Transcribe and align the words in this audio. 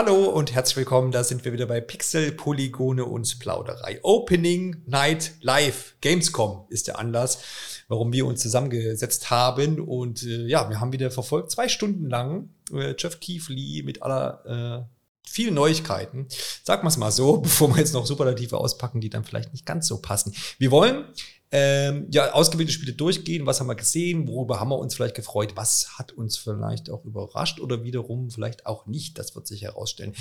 Hallo 0.00 0.26
und 0.26 0.54
herzlich 0.54 0.76
willkommen, 0.76 1.10
da 1.10 1.24
sind 1.24 1.44
wir 1.44 1.52
wieder 1.52 1.66
bei 1.66 1.80
Pixel, 1.80 2.30
Polygone 2.30 3.04
und 3.04 3.40
Plauderei. 3.40 3.98
Opening 4.04 4.84
Night 4.86 5.32
Live. 5.40 5.96
Gamescom 6.00 6.66
ist 6.68 6.86
der 6.86 7.00
Anlass, 7.00 7.42
warum 7.88 8.12
wir 8.12 8.24
uns 8.24 8.40
zusammengesetzt 8.40 9.28
haben. 9.30 9.80
Und 9.80 10.22
äh, 10.22 10.46
ja, 10.46 10.70
wir 10.70 10.78
haben 10.78 10.92
wieder 10.92 11.10
verfolgt, 11.10 11.50
zwei 11.50 11.66
Stunden 11.66 12.08
lang, 12.08 12.50
äh, 12.72 12.94
Jeff 12.96 13.18
Keefley 13.18 13.82
mit 13.84 14.00
aller 14.00 14.86
äh, 14.86 15.28
vielen 15.28 15.54
Neuigkeiten. 15.54 16.28
Sagen 16.62 16.84
wir 16.84 16.90
es 16.90 16.96
mal 16.96 17.10
so, 17.10 17.38
bevor 17.42 17.68
wir 17.70 17.78
jetzt 17.78 17.92
noch 17.92 18.06
Superlative 18.06 18.56
auspacken, 18.56 19.00
die 19.00 19.10
dann 19.10 19.24
vielleicht 19.24 19.52
nicht 19.52 19.66
ganz 19.66 19.88
so 19.88 20.00
passen. 20.00 20.32
Wir 20.58 20.70
wollen 20.70 21.06
ähm, 21.50 22.06
ja, 22.10 22.32
ausgewählte 22.32 22.72
Spiele 22.72 22.92
durchgehen. 22.92 23.46
Was 23.46 23.60
haben 23.60 23.68
wir 23.68 23.74
gesehen? 23.74 24.28
Worüber 24.28 24.60
haben 24.60 24.68
wir 24.68 24.78
uns 24.78 24.94
vielleicht 24.94 25.14
gefreut? 25.14 25.52
Was 25.54 25.98
hat 25.98 26.12
uns 26.12 26.36
vielleicht 26.36 26.90
auch 26.90 27.04
überrascht 27.04 27.60
oder 27.60 27.84
wiederum 27.84 28.30
vielleicht 28.30 28.66
auch 28.66 28.86
nicht? 28.86 29.18
Das 29.18 29.34
wird 29.34 29.46
sich 29.46 29.62
herausstellen. 29.62 30.14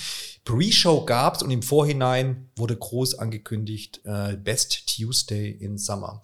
Pre-Show 0.46 1.05
gab's 1.05 1.43
und 1.43 1.51
im 1.51 1.61
Vorhinein 1.61 2.50
wurde 2.56 2.78
groß 2.78 3.15
angekündigt, 3.15 4.01
äh, 4.06 4.37
Best 4.37 4.87
Tuesday 4.87 5.51
in 5.51 5.78
Summer. 5.78 6.21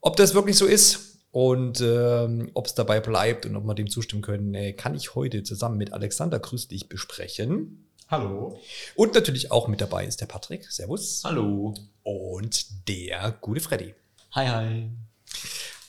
Ob 0.00 0.16
das 0.16 0.34
wirklich 0.34 0.56
so 0.56 0.66
ist 0.66 1.20
und 1.30 1.80
ähm, 1.80 2.50
ob 2.54 2.66
es 2.66 2.74
dabei 2.74 3.00
bleibt 3.00 3.46
und 3.46 3.54
ob 3.54 3.64
wir 3.64 3.74
dem 3.74 3.88
zustimmen 3.88 4.22
können, 4.22 4.54
äh, 4.54 4.72
kann 4.72 4.96
ich 4.96 5.14
heute 5.14 5.44
zusammen 5.44 5.78
mit 5.78 5.92
Alexander 5.92 6.40
Grüß 6.40 6.68
dich 6.68 6.88
besprechen. 6.88 7.92
Hallo. 8.08 8.58
Und 8.94 9.14
natürlich 9.14 9.50
auch 9.50 9.68
mit 9.68 9.80
dabei 9.80 10.04
ist 10.06 10.20
der 10.20 10.26
Patrick. 10.26 10.64
Servus. 10.70 11.22
Hallo. 11.24 11.74
Und 12.02 12.88
der 12.88 13.36
gute 13.40 13.60
Freddy. 13.60 13.94
Hi, 14.36 14.46
hi. 14.48 14.90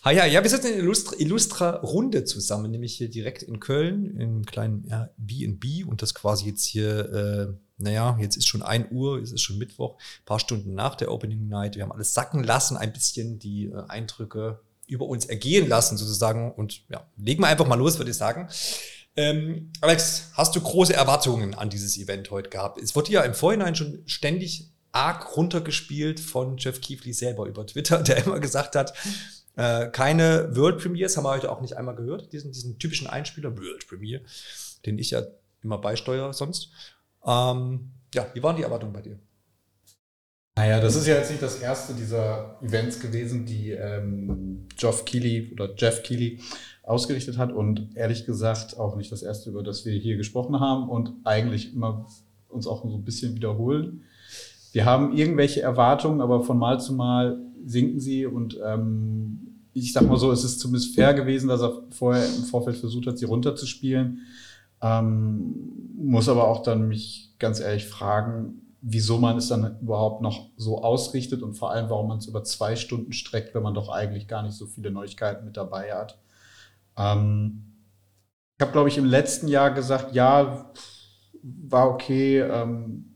Hi, 0.06 0.16
hi. 0.16 0.32
Ja, 0.32 0.42
wir 0.42 0.50
sitzen 0.50 0.72
in 0.72 0.80
illustrer, 0.80 1.20
illustrer 1.20 1.82
Runde 1.82 2.24
zusammen, 2.24 2.72
nämlich 2.72 2.96
hier 2.96 3.10
direkt 3.10 3.44
in 3.44 3.60
Köln, 3.60 4.16
im 4.18 4.46
kleinen 4.46 4.86
ja, 4.88 5.10
B&B 5.18 5.84
und 5.84 6.02
das 6.02 6.14
quasi 6.14 6.46
jetzt 6.46 6.64
hier, 6.64 7.12
äh, 7.14 7.54
naja, 7.78 8.18
jetzt 8.22 8.38
ist 8.38 8.48
schon 8.48 8.62
1 8.62 8.90
Uhr, 8.92 9.22
es 9.22 9.34
ist 9.34 9.42
schon 9.42 9.58
Mittwoch, 9.58 9.98
paar 10.24 10.40
Stunden 10.40 10.76
nach 10.76 10.96
der 10.96 11.12
Opening 11.12 11.50
Night. 11.50 11.76
Wir 11.76 11.84
haben 11.84 11.92
alles 11.92 12.14
sacken 12.14 12.42
lassen, 12.42 12.78
ein 12.78 12.94
bisschen 12.94 13.38
die 13.38 13.66
äh, 13.66 13.84
Eindrücke 13.90 14.62
über 14.88 15.08
uns 15.08 15.26
ergehen 15.26 15.68
lassen 15.68 15.98
sozusagen 15.98 16.54
und 16.54 16.84
ja, 16.88 17.06
legen 17.18 17.44
wir 17.44 17.48
einfach 17.48 17.68
mal 17.68 17.76
los, 17.76 17.98
würde 17.98 18.12
ich 18.12 18.18
sagen. 18.18 18.48
Ähm, 19.18 19.74
Alex, 19.82 20.30
hast 20.36 20.56
du 20.56 20.62
große 20.62 20.94
Erwartungen 20.94 21.54
an 21.54 21.70
dieses 21.70 21.98
Event 21.98 22.32
heute 22.32 22.50
gehabt? 22.50 22.82
Es 22.82 22.96
wurde 22.96 23.12
ja 23.12 23.24
im 23.24 23.34
Vorhinein 23.34 23.76
schon 23.76 24.04
ständig 24.06 24.72
arg 24.98 25.38
runtergespielt 25.38 26.20
von 26.20 26.58
Jeff 26.58 26.82
Keefley 26.82 27.14
selber 27.14 27.46
über 27.46 27.66
Twitter, 27.66 28.00
der 28.04 28.26
immer 28.26 28.40
gesagt 28.40 28.76
hat, 28.76 28.94
äh, 29.56 29.88
keine 29.90 30.56
World 30.56 30.80
Premiers, 30.80 31.18
haben 31.18 31.24
wir 31.24 31.32
heute 31.32 31.52
auch 31.52 31.62
nicht 31.62 31.78
einmal 31.78 31.96
gehört, 31.96 32.34
diesen, 32.34 32.52
diesen 32.52 32.80
typischen 32.80 33.08
Einspieler, 33.08 33.58
World 33.58 33.88
Premiere, 33.88 34.22
den 34.86 34.98
ich 34.98 35.12
ja 35.12 35.24
immer 35.64 35.78
beisteuere 35.78 36.34
sonst. 36.34 36.70
Ähm, 37.26 37.92
ja, 38.14 38.28
wie 38.34 38.44
waren 38.44 38.56
die 38.56 38.64
Erwartungen 38.64 38.94
bei 38.94 39.02
dir? 39.02 39.20
Naja, 40.56 40.80
das 40.80 40.96
ist 40.96 41.06
ja 41.06 41.16
jetzt 41.16 41.30
nicht 41.30 41.44
das 41.44 41.60
erste 41.60 41.94
dieser 41.94 42.58
Events 42.64 43.00
gewesen, 43.00 43.46
die 43.46 43.72
ähm, 43.72 44.68
Geoff 44.76 45.06
Keighley 45.06 45.52
oder 45.54 45.76
Jeff 45.76 46.02
Keighley 46.02 46.40
ausgerichtet 46.82 47.38
hat 47.38 47.52
und 47.52 47.96
ehrlich 47.96 48.26
gesagt 48.26 48.78
auch 48.78 48.96
nicht 48.96 49.12
das 49.12 49.22
erste, 49.22 49.52
über 49.52 49.62
das 49.62 49.86
wir 49.86 49.94
hier 49.94 50.18
gesprochen 50.18 50.60
haben 50.60 50.90
und 50.90 51.14
eigentlich 51.26 51.76
immer 51.76 52.08
uns 52.48 52.66
auch 52.66 52.84
so 52.84 52.96
ein 52.96 53.04
bisschen 53.04 53.36
wiederholen 53.36 54.04
wir 54.78 54.86
haben 54.86 55.18
irgendwelche 55.18 55.60
Erwartungen, 55.60 56.22
aber 56.22 56.44
von 56.44 56.60
Mal 56.60 56.80
zu 56.80 56.94
Mal 56.94 57.40
sinken 57.66 58.00
sie 58.00 58.28
und 58.28 58.60
ähm, 58.64 59.64
ich 59.74 59.92
sag 59.92 60.08
mal 60.08 60.20
so, 60.20 60.32
es 60.32 60.44
ist 60.44 60.60
zumindest 60.60 60.94
fair 60.94 61.16
gewesen, 61.16 61.50
dass 61.50 61.62
er 61.62 61.82
vorher 61.90 62.24
im 62.24 62.44
Vorfeld 62.44 62.78
versucht 62.78 63.08
hat, 63.08 63.18
sie 63.18 63.26
runterzuspielen. 63.26 64.20
Ähm, 64.80 65.96
muss 65.98 66.30
aber 66.30 66.48
auch 66.48 66.62
dann 66.62 66.88
mich 66.88 67.34
ganz 67.40 67.60
ehrlich 67.60 67.88
fragen, 67.88 68.68
wieso 68.82 69.18
man 69.18 69.38
es 69.38 69.48
dann 69.48 69.80
überhaupt 69.82 70.22
noch 70.22 70.52
so 70.58 70.84
ausrichtet 70.84 71.42
und 71.42 71.56
vor 71.56 71.72
allem, 71.72 71.90
warum 71.90 72.10
man 72.10 72.20
es 72.20 72.28
über 72.28 72.44
zwei 72.44 72.76
Stunden 72.76 73.14
streckt, 73.14 73.56
wenn 73.56 73.64
man 73.64 73.74
doch 73.74 73.90
eigentlich 73.90 74.28
gar 74.28 74.44
nicht 74.44 74.58
so 74.58 74.68
viele 74.68 74.92
Neuigkeiten 74.92 75.44
mit 75.44 75.58
dabei 75.58 75.92
hat. 75.96 76.20
Ähm, 76.96 77.64
ich 78.56 78.62
habe, 78.62 78.74
glaube 78.74 78.90
ich, 78.90 79.00
im 79.00 79.06
letzten 79.06 79.48
Jahr 79.48 79.72
gesagt, 79.72 80.14
ja, 80.14 80.72
war 81.42 81.90
okay, 81.90 82.42
ähm, 82.42 83.07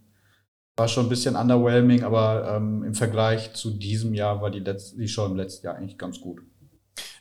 war 0.78 0.88
schon 0.88 1.06
ein 1.06 1.10
bisschen 1.10 1.36
underwhelming, 1.36 2.04
aber 2.04 2.56
ähm, 2.56 2.84
im 2.84 2.94
Vergleich 2.94 3.54
zu 3.54 3.72
diesem 3.72 4.14
Jahr 4.14 4.42
war 4.42 4.52
die, 4.52 4.60
letzte, 4.60 4.98
die 4.98 5.08
Show 5.08 5.26
im 5.26 5.36
letzten 5.36 5.66
Jahr 5.66 5.76
eigentlich 5.76 5.98
ganz 5.98 6.20
gut. 6.20 6.42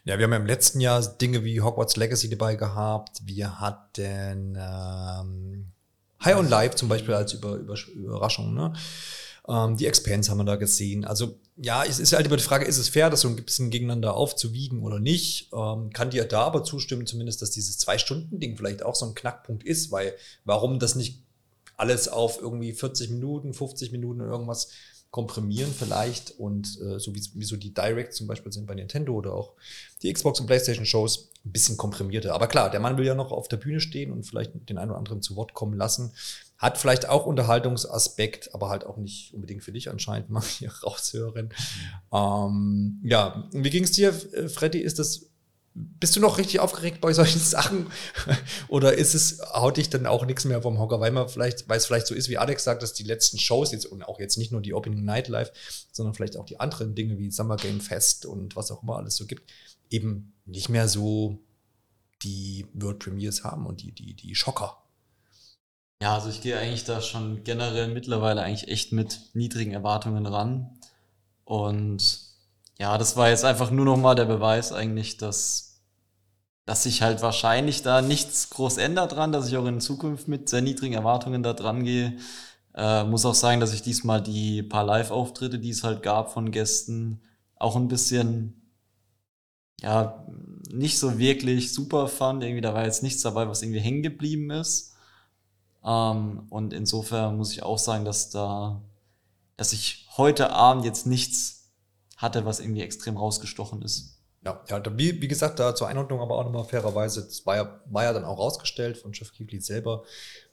Ja, 0.04 0.18
wir 0.18 0.24
haben 0.24 0.32
ja 0.32 0.38
im 0.38 0.46
letzten 0.46 0.80
Jahr 0.80 1.02
Dinge 1.02 1.44
wie 1.44 1.60
Hogwarts 1.60 1.96
Legacy 1.96 2.30
dabei 2.30 2.54
gehabt. 2.54 3.20
Wir 3.24 3.60
hatten 3.60 4.56
ähm, 4.58 5.66
High 6.24 6.36
on 6.36 6.48
Life 6.48 6.76
zum 6.76 6.88
Beispiel 6.88 7.14
als 7.14 7.34
Über, 7.34 7.56
Über, 7.56 7.74
Überraschung. 7.94 8.54
Ne? 8.54 8.72
Ähm, 9.46 9.76
die 9.76 9.86
Expanse 9.86 10.30
haben 10.30 10.38
wir 10.38 10.44
da 10.44 10.56
gesehen. 10.56 11.04
Also 11.04 11.38
ja, 11.56 11.84
es 11.84 11.98
ist 11.98 12.14
halt 12.14 12.26
immer 12.26 12.36
die 12.36 12.42
Frage, 12.42 12.64
ist 12.64 12.78
es 12.78 12.88
fair, 12.88 13.10
das 13.10 13.20
so 13.20 13.28
ein 13.28 13.36
bisschen 13.36 13.70
gegeneinander 13.70 14.14
aufzuwiegen 14.14 14.82
oder 14.82 14.98
nicht? 14.98 15.50
Ähm, 15.52 15.90
kann 15.92 16.10
dir 16.10 16.24
da 16.24 16.42
aber 16.42 16.64
zustimmen, 16.64 17.06
zumindest, 17.06 17.42
dass 17.42 17.50
dieses 17.50 17.76
Zwei-Stunden-Ding 17.78 18.56
vielleicht 18.56 18.82
auch 18.82 18.94
so 18.94 19.06
ein 19.06 19.14
Knackpunkt 19.14 19.64
ist, 19.64 19.92
weil 19.92 20.14
warum 20.44 20.78
das 20.78 20.94
nicht 20.94 21.22
alles 21.80 22.08
auf 22.08 22.40
irgendwie 22.40 22.72
40 22.72 23.10
Minuten, 23.10 23.54
50 23.54 23.92
Minuten 23.92 24.20
irgendwas 24.20 24.68
komprimieren 25.10 25.72
vielleicht 25.76 26.38
und 26.38 26.80
äh, 26.80 27.00
so 27.00 27.14
wie, 27.14 27.22
wie 27.34 27.44
so 27.44 27.56
die 27.56 27.74
Direct 27.74 28.14
zum 28.14 28.28
Beispiel 28.28 28.52
sind 28.52 28.66
bei 28.66 28.74
Nintendo 28.74 29.12
oder 29.12 29.34
auch 29.34 29.54
die 30.02 30.12
Xbox 30.12 30.38
und 30.38 30.46
Playstation 30.46 30.86
Shows 30.86 31.30
ein 31.44 31.50
bisschen 31.50 31.76
komprimierter. 31.76 32.32
Aber 32.32 32.46
klar, 32.46 32.70
der 32.70 32.78
Mann 32.78 32.96
will 32.96 33.06
ja 33.06 33.16
noch 33.16 33.32
auf 33.32 33.48
der 33.48 33.56
Bühne 33.56 33.80
stehen 33.80 34.12
und 34.12 34.24
vielleicht 34.24 34.52
den 34.68 34.78
einen 34.78 34.90
oder 34.90 34.98
anderen 34.98 35.20
zu 35.20 35.34
Wort 35.34 35.52
kommen 35.52 35.76
lassen. 35.76 36.12
Hat 36.58 36.78
vielleicht 36.78 37.08
auch 37.08 37.26
Unterhaltungsaspekt, 37.26 38.54
aber 38.54 38.68
halt 38.68 38.84
auch 38.84 38.98
nicht 38.98 39.34
unbedingt 39.34 39.64
für 39.64 39.72
dich 39.72 39.90
anscheinend, 39.90 40.30
mal 40.30 40.44
hier 40.44 40.70
raushören. 40.84 41.46
Mhm. 42.12 42.16
Ähm, 42.16 43.00
ja, 43.02 43.48
wie 43.52 43.70
ging 43.70 43.84
es 43.84 43.92
dir, 43.92 44.12
Freddy? 44.12 44.78
Ist 44.78 45.00
das 45.00 45.29
bist 45.74 46.16
du 46.16 46.20
noch 46.20 46.38
richtig 46.38 46.60
aufgeregt 46.60 47.00
bei 47.00 47.12
solchen 47.12 47.38
Sachen? 47.40 47.90
Oder 48.68 48.94
ist 48.94 49.14
es, 49.14 49.40
haut 49.52 49.76
dich 49.76 49.90
dann 49.90 50.06
auch 50.06 50.24
nichts 50.24 50.44
mehr 50.44 50.62
vom 50.62 50.78
Hocker, 50.78 51.00
weil 51.00 51.12
man 51.12 51.28
vielleicht, 51.28 51.68
weil 51.68 51.78
es 51.78 51.86
vielleicht 51.86 52.06
so 52.06 52.14
ist, 52.14 52.28
wie 52.28 52.38
Alex 52.38 52.64
sagt, 52.64 52.82
dass 52.82 52.92
die 52.92 53.04
letzten 53.04 53.38
Shows 53.38 53.72
jetzt 53.72 53.86
und 53.86 54.02
auch 54.02 54.18
jetzt 54.18 54.36
nicht 54.36 54.52
nur 54.52 54.60
die 54.60 54.74
Opening 54.74 55.04
Night 55.04 55.28
Live, 55.28 55.52
sondern 55.92 56.14
vielleicht 56.14 56.36
auch 56.36 56.44
die 56.44 56.58
anderen 56.58 56.94
Dinge 56.94 57.18
wie 57.18 57.30
Summer 57.30 57.56
Game 57.56 57.80
Fest 57.80 58.26
und 58.26 58.56
was 58.56 58.70
auch 58.70 58.82
immer 58.82 58.96
alles 58.96 59.16
so 59.16 59.26
gibt, 59.26 59.50
eben 59.90 60.32
nicht 60.44 60.68
mehr 60.68 60.88
so 60.88 61.38
die 62.22 62.66
World 62.74 62.98
Premiers 62.98 63.44
haben 63.44 63.66
und 63.66 63.82
die, 63.82 63.92
die, 63.92 64.14
die 64.14 64.34
Schocker. 64.34 64.76
Ja, 66.02 66.14
also 66.14 66.30
ich 66.30 66.40
gehe 66.40 66.58
eigentlich 66.58 66.84
da 66.84 67.02
schon 67.02 67.44
generell 67.44 67.88
mittlerweile 67.88 68.42
eigentlich 68.42 68.68
echt 68.68 68.92
mit 68.92 69.20
niedrigen 69.34 69.72
Erwartungen 69.72 70.26
ran. 70.26 70.78
Und 71.44 72.29
ja, 72.80 72.96
das 72.96 73.14
war 73.14 73.28
jetzt 73.28 73.44
einfach 73.44 73.70
nur 73.70 73.84
noch 73.84 73.98
mal 73.98 74.14
der 74.14 74.24
Beweis 74.24 74.72
eigentlich, 74.72 75.18
dass, 75.18 75.82
dass 76.64 76.84
sich 76.84 77.02
halt 77.02 77.20
wahrscheinlich 77.20 77.82
da 77.82 78.00
nichts 78.00 78.48
groß 78.48 78.78
ändert 78.78 79.12
dran, 79.12 79.32
dass 79.32 79.46
ich 79.48 79.58
auch 79.58 79.66
in 79.66 79.82
Zukunft 79.82 80.28
mit 80.28 80.48
sehr 80.48 80.62
niedrigen 80.62 80.94
Erwartungen 80.94 81.42
da 81.42 81.52
dran 81.52 81.84
gehe. 81.84 82.16
Äh, 82.74 83.04
muss 83.04 83.26
auch 83.26 83.34
sagen, 83.34 83.60
dass 83.60 83.74
ich 83.74 83.82
diesmal 83.82 84.22
die 84.22 84.62
paar 84.62 84.84
Live-Auftritte, 84.84 85.58
die 85.58 85.68
es 85.68 85.84
halt 85.84 86.02
gab 86.02 86.32
von 86.32 86.52
Gästen, 86.52 87.20
auch 87.56 87.76
ein 87.76 87.88
bisschen, 87.88 88.72
ja, 89.82 90.26
nicht 90.72 90.98
so 90.98 91.18
wirklich 91.18 91.74
super 91.74 92.08
fand. 92.08 92.42
Irgendwie, 92.42 92.62
da 92.62 92.72
war 92.72 92.86
jetzt 92.86 93.02
nichts 93.02 93.20
dabei, 93.20 93.46
was 93.46 93.60
irgendwie 93.60 93.80
hängen 93.80 94.02
geblieben 94.02 94.50
ist. 94.50 94.94
Ähm, 95.84 96.46
und 96.48 96.72
insofern 96.72 97.36
muss 97.36 97.52
ich 97.52 97.62
auch 97.62 97.78
sagen, 97.78 98.06
dass 98.06 98.30
da, 98.30 98.80
dass 99.58 99.74
ich 99.74 100.08
heute 100.16 100.50
Abend 100.50 100.86
jetzt 100.86 101.06
nichts 101.06 101.59
hatte, 102.20 102.44
was 102.44 102.60
irgendwie 102.60 102.82
extrem 102.82 103.16
rausgestochen 103.16 103.82
ist. 103.82 104.18
Ja, 104.44 104.62
ja 104.68 104.82
wie, 104.96 105.20
wie 105.20 105.28
gesagt, 105.28 105.58
da 105.58 105.74
zur 105.74 105.88
Einordnung 105.88 106.20
aber 106.20 106.36
auch 106.36 106.44
nochmal 106.44 106.64
fairerweise, 106.64 107.24
das 107.24 107.44
war 107.46 107.56
ja, 107.56 107.80
war 107.86 108.04
ja 108.04 108.12
dann 108.12 108.24
auch 108.24 108.38
rausgestellt 108.38 108.98
von 108.98 109.14
Chef 109.14 109.32
Kiefli 109.32 109.60
selber, 109.60 110.04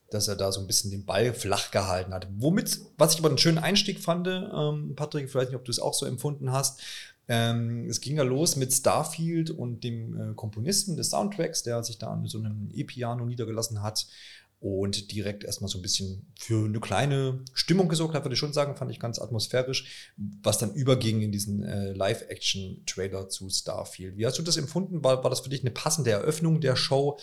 dass 0.10 0.28
er 0.28 0.36
da 0.36 0.52
so 0.52 0.62
ein 0.62 0.68
bisschen 0.68 0.92
den 0.92 1.06
Ball 1.06 1.34
flach 1.34 1.72
gehalten 1.72 2.14
hat. 2.14 2.28
Womit, 2.38 2.80
was 2.98 3.14
ich 3.14 3.20
aber 3.20 3.30
einen 3.30 3.38
schönen 3.38 3.58
Einstieg 3.58 4.00
fand, 4.00 4.28
ähm, 4.28 4.94
Patrick, 4.96 5.26
ich 5.26 5.36
weiß 5.36 5.48
nicht, 5.48 5.58
ob 5.58 5.66
du 5.66 5.72
es 5.72 5.80
auch 5.80 5.94
so 5.94 6.06
empfunden 6.06 6.52
hast, 6.52 6.82
ähm, 7.30 7.88
es 7.90 8.00
ging 8.00 8.16
ja 8.16 8.24
los 8.24 8.56
mit 8.56 8.74
Starfield 8.74 9.50
und 9.50 9.84
dem 9.84 10.32
äh, 10.32 10.34
Komponisten 10.34 10.96
des 10.96 11.10
Soundtracks, 11.10 11.64
der 11.64 11.84
sich 11.84 11.98
da 11.98 12.08
an 12.08 12.26
so 12.26 12.38
einem 12.38 12.70
E-Piano 12.74 13.26
niedergelassen 13.26 13.84
hat 13.84 14.08
und 14.60 15.12
direkt 15.12 15.44
erstmal 15.44 15.70
so 15.70 15.78
ein 15.78 15.84
bisschen 15.84 16.32
für 16.40 16.66
eine 16.66 16.80
kleine 16.80 17.44
Stimmung 17.54 17.90
gesorgt 17.90 18.16
hat, 18.16 18.26
würde 18.26 18.34
ich 18.34 18.40
schon 18.40 18.54
sagen, 18.54 18.76
fand 18.76 18.92
ich 18.92 19.00
ganz 19.00 19.20
atmosphärisch, 19.20 20.12
was 20.18 20.58
dann 20.58 20.74
überging 20.74 21.22
in 21.22 21.32
diesen 21.32 21.64
äh, 21.64 21.94
Live-Action-Trailer 21.94 23.30
zu 23.30 23.50
Starfield. 23.50 24.18
Wie 24.18 24.26
hast 24.26 24.40
du 24.40 24.44
das 24.44 24.58
empfunden? 24.58 25.04
War, 25.04 25.24
war 25.24 25.30
das 25.30 25.42
für 25.42 25.50
dich 25.50 25.62
eine 25.62 25.72
passende 25.72 26.12
Eröffnung 26.12 26.60
der 26.60 26.76
Show 26.76 27.20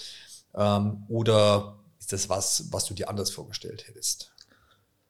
ähm, 0.54 1.04
oder 1.08 1.80
ist 1.98 2.12
das 2.12 2.28
was, 2.28 2.68
was 2.70 2.84
du 2.84 2.94
dir 2.94 3.08
anders 3.08 3.30
vorgestellt 3.30 3.88
hättest? 3.88 4.32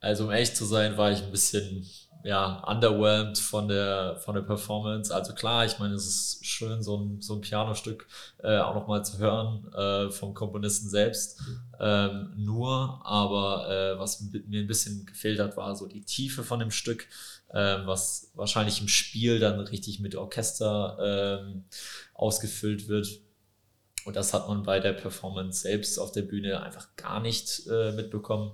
Also 0.01 0.25
um 0.25 0.31
echt 0.31 0.57
zu 0.57 0.65
sein, 0.65 0.97
war 0.97 1.13
ich 1.13 1.23
ein 1.23 1.31
bisschen 1.31 1.87
ja, 2.25 2.65
underwhelmed 2.67 3.37
von 3.39 3.69
der, 3.69 4.17
von 4.17 4.35
der 4.35 4.41
Performance. 4.41 5.15
Also 5.15 5.35
klar, 5.35 5.67
ich 5.67 5.79
meine, 5.79 5.93
es 5.95 6.07
ist 6.07 6.47
schön, 6.47 6.83
so 6.83 6.97
ein, 6.97 7.21
so 7.21 7.35
ein 7.35 7.43
Pianostück 7.43 8.09
äh, 8.43 8.57
auch 8.57 8.75
nochmal 8.75 9.05
zu 9.05 9.19
hören 9.19 9.71
äh, 9.75 10.11
vom 10.11 10.33
Komponisten 10.33 10.89
selbst. 10.89 11.43
Ähm, 11.79 12.33
nur, 12.35 13.03
aber 13.05 13.69
äh, 13.69 13.99
was 13.99 14.23
mir 14.23 14.63
ein 14.63 14.67
bisschen 14.67 15.05
gefehlt 15.05 15.39
hat, 15.39 15.59
war 15.59 15.77
so 15.77 15.87
die 15.87 16.03
Tiefe 16.03 16.45
von 16.45 16.61
dem 16.61 16.71
Stück, 16.71 17.07
äh, 17.51 17.77
was 17.85 18.31
wahrscheinlich 18.35 18.81
im 18.81 18.89
Spiel 18.89 19.39
dann 19.39 19.61
richtig 19.61 20.01
mit 20.01 20.17
Orchester 20.17 21.43
ähm, 21.45 21.65
ausgefüllt 22.15 22.89
wird. 22.89 23.21
Und 24.07 24.17
das 24.17 24.33
hat 24.33 24.49
man 24.49 24.63
bei 24.63 24.81
der 24.81 24.95
Performance 24.95 25.61
selbst 25.61 25.99
auf 25.99 26.13
der 26.13 26.23
Bühne 26.23 26.63
einfach 26.63 26.89
gar 26.97 27.21
nicht 27.21 27.67
äh, 27.67 27.93
mitbekommen. 27.93 28.53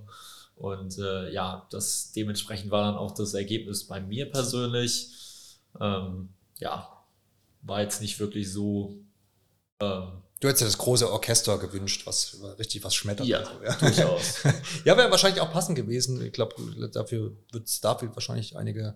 Und 0.61 0.99
äh, 0.99 1.31
ja, 1.31 1.65
das 1.71 2.11
dementsprechend 2.11 2.69
war 2.69 2.83
dann 2.83 2.95
auch 2.95 3.15
das 3.15 3.33
Ergebnis 3.33 3.85
bei 3.85 3.99
mir 3.99 4.29
persönlich. 4.29 5.07
Ähm, 5.79 6.29
ja, 6.59 6.87
war 7.63 7.81
jetzt 7.81 7.99
nicht 7.99 8.19
wirklich 8.19 8.51
so. 8.53 8.93
Ähm, 9.79 10.21
du 10.39 10.47
hättest 10.47 10.61
ja 10.61 10.67
das 10.67 10.77
große 10.77 11.11
Orchester 11.11 11.57
gewünscht, 11.57 12.05
was 12.05 12.37
richtig 12.59 12.83
was 12.83 12.93
schmettert. 12.93 13.25
Ja, 13.25 13.43
so, 13.43 13.51
ja. 13.63 13.73
durchaus. 13.73 14.43
ja, 14.85 14.95
wäre 14.95 15.09
wahrscheinlich 15.09 15.41
auch 15.41 15.51
passend 15.51 15.75
gewesen. 15.75 16.23
Ich 16.23 16.31
glaube, 16.31 16.53
dafür 16.93 17.31
wird 17.51 17.67
Starfield 17.67 18.15
wahrscheinlich 18.15 18.55
einige 18.55 18.95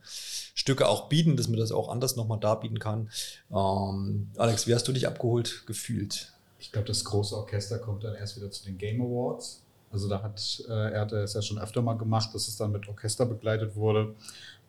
Stücke 0.53 0.87
auch 0.87 1.09
bieten, 1.09 1.35
dass 1.35 1.47
man 1.47 1.57
das 1.57 1.71
auch 1.71 1.89
anders 1.89 2.15
nochmal 2.15 2.39
darbieten 2.39 2.77
kann. 2.77 3.09
Ähm, 3.49 4.29
Alex, 4.37 4.67
wie 4.67 4.75
hast 4.75 4.87
du 4.87 4.91
dich 4.91 5.07
abgeholt 5.07 5.63
gefühlt? 5.65 6.31
Ich 6.59 6.71
glaube, 6.71 6.87
das 6.87 7.03
große 7.03 7.35
Orchester 7.35 7.79
kommt 7.79 8.03
dann 8.03 8.13
erst 8.13 8.37
wieder 8.37 8.51
zu 8.51 8.65
den 8.65 8.77
Game 8.77 9.01
Awards. 9.01 9.64
Also 9.95 10.09
da 10.09 10.21
hat, 10.21 10.61
äh, 10.67 10.91
er 10.91 10.99
hatte 10.99 11.19
es 11.19 11.35
ja 11.35 11.41
schon 11.41 11.57
öfter 11.57 11.81
mal 11.81 11.93
gemacht, 11.93 12.35
dass 12.35 12.49
es 12.49 12.57
dann 12.57 12.73
mit 12.73 12.85
Orchester 12.89 13.25
begleitet 13.25 13.77
wurde. 13.77 14.13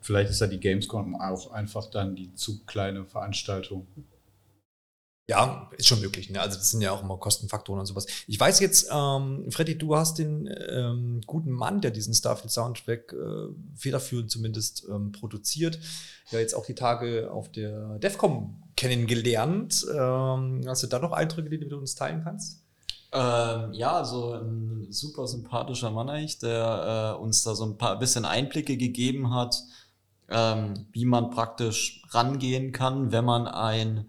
Vielleicht 0.00 0.30
ist 0.30 0.40
ja 0.40 0.46
die 0.46 0.60
Gamescom 0.60 1.20
auch 1.20 1.50
einfach 1.50 1.90
dann 1.90 2.14
die 2.14 2.32
zu 2.34 2.64
kleine 2.64 3.04
Veranstaltung. 3.04 3.88
Ja, 5.28 5.68
ist 5.76 5.88
schon 5.88 6.00
möglich. 6.00 6.30
Ne? 6.30 6.40
Also 6.40 6.58
das 6.58 6.70
sind 6.70 6.80
ja 6.80 6.92
auch 6.92 7.02
immer 7.02 7.16
Kostenfaktoren 7.16 7.80
und 7.80 7.86
sowas. 7.86 8.06
Ich 8.28 8.38
weiß 8.38 8.60
jetzt, 8.60 8.88
ähm, 8.92 9.50
Freddy, 9.50 9.76
du 9.76 9.96
hast 9.96 10.20
den 10.20 10.48
ähm, 10.68 11.22
guten 11.26 11.50
Mann, 11.50 11.80
der 11.80 11.90
diesen 11.90 12.14
Starfield-Soundtrack 12.14 13.12
äh, 13.12 13.48
federführend 13.74 14.30
zumindest 14.30 14.86
ähm, 14.88 15.10
produziert, 15.10 15.80
ja 16.30 16.38
jetzt 16.38 16.54
auch 16.54 16.66
die 16.66 16.76
Tage 16.76 17.32
auf 17.32 17.50
der 17.50 17.98
DEFCOM 17.98 18.62
kennengelernt. 18.76 19.84
Ähm, 19.92 20.62
hast 20.68 20.84
du 20.84 20.86
da 20.86 21.00
noch 21.00 21.10
Eindrücke, 21.10 21.50
die 21.50 21.58
du 21.58 21.64
mit 21.64 21.72
uns 21.72 21.96
teilen 21.96 22.22
kannst? 22.22 22.62
Ähm, 23.12 23.72
ja, 23.72 23.92
also 23.92 24.34
ein 24.34 24.88
super 24.90 25.26
sympathischer 25.26 25.90
Mann 25.90 26.08
eigentlich, 26.08 26.38
der 26.38 27.14
äh, 27.16 27.22
uns 27.22 27.42
da 27.42 27.54
so 27.54 27.64
ein 27.64 27.78
paar 27.78 27.98
bisschen 27.98 28.24
Einblicke 28.24 28.76
gegeben 28.76 29.32
hat, 29.32 29.62
ähm, 30.28 30.86
wie 30.92 31.04
man 31.04 31.30
praktisch 31.30 32.02
rangehen 32.10 32.72
kann, 32.72 33.12
wenn 33.12 33.24
man 33.24 33.46
ein 33.46 34.08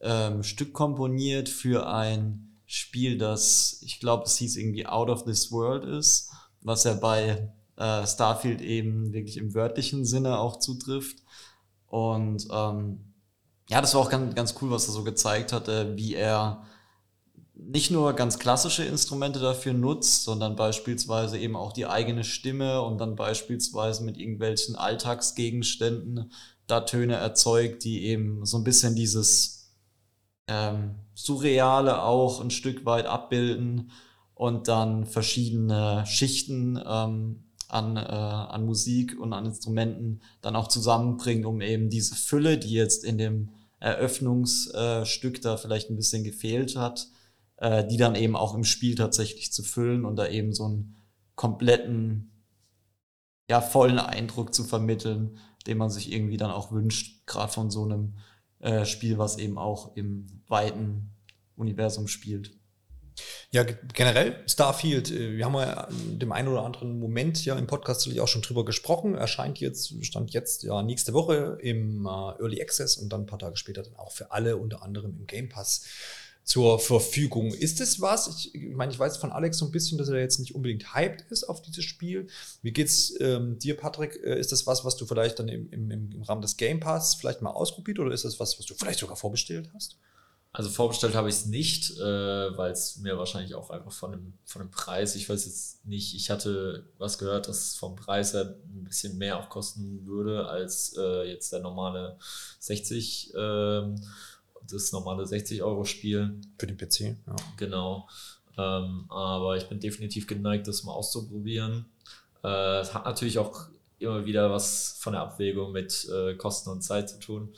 ähm, 0.00 0.42
Stück 0.42 0.72
komponiert 0.72 1.48
für 1.48 1.88
ein 1.88 2.46
Spiel, 2.66 3.18
das, 3.18 3.80
ich 3.82 4.00
glaube, 4.00 4.24
es 4.24 4.36
hieß 4.36 4.56
irgendwie 4.56 4.86
Out 4.86 5.08
of 5.08 5.24
This 5.24 5.52
World 5.52 5.84
ist, 5.84 6.30
was 6.62 6.84
ja 6.84 6.94
bei 6.94 7.52
äh, 7.76 8.06
Starfield 8.06 8.60
eben 8.60 9.12
wirklich 9.12 9.36
im 9.36 9.54
wörtlichen 9.54 10.04
Sinne 10.04 10.38
auch 10.38 10.58
zutrifft. 10.58 11.18
Und 11.86 12.46
ähm, 12.50 13.14
ja, 13.68 13.80
das 13.80 13.94
war 13.94 14.02
auch 14.02 14.10
ganz, 14.10 14.34
ganz 14.34 14.54
cool, 14.60 14.70
was 14.70 14.88
er 14.88 14.92
so 14.92 15.04
gezeigt 15.04 15.52
hatte, 15.52 15.96
wie 15.96 16.14
er 16.14 16.64
nicht 17.58 17.90
nur 17.90 18.12
ganz 18.12 18.38
klassische 18.38 18.84
Instrumente 18.84 19.38
dafür 19.38 19.72
nutzt, 19.72 20.24
sondern 20.24 20.56
beispielsweise 20.56 21.38
eben 21.38 21.56
auch 21.56 21.72
die 21.72 21.86
eigene 21.86 22.22
Stimme 22.22 22.82
und 22.82 22.98
dann 22.98 23.16
beispielsweise 23.16 24.04
mit 24.04 24.18
irgendwelchen 24.18 24.76
Alltagsgegenständen 24.76 26.30
da 26.66 26.80
Töne 26.80 27.14
erzeugt, 27.14 27.84
die 27.84 28.04
eben 28.04 28.44
so 28.44 28.58
ein 28.58 28.64
bisschen 28.64 28.94
dieses 28.94 29.72
ähm, 30.48 30.96
Surreale 31.14 32.02
auch 32.02 32.40
ein 32.40 32.50
Stück 32.50 32.84
weit 32.84 33.06
abbilden 33.06 33.90
und 34.34 34.68
dann 34.68 35.06
verschiedene 35.06 36.04
Schichten 36.06 36.78
ähm, 36.84 37.44
an, 37.68 37.96
äh, 37.96 38.00
an 38.00 38.66
Musik 38.66 39.18
und 39.18 39.32
an 39.32 39.46
Instrumenten 39.46 40.20
dann 40.42 40.56
auch 40.56 40.68
zusammenbringt, 40.68 41.46
um 41.46 41.60
eben 41.62 41.88
diese 41.88 42.14
Fülle, 42.14 42.58
die 42.58 42.72
jetzt 42.72 43.02
in 43.02 43.16
dem 43.16 43.48
Eröffnungsstück 43.80 45.36
äh, 45.38 45.40
da 45.40 45.56
vielleicht 45.56 45.90
ein 45.90 45.96
bisschen 45.96 46.22
gefehlt 46.22 46.76
hat, 46.76 47.08
äh, 47.58 47.86
die 47.86 47.96
dann 47.96 48.14
eben 48.14 48.36
auch 48.36 48.54
im 48.54 48.64
Spiel 48.64 48.94
tatsächlich 48.94 49.52
zu 49.52 49.62
füllen 49.62 50.04
und 50.04 50.16
da 50.16 50.26
eben 50.28 50.52
so 50.52 50.64
einen 50.64 50.96
kompletten, 51.34 52.44
ja, 53.48 53.60
vollen 53.60 53.98
Eindruck 53.98 54.54
zu 54.54 54.64
vermitteln, 54.64 55.38
den 55.66 55.78
man 55.78 55.90
sich 55.90 56.12
irgendwie 56.12 56.36
dann 56.36 56.50
auch 56.50 56.72
wünscht, 56.72 57.26
gerade 57.26 57.52
von 57.52 57.70
so 57.70 57.84
einem 57.84 58.16
äh, 58.60 58.84
Spiel, 58.84 59.18
was 59.18 59.38
eben 59.38 59.58
auch 59.58 59.96
im 59.96 60.42
weiten 60.48 61.10
Universum 61.56 62.08
spielt. 62.08 62.52
Ja, 63.50 63.62
generell 63.62 64.42
Starfield, 64.46 65.10
äh, 65.10 65.36
wir 65.36 65.44
haben 65.44 65.54
ja 65.54 65.84
in 65.84 66.18
dem 66.18 66.32
einen 66.32 66.48
oder 66.48 66.64
anderen 66.64 66.98
Moment 66.98 67.44
ja 67.44 67.56
im 67.56 67.66
Podcast 67.66 68.00
natürlich 68.00 68.20
auch 68.20 68.28
schon 68.28 68.42
drüber 68.42 68.64
gesprochen, 68.64 69.14
erscheint 69.14 69.58
jetzt, 69.58 70.04
stand 70.04 70.32
jetzt 70.32 70.62
ja 70.62 70.82
nächste 70.82 71.12
Woche 71.12 71.58
im 71.60 72.06
äh, 72.06 72.08
Early 72.08 72.60
Access 72.60 72.96
und 72.96 73.10
dann 73.10 73.22
ein 73.22 73.26
paar 73.26 73.38
Tage 73.38 73.56
später 73.56 73.82
dann 73.82 73.96
auch 73.96 74.12
für 74.12 74.32
alle, 74.32 74.56
unter 74.56 74.82
anderem 74.82 75.16
im 75.18 75.26
Game 75.26 75.48
Pass 75.48 75.84
zur 76.46 76.78
Verfügung. 76.78 77.52
Ist 77.52 77.80
es 77.80 78.00
was? 78.00 78.28
Ich, 78.28 78.54
ich 78.54 78.74
meine, 78.76 78.92
ich 78.92 78.98
weiß 78.98 79.16
von 79.16 79.32
Alex 79.32 79.58
so 79.58 79.66
ein 79.66 79.72
bisschen, 79.72 79.98
dass 79.98 80.08
er 80.08 80.20
jetzt 80.20 80.38
nicht 80.38 80.54
unbedingt 80.54 80.94
hyped 80.94 81.22
ist 81.28 81.42
auf 81.42 81.60
dieses 81.60 81.84
Spiel. 81.84 82.28
Wie 82.62 82.72
geht's 82.72 83.14
ähm, 83.18 83.58
dir, 83.58 83.76
Patrick? 83.76 84.14
Äh, 84.22 84.38
ist 84.38 84.52
das 84.52 84.64
was, 84.64 84.84
was 84.84 84.96
du 84.96 85.06
vielleicht 85.06 85.40
dann 85.40 85.48
im, 85.48 85.68
im, 85.70 85.90
im 85.90 86.22
Rahmen 86.22 86.42
des 86.42 86.56
Game 86.56 86.78
Pass 86.78 87.16
vielleicht 87.16 87.42
mal 87.42 87.50
ausprobiert 87.50 87.98
oder 87.98 88.12
ist 88.12 88.24
das 88.24 88.38
was, 88.38 88.60
was 88.60 88.66
du 88.66 88.74
vielleicht 88.74 89.00
sogar 89.00 89.16
vorbestellt 89.16 89.70
hast? 89.74 89.98
Also 90.52 90.70
vorbestellt 90.70 91.16
habe 91.16 91.28
ich 91.28 91.34
es 91.34 91.46
nicht, 91.46 91.98
äh, 91.98 92.56
weil 92.56 92.70
es 92.70 92.96
mir 92.98 93.18
wahrscheinlich 93.18 93.56
auch 93.56 93.70
einfach 93.70 93.92
von 93.92 94.12
dem, 94.12 94.32
von 94.44 94.62
dem 94.62 94.70
Preis, 94.70 95.16
ich 95.16 95.28
weiß 95.28 95.44
jetzt 95.44 95.84
nicht, 95.84 96.14
ich 96.14 96.30
hatte 96.30 96.88
was 96.96 97.18
gehört, 97.18 97.48
dass 97.48 97.72
es 97.72 97.76
vom 97.76 97.96
Preis 97.96 98.32
her 98.32 98.54
ein 98.64 98.84
bisschen 98.84 99.18
mehr 99.18 99.38
auch 99.38 99.50
kosten 99.50 100.06
würde 100.06 100.46
als 100.46 100.96
äh, 100.96 101.24
jetzt 101.28 101.52
der 101.52 101.60
normale 101.60 102.18
60 102.60 103.34
ähm, 103.36 104.00
das 104.70 104.92
normale 104.92 105.24
60-Euro-Spiel. 105.24 106.40
Für 106.58 106.66
den 106.66 106.76
PC, 106.76 107.16
ja. 107.26 107.36
Genau. 107.56 108.08
Ähm, 108.58 109.04
aber 109.08 109.56
ich 109.56 109.68
bin 109.68 109.80
definitiv 109.80 110.26
geneigt, 110.26 110.66
das 110.66 110.84
mal 110.84 110.92
auszuprobieren. 110.92 111.86
Äh, 112.42 112.80
es 112.80 112.94
hat 112.94 113.04
natürlich 113.04 113.38
auch 113.38 113.68
immer 113.98 114.24
wieder 114.24 114.50
was 114.50 114.96
von 114.98 115.12
der 115.12 115.22
Abwägung 115.22 115.72
mit 115.72 116.08
äh, 116.10 116.34
Kosten 116.34 116.70
und 116.70 116.82
Zeit 116.82 117.08
zu 117.10 117.18
tun. 117.20 117.54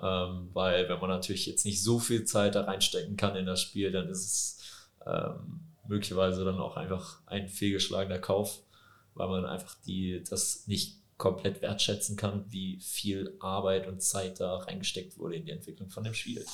Ähm, 0.00 0.50
weil 0.52 0.88
wenn 0.88 1.00
man 1.00 1.10
natürlich 1.10 1.46
jetzt 1.46 1.64
nicht 1.64 1.82
so 1.82 1.98
viel 1.98 2.24
Zeit 2.24 2.54
da 2.54 2.62
reinstecken 2.62 3.16
kann 3.16 3.36
in 3.36 3.46
das 3.46 3.60
Spiel, 3.60 3.90
dann 3.90 4.08
ist 4.08 4.24
es 4.24 4.58
ähm, 5.06 5.60
möglicherweise 5.88 6.44
dann 6.44 6.60
auch 6.60 6.76
einfach 6.76 7.18
ein 7.26 7.48
fehlgeschlagener 7.48 8.18
Kauf, 8.18 8.60
weil 9.14 9.28
man 9.28 9.44
einfach 9.44 9.74
die, 9.86 10.22
das 10.28 10.66
nicht 10.66 10.97
komplett 11.18 11.60
wertschätzen 11.62 12.16
kann, 12.16 12.44
wie 12.48 12.78
viel 12.80 13.36
Arbeit 13.40 13.88
und 13.88 14.00
Zeit 14.00 14.40
da 14.40 14.58
reingesteckt 14.58 15.18
wurde 15.18 15.34
in 15.34 15.44
die 15.44 15.50
Entwicklung 15.50 15.90
von 15.90 16.04
dem 16.04 16.14
Spiel. 16.14 16.44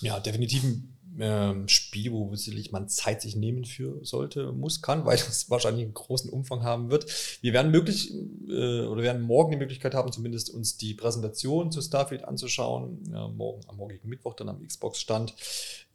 Ja, 0.00 0.20
definitiv 0.20 0.62
ein 0.62 0.94
ähm, 1.18 1.68
Spiel, 1.68 2.12
wo 2.12 2.34
sicherlich 2.34 2.70
man 2.70 2.88
Zeit 2.88 3.22
sich 3.22 3.34
nehmen 3.34 3.64
für 3.64 4.04
sollte, 4.04 4.52
muss, 4.52 4.82
kann, 4.82 5.04
weil 5.04 5.16
es 5.16 5.50
wahrscheinlich 5.50 5.84
einen 5.84 5.94
großen 5.94 6.30
Umfang 6.30 6.62
haben 6.62 6.90
wird. 6.90 7.06
Wir 7.40 7.52
werden 7.52 7.72
möglich 7.72 8.12
äh, 8.48 8.82
oder 8.82 9.02
werden 9.02 9.22
morgen 9.22 9.50
die 9.50 9.58
Möglichkeit 9.58 9.94
haben, 9.94 10.12
zumindest 10.12 10.50
uns 10.50 10.76
die 10.76 10.94
Präsentation 10.94 11.72
zu 11.72 11.82
Starfield 11.82 12.24
anzuschauen. 12.24 13.02
Ja, 13.12 13.28
morgen 13.28 13.62
am 13.66 13.76
morgigen 13.76 14.08
Mittwoch 14.08 14.34
dann 14.34 14.48
am 14.48 14.64
Xbox-Stand. 14.64 15.34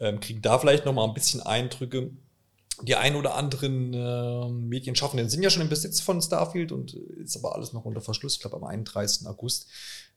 Ähm, 0.01 0.19
kriegen 0.19 0.41
da 0.41 0.59
vielleicht 0.59 0.85
noch 0.85 0.93
mal 0.93 1.05
ein 1.05 1.13
bisschen 1.13 1.41
Eindrücke 1.41 2.11
die 2.81 2.95
ein 2.95 3.15
oder 3.15 3.35
anderen 3.35 3.93
äh, 3.93 4.49
Medienschaffenden 4.49 5.29
sind 5.29 5.43
ja 5.43 5.49
schon 5.49 5.61
im 5.61 5.69
Besitz 5.69 5.99
von 5.99 6.21
Starfield 6.21 6.71
und 6.71 6.93
ist 6.93 7.37
aber 7.37 7.55
alles 7.55 7.73
noch 7.73 7.85
unter 7.85 8.01
Verschluss. 8.01 8.35
Ich 8.35 8.41
glaube, 8.41 8.55
am 8.55 8.63
31. 8.63 9.27
August 9.27 9.67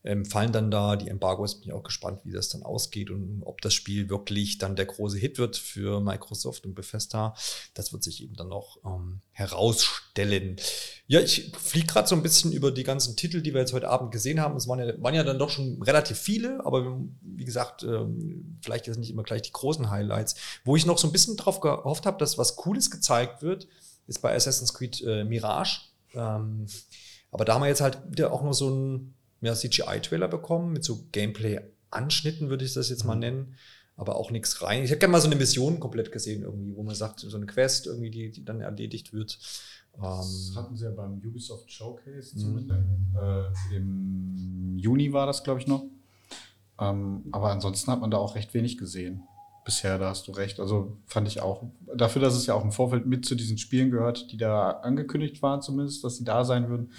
ähm, 0.03 0.25
fallen 0.25 0.51
dann 0.51 0.69
da 0.69 0.95
die 0.95 1.07
Embargos. 1.07 1.59
Bin 1.59 1.69
ich 1.69 1.73
auch 1.73 1.83
gespannt, 1.83 2.19
wie 2.23 2.31
das 2.31 2.49
dann 2.49 2.63
ausgeht 2.63 3.09
und 3.09 3.41
ob 3.43 3.61
das 3.61 3.73
Spiel 3.73 4.09
wirklich 4.09 4.57
dann 4.57 4.75
der 4.75 4.85
große 4.85 5.17
Hit 5.17 5.37
wird 5.37 5.55
für 5.55 6.01
Microsoft 6.01 6.65
und 6.65 6.75
Bethesda. 6.75 7.35
Das 7.73 7.93
wird 7.93 8.03
sich 8.03 8.21
eben 8.21 8.35
dann 8.35 8.49
noch 8.49 8.77
ähm, 8.85 9.21
herausstellen. 9.31 10.57
Ja, 11.07 11.21
ich 11.21 11.51
fliege 11.57 11.87
gerade 11.87 12.07
so 12.07 12.15
ein 12.15 12.23
bisschen 12.23 12.51
über 12.51 12.71
die 12.71 12.83
ganzen 12.83 13.15
Titel, 13.15 13.41
die 13.41 13.53
wir 13.53 13.61
jetzt 13.61 13.73
heute 13.73 13.89
Abend 13.89 14.11
gesehen 14.11 14.41
haben. 14.41 14.57
Es 14.57 14.67
waren 14.67 14.79
ja, 14.79 15.01
waren 15.01 15.15
ja 15.15 15.23
dann 15.23 15.39
doch 15.39 15.49
schon 15.49 15.81
relativ 15.81 16.17
viele, 16.17 16.65
aber 16.65 16.99
wie 17.21 17.45
gesagt, 17.45 17.83
ähm, 17.83 18.57
vielleicht 18.61 18.87
jetzt 18.87 18.97
nicht 18.97 19.09
immer 19.09 19.23
gleich 19.23 19.41
die 19.41 19.51
großen 19.51 19.89
Highlights. 19.89 20.35
Wo 20.65 20.75
ich 20.75 20.85
noch 20.85 20.97
so 20.97 21.07
ein 21.07 21.13
bisschen 21.13 21.37
drauf 21.37 21.61
gehofft 21.61 22.05
habe, 22.05 22.17
dass 22.17 22.37
was 22.37 22.57
Cooles 22.57 22.91
gezeigt 22.91 23.41
wird, 23.41 23.67
ist 24.07 24.21
bei 24.21 24.35
Assassin's 24.35 24.73
Creed 24.73 25.01
äh, 25.01 25.23
Mirage. 25.23 25.79
Ähm, 26.13 26.67
aber 27.31 27.45
da 27.45 27.55
haben 27.55 27.61
wir 27.61 27.67
jetzt 27.67 27.81
halt 27.81 27.99
wieder 28.09 28.33
auch 28.33 28.43
nur 28.43 28.53
so 28.53 28.69
ein 28.69 29.15
ja, 29.43 29.53
CGI-Trailer 29.53 30.27
bekommen 30.27 30.71
mit 30.73 30.83
so 30.83 31.05
Gameplay-Anschnitten, 31.11 32.49
würde 32.49 32.65
ich 32.65 32.73
das 32.73 32.89
jetzt 32.89 33.03
mal 33.03 33.15
mhm. 33.15 33.19
nennen. 33.21 33.55
aber 33.95 34.15
auch 34.15 34.31
nichts 34.31 34.61
rein. 34.63 34.83
Ich 34.83 34.89
hätte 34.89 34.99
gerne 35.01 35.11
mal 35.11 35.21
so 35.21 35.27
eine 35.27 35.35
Mission 35.35 35.79
komplett 35.79 36.11
gesehen 36.11 36.41
irgendwie, 36.41 36.75
wo 36.75 36.81
man 36.81 36.95
sagt, 36.95 37.19
so 37.19 37.37
eine 37.37 37.45
Quest 37.45 37.85
irgendwie, 37.85 38.09
die, 38.09 38.31
die 38.31 38.43
dann 38.43 38.59
erledigt 38.61 39.13
wird. 39.13 39.37
Das 40.01 40.49
Ähm, 40.49 40.55
hatten 40.55 40.75
sie 40.75 40.85
ja 40.85 40.91
beim 40.91 41.21
Ubisoft 41.23 41.71
Showcase 41.71 42.35
Mhm. 42.35 42.39
zumindest. 42.39 42.79
Äh, 43.21 43.75
Im 43.75 44.77
Juni 44.79 45.13
war 45.13 45.27
das, 45.27 45.43
glaube 45.43 45.59
ich, 45.59 45.67
noch. 45.67 45.83
Ähm, 46.79 47.25
aber 47.31 47.51
ansonsten 47.51 47.91
hat 47.91 48.01
man 48.01 48.09
da 48.09 48.17
auch 48.17 48.33
recht 48.35 48.53
wenig 48.55 48.79
gesehen. 48.79 49.21
Bisher, 49.63 49.99
da 49.99 50.09
hast 50.09 50.27
du 50.27 50.31
recht. 50.31 50.59
Also 50.59 50.97
fand 51.05 51.27
ich 51.27 51.41
auch, 51.41 51.63
dafür, 51.95 52.21
dass 52.21 52.33
es 52.33 52.47
ja 52.47 52.55
auch 52.55 52.63
im 52.63 52.71
Vorfeld 52.71 53.05
mit 53.05 53.25
zu 53.25 53.35
diesen 53.35 53.59
Spielen 53.59 53.91
gehört, 53.91 54.31
die 54.31 54.37
da 54.37 54.71
angekündigt 54.71 55.41
waren, 55.43 55.61
zumindest, 55.61 56.03
dass 56.03 56.17
sie 56.17 56.23
da 56.25 56.43
sein 56.43 56.67
würden, 56.67 56.91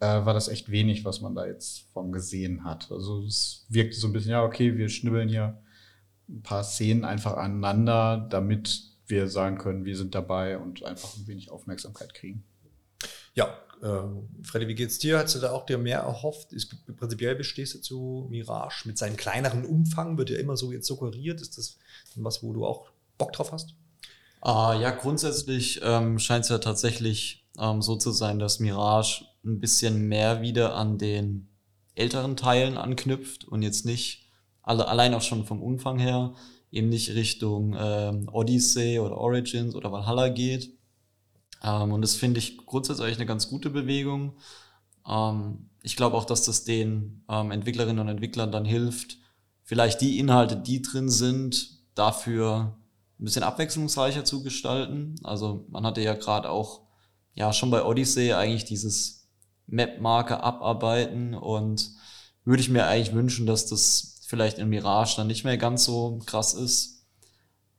äh, 0.00 0.24
war 0.24 0.34
das 0.34 0.48
echt 0.48 0.70
wenig, 0.70 1.04
was 1.04 1.20
man 1.20 1.34
da 1.34 1.46
jetzt 1.46 1.86
von 1.92 2.10
gesehen 2.12 2.64
hat. 2.64 2.90
Also 2.90 3.22
es 3.24 3.66
wirkte 3.68 3.98
so 3.98 4.08
ein 4.08 4.12
bisschen, 4.12 4.32
ja, 4.32 4.42
okay, 4.42 4.76
wir 4.76 4.88
schnibbeln 4.88 5.28
hier 5.28 5.62
ein 6.28 6.42
paar 6.42 6.64
Szenen 6.64 7.04
einfach 7.04 7.36
aneinander, 7.36 8.26
damit 8.30 8.82
wir 9.06 9.28
sagen 9.28 9.58
können, 9.58 9.84
wir 9.84 9.96
sind 9.96 10.14
dabei 10.14 10.58
und 10.58 10.84
einfach 10.84 11.16
ein 11.16 11.26
wenig 11.26 11.50
Aufmerksamkeit 11.50 12.14
kriegen. 12.14 12.44
ja, 13.34 13.58
äh, 13.82 14.02
Freddy, 14.42 14.68
wie 14.68 14.74
geht's 14.74 14.98
dir? 14.98 15.18
Hast 15.18 15.34
du 15.34 15.38
da 15.38 15.52
auch 15.52 15.66
dir 15.66 15.78
mehr 15.78 16.00
erhofft? 16.00 16.52
Ist, 16.52 16.74
prinzipiell 16.96 17.34
bestehst 17.34 17.74
du 17.74 17.78
zu 17.80 18.26
Mirage 18.30 18.86
mit 18.86 18.98
seinem 18.98 19.16
kleineren 19.16 19.64
Umfang, 19.64 20.18
wird 20.18 20.30
ja 20.30 20.38
immer 20.38 20.56
so 20.56 20.72
jetzt 20.72 20.86
suggeriert. 20.86 21.40
Ist 21.40 21.58
das 21.58 21.78
was, 22.16 22.42
wo 22.42 22.52
du 22.52 22.66
auch 22.66 22.90
Bock 23.18 23.32
drauf 23.32 23.52
hast? 23.52 23.74
Ah, 24.42 24.74
ja, 24.80 24.90
grundsätzlich 24.90 25.80
ähm, 25.82 26.18
scheint 26.18 26.44
es 26.44 26.50
ja 26.50 26.58
tatsächlich 26.58 27.44
ähm, 27.58 27.82
so 27.82 27.96
zu 27.96 28.10
sein, 28.10 28.38
dass 28.38 28.60
Mirage 28.60 29.24
ein 29.44 29.60
bisschen 29.60 30.08
mehr 30.08 30.42
wieder 30.42 30.74
an 30.74 30.98
den 30.98 31.48
älteren 31.94 32.36
Teilen 32.36 32.76
anknüpft 32.76 33.44
und 33.44 33.62
jetzt 33.62 33.84
nicht, 33.84 34.28
alle, 34.62 34.88
allein 34.88 35.14
auch 35.14 35.22
schon 35.22 35.44
vom 35.44 35.62
Umfang 35.62 35.98
her, 35.98 36.34
eben 36.70 36.88
nicht 36.88 37.14
Richtung 37.14 37.76
ähm, 37.78 38.28
Odyssey 38.32 38.98
oder 38.98 39.16
Origins 39.16 39.74
oder 39.74 39.90
Valhalla 39.90 40.28
geht. 40.28 40.70
Ähm, 41.62 41.92
und 41.92 42.02
das 42.02 42.14
finde 42.14 42.38
ich 42.38 42.58
grundsätzlich 42.58 43.16
eine 43.16 43.26
ganz 43.26 43.48
gute 43.48 43.70
Bewegung. 43.70 44.36
Ähm, 45.08 45.70
ich 45.82 45.96
glaube 45.96 46.16
auch, 46.16 46.24
dass 46.24 46.44
das 46.44 46.64
den 46.64 47.24
ähm, 47.28 47.50
Entwicklerinnen 47.50 47.98
und 47.98 48.08
Entwicklern 48.08 48.52
dann 48.52 48.64
hilft, 48.64 49.18
vielleicht 49.62 50.00
die 50.00 50.18
Inhalte, 50.18 50.56
die 50.56 50.82
drin 50.82 51.08
sind, 51.08 51.78
dafür 51.94 52.76
ein 53.18 53.24
bisschen 53.24 53.42
abwechslungsreicher 53.42 54.24
zu 54.24 54.42
gestalten. 54.42 55.16
Also 55.22 55.66
man 55.70 55.84
hatte 55.84 56.00
ja 56.00 56.14
gerade 56.14 56.50
auch 56.50 56.82
ja 57.34 57.52
schon 57.52 57.70
bei 57.70 57.84
Odyssey 57.84 58.32
eigentlich 58.32 58.64
dieses 58.64 59.19
Map-Marker 59.70 60.42
abarbeiten 60.42 61.34
und 61.34 61.90
würde 62.44 62.62
ich 62.62 62.68
mir 62.68 62.86
eigentlich 62.86 63.14
wünschen, 63.14 63.46
dass 63.46 63.66
das 63.66 64.20
vielleicht 64.26 64.58
in 64.58 64.68
Mirage 64.68 65.16
dann 65.16 65.26
nicht 65.26 65.44
mehr 65.44 65.56
ganz 65.56 65.84
so 65.84 66.20
krass 66.26 66.54
ist. 66.54 67.06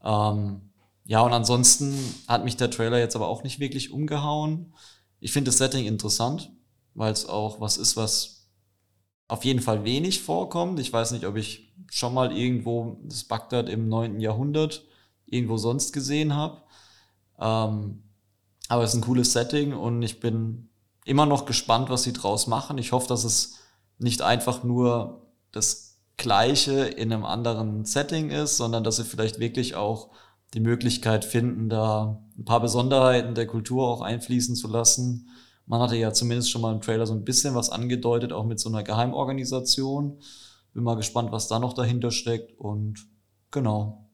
Ähm, 0.04 0.72
ja, 1.06 1.22
und 1.22 1.34
ansonsten 1.34 1.94
hat 2.28 2.44
mich 2.44 2.58
der 2.58 2.72
Trailer 2.72 3.00
jetzt 3.00 3.16
aber 3.16 3.28
auch 3.28 3.44
nicht 3.44 3.60
wirklich 3.60 3.92
umgehauen. 3.92 4.74
Ich 5.20 5.32
finde 5.32 5.50
das 5.50 5.58
Setting 5.58 5.86
interessant, 5.86 6.52
weil 6.94 7.12
es 7.12 7.26
auch 7.26 7.60
was 7.60 7.78
ist, 7.78 7.98
was 7.98 8.48
auf 9.28 9.46
jeden 9.46 9.62
Fall 9.62 9.84
wenig 9.84 10.22
vorkommt. 10.22 10.80
Ich 10.80 10.92
weiß 10.92 11.12
nicht, 11.12 11.26
ob 11.26 11.38
ich 11.38 11.74
schon 11.90 12.14
mal 12.14 12.36
irgendwo 12.36 12.98
das 13.04 13.24
Bagdad 13.24 13.70
im 13.70 13.88
9. 13.88 14.20
Jahrhundert 14.20 14.86
irgendwo 15.26 15.58
sonst 15.58 15.94
gesehen 15.94 16.36
habe. 16.36 16.62
Ähm, 17.40 18.04
aber 18.68 18.84
es 18.84 18.92
ist 18.92 18.98
ein 18.98 19.06
cooles 19.06 19.34
Setting 19.34 19.74
und 19.74 20.02
ich 20.02 20.20
bin 20.20 20.70
immer 21.06 21.26
noch 21.26 21.46
gespannt, 21.46 21.90
was 21.90 22.04
sie 22.04 22.14
draus 22.14 22.48
machen. 22.48 22.78
Ich 22.78 22.92
hoffe, 22.92 23.08
dass 23.08 23.24
es 23.24 23.60
nicht 23.98 24.22
einfach 24.22 24.64
nur 24.64 25.28
das 25.52 26.00
Gleiche 26.18 26.84
in 26.86 27.12
einem 27.12 27.26
anderen 27.26 27.86
Setting 27.86 28.30
ist, 28.30 28.58
sondern 28.58 28.84
dass 28.84 28.98
sie 28.98 29.04
vielleicht 29.04 29.40
wirklich 29.40 29.76
auch 29.76 30.10
die 30.54 30.60
Möglichkeit 30.60 31.26
finden, 31.26 31.70
da 31.70 32.22
ein 32.38 32.46
paar 32.46 32.60
Besonderheiten 32.60 33.36
der 33.36 33.48
Kultur 33.48 33.88
auch 33.88 34.02
einfließen 34.02 34.56
zu 34.56 34.68
lassen. 34.68 35.30
Man 35.66 35.82
hatte 35.82 35.96
ja 35.96 36.12
zumindest 36.12 36.52
schon 36.52 36.62
mal 36.62 36.74
im 36.74 36.82
Trailer 36.82 37.08
so 37.08 37.14
ein 37.14 37.24
bisschen 37.24 37.56
was 37.56 37.70
angedeutet, 37.70 38.34
auch 38.34 38.46
mit 38.46 38.60
so 38.60 38.70
einer 38.70 38.84
Geheimorganisation. 38.84 40.20
Bin 40.74 40.84
mal 40.84 40.96
gespannt, 40.96 41.32
was 41.32 41.48
da 41.48 41.60
noch 41.60 41.74
dahinter 41.74 42.12
steckt 42.12 42.58
und 42.60 43.08
genau. 43.50 44.11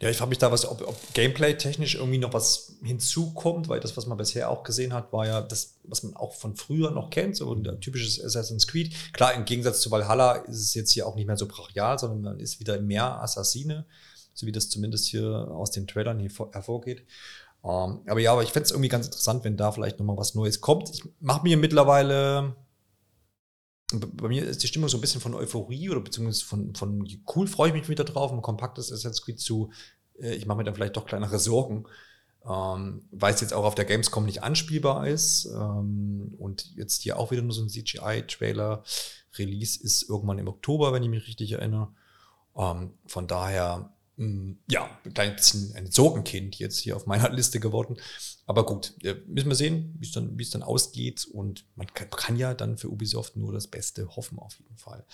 Ja, 0.00 0.08
ich 0.08 0.16
frage 0.16 0.28
mich 0.28 0.38
da, 0.38 0.52
was, 0.52 0.66
ob, 0.66 0.86
ob 0.86 0.96
Gameplay-technisch 1.14 1.96
irgendwie 1.96 2.18
noch 2.18 2.32
was 2.32 2.76
hinzukommt, 2.82 3.68
weil 3.68 3.80
das, 3.80 3.96
was 3.96 4.06
man 4.06 4.16
bisher 4.16 4.50
auch 4.50 4.62
gesehen 4.62 4.92
hat, 4.92 5.12
war 5.12 5.26
ja 5.26 5.40
das, 5.40 5.78
was 5.84 6.02
man 6.02 6.14
auch 6.14 6.34
von 6.34 6.54
früher 6.54 6.90
noch 6.90 7.10
kennt, 7.10 7.36
so 7.36 7.52
ein 7.52 7.80
typisches 7.80 8.22
Assassin's 8.22 8.66
Creed. 8.66 8.94
Klar, 9.12 9.34
im 9.34 9.44
Gegensatz 9.44 9.80
zu 9.80 9.90
Valhalla 9.90 10.36
ist 10.36 10.60
es 10.60 10.74
jetzt 10.74 10.92
hier 10.92 11.06
auch 11.06 11.16
nicht 11.16 11.26
mehr 11.26 11.36
so 11.36 11.46
brachial, 11.46 11.98
sondern 11.98 12.20
man 12.20 12.40
ist 12.40 12.60
wieder 12.60 12.80
mehr 12.80 13.20
Assassine, 13.20 13.86
so 14.34 14.46
wie 14.46 14.52
das 14.52 14.68
zumindest 14.68 15.06
hier 15.06 15.48
aus 15.50 15.72
den 15.72 15.86
Trailern 15.88 16.20
hier 16.20 16.30
hervorgeht. 16.52 17.04
Ähm, 17.64 18.02
aber 18.06 18.20
ja, 18.20 18.32
aber 18.32 18.44
ich 18.44 18.52
fände 18.52 18.66
es 18.66 18.70
irgendwie 18.70 18.88
ganz 18.88 19.06
interessant, 19.06 19.42
wenn 19.42 19.56
da 19.56 19.72
vielleicht 19.72 19.98
nochmal 19.98 20.16
was 20.16 20.34
Neues 20.36 20.60
kommt. 20.60 20.90
Ich 20.90 21.02
mache 21.18 21.42
mir 21.42 21.56
mittlerweile 21.56 22.54
bei 23.92 24.28
mir 24.28 24.44
ist 24.44 24.62
die 24.62 24.66
Stimmung 24.66 24.88
so 24.88 24.96
ein 24.98 25.00
bisschen 25.00 25.20
von 25.20 25.34
Euphorie 25.34 25.90
oder 25.90 26.00
beziehungsweise 26.00 26.44
von, 26.44 26.74
von 26.74 27.06
cool 27.34 27.46
freue 27.46 27.68
ich 27.68 27.74
mich 27.74 27.88
wieder 27.88 28.04
drauf, 28.04 28.32
ein 28.32 28.42
kompaktes 28.42 28.90
Assassin's 28.90 29.22
Creed 29.22 29.38
zu, 29.38 29.70
äh, 30.20 30.34
ich 30.34 30.46
mache 30.46 30.58
mir 30.58 30.64
dann 30.64 30.74
vielleicht 30.74 30.96
doch 30.96 31.06
kleinere 31.06 31.38
Sorgen, 31.38 31.84
ähm, 32.44 33.04
weil 33.12 33.34
es 33.34 33.40
jetzt 33.40 33.54
auch 33.54 33.64
auf 33.64 33.74
der 33.76 33.84
Gamescom 33.84 34.24
nicht 34.24 34.42
anspielbar 34.42 35.06
ist 35.06 35.46
ähm, 35.46 36.34
und 36.38 36.74
jetzt 36.76 37.02
hier 37.02 37.18
auch 37.18 37.30
wieder 37.30 37.42
nur 37.42 37.52
so 37.52 37.62
ein 37.62 37.68
CGI-Trailer. 37.68 38.82
Release 39.38 39.82
ist 39.82 40.08
irgendwann 40.08 40.38
im 40.38 40.48
Oktober, 40.48 40.92
wenn 40.92 41.02
ich 41.02 41.08
mich 41.08 41.26
richtig 41.26 41.52
erinnere. 41.52 41.92
Ähm, 42.56 42.94
von 43.06 43.26
daher, 43.28 43.92
ja, 44.18 44.88
ein 45.04 45.12
kleines 45.12 45.74
ein 45.74 45.90
Sorgenkind 45.90 46.58
jetzt 46.58 46.78
hier 46.78 46.96
auf 46.96 47.06
meiner 47.06 47.28
Liste 47.32 47.60
geworden. 47.60 47.96
Aber 48.46 48.64
gut, 48.64 48.94
äh, 49.02 49.16
müssen 49.26 49.48
wir 49.48 49.56
sehen, 49.56 49.94
wie 49.98 50.06
es 50.06 50.12
dann, 50.12 50.38
wie 50.38 50.42
es 50.42 50.50
dann 50.50 50.62
ausgeht. 50.62 51.26
Und 51.26 51.66
man 51.74 51.86
kann, 51.92 52.08
kann 52.10 52.36
ja 52.36 52.54
dann 52.54 52.78
für 52.78 52.88
Ubisoft 52.88 53.36
nur 53.36 53.52
das 53.52 53.66
Beste 53.66 54.16
hoffen, 54.16 54.38
auf 54.38 54.58
jeden 54.58 54.76
Fall. 54.78 55.04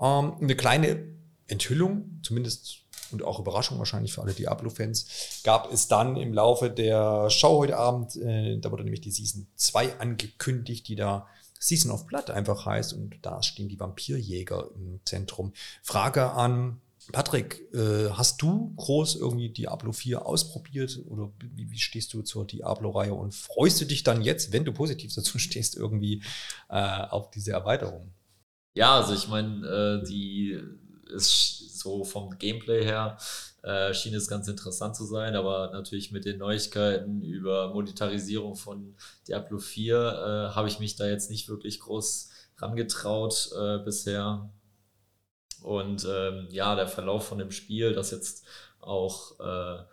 Ähm, 0.00 0.34
eine 0.40 0.56
kleine 0.56 1.02
Enthüllung, 1.46 2.20
zumindest 2.22 2.82
und 3.12 3.22
auch 3.22 3.38
Überraschung 3.38 3.78
wahrscheinlich 3.78 4.12
für 4.12 4.22
alle 4.22 4.32
Diablo-Fans, 4.32 5.40
gab 5.44 5.72
es 5.72 5.86
dann 5.86 6.16
im 6.16 6.34
Laufe 6.34 6.70
der 6.70 7.30
Show 7.30 7.58
heute 7.58 7.76
Abend, 7.76 8.16
äh, 8.16 8.58
da 8.58 8.72
wurde 8.72 8.82
nämlich 8.82 9.00
die 9.00 9.12
Season 9.12 9.46
2 9.54 10.00
angekündigt, 10.00 10.88
die 10.88 10.96
da 10.96 11.28
Season 11.58 11.92
of 11.92 12.06
Blood 12.06 12.30
einfach 12.30 12.66
heißt 12.66 12.92
und 12.92 13.16
da 13.22 13.42
stehen 13.42 13.68
die 13.68 13.78
Vampirjäger 13.78 14.70
im 14.74 15.00
Zentrum. 15.04 15.52
Frage 15.82 16.32
an 16.32 16.80
Patrick, 17.12 17.72
äh, 17.72 18.10
hast 18.10 18.42
du 18.42 18.74
groß 18.76 19.16
irgendwie 19.16 19.50
Diablo 19.50 19.92
4 19.92 20.26
ausprobiert 20.26 21.00
oder 21.08 21.32
wie, 21.38 21.70
wie 21.70 21.78
stehst 21.78 22.12
du 22.14 22.22
zur 22.22 22.46
Diablo-Reihe 22.46 23.14
und 23.14 23.34
freust 23.34 23.80
du 23.80 23.84
dich 23.84 24.02
dann 24.02 24.22
jetzt, 24.22 24.52
wenn 24.52 24.64
du 24.64 24.72
positiv 24.72 25.12
dazu 25.16 25.38
stehst, 25.38 25.76
irgendwie 25.76 26.22
äh, 26.68 27.02
auf 27.08 27.30
diese 27.30 27.52
Erweiterung? 27.52 28.12
Ja, 28.74 28.96
also 28.96 29.14
ich 29.14 29.28
meine, 29.28 29.66
äh, 29.66 30.06
die 30.06 30.60
ist 31.14 31.78
so 31.78 32.04
vom 32.04 32.36
Gameplay 32.38 32.84
her 32.84 33.16
äh, 33.66 33.92
schien 33.94 34.14
es 34.14 34.28
ganz 34.28 34.46
interessant 34.46 34.94
zu 34.94 35.04
sein, 35.04 35.34
aber 35.34 35.70
natürlich 35.72 36.12
mit 36.12 36.24
den 36.24 36.38
Neuigkeiten 36.38 37.20
über 37.20 37.74
Monetarisierung 37.74 38.54
von 38.54 38.94
Diablo 39.26 39.58
4 39.58 39.96
äh, 39.96 40.54
habe 40.54 40.68
ich 40.68 40.78
mich 40.78 40.94
da 40.94 41.08
jetzt 41.08 41.30
nicht 41.30 41.48
wirklich 41.48 41.80
groß 41.80 42.30
rangetraut 42.58 43.50
äh, 43.58 43.78
bisher. 43.78 44.48
Und 45.62 46.06
ähm, 46.08 46.48
ja, 46.50 46.74
der 46.74 46.88
Verlauf 46.88 47.26
von 47.26 47.38
dem 47.38 47.50
Spiel, 47.50 47.92
das 47.92 48.10
jetzt 48.10 48.44
auch 48.80 49.38
äh, 49.40 49.84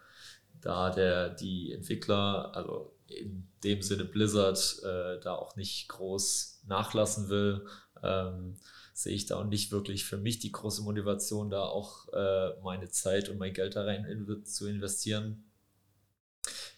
da 0.62 0.89
der, 0.89 1.29
die 1.29 1.74
Entwickler, 1.74 2.55
also 2.55 2.96
in 3.08 3.48
dem 3.63 3.82
Sinne 3.82 4.05
Blizzard, 4.05 4.79
äh, 4.84 5.20
da 5.20 5.36
auch 5.36 5.55
nicht 5.55 5.89
groß 5.89 6.62
nachlassen 6.67 7.29
will, 7.29 7.65
ähm, 8.01 8.55
sehe 8.93 9.15
ich 9.15 9.25
da 9.25 9.38
auch 9.38 9.46
nicht 9.46 9.72
wirklich 9.72 10.05
für 10.05 10.17
mich 10.17 10.39
die 10.39 10.51
große 10.51 10.84
Motivation, 10.84 11.50
da 11.50 11.63
auch 11.63 12.08
äh, 12.13 12.60
meine 12.62 12.89
Zeit 12.89 13.29
und 13.29 13.38
mein 13.38 13.53
Geld 13.53 13.75
da 13.75 13.84
rein 13.84 14.05
in, 14.05 14.46
zu 14.46 14.67
investieren. 14.67 15.43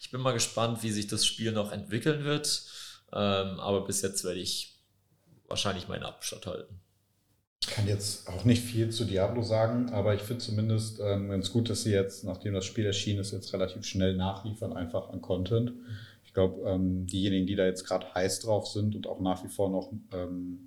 Ich 0.00 0.10
bin 0.10 0.20
mal 0.20 0.32
gespannt, 0.32 0.82
wie 0.82 0.90
sich 0.90 1.06
das 1.06 1.26
Spiel 1.26 1.52
noch 1.52 1.72
entwickeln 1.72 2.24
wird, 2.24 2.64
ähm, 3.12 3.60
aber 3.60 3.84
bis 3.84 4.02
jetzt 4.02 4.24
werde 4.24 4.40
ich 4.40 4.78
wahrscheinlich 5.48 5.88
meinen 5.88 6.04
Abstand 6.04 6.46
halten. 6.46 6.80
Ich 7.60 7.68
kann 7.68 7.88
jetzt 7.88 8.28
auch 8.28 8.44
nicht 8.44 8.62
viel 8.62 8.90
zu 8.90 9.04
Diablo 9.04 9.42
sagen, 9.42 9.90
aber 9.90 10.14
ich 10.14 10.22
finde 10.22 10.42
zumindest 10.42 11.00
ähm, 11.00 11.28
ganz 11.30 11.52
gut, 11.52 11.68
dass 11.68 11.82
sie 11.82 11.92
jetzt, 11.92 12.24
nachdem 12.24 12.54
das 12.54 12.64
Spiel 12.64 12.86
erschienen 12.86 13.20
ist, 13.20 13.32
jetzt 13.32 13.52
relativ 13.52 13.84
schnell 13.84 14.16
nachliefern, 14.16 14.72
einfach 14.72 15.10
an 15.10 15.20
Content. 15.20 15.72
Ich 16.24 16.32
glaube, 16.32 16.68
ähm, 16.68 17.06
diejenigen, 17.06 17.46
die 17.46 17.56
da 17.56 17.64
jetzt 17.64 17.84
gerade 17.84 18.14
heiß 18.14 18.40
drauf 18.40 18.68
sind 18.68 18.94
und 18.94 19.06
auch 19.06 19.20
nach 19.20 19.42
wie 19.44 19.48
vor 19.48 19.70
noch 19.70 19.92
ähm, 20.12 20.66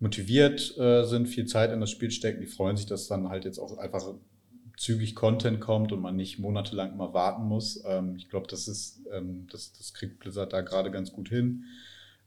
motiviert 0.00 0.76
äh, 0.78 1.04
sind, 1.04 1.26
viel 1.28 1.46
Zeit 1.46 1.72
in 1.72 1.80
das 1.80 1.90
Spiel 1.90 2.10
stecken, 2.10 2.40
die 2.40 2.46
freuen 2.46 2.76
sich, 2.76 2.86
dass 2.86 3.08
dann 3.08 3.28
halt 3.28 3.44
jetzt 3.44 3.58
auch 3.58 3.78
einfach 3.78 4.14
zügig 4.76 5.14
Content 5.16 5.60
kommt 5.60 5.92
und 5.92 6.00
man 6.00 6.16
nicht 6.16 6.38
monatelang 6.38 6.92
immer 6.92 7.12
warten 7.12 7.42
muss. 7.42 7.82
Ähm, 7.84 8.14
ich 8.16 8.30
glaube, 8.30 8.46
das 8.48 8.68
ist, 8.68 9.00
ähm, 9.12 9.46
das, 9.50 9.72
das 9.72 9.92
kriegt 9.92 10.20
Blizzard 10.20 10.52
da 10.52 10.60
gerade 10.60 10.90
ganz 10.90 11.12
gut 11.12 11.28
hin. 11.28 11.64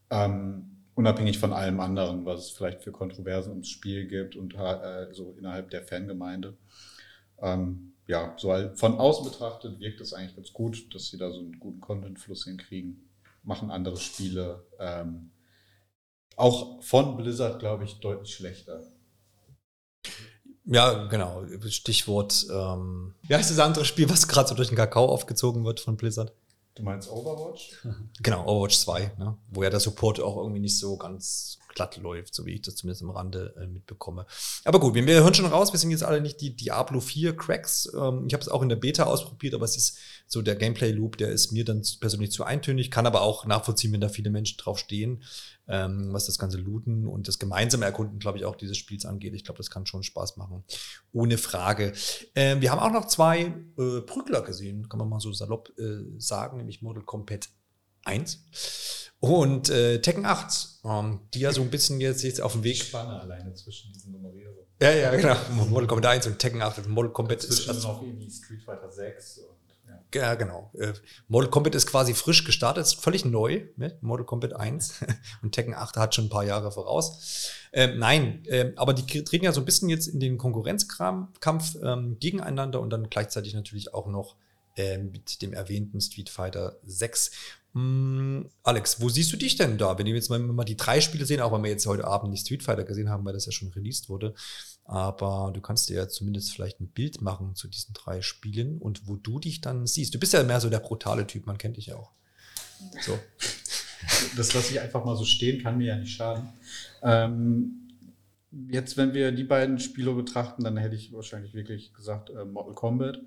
Ähm, 0.10 0.81
unabhängig 1.01 1.39
von 1.39 1.51
allem 1.51 1.79
anderen, 1.79 2.25
was 2.25 2.46
es 2.46 2.50
vielleicht 2.51 2.84
für 2.84 2.91
Kontroversen 2.91 3.51
ums 3.51 3.70
Spiel 3.70 4.08
gibt 4.08 4.36
und 4.36 4.53
äh, 4.53 5.08
so 5.12 5.36
innerhalb 5.38 5.72
der 5.72 5.84
Fangemeinde. 5.84 6.58
Ähm, 7.39 7.93
ja, 8.08 8.36
so 8.38 8.53
von 8.75 9.00
außen 9.00 9.25
betrachtet 9.25 9.79
wirkt 9.79 10.00
es 10.00 10.13
eigentlich 10.13 10.36
ganz 10.36 10.53
gut, 10.53 10.93
dass 10.93 11.08
sie 11.08 11.17
da 11.17 11.31
so 11.31 11.39
einen 11.39 11.60
guten 11.60 11.81
Content-Fluss 11.81 12.46
hinkriegen. 12.46 13.10
Machen 13.43 13.72
andere 13.72 13.98
Spiele. 13.98 14.63
Ähm, 14.79 15.31
auch 16.36 16.81
von 16.84 17.17
Blizzard, 17.17 17.60
glaube 17.60 17.84
ich, 17.84 18.00
deutlich 18.00 18.36
schlechter. 18.36 18.81
Ja, 20.65 21.08
genau. 21.08 21.46
Stichwort, 21.67 22.46
ähm, 22.51 23.15
wie 23.24 23.36
heißt 23.36 23.50
das 23.50 23.60
andere 23.60 23.86
Spiel, 23.86 24.10
was 24.10 24.27
gerade 24.27 24.50
so 24.50 24.55
durch 24.55 24.70
den 24.70 24.77
Kakao 24.77 25.05
aufgezogen 25.05 25.65
wird 25.65 25.79
von 25.79 25.98
Blizzard? 25.98 26.34
Du 26.75 26.84
meinst 26.84 27.10
Overwatch? 27.10 27.86
Genau, 28.22 28.46
Overwatch 28.46 28.80
2, 28.80 29.12
ne? 29.18 29.38
wo 29.50 29.63
ja 29.63 29.70
der 29.70 29.80
Support 29.80 30.20
auch 30.20 30.38
irgendwie 30.38 30.62
nicht 30.62 30.78
so 30.78 30.98
ganz 30.98 31.58
glatt 31.74 31.98
läuft, 31.98 32.34
so 32.34 32.46
wie 32.46 32.54
ich 32.54 32.62
das 32.62 32.75
zumindest 32.75 33.04
am 33.04 33.10
Rande 33.10 33.56
äh, 33.58 33.68
mitbekomme. 33.68 34.25
Aber 34.63 34.80
gut, 34.80 34.94
wir, 34.94 35.06
wir 35.06 35.24
hören 35.24 35.34
schon 35.34 35.46
raus, 35.46 35.72
wir 35.74 35.80
sind 35.80 35.92
jetzt 35.92 36.04
alle 36.04 36.22
nicht 36.22 36.42
die 36.42 36.56
Diablo 36.56 37.00
4 37.00 37.36
Cracks. 37.36 37.92
Ähm, 37.94 38.25
ich 38.28 38.34
habe 38.34 38.42
es 38.42 38.50
auch 38.50 38.62
in 38.62 38.70
der 38.70 38.75
Beta 38.75 39.04
ausprobiert, 39.04 39.54
aber 39.54 39.66
es 39.66 39.78
ist 39.78 39.98
so 40.28 40.42
der 40.42 40.56
Gameplay-Loop, 40.56 41.18
der 41.18 41.30
ist 41.30 41.51
mir 41.51 41.66
dann 41.66 41.84
persönlich 42.00 42.32
zu 42.32 42.44
eintönig, 42.44 42.92
kann 42.92 43.06
aber 43.06 43.22
auch 43.22 43.46
nachvollziehen, 43.46 43.92
wenn 43.94 44.01
da 44.01 44.10
viele 44.10 44.30
Menschen 44.30 44.58
drauf 44.58 44.80
stehen, 44.80 45.24
ähm, 45.68 46.13
was 46.13 46.25
das 46.25 46.38
ganze 46.38 46.58
Looten 46.58 47.08
und 47.08 47.28
das 47.28 47.40
gemeinsame 47.40 47.86
Erkunden, 47.86 48.20
glaube 48.20 48.38
ich, 48.38 48.46
auch 48.46 48.56
dieses 48.56 48.78
Spiels 48.78 49.06
angeht. 49.06 49.34
Ich 49.34 49.44
glaube, 49.44 49.58
das 49.58 49.70
kann 49.70 49.86
schon 49.86 50.04
Spaß 50.04 50.38
machen. 50.38 50.63
Ohne 51.12 51.38
Frage. 51.38 51.94
Ähm, 52.36 52.62
wir 52.62 52.72
haben 52.72 52.80
auch 52.80 52.92
noch 52.92 53.08
zwei 53.08 53.54
äh, 53.78 54.01
Prügler 54.01 54.42
gesehen, 54.42 54.90
kann 54.90 55.00
man 55.00 55.10
mal 55.10 55.20
so 55.20 55.32
salopp 55.34 55.72
äh, 55.78 56.04
sagen, 56.18 56.58
nämlich 56.58 56.82
Mortal 56.82 57.04
Kombat 57.04 57.50
1 58.03 59.12
und 59.20 59.70
äh, 59.70 60.01
Tekken 60.01 60.25
8, 60.25 60.79
ähm, 60.84 61.20
die 61.34 61.41
ja 61.41 61.51
so 61.51 61.62
ein 61.62 61.70
bisschen 61.70 62.01
jetzt, 62.01 62.24
jetzt 62.24 62.41
auf 62.41 62.53
dem 62.53 62.63
Weg. 62.63 62.77
Spanne 62.77 63.22
alleine 63.22 63.53
zwischen 63.53 63.93
diesen 63.93 64.13
Nummerierungen. 64.13 64.65
Ja, 64.81 64.91
ja, 64.91 65.15
genau. 65.15 65.36
Mortal 65.70 65.88
Kombat 65.88 66.05
1 66.08 66.27
und 66.27 66.39
Tekken 66.39 66.62
8. 66.62 66.88
Mortal 66.88 67.13
Kombat 67.13 67.41
Zwischen 67.41 67.62
ist. 67.62 67.70
Also, 67.70 67.88
noch 67.88 68.01
irgendwie 68.01 68.31
Street 68.31 68.63
Fighter 68.63 68.91
6 68.91 69.38
und 69.38 69.62
ja. 70.15 70.22
ja, 70.22 70.34
genau. 70.34 70.72
Äh, 70.74 70.93
Mortal 71.27 71.51
Kombat 71.51 71.75
ist 71.75 71.86
quasi 71.86 72.15
frisch 72.15 72.43
gestartet, 72.43 72.84
ist 72.84 72.96
völlig 72.96 73.24
neu 73.24 73.67
mit 73.75 74.01
Mortal 74.01 74.25
Kombat 74.25 74.53
1 74.53 75.01
und 75.43 75.51
Tekken 75.51 75.75
8 75.75 75.98
hat 75.98 76.15
schon 76.15 76.25
ein 76.25 76.29
paar 76.29 76.43
Jahre 76.43 76.72
voraus. 76.72 77.51
Ähm, 77.74 78.00
nein, 78.00 78.43
ähm, 78.48 78.74
aber 78.75 78.96
die 78.96 79.24
treten 79.24 79.46
ja 79.46 79.53
so 79.53 79.62
ein 79.62 79.65
bisschen 79.65 79.88
jetzt 79.88 80.08
in 80.08 80.20
den 80.20 80.39
Konkurrenzkampf 80.39 81.75
ähm, 81.84 82.17
gegeneinander 82.20 82.81
und 82.81 82.89
dann 82.89 83.08
gleichzeitig 83.12 83.53
natürlich 83.53 83.93
auch 83.93 84.08
noch 84.08 84.36
äh, 84.77 84.98
mit 84.98 85.41
dem 85.41 85.53
erwähnten 85.53 86.01
Street 86.01 86.29
Fighter 86.29 86.79
6. 86.86 87.31
Hm, 87.74 88.50
Alex, 88.63 89.00
wo 89.00 89.08
siehst 89.08 89.32
du 89.32 89.38
dich 89.38 89.56
denn 89.56 89.78
da? 89.78 89.98
Wenn 89.98 90.06
wir 90.06 90.13
jetzt 90.13 90.30
mal, 90.30 90.40
mal 90.40 90.66
die 90.66 90.75
drei 90.75 91.00
Spiele 91.00 91.25
sehen, 91.25 91.40
auch 91.40 91.54
wenn 91.54 91.63
wir 91.63 91.70
jetzt 91.70 91.86
heute 91.86 92.06
Abend 92.06 92.32
nicht 92.32 92.46
Street 92.46 92.63
Fighter 92.63 92.84
gesehen 92.84 93.10
haben, 93.10 93.24
weil 93.24 93.34
das 93.34 93.46
ja 93.46 93.51
schon 93.51 93.70
released 93.70 94.10
wurde. 94.10 94.34
Aber 94.84 95.51
du 95.54 95.62
kannst 95.62 95.88
dir 95.90 95.96
ja 95.96 96.08
zumindest 96.10 96.51
vielleicht 96.51 96.82
ein 96.82 96.90
Bild 96.90 97.22
machen 97.22 97.56
zu 97.56 97.70
diesen 97.70 97.94
drei 97.94 98.22
Spielen 98.22 98.78
und 98.78 99.08
wo 99.08 99.16
du 99.16 99.40
dich 99.40 99.62
dann 99.62 99.88
siehst. 99.88 100.13
Du 100.13 100.20
bist 100.20 100.34
ja 100.34 100.44
mehr 100.44 100.60
so 100.60 100.70
der 100.70 100.80
brutale 100.80 101.25
Typ, 101.28 101.46
man 101.46 101.58
kennt 101.58 101.78
dich 101.78 101.88
ja 101.88 101.96
auch. 101.96 102.12
So. 103.01 103.18
Das 104.36 104.56
lasse 104.56 104.72
ich 104.72 104.80
einfach 104.80 105.06
mal 105.06 105.16
so 105.16 105.25
stehen, 105.25 105.62
kann 105.62 105.78
mir 105.78 105.90
ja 105.90 105.96
nicht 105.96 106.16
schaden. 106.16 106.50
Ähm, 107.04 107.88
jetzt, 108.68 108.98
wenn 108.98 109.13
wir 109.13 109.32
die 109.32 109.44
beiden 109.44 109.78
Spiele 109.78 110.12
betrachten, 110.13 110.63
dann 110.63 110.75
hätte 110.78 110.96
ich 110.96 111.13
wahrscheinlich 111.13 111.54
wirklich 111.54 111.94
gesagt 111.94 112.32
äh, 112.32 112.44
Mortal 112.44 112.74
Kombat. 112.74 113.20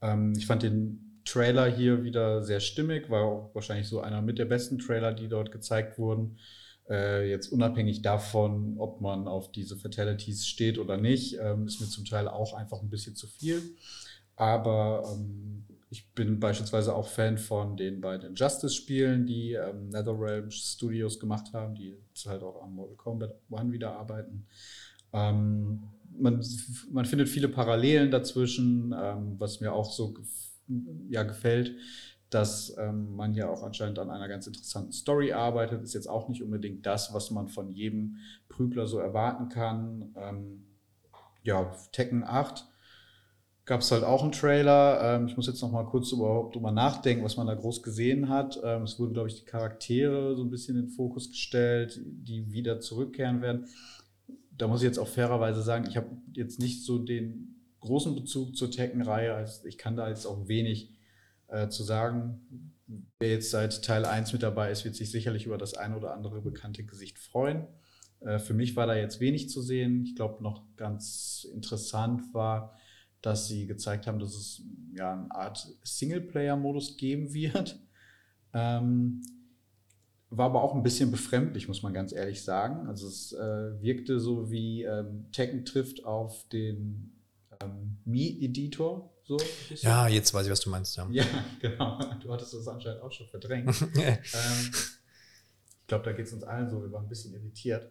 Ähm, 0.00 0.34
ich 0.36 0.46
fand 0.46 0.62
den 0.62 1.11
Trailer 1.32 1.66
hier 1.66 2.04
wieder 2.04 2.42
sehr 2.42 2.60
stimmig, 2.60 3.08
war 3.08 3.22
auch 3.24 3.54
wahrscheinlich 3.54 3.88
so 3.88 4.00
einer 4.00 4.20
mit 4.20 4.38
der 4.38 4.44
besten 4.44 4.78
Trailer, 4.78 5.14
die 5.14 5.28
dort 5.28 5.50
gezeigt 5.50 5.98
wurden. 5.98 6.36
Äh, 6.90 7.30
jetzt 7.30 7.48
unabhängig 7.48 8.02
davon, 8.02 8.76
ob 8.78 9.00
man 9.00 9.26
auf 9.28 9.50
diese 9.50 9.76
Fatalities 9.76 10.46
steht 10.46 10.78
oder 10.78 10.98
nicht, 10.98 11.38
ähm, 11.40 11.66
ist 11.66 11.80
mir 11.80 11.86
zum 11.86 12.04
Teil 12.04 12.28
auch 12.28 12.52
einfach 12.52 12.82
ein 12.82 12.90
bisschen 12.90 13.16
zu 13.16 13.26
viel. 13.26 13.62
Aber 14.36 15.04
ähm, 15.10 15.64
ich 15.88 16.10
bin 16.12 16.38
beispielsweise 16.38 16.94
auch 16.94 17.06
Fan 17.06 17.38
von 17.38 17.76
den 17.76 18.00
beiden 18.02 18.34
Justice-Spielen, 18.34 19.26
die 19.26 19.52
ähm, 19.52 19.88
NetherRealm 19.88 20.50
Studios 20.50 21.18
gemacht 21.18 21.52
haben, 21.54 21.74
die 21.74 21.96
jetzt 22.10 22.26
halt 22.26 22.42
auch 22.42 22.62
an 22.62 22.74
Mortal 22.74 22.96
Kombat 22.96 23.34
One 23.50 23.72
wieder 23.72 23.96
arbeiten. 23.96 24.46
Ähm, 25.12 25.82
man, 26.18 26.44
man 26.90 27.04
findet 27.06 27.28
viele 27.28 27.48
Parallelen 27.48 28.10
dazwischen, 28.10 28.94
ähm, 28.98 29.36
was 29.38 29.60
mir 29.60 29.72
auch 29.72 29.90
so 29.90 30.14
ja, 31.08 31.22
gefällt, 31.22 31.76
dass 32.30 32.74
ähm, 32.78 33.14
man 33.14 33.34
ja 33.34 33.48
auch 33.48 33.62
anscheinend 33.62 33.98
an 33.98 34.10
einer 34.10 34.28
ganz 34.28 34.46
interessanten 34.46 34.92
Story 34.92 35.32
arbeitet. 35.32 35.82
Ist 35.82 35.94
jetzt 35.94 36.08
auch 36.08 36.28
nicht 36.28 36.42
unbedingt 36.42 36.86
das, 36.86 37.12
was 37.12 37.30
man 37.30 37.48
von 37.48 37.72
jedem 37.72 38.16
Prügler 38.48 38.86
so 38.86 38.98
erwarten 38.98 39.48
kann. 39.48 40.14
Ähm, 40.16 40.64
ja, 41.42 41.72
Tekken 41.92 42.24
8 42.24 42.66
gab 43.64 43.80
es 43.80 43.90
halt 43.92 44.02
auch 44.02 44.22
einen 44.22 44.32
Trailer. 44.32 45.16
Ähm, 45.16 45.26
ich 45.26 45.36
muss 45.36 45.46
jetzt 45.46 45.60
noch 45.62 45.70
mal 45.70 45.84
kurz 45.84 46.12
überhaupt 46.12 46.54
drüber 46.54 46.72
nachdenken, 46.72 47.24
was 47.24 47.36
man 47.36 47.46
da 47.46 47.54
groß 47.54 47.82
gesehen 47.82 48.28
hat. 48.28 48.58
Ähm, 48.64 48.82
es 48.82 48.98
wurden, 48.98 49.12
glaube 49.12 49.28
ich, 49.28 49.38
die 49.38 49.44
Charaktere 49.44 50.34
so 50.34 50.42
ein 50.42 50.50
bisschen 50.50 50.76
in 50.76 50.86
den 50.86 50.90
Fokus 50.90 51.28
gestellt, 51.28 52.00
die 52.04 52.50
wieder 52.50 52.80
zurückkehren 52.80 53.40
werden. 53.40 53.66
Da 54.56 54.68
muss 54.68 54.80
ich 54.80 54.86
jetzt 54.86 54.98
auch 54.98 55.08
fairerweise 55.08 55.62
sagen, 55.62 55.86
ich 55.88 55.96
habe 55.96 56.08
jetzt 56.32 56.58
nicht 56.58 56.84
so 56.84 56.98
den 56.98 57.61
großen 57.82 58.14
Bezug 58.14 58.56
zur 58.56 58.70
Tekken-Reihe. 58.70 59.34
Also 59.34 59.66
ich 59.66 59.76
kann 59.76 59.96
da 59.96 60.08
jetzt 60.08 60.26
auch 60.26 60.48
wenig 60.48 60.94
äh, 61.48 61.68
zu 61.68 61.82
sagen. 61.82 62.72
Wer 63.18 63.30
jetzt 63.30 63.50
seit 63.50 63.84
Teil 63.84 64.04
1 64.04 64.32
mit 64.32 64.42
dabei 64.42 64.70
ist, 64.70 64.84
wird 64.84 64.96
sich 64.96 65.10
sicherlich 65.10 65.46
über 65.46 65.58
das 65.58 65.74
ein 65.74 65.94
oder 65.94 66.14
andere 66.14 66.40
bekannte 66.40 66.84
Gesicht 66.84 67.18
freuen. 67.18 67.66
Äh, 68.20 68.38
für 68.38 68.54
mich 68.54 68.76
war 68.76 68.86
da 68.86 68.94
jetzt 68.94 69.20
wenig 69.20 69.50
zu 69.50 69.60
sehen. 69.60 70.04
Ich 70.04 70.16
glaube, 70.16 70.42
noch 70.42 70.64
ganz 70.76 71.46
interessant 71.52 72.32
war, 72.32 72.76
dass 73.20 73.48
sie 73.48 73.66
gezeigt 73.66 74.06
haben, 74.06 74.18
dass 74.18 74.34
es 74.34 74.62
ja 74.96 75.12
eine 75.12 75.30
Art 75.30 75.68
Singleplayer-Modus 75.82 76.96
geben 76.96 77.34
wird. 77.34 77.78
Ähm, 78.54 79.22
war 80.28 80.44
aber 80.44 80.62
auch 80.62 80.74
ein 80.74 80.82
bisschen 80.82 81.10
befremdlich, 81.10 81.68
muss 81.68 81.82
man 81.82 81.94
ganz 81.94 82.12
ehrlich 82.12 82.42
sagen. 82.42 82.86
Also 82.86 83.08
es 83.08 83.32
äh, 83.32 83.80
wirkte 83.80 84.20
so 84.20 84.50
wie 84.50 84.82
ähm, 84.82 85.24
Tekken 85.32 85.64
trifft 85.64 86.04
auf 86.04 86.46
den 86.50 87.11
ähm, 87.64 87.98
Me-Editor. 88.04 89.10
So 89.24 89.38
ja, 89.76 90.08
jetzt 90.08 90.34
weiß 90.34 90.46
ich, 90.46 90.52
was 90.52 90.60
du 90.60 90.70
meinst. 90.70 90.96
Ja, 90.96 91.08
ja 91.10 91.24
genau. 91.60 91.98
Du 92.20 92.32
hattest 92.32 92.54
das 92.54 92.66
anscheinend 92.68 93.02
auch 93.02 93.12
schon 93.12 93.26
verdrängt. 93.28 93.68
ähm, 93.96 94.70
ich 94.72 95.86
glaube, 95.86 96.04
da 96.04 96.12
geht 96.12 96.26
es 96.26 96.32
uns 96.32 96.44
allen 96.44 96.68
so. 96.68 96.82
Wir 96.82 96.90
waren 96.92 97.04
ein 97.04 97.08
bisschen 97.08 97.34
irritiert. 97.34 97.90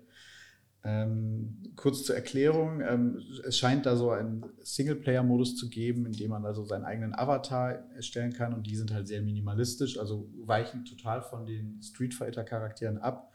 Ähm, 0.83 1.73
kurz 1.75 2.03
zur 2.03 2.15
Erklärung, 2.15 2.81
ähm, 2.81 3.21
es 3.45 3.55
scheint 3.59 3.85
da 3.85 3.95
so 3.95 4.09
einen 4.09 4.43
Singleplayer-Modus 4.63 5.55
zu 5.55 5.69
geben, 5.69 6.07
in 6.07 6.13
dem 6.13 6.31
man 6.31 6.43
also 6.43 6.65
seinen 6.65 6.85
eigenen 6.85 7.13
Avatar 7.13 7.73
erstellen 7.93 8.33
kann 8.33 8.55
und 8.55 8.65
die 8.65 8.75
sind 8.75 8.91
halt 8.91 9.07
sehr 9.07 9.21
minimalistisch, 9.21 9.99
also 9.99 10.27
weichen 10.43 10.83
total 10.85 11.21
von 11.21 11.45
den 11.45 11.79
Street 11.83 12.15
Fighter-Charakteren 12.15 12.97
ab. 12.97 13.31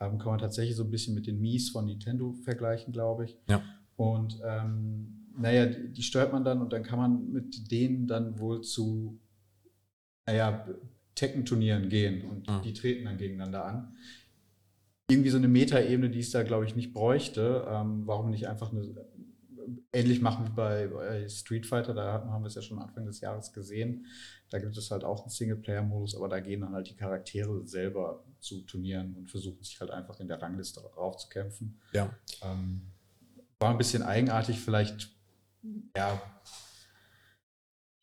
Ähm, 0.00 0.18
kann 0.18 0.28
man 0.28 0.38
tatsächlich 0.38 0.76
so 0.76 0.84
ein 0.84 0.90
bisschen 0.90 1.16
mit 1.16 1.26
den 1.26 1.40
Mies 1.40 1.70
von 1.70 1.86
Nintendo 1.86 2.32
vergleichen, 2.44 2.92
glaube 2.92 3.24
ich. 3.24 3.36
Ja. 3.48 3.62
Und 3.96 4.40
ähm, 4.44 5.23
naja, 5.36 5.66
die, 5.66 5.92
die 5.92 6.02
steuert 6.02 6.32
man 6.32 6.44
dann 6.44 6.60
und 6.60 6.72
dann 6.72 6.82
kann 6.82 6.98
man 6.98 7.32
mit 7.32 7.70
denen 7.70 8.06
dann 8.06 8.38
wohl 8.38 8.62
zu, 8.62 9.20
naja, 10.26 10.66
Tekken-Turnieren 11.14 11.88
gehen 11.88 12.22
und 12.28 12.48
mhm. 12.48 12.62
die 12.62 12.72
treten 12.72 13.04
dann 13.04 13.18
gegeneinander 13.18 13.64
an. 13.64 13.96
Irgendwie 15.08 15.30
so 15.30 15.38
eine 15.38 15.48
Metaebene, 15.48 16.10
die 16.10 16.20
es 16.20 16.30
da, 16.30 16.42
glaube 16.42 16.64
ich, 16.64 16.74
nicht 16.74 16.92
bräuchte. 16.92 17.66
Ähm, 17.68 18.06
warum 18.06 18.30
nicht 18.30 18.48
einfach 18.48 18.72
eine, 18.72 18.94
ähnlich 19.92 20.20
machen 20.20 20.46
wie 20.46 20.52
bei, 20.52 20.88
bei 20.88 21.28
Street 21.28 21.66
Fighter, 21.66 21.94
da 21.94 22.24
haben 22.24 22.42
wir 22.42 22.48
es 22.48 22.54
ja 22.54 22.62
schon 22.62 22.78
Anfang 22.78 23.06
des 23.06 23.20
Jahres 23.20 23.52
gesehen. 23.52 24.06
Da 24.50 24.58
gibt 24.58 24.76
es 24.76 24.90
halt 24.90 25.04
auch 25.04 25.22
einen 25.22 25.30
Singleplayer-Modus, 25.30 26.16
aber 26.16 26.28
da 26.28 26.40
gehen 26.40 26.60
dann 26.60 26.72
halt 26.72 26.88
die 26.88 26.96
Charaktere 26.96 27.66
selber 27.66 28.24
zu 28.40 28.62
Turnieren 28.62 29.14
und 29.14 29.30
versuchen 29.30 29.62
sich 29.62 29.80
halt 29.80 29.90
einfach 29.90 30.20
in 30.20 30.28
der 30.28 30.40
Rangliste 30.40 30.80
raufzukämpfen. 30.80 31.80
Ja. 31.92 32.14
Ähm, 32.42 32.82
war 33.58 33.70
ein 33.70 33.78
bisschen 33.78 34.02
eigenartig, 34.02 34.60
vielleicht 34.60 35.13
ja. 35.96 36.20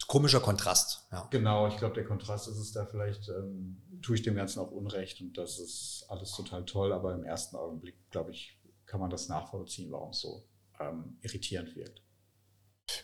Komischer 0.08 0.42
Kontrast, 0.42 1.08
ja. 1.12 1.28
Genau, 1.32 1.68
ich 1.68 1.78
glaube, 1.78 1.96
der 1.96 2.04
Kontrast 2.04 2.48
ist 2.48 2.58
es 2.58 2.74
da 2.74 2.86
vielleicht, 2.86 3.30
ähm, 3.30 3.82
tue 4.02 4.16
ich 4.16 4.22
dem 4.22 4.36
Ganzen 4.36 4.60
auch 4.60 4.72
Unrecht 4.72 5.22
und 5.22 5.38
das 5.38 5.58
ist 5.58 6.06
alles 6.10 6.32
total 6.32 6.66
toll, 6.66 6.92
aber 6.92 7.14
im 7.14 7.24
ersten 7.24 7.56
Augenblick, 7.56 7.96
glaube 8.10 8.32
ich, 8.32 8.60
kann 8.86 9.00
man 9.00 9.10
das 9.10 9.30
nachvollziehen, 9.30 9.90
warum 9.92 10.10
es 10.10 10.20
so 10.20 10.44
ähm, 10.82 11.18
irritierend 11.22 11.76
wirkt. 11.76 12.02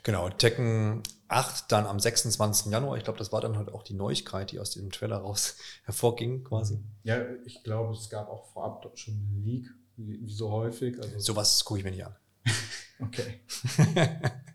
Genau, 0.03 0.29
Tekken 0.29 1.03
8 1.27 1.71
dann 1.71 1.85
am 1.85 1.99
26. 1.99 2.71
Januar. 2.71 2.97
Ich 2.97 3.03
glaube, 3.03 3.19
das 3.19 3.31
war 3.31 3.41
dann 3.41 3.57
halt 3.57 3.69
auch 3.69 3.83
die 3.83 3.93
Neuigkeit, 3.93 4.51
die 4.51 4.59
aus 4.59 4.71
diesem 4.71 4.91
Trailer 4.91 5.17
raus 5.17 5.55
hervorging, 5.85 6.43
quasi. 6.43 6.83
Ja, 7.03 7.25
ich 7.45 7.63
glaube, 7.63 7.93
es 7.93 8.09
gab 8.09 8.29
auch 8.29 8.51
vorab 8.51 8.85
schon 8.97 9.13
einen 9.13 9.43
Leak, 9.43 9.67
wie, 9.95 10.21
wie 10.21 10.33
so 10.33 10.51
häufig. 10.51 10.99
Also 11.01 11.19
Sowas 11.19 11.63
gucke 11.63 11.79
ich 11.79 11.83
mir 11.85 11.91
nicht 11.91 12.05
an. 12.05 12.15
okay. 12.99 13.41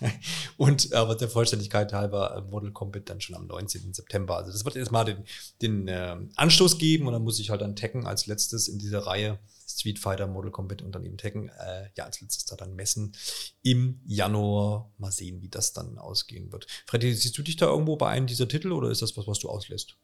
und 0.56 0.92
aber 0.92 1.14
der 1.14 1.28
Vollständigkeit 1.28 1.92
halber 1.92 2.36
äh, 2.36 2.50
Model 2.50 2.72
Combat 2.72 3.08
dann 3.08 3.20
schon 3.20 3.36
am 3.36 3.46
19. 3.46 3.94
September. 3.94 4.36
Also 4.36 4.52
das 4.52 4.64
wird 4.64 4.76
erstmal 4.76 5.04
den, 5.04 5.24
den 5.62 5.88
äh, 5.88 6.16
Anstoß 6.36 6.78
geben 6.78 7.06
und 7.06 7.12
dann 7.12 7.22
muss 7.22 7.38
ich 7.38 7.50
halt 7.50 7.60
dann 7.60 7.76
Tekken 7.76 8.06
als 8.06 8.26
letztes 8.26 8.68
in 8.68 8.78
dieser 8.78 9.00
Reihe 9.00 9.38
Street 9.66 9.98
Fighter, 9.98 10.26
Mortal 10.26 10.50
Kombat 10.50 10.82
und 10.82 10.94
dann 10.94 11.04
eben 11.04 11.18
Tekken. 11.18 11.50
Äh, 11.50 11.90
ja, 11.96 12.04
als 12.04 12.20
letztes 12.20 12.46
da 12.46 12.56
dann 12.56 12.74
Messen 12.74 13.14
im 13.62 14.00
Januar. 14.04 14.90
Mal 14.98 15.12
sehen, 15.12 15.42
wie 15.42 15.48
das 15.48 15.72
dann 15.72 15.98
ausgehen 15.98 16.50
wird. 16.52 16.66
Freddy, 16.86 17.14
siehst 17.14 17.36
du 17.36 17.42
dich 17.42 17.56
da 17.56 17.66
irgendwo 17.66 17.96
bei 17.96 18.08
einem 18.08 18.26
dieser 18.26 18.48
Titel 18.48 18.72
oder 18.72 18.90
ist 18.90 19.02
das 19.02 19.16
was, 19.16 19.26
was 19.26 19.38
du 19.38 19.48
auslässt? 19.48 19.96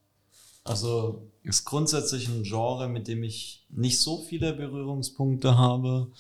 Also 0.65 1.31
ist 1.43 1.65
grundsätzlich 1.65 2.29
ein 2.29 2.43
Genre, 2.43 2.89
mit 2.89 3.07
dem 3.07 3.23
ich 3.23 3.67
nicht 3.69 4.01
so 4.01 4.23
viele 4.23 4.55
Berührungspunkte 4.55 5.59
habe. 5.59 6.11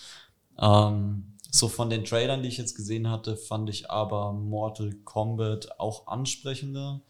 Ähm, 0.58 1.33
so 1.54 1.68
von 1.68 1.88
den 1.88 2.04
Trailern, 2.04 2.42
die 2.42 2.48
ich 2.48 2.56
jetzt 2.58 2.74
gesehen 2.74 3.08
hatte, 3.08 3.36
fand 3.36 3.70
ich 3.70 3.88
aber 3.88 4.32
Mortal 4.32 4.92
Kombat 5.04 5.78
auch 5.78 6.08
ansprechender. 6.08 7.00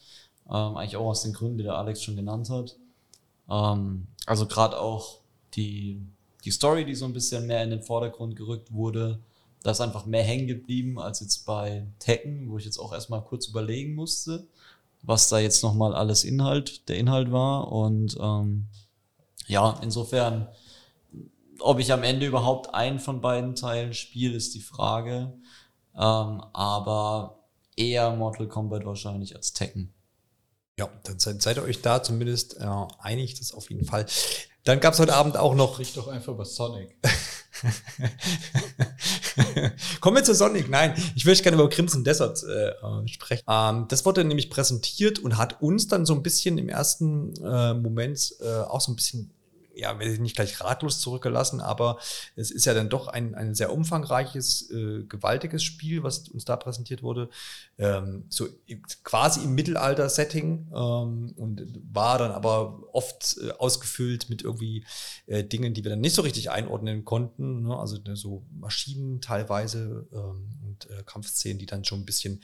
Ähm, 0.51 0.77
eigentlich 0.77 0.99
auch 0.99 1.07
aus 1.07 1.23
den 1.23 1.33
Gründen, 1.33 1.57
die 1.57 1.65
der 1.65 1.79
Alex 1.79 2.03
schon 2.03 2.17
genannt 2.17 2.51
hat. 2.51 2.77
Ähm, 3.49 4.07
also 4.27 4.45
gerade 4.45 4.79
auch 4.79 5.21
die, 5.55 6.03
die 6.45 6.51
Story, 6.51 6.85
die 6.85 6.95
so 6.95 7.07
ein 7.07 7.15
bisschen 7.15 7.47
mehr 7.47 7.65
in 7.65 7.71
den 7.71 7.81
Vordergrund 7.81 8.37
gerückt 8.37 8.71
wurde, 8.71 9.19
da 9.63 9.71
ist 9.71 9.81
einfach 9.81 10.05
mehr 10.05 10.25
hängen 10.25 10.47
geblieben 10.47 10.99
als 10.99 11.21
jetzt 11.21 11.47
bei 11.47 11.87
Tekken, 11.99 12.51
wo 12.51 12.59
ich 12.59 12.67
jetzt 12.67 12.77
auch 12.79 12.93
erstmal 12.93 13.23
kurz 13.23 13.47
überlegen 13.47 13.95
musste, 13.95 14.47
was 15.01 15.31
da 15.31 15.39
jetzt 15.39 15.63
nochmal 15.63 15.95
alles 15.95 16.23
Inhalt, 16.23 16.87
der 16.91 16.99
Inhalt 16.99 17.33
war. 17.33 17.73
Und 17.73 18.19
ähm, 18.21 18.67
ja, 19.47 19.81
insofern 19.81 20.49
ob 21.65 21.79
ich 21.79 21.93
am 21.93 22.03
Ende 22.03 22.27
überhaupt 22.27 22.75
einen 22.75 23.01
von 23.01 23.21
beiden 23.21 23.55
Teilen 23.55 23.95
spiele, 23.95 24.37
ist 24.37 24.55
die 24.55 24.61
Frage. 24.61 25.33
Ähm, 25.95 26.43
aber 26.53 27.45
eher 27.77 28.15
Mortal 28.15 28.49
Kombat 28.49 28.85
wahrscheinlich 28.85 29.35
als 29.35 29.53
Tekken. 29.53 29.93
Ja, 30.79 30.89
dann 31.05 31.19
seid, 31.19 31.41
seid 31.41 31.57
ihr 31.57 31.63
euch 31.63 31.83
da 31.83 32.03
zumindest 32.03 32.61
äh, 32.61 32.67
einig, 32.99 33.39
das 33.39 33.53
auf 33.53 33.71
jeden 33.71 33.85
Fall. 33.85 34.07
Dann 34.65 34.81
gab 34.81 34.95
es 34.95 35.01
heute 35.01 35.15
Abend 35.15 35.37
auch 35.37 35.55
noch. 35.55 35.75
Sprich 35.75 35.95
doch 35.95 36.09
einfach 36.09 36.33
über 36.33 36.45
Sonic. 36.45 36.97
Kommen 40.01 40.17
wir 40.17 40.25
zu 40.25 40.35
Sonic. 40.35 40.69
Nein, 40.69 40.95
ich 41.15 41.25
möchte 41.25 41.45
gerne 41.45 41.57
über 41.57 41.71
Crimson 41.71 42.03
Desert 42.03 42.43
äh, 42.43 42.71
äh, 42.71 43.09
sprechen. 43.09 43.45
Ähm, 43.49 43.87
das 43.89 44.05
wurde 44.05 44.25
nämlich 44.25 44.51
präsentiert 44.51 45.19
und 45.19 45.39
hat 45.39 45.63
uns 45.63 45.87
dann 45.87 46.05
so 46.05 46.15
ein 46.15 46.23
bisschen 46.23 46.59
im 46.59 46.69
ersten 46.69 47.35
äh, 47.45 47.75
Moment 47.75 48.35
äh, 48.41 48.63
auch 48.63 48.81
so 48.81 48.93
ein 48.93 48.97
bisschen 48.97 49.33
ja, 49.77 49.95
nicht 49.95 50.37
gleich 50.37 50.61
ratlos 50.61 51.01
zurückgelassen, 51.01 51.61
aber 51.61 51.99
es 52.37 52.51
ist 52.51 52.65
ja 52.65 52.75
dann 52.75 52.89
doch 52.89 53.09
ein, 53.09 53.35
ein 53.35 53.55
sehr 53.55 53.73
umfangreiches, 53.73 54.71
äh, 54.71 55.05
gewaltiges 55.05 55.63
Spiel, 55.63 56.03
was 56.03 56.29
uns 56.29 56.45
da 56.45 56.57
präsentiert 56.57 57.03
wurde. 57.03 57.29
Ähm, 57.79 58.25
so 58.29 58.47
quasi 59.03 59.43
im 59.45 59.55
Mittelalter-Setting 59.55 60.69
ähm, 60.75 61.33
und 61.37 61.81
war 61.93 62.19
dann 62.19 62.33
aber 62.33 62.83
oft 62.93 63.37
äh, 63.43 63.51
ausgefüllt 63.53 64.31
mit 64.31 64.43
irgendwie 64.43 64.85
äh, 65.27 65.45
Dingen, 65.45 65.75
die 65.75 65.85
wir 65.85 65.91
dann 65.91 66.01
nicht 66.01 66.15
so 66.15 66.23
richtig 66.23 66.51
einordnen 66.51 67.05
konnten. 67.05 67.63
Ne? 67.63 67.77
Also 67.77 67.99
so 68.15 68.45
Maschinen 68.53 69.21
teilweise 69.21 70.07
ähm, 70.13 70.49
und 70.65 70.91
äh, 70.91 71.03
Kampfszenen, 71.05 71.59
die 71.59 71.67
dann 71.67 71.85
schon 71.85 72.01
ein 72.01 72.07
bisschen 72.07 72.41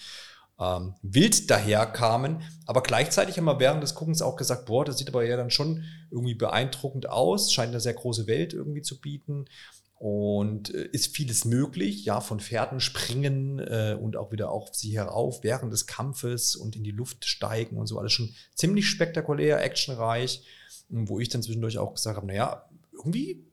ähm, 0.60 0.94
wild 1.02 1.50
daherkamen. 1.50 2.42
Aber 2.66 2.82
gleichzeitig 2.82 3.38
haben 3.38 3.46
wir 3.46 3.58
während 3.58 3.82
des 3.82 3.94
Guckens 3.94 4.22
auch 4.22 4.36
gesagt, 4.36 4.66
boah, 4.66 4.84
das 4.84 4.98
sieht 4.98 5.08
aber 5.08 5.24
ja 5.24 5.36
dann 5.36 5.50
schon 5.50 5.84
irgendwie 6.10 6.34
beeindruckend 6.34 7.08
aus, 7.08 7.52
scheint 7.52 7.70
eine 7.70 7.80
sehr 7.80 7.94
große 7.94 8.26
Welt 8.26 8.52
irgendwie 8.52 8.82
zu 8.82 9.00
bieten. 9.00 9.46
Und 9.94 10.74
äh, 10.74 10.88
ist 10.92 11.14
vieles 11.14 11.44
möglich, 11.44 12.06
ja, 12.06 12.22
von 12.22 12.40
Pferden 12.40 12.80
springen 12.80 13.58
äh, 13.58 13.98
und 14.00 14.16
auch 14.16 14.32
wieder 14.32 14.50
auf 14.50 14.70
sie 14.72 14.96
herauf 14.96 15.40
während 15.42 15.72
des 15.72 15.86
Kampfes 15.86 16.56
und 16.56 16.74
in 16.74 16.84
die 16.84 16.90
Luft 16.90 17.26
steigen 17.26 17.76
und 17.76 17.86
so 17.86 17.98
alles 17.98 18.14
schon 18.14 18.34
ziemlich 18.54 18.88
spektakulär, 18.88 19.62
actionreich, 19.62 20.42
wo 20.88 21.20
ich 21.20 21.28
dann 21.28 21.42
zwischendurch 21.42 21.76
auch 21.76 21.94
gesagt 21.94 22.16
habe, 22.16 22.26
naja, 22.26 22.66
irgendwie 22.94 23.44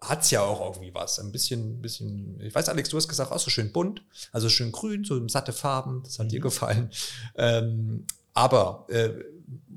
hat 0.00 0.22
es 0.22 0.30
ja 0.30 0.42
auch 0.42 0.60
irgendwie 0.60 0.94
was. 0.94 1.18
Ein 1.18 1.32
bisschen, 1.32 1.80
bisschen, 1.80 2.40
ich 2.40 2.54
weiß, 2.54 2.68
Alex, 2.68 2.90
du 2.90 2.96
hast 2.96 3.08
gesagt, 3.08 3.32
auch 3.32 3.38
so 3.38 3.50
schön 3.50 3.72
bunt, 3.72 4.02
also 4.32 4.48
schön 4.48 4.72
grün, 4.72 5.04
so 5.04 5.26
satte 5.28 5.52
Farben, 5.52 6.02
das 6.04 6.18
hat 6.18 6.26
mhm. 6.26 6.30
dir 6.30 6.40
gefallen. 6.40 6.90
Ähm, 7.36 8.06
aber, 8.34 8.86
äh, 8.90 9.10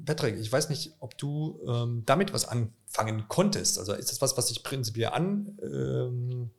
Patrick, 0.05 0.37
ich 0.37 0.51
weiß 0.51 0.69
nicht, 0.69 0.93
ob 0.99 1.17
du 1.17 1.61
ähm, 1.67 2.03
damit 2.05 2.33
was 2.33 2.45
anfangen 2.45 3.25
konntest. 3.27 3.79
Also 3.79 3.93
ist 3.93 4.11
das 4.11 4.21
was, 4.21 4.35
was 4.37 4.47
dich 4.47 4.63
prinzipiell 4.63 5.11
an, 5.11 5.57
ähm, 5.61 6.49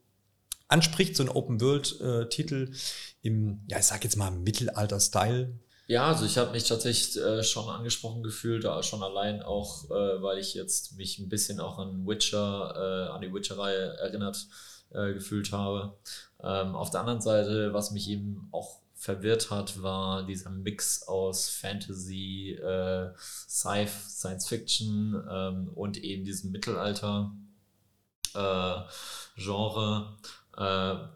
anspricht, 0.69 1.17
so 1.17 1.25
ein 1.25 1.29
Open-World-Titel 1.29 2.71
äh, 2.73 3.27
im, 3.27 3.61
ja, 3.69 3.79
ich 3.79 3.87
sag 3.87 4.05
jetzt 4.05 4.17
mal 4.17 4.31
Mittelalter-Style? 4.31 5.53
Ja, 5.91 6.07
also 6.07 6.25
ich 6.25 6.39
habe 6.39 6.53
mich 6.53 6.69
tatsächlich 6.69 7.21
äh, 7.21 7.43
schon 7.43 7.69
angesprochen 7.69 8.23
gefühlt, 8.23 8.65
äh, 8.65 8.83
schon 8.85 9.03
allein 9.03 9.43
auch, 9.43 9.87
äh, 9.91 10.23
weil 10.23 10.39
ich 10.39 10.55
jetzt 10.55 10.97
mich 10.97 11.19
ein 11.19 11.29
bisschen 11.29 11.59
auch 11.59 11.79
an 11.81 12.07
Witcher, 12.07 13.09
äh, 13.09 13.11
an 13.11 13.21
die 13.21 13.35
Witcher-Reihe 13.35 13.97
erinnert 13.99 14.47
äh, 14.91 15.13
gefühlt 15.13 15.51
habe. 15.51 15.99
Ähm, 16.45 16.77
auf 16.77 16.91
der 16.91 17.01
anderen 17.01 17.21
Seite, 17.21 17.75
was 17.75 17.91
mich 17.91 18.09
eben 18.09 18.49
auch 18.53 18.79
verwirrt 18.95 19.51
hat, 19.51 19.83
war 19.83 20.25
dieser 20.25 20.51
Mix 20.51 21.09
aus 21.09 21.49
Fantasy, 21.49 22.53
äh, 22.53 23.11
Science 23.19 24.47
Fiction 24.47 25.21
ähm, 25.29 25.71
und 25.75 25.97
eben 25.97 26.25
diesem 26.25 26.53
Mittelalter 26.53 27.33
Genre, 29.35 30.19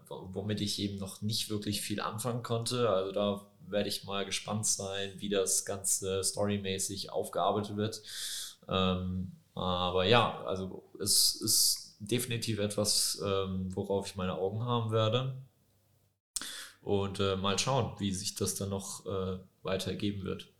womit 0.08 0.60
ich 0.60 0.80
eben 0.80 0.98
noch 0.98 1.22
nicht 1.22 1.48
wirklich 1.48 1.80
viel 1.80 2.00
anfangen 2.00 2.42
konnte. 2.42 2.90
Also 2.90 3.12
da 3.12 3.46
werde 3.68 3.88
ich 3.88 4.04
mal 4.04 4.24
gespannt 4.24 4.66
sein, 4.66 5.12
wie 5.18 5.28
das 5.28 5.64
Ganze 5.64 6.22
storymäßig 6.22 7.10
aufgearbeitet 7.10 7.76
wird. 7.76 8.02
Ähm, 8.68 9.32
aber 9.54 10.04
ja, 10.04 10.42
also 10.44 10.82
es 11.00 11.34
ist 11.40 11.96
definitiv 12.00 12.58
etwas, 12.58 13.20
ähm, 13.24 13.74
worauf 13.74 14.06
ich 14.06 14.16
meine 14.16 14.36
Augen 14.36 14.64
haben 14.64 14.90
werde. 14.90 15.36
Und 16.82 17.18
äh, 17.20 17.36
mal 17.36 17.58
schauen, 17.58 17.94
wie 17.98 18.12
sich 18.12 18.34
das 18.34 18.56
dann 18.56 18.68
noch 18.68 19.06
äh, 19.06 19.38
weitergeben 19.62 20.24
wird. 20.24 20.53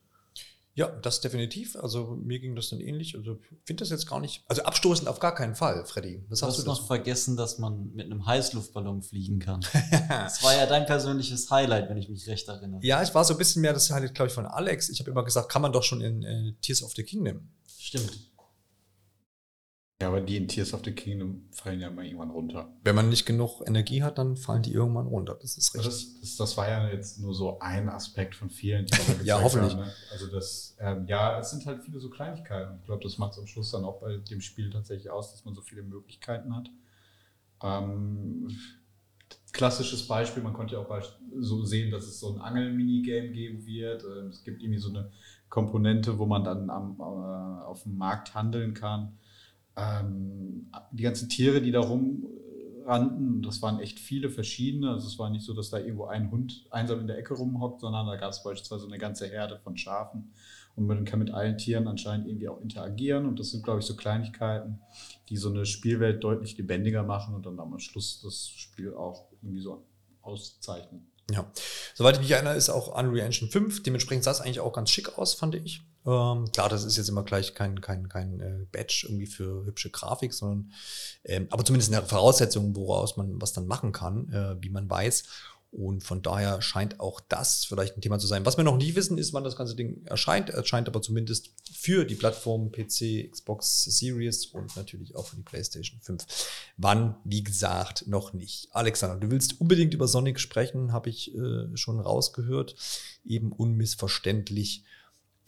Ja, 0.76 0.88
das 0.88 1.20
definitiv. 1.20 1.76
Also 1.76 2.16
mir 2.20 2.40
ging 2.40 2.56
das 2.56 2.70
dann 2.70 2.80
ähnlich. 2.80 3.14
Also 3.16 3.38
ich 3.42 3.64
finde 3.64 3.82
das 3.82 3.90
jetzt 3.90 4.08
gar 4.08 4.18
nicht. 4.18 4.42
Also 4.48 4.62
abstoßend 4.62 5.08
auf 5.08 5.20
gar 5.20 5.34
keinen 5.34 5.54
Fall, 5.54 5.84
Freddy. 5.87 6.24
Was 6.28 6.40
du 6.40 6.46
hast 6.46 6.58
du 6.58 6.64
noch 6.64 6.87
vergessen, 6.87 7.37
dass 7.37 7.58
man 7.58 7.92
mit 7.94 8.06
einem 8.06 8.26
Heißluftballon 8.26 9.02
fliegen 9.02 9.38
kann. 9.38 9.60
das 10.08 10.42
war 10.42 10.56
ja 10.56 10.66
dein 10.66 10.84
persönliches 10.87 11.48
Highlight, 11.50 11.88
wenn 11.88 11.96
ich 11.96 12.08
mich 12.08 12.26
recht 12.26 12.48
erinnere. 12.48 12.80
Ja, 12.82 13.02
ich 13.02 13.14
war 13.14 13.24
so 13.24 13.34
ein 13.34 13.38
bisschen 13.38 13.62
mehr 13.62 13.72
das 13.72 13.90
Highlight, 13.90 14.14
glaube 14.14 14.28
ich, 14.28 14.34
von 14.34 14.46
Alex. 14.46 14.88
Ich 14.88 14.98
habe 14.98 15.10
immer 15.10 15.22
gesagt, 15.22 15.48
kann 15.48 15.62
man 15.62 15.72
doch 15.72 15.84
schon 15.84 16.00
in 16.00 16.24
äh, 16.24 16.52
Tears 16.60 16.82
of 16.82 16.92
the 16.96 17.04
Kingdom. 17.04 17.48
Stimmt. 17.78 18.34
Ja, 20.04 20.08
aber 20.10 20.20
die 20.20 20.36
in 20.36 20.48
Tears 20.48 20.74
of 20.74 20.82
the 20.84 20.92
Kingdom 20.92 21.46
fallen 21.50 21.80
ja 21.80 21.88
mal 21.88 22.04
irgendwann 22.04 22.28
runter. 22.28 22.70
Wenn 22.82 22.94
man 22.94 23.08
nicht 23.08 23.24
genug 23.24 23.62
Energie 23.66 24.02
hat, 24.02 24.18
dann 24.18 24.36
fallen 24.36 24.60
die 24.60 24.70
irgendwann 24.70 25.06
runter. 25.06 25.38
Das 25.40 25.56
ist 25.56 25.74
richtig. 25.74 25.90
Das, 25.90 26.20
das, 26.20 26.36
das 26.36 26.56
war 26.58 26.68
ja 26.68 26.88
jetzt 26.90 27.20
nur 27.20 27.34
so 27.34 27.58
ein 27.60 27.88
Aspekt 27.88 28.34
von 28.34 28.50
vielen, 28.50 28.84
die 28.84 28.98
Ja, 29.24 29.40
hoffentlich. 29.40 29.72
Haben, 29.72 29.84
ne? 29.84 29.92
Also 30.12 30.26
das, 30.26 30.76
ähm, 30.78 31.06
ja, 31.06 31.38
es 31.40 31.52
sind 31.52 31.64
halt 31.64 31.82
viele 31.82 32.00
so 32.00 32.10
Kleinigkeiten. 32.10 32.80
Ich 32.80 32.84
glaube, 32.84 33.02
das 33.02 33.16
macht 33.16 33.32
es 33.32 33.38
am 33.38 33.46
Schluss 33.46 33.70
dann 33.70 33.86
auch 33.86 34.02
bei 34.02 34.18
dem 34.18 34.42
Spiel 34.42 34.68
tatsächlich 34.68 35.08
aus, 35.08 35.30
dass 35.30 35.46
man 35.46 35.54
so 35.54 35.62
viele 35.62 35.82
Möglichkeiten 35.82 36.54
hat. 36.54 36.68
Ähm, 37.62 38.54
klassisches 39.52 40.06
Beispiel, 40.06 40.42
man 40.42 40.52
konnte 40.52 40.74
ja 40.74 40.80
auch 40.80 41.02
so 41.38 41.64
sehen, 41.64 41.90
dass 41.90 42.04
es 42.04 42.20
so 42.20 42.34
ein 42.34 42.42
Angel-Minigame 42.42 43.30
geben 43.30 43.64
wird. 43.64 44.04
Ähm, 44.04 44.26
es 44.26 44.44
gibt 44.44 44.60
irgendwie 44.60 44.80
so 44.80 44.90
eine 44.90 45.10
Komponente, 45.48 46.18
wo 46.18 46.26
man 46.26 46.44
dann 46.44 46.68
am, 46.68 46.98
äh, 47.00 47.64
auf 47.64 47.84
dem 47.84 47.96
Markt 47.96 48.34
handeln 48.34 48.74
kann 48.74 49.16
ähm, 49.76 50.70
die 50.92 51.02
ganzen 51.02 51.28
Tiere, 51.28 51.60
die 51.60 51.72
da 51.72 51.80
rumrannten, 51.80 53.42
das 53.42 53.62
waren 53.62 53.80
echt 53.80 53.98
viele 53.98 54.30
verschiedene. 54.30 54.90
Also 54.90 55.06
es 55.08 55.18
war 55.18 55.30
nicht 55.30 55.44
so, 55.44 55.54
dass 55.54 55.70
da 55.70 55.78
irgendwo 55.78 56.06
ein 56.06 56.30
Hund 56.30 56.66
einsam 56.70 57.00
in 57.00 57.06
der 57.06 57.18
Ecke 57.18 57.34
rumhockt, 57.34 57.80
sondern 57.80 58.06
da 58.06 58.16
gab 58.16 58.30
es 58.30 58.42
beispielsweise 58.42 58.87
eine 58.87 58.98
ganze 58.98 59.26
Herde 59.26 59.58
von 59.58 59.76
Schafen. 59.76 60.32
Und 60.76 60.87
man 60.87 61.04
kann 61.04 61.20
mit 61.20 61.30
allen 61.30 61.56
Tieren 61.56 61.87
anscheinend 61.87 62.26
irgendwie 62.26 62.48
auch 62.48 62.60
interagieren. 62.60 63.26
Und 63.26 63.38
das 63.38 63.50
sind, 63.50 63.62
glaube 63.62 63.80
ich, 63.80 63.87
so 63.87 63.94
Kleinigkeiten, 63.94 64.80
die 65.28 65.37
so 65.37 65.50
eine 65.50 65.66
Spielwelt 65.66 66.22
deutlich 66.24 66.56
lebendiger 66.56 67.04
machen 67.04 67.34
und 67.34 67.46
dann 67.46 67.60
am 67.60 67.78
Schluss 67.78 68.20
das 68.22 68.48
Spiel 68.48 68.94
auch 68.94 69.26
irgendwie 69.40 69.60
so 69.60 69.84
auszeichnen. 70.22 71.06
Ja, 71.30 71.50
soweit 71.94 72.16
ich 72.16 72.20
mich 72.20 72.30
erinnere, 72.30 72.54
ist 72.54 72.68
auch 72.68 72.88
Unreal 72.88 73.26
Engine 73.26 73.50
5. 73.50 73.82
Dementsprechend 73.82 74.24
sah 74.24 74.30
es 74.32 74.40
eigentlich 74.40 74.60
auch 74.60 74.72
ganz 74.72 74.90
schick 74.90 75.16
aus, 75.18 75.34
fand 75.34 75.54
ich. 75.54 75.82
Ähm, 76.06 76.50
klar, 76.52 76.68
das 76.68 76.84
ist 76.84 76.98
jetzt 76.98 77.08
immer 77.08 77.22
gleich 77.22 77.54
kein, 77.54 77.80
kein, 77.80 78.10
kein 78.10 78.40
äh, 78.40 78.66
Badge 78.70 79.06
irgendwie 79.08 79.26
für 79.26 79.64
hübsche 79.64 79.88
Grafik, 79.88 80.34
sondern 80.34 80.72
ähm, 81.24 81.46
aber 81.50 81.64
zumindest 81.64 81.94
eine 81.94 82.04
Voraussetzung, 82.04 82.76
woraus 82.76 83.16
man 83.16 83.40
was 83.40 83.54
dann 83.54 83.66
machen 83.66 83.92
kann, 83.92 84.30
äh, 84.30 84.62
wie 84.62 84.68
man 84.68 84.88
weiß. 84.88 85.24
Und 85.74 86.04
von 86.04 86.22
daher 86.22 86.62
scheint 86.62 87.00
auch 87.00 87.20
das 87.20 87.64
vielleicht 87.64 87.96
ein 87.96 88.00
Thema 88.00 88.20
zu 88.20 88.28
sein. 88.28 88.46
Was 88.46 88.56
wir 88.56 88.62
noch 88.62 88.76
nie 88.76 88.94
wissen, 88.94 89.18
ist, 89.18 89.32
wann 89.32 89.42
das 89.42 89.56
ganze 89.56 89.74
Ding 89.74 90.04
erscheint. 90.06 90.48
Erscheint 90.50 90.87
aber 90.87 91.02
zumindest 91.02 91.50
für 91.72 92.04
die 92.04 92.14
Plattformen 92.14 92.70
PC, 92.70 93.28
Xbox 93.30 93.82
Series 93.84 94.46
und 94.46 94.76
natürlich 94.76 95.16
auch 95.16 95.26
für 95.26 95.34
die 95.34 95.42
PlayStation 95.42 96.00
5. 96.00 96.24
Wann, 96.76 97.16
wie 97.24 97.42
gesagt, 97.42 98.06
noch 98.06 98.32
nicht. 98.32 98.68
Alexander, 98.70 99.16
du 99.16 99.32
willst 99.32 99.60
unbedingt 99.60 99.94
über 99.94 100.06
Sonic 100.06 100.38
sprechen, 100.38 100.92
habe 100.92 101.10
ich 101.10 101.34
äh, 101.34 101.76
schon 101.76 101.98
rausgehört. 101.98 102.76
Eben 103.24 103.50
unmissverständlich. 103.50 104.84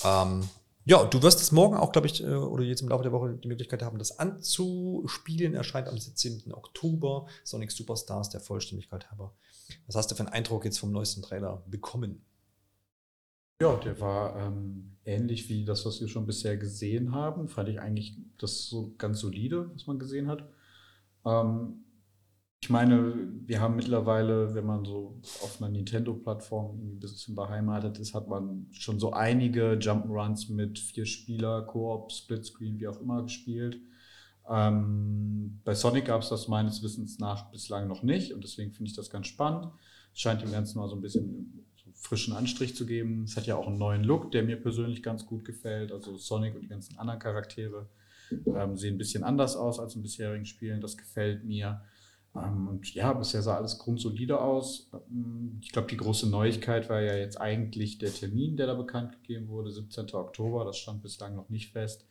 Ähm, 0.03 0.49
Ja, 0.89 1.05
du 1.05 1.21
wirst 1.23 1.41
es 1.41 1.51
morgen 1.51 1.77
auch, 1.77 1.91
glaube 1.91 2.07
ich, 2.07 2.23
äh, 2.23 2.27
oder 2.27 2.63
jetzt 2.63 2.81
im 2.81 2.89
Laufe 2.89 3.03
der 3.03 3.11
Woche 3.13 3.35
die 3.43 3.49
Möglichkeit 3.49 3.83
haben, 3.83 3.99
das 3.99 4.19
anzuspielen. 4.19 5.55
Erscheint 5.55 5.89
am 5.89 5.99
17. 5.99 6.53
Oktober. 6.53 7.27
Sonic 7.45 7.73
Superstars, 7.73 8.31
der 8.31 8.41
Vollständigkeit 8.41 9.11
halber. 9.11 9.33
Was 9.87 9.97
hast 9.97 10.11
du 10.11 10.15
für 10.15 10.25
einen 10.25 10.33
Eindruck 10.33 10.65
jetzt 10.65 10.79
vom 10.79 10.93
neuesten 10.93 11.23
Trailer 11.23 11.63
bekommen? 11.67 12.25
Ja, 13.61 13.77
der 13.77 14.01
war 14.01 14.37
ähm, 14.37 14.97
ähnlich 15.05 15.49
wie 15.49 15.65
das, 15.65 15.87
was 15.87 16.01
wir 16.01 16.09
schon 16.09 16.27
bisher 16.27 16.57
gesehen 16.57 17.15
haben. 17.15 17.49
Fand 17.49 17.69
ich 17.69 17.81
eigentlich 17.81 18.19
das 18.37 18.67
so 18.67 18.95
ganz 18.99 19.21
solide, 19.21 19.71
was 19.73 19.87
man 19.87 19.99
gesehen 19.99 20.29
hat. 20.29 20.47
Ähm, 21.25 21.85
ich 22.63 22.71
meine, 22.71 23.15
wir 23.47 23.61
haben 23.61 23.77
mittlerweile, 23.77 24.55
wenn 24.55 24.67
man 24.67 24.85
so 24.85 25.21
auf 25.43 25.63
einer 25.63 25.71
Nintendo-Plattform 25.71 26.81
ein 26.81 26.99
bisschen 26.99 27.35
beheimatet 27.35 27.99
ist, 27.99 28.13
hat 28.13 28.29
man 28.29 28.67
schon 28.73 28.99
so 28.99 29.13
einige 29.13 29.79
Jump'n'Runs 29.79 30.53
mit 30.53 30.79
vier 30.79 31.07
Spieler, 31.07 31.63
Koop, 31.63 32.13
Splitscreen, 32.13 32.81
wie 32.81 32.89
auch 32.89 33.01
immer 33.01 33.23
gespielt. 33.23 33.81
Ähm, 34.49 35.61
bei 35.65 35.75
Sonic 35.75 36.07
gab 36.07 36.23
es 36.23 36.29
das 36.29 36.49
meines 36.49 36.83
Wissens 36.83 37.19
nach 37.19 37.51
bislang 37.51 37.89
noch 37.89 38.03
nicht 38.03 38.33
und 38.33 38.45
deswegen 38.45 38.73
finde 38.73 38.91
ich 38.91 38.97
das 38.97 39.11
ganz 39.11 39.27
spannend. 39.27 39.69
Es 40.15 40.21
scheint 40.21 40.43
dem 40.43 40.53
Ganzen 40.53 40.79
mal 40.79 40.89
so 40.89 40.95
ein 40.95 41.03
bisschen 41.03 41.65
so 41.77 41.91
frischen 41.95 42.35
Anstrich 42.35 42.77
zu 42.77 42.87
geben. 42.87 43.25
Es 43.25 43.37
hat 43.37 43.47
ja 43.47 43.57
auch 43.57 43.67
einen 43.67 43.79
neuen 43.79 44.05
Look, 44.05 44.31
der 44.31 44.45
mir 44.45 44.57
persönlich 44.57 45.03
ganz 45.03 45.27
gut 45.27 45.45
gefällt. 45.45 45.93
Also 45.93 46.17
Sonic 46.17 46.55
und 46.55 46.63
die 46.63 46.69
ganzen 46.69 46.99
anderen 46.99 47.21
Charaktere 47.21 47.89
ähm, 48.31 48.77
sehen 48.77 48.95
ein 48.95 48.99
bisschen 48.99 49.25
anders 49.25 49.57
aus 49.57 49.79
als 49.81 49.95
in 49.97 50.03
bisherigen 50.03 50.47
Spielen. 50.47 50.81
Das 50.81 50.97
gefällt 50.97 51.45
mir. 51.45 51.83
Ähm, 52.35 52.69
und 52.69 52.95
ja, 52.95 53.13
bisher 53.13 53.43
sah 53.43 53.57
alles 53.57 53.79
grundsolide 53.79 54.41
aus. 54.41 54.91
Ich 55.61 55.73
glaube, 55.73 55.89
die 55.89 55.97
große 55.97 56.29
Neuigkeit 56.29 56.89
war 56.89 57.01
ja 57.01 57.17
jetzt 57.17 57.41
eigentlich 57.41 57.99
der 57.99 58.13
Termin, 58.13 58.57
der 58.57 58.67
da 58.67 58.75
bekannt 58.75 59.13
gegeben 59.13 59.49
wurde, 59.49 59.71
17. 59.71 60.15
Oktober. 60.15 60.65
Das 60.65 60.79
stand 60.79 61.03
bislang 61.03 61.35
noch 61.35 61.49
nicht 61.49 61.73
fest. 61.73 62.07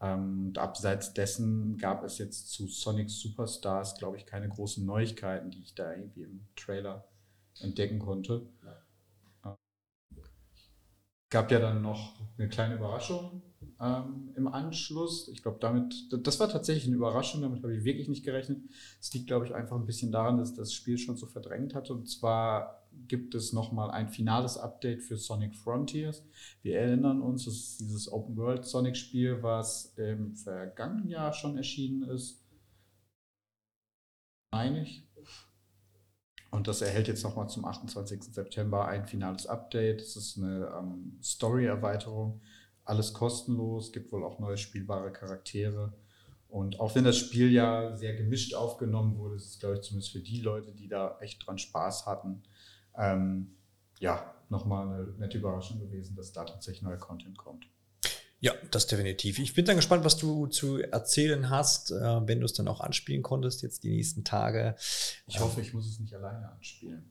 Ähm, 0.00 0.48
und 0.48 0.58
abseits 0.58 1.14
dessen 1.14 1.78
gab 1.78 2.04
es 2.04 2.18
jetzt 2.18 2.50
zu 2.50 2.66
Sonic 2.66 3.10
Superstars, 3.10 3.96
glaube 3.96 4.16
ich, 4.16 4.26
keine 4.26 4.48
großen 4.48 4.84
Neuigkeiten, 4.84 5.50
die 5.50 5.62
ich 5.62 5.74
da 5.74 5.94
irgendwie 5.94 6.22
im 6.22 6.46
Trailer 6.54 7.08
entdecken 7.60 7.98
konnte. 7.98 8.46
Ja. 8.64 9.56
Gab 11.30 11.50
ja 11.50 11.58
dann 11.58 11.82
noch 11.82 12.14
eine 12.38 12.48
kleine 12.48 12.76
Überraschung 12.76 13.42
ähm, 13.80 14.30
im 14.36 14.48
Anschluss. 14.48 15.28
Ich 15.28 15.42
glaube, 15.42 15.58
damit, 15.60 16.08
das 16.24 16.40
war 16.40 16.48
tatsächlich 16.48 16.86
eine 16.86 16.96
Überraschung, 16.96 17.42
damit 17.42 17.62
habe 17.62 17.74
ich 17.74 17.84
wirklich 17.84 18.08
nicht 18.08 18.24
gerechnet. 18.24 18.60
Es 19.00 19.12
liegt, 19.12 19.26
glaube 19.26 19.46
ich, 19.46 19.54
einfach 19.54 19.76
ein 19.76 19.86
bisschen 19.86 20.12
daran, 20.12 20.38
dass 20.38 20.54
das 20.54 20.72
Spiel 20.72 20.98
schon 20.98 21.16
so 21.16 21.26
verdrängt 21.26 21.74
hatte. 21.74 21.92
Und 21.92 22.08
zwar 22.08 22.85
gibt 23.08 23.34
es 23.34 23.52
nochmal 23.52 23.90
ein 23.90 24.08
finales 24.08 24.56
Update 24.56 25.02
für 25.02 25.16
Sonic 25.16 25.54
Frontiers. 25.54 26.24
Wir 26.62 26.80
erinnern 26.80 27.20
uns, 27.20 27.44
das 27.44 27.54
ist 27.54 27.80
dieses 27.80 28.12
Open 28.12 28.36
World 28.36 28.64
Sonic 28.64 28.96
Spiel, 28.96 29.42
was 29.42 29.94
im 29.96 30.34
vergangenen 30.34 31.08
Jahr 31.08 31.32
schon 31.32 31.56
erschienen 31.56 32.02
ist. 32.08 32.42
Meine 34.52 34.82
ich. 34.82 35.02
Und 36.50 36.68
das 36.68 36.80
erhält 36.80 37.08
jetzt 37.08 37.22
nochmal 37.22 37.48
zum 37.48 37.64
28. 37.64 38.22
September 38.22 38.86
ein 38.86 39.06
finales 39.06 39.46
Update. 39.46 40.00
Das 40.00 40.16
ist 40.16 40.38
eine 40.38 40.72
ähm, 40.78 41.18
Story-Erweiterung 41.22 42.40
alles 42.86 43.12
kostenlos, 43.12 43.92
gibt 43.92 44.12
wohl 44.12 44.24
auch 44.24 44.38
neue 44.38 44.56
spielbare 44.56 45.12
Charaktere. 45.12 45.92
Und 46.48 46.78
auch 46.78 46.94
wenn 46.94 47.04
das 47.04 47.18
Spiel 47.18 47.50
ja 47.50 47.96
sehr 47.96 48.14
gemischt 48.14 48.54
aufgenommen 48.54 49.18
wurde, 49.18 49.34
ist 49.34 49.46
es, 49.46 49.58
glaube 49.58 49.74
ich, 49.74 49.80
zumindest 49.82 50.12
für 50.12 50.20
die 50.20 50.40
Leute, 50.40 50.72
die 50.72 50.88
da 50.88 51.18
echt 51.20 51.44
dran 51.44 51.58
Spaß 51.58 52.06
hatten, 52.06 52.44
ähm, 52.98 53.56
ja, 53.98 54.34
nochmal 54.48 54.88
eine 54.88 55.04
nette 55.18 55.38
Überraschung 55.38 55.80
gewesen, 55.80 56.16
dass 56.16 56.32
da 56.32 56.44
tatsächlich 56.44 56.82
neuer 56.82 56.98
Content 56.98 57.36
kommt. 57.36 57.66
Ja, 58.38 58.52
das 58.70 58.86
definitiv. 58.86 59.38
Ich 59.38 59.54
bin 59.54 59.64
dann 59.64 59.76
gespannt, 59.76 60.04
was 60.04 60.18
du 60.18 60.46
zu 60.46 60.78
erzählen 60.78 61.48
hast, 61.48 61.90
äh, 61.90 62.28
wenn 62.28 62.40
du 62.40 62.44
es 62.44 62.52
dann 62.52 62.68
auch 62.68 62.80
anspielen 62.80 63.22
konntest, 63.22 63.62
jetzt 63.62 63.82
die 63.82 63.90
nächsten 63.90 64.24
Tage. 64.24 64.76
Ich 65.26 65.40
hoffe, 65.40 65.60
ich 65.62 65.72
muss 65.72 65.88
es 65.88 65.98
nicht 65.98 66.14
alleine 66.14 66.50
anspielen. 66.50 67.10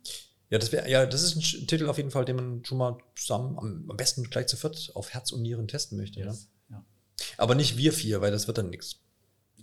Ja, 0.50 0.60
das 0.60 0.72
wäre, 0.72 0.88
ja, 0.90 1.06
das 1.08 1.24
ist 1.24 1.36
ein 1.36 1.68
Titel 1.68 1.90
auf 1.90 1.98
jeden 1.98 2.12
Fall, 2.12 2.26
den 2.26 2.36
man 2.36 2.66
schon 2.66 2.78
mal 2.78 2.98
zusammen, 3.16 3.58
am, 3.58 3.90
am 3.90 3.98
besten 3.98 4.24
gleich 4.30 4.46
zu 4.46 4.56
viert 4.56 4.92
auf 4.94 5.14
Herz 5.14 5.32
und 5.32 5.42
Nieren 5.42 5.68
testen 5.68 5.98
möchte. 5.98 6.20
Yes. 6.20 6.50
Ja? 6.70 6.78
ja. 6.78 6.86
Aber 7.38 7.56
nicht 7.56 7.76
wir 7.78 7.92
vier, 7.92 8.22
weil 8.22 8.32
das 8.32 8.46
wird 8.46 8.60
dann 8.60 8.70
nichts. 8.70 9.00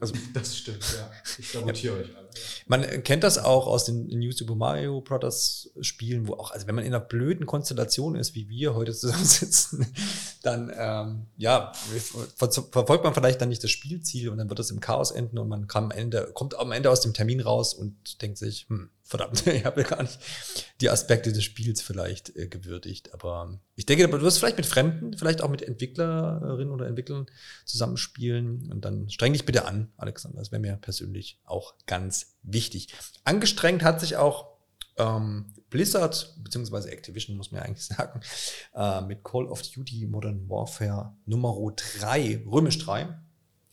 Also, 0.00 0.14
das 0.34 0.56
stimmt, 0.56 0.84
ja. 0.96 1.12
Ich 1.38 1.48
sabotiere 1.48 1.94
ja. 1.94 2.02
euch 2.02 2.16
alle. 2.16 2.28
Man 2.66 3.02
kennt 3.02 3.24
das 3.24 3.38
auch 3.38 3.66
aus 3.66 3.84
den 3.84 4.06
New 4.06 4.32
Super 4.32 4.54
Mario 4.54 5.00
Brothers 5.00 5.70
Spielen, 5.80 6.28
wo 6.28 6.34
auch, 6.34 6.50
also 6.50 6.66
wenn 6.66 6.74
man 6.74 6.84
in 6.84 6.94
einer 6.94 7.04
blöden 7.04 7.46
Konstellation 7.46 8.14
ist, 8.14 8.34
wie 8.34 8.48
wir 8.48 8.74
heute 8.74 8.92
zusammensitzen, 8.92 9.86
dann, 10.42 10.72
ähm, 10.76 11.26
ja, 11.36 11.72
ver 12.36 12.50
verfolgt 12.50 13.04
man 13.04 13.14
vielleicht 13.14 13.40
dann 13.40 13.48
nicht 13.48 13.62
das 13.62 13.70
Spielziel 13.70 14.28
und 14.30 14.38
dann 14.38 14.48
wird 14.48 14.58
es 14.58 14.70
im 14.70 14.80
Chaos 14.80 15.10
enden 15.10 15.38
und 15.38 15.48
man 15.48 15.66
am 15.72 15.90
Ende, 15.90 16.30
kommt 16.34 16.58
am 16.58 16.72
Ende 16.72 16.90
aus 16.90 17.00
dem 17.00 17.12
Termin 17.12 17.40
raus 17.40 17.74
und 17.74 18.22
denkt 18.22 18.38
sich, 18.38 18.66
hm, 18.68 18.90
verdammt, 19.04 19.46
ich 19.46 19.64
habe 19.64 19.82
ja 19.82 19.88
gar 19.88 20.02
nicht 20.02 20.18
die 20.80 20.90
Aspekte 20.90 21.32
des 21.32 21.44
Spiels 21.44 21.80
vielleicht 21.82 22.34
äh, 22.36 22.48
gewürdigt. 22.48 23.14
Aber 23.14 23.60
ich 23.76 23.86
denke, 23.86 24.08
du 24.08 24.20
wirst 24.20 24.38
vielleicht 24.38 24.56
mit 24.56 24.66
Fremden, 24.66 25.16
vielleicht 25.16 25.42
auch 25.42 25.48
mit 25.48 25.62
Entwicklerinnen 25.62 26.72
oder 26.72 26.86
Entwicklern 26.86 27.26
zusammenspielen. 27.64 28.70
Und 28.72 28.84
dann 28.84 29.08
streng 29.10 29.32
dich 29.32 29.44
bitte 29.44 29.66
an, 29.66 29.92
Alexander. 29.96 30.38
Das 30.38 30.50
wäre 30.50 30.60
mir 30.60 30.76
persönlich 30.76 31.38
auch 31.44 31.74
ganz 31.86 32.21
wichtig. 32.42 32.94
Angestrengt 33.24 33.82
hat 33.82 34.00
sich 34.00 34.16
auch 34.16 34.52
ähm, 34.96 35.52
Blizzard, 35.70 36.36
beziehungsweise 36.42 36.90
Activision, 36.90 37.36
muss 37.36 37.50
man 37.50 37.60
ja 37.60 37.66
eigentlich 37.66 37.86
sagen, 37.86 38.20
äh, 38.74 39.00
mit 39.02 39.24
Call 39.24 39.46
of 39.46 39.62
Duty 39.62 40.06
Modern 40.06 40.48
Warfare 40.48 41.14
Nummer 41.26 41.56
3, 42.00 42.44
römisch 42.46 42.78
3 42.78 43.08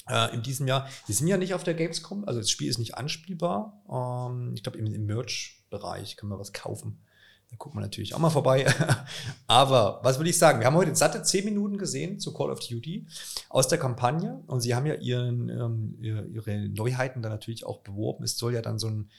äh, 0.07 0.33
in 0.33 0.41
diesem 0.41 0.67
Jahr. 0.67 0.87
Wir 1.05 1.15
sind 1.15 1.27
ja 1.27 1.37
nicht 1.37 1.53
auf 1.53 1.63
der 1.63 1.73
Gamescom, 1.73 2.25
also 2.25 2.39
das 2.39 2.49
Spiel 2.49 2.69
ist 2.69 2.79
nicht 2.79 2.95
anspielbar. 2.95 3.83
Ähm, 3.89 4.53
ich 4.55 4.63
glaube, 4.63 4.77
im, 4.77 4.87
im 4.87 5.05
Merch-Bereich 5.05 6.17
kann 6.17 6.29
man 6.29 6.39
was 6.39 6.53
kaufen. 6.53 7.01
Da 7.49 7.55
guckt 7.57 7.73
man 7.73 7.83
natürlich 7.83 8.13
auch 8.13 8.19
mal 8.19 8.29
vorbei. 8.29 8.65
Aber 9.47 9.99
was 10.03 10.19
will 10.19 10.27
ich 10.27 10.37
sagen? 10.37 10.59
Wir 10.59 10.67
haben 10.67 10.75
heute 10.75 10.95
satte 10.95 11.23
zehn 11.23 11.45
Minuten 11.45 11.77
gesehen 11.77 12.19
zu 12.19 12.33
Call 12.33 12.51
of 12.51 12.59
Duty 12.59 13.07
aus 13.49 13.67
der 13.67 13.79
Kampagne 13.79 14.43
und 14.47 14.61
sie 14.61 14.75
haben 14.75 14.85
ja 14.85 14.93
ihren, 14.95 15.49
ähm, 15.49 15.97
ihre 15.99 16.69
Neuheiten 16.69 17.21
dann 17.21 17.31
natürlich 17.31 17.65
auch 17.65 17.79
beworben. 17.79 18.23
Es 18.23 18.37
soll 18.37 18.53
ja 18.53 18.61
dann 18.61 18.77
so 18.77 18.87
ein, 18.87 19.09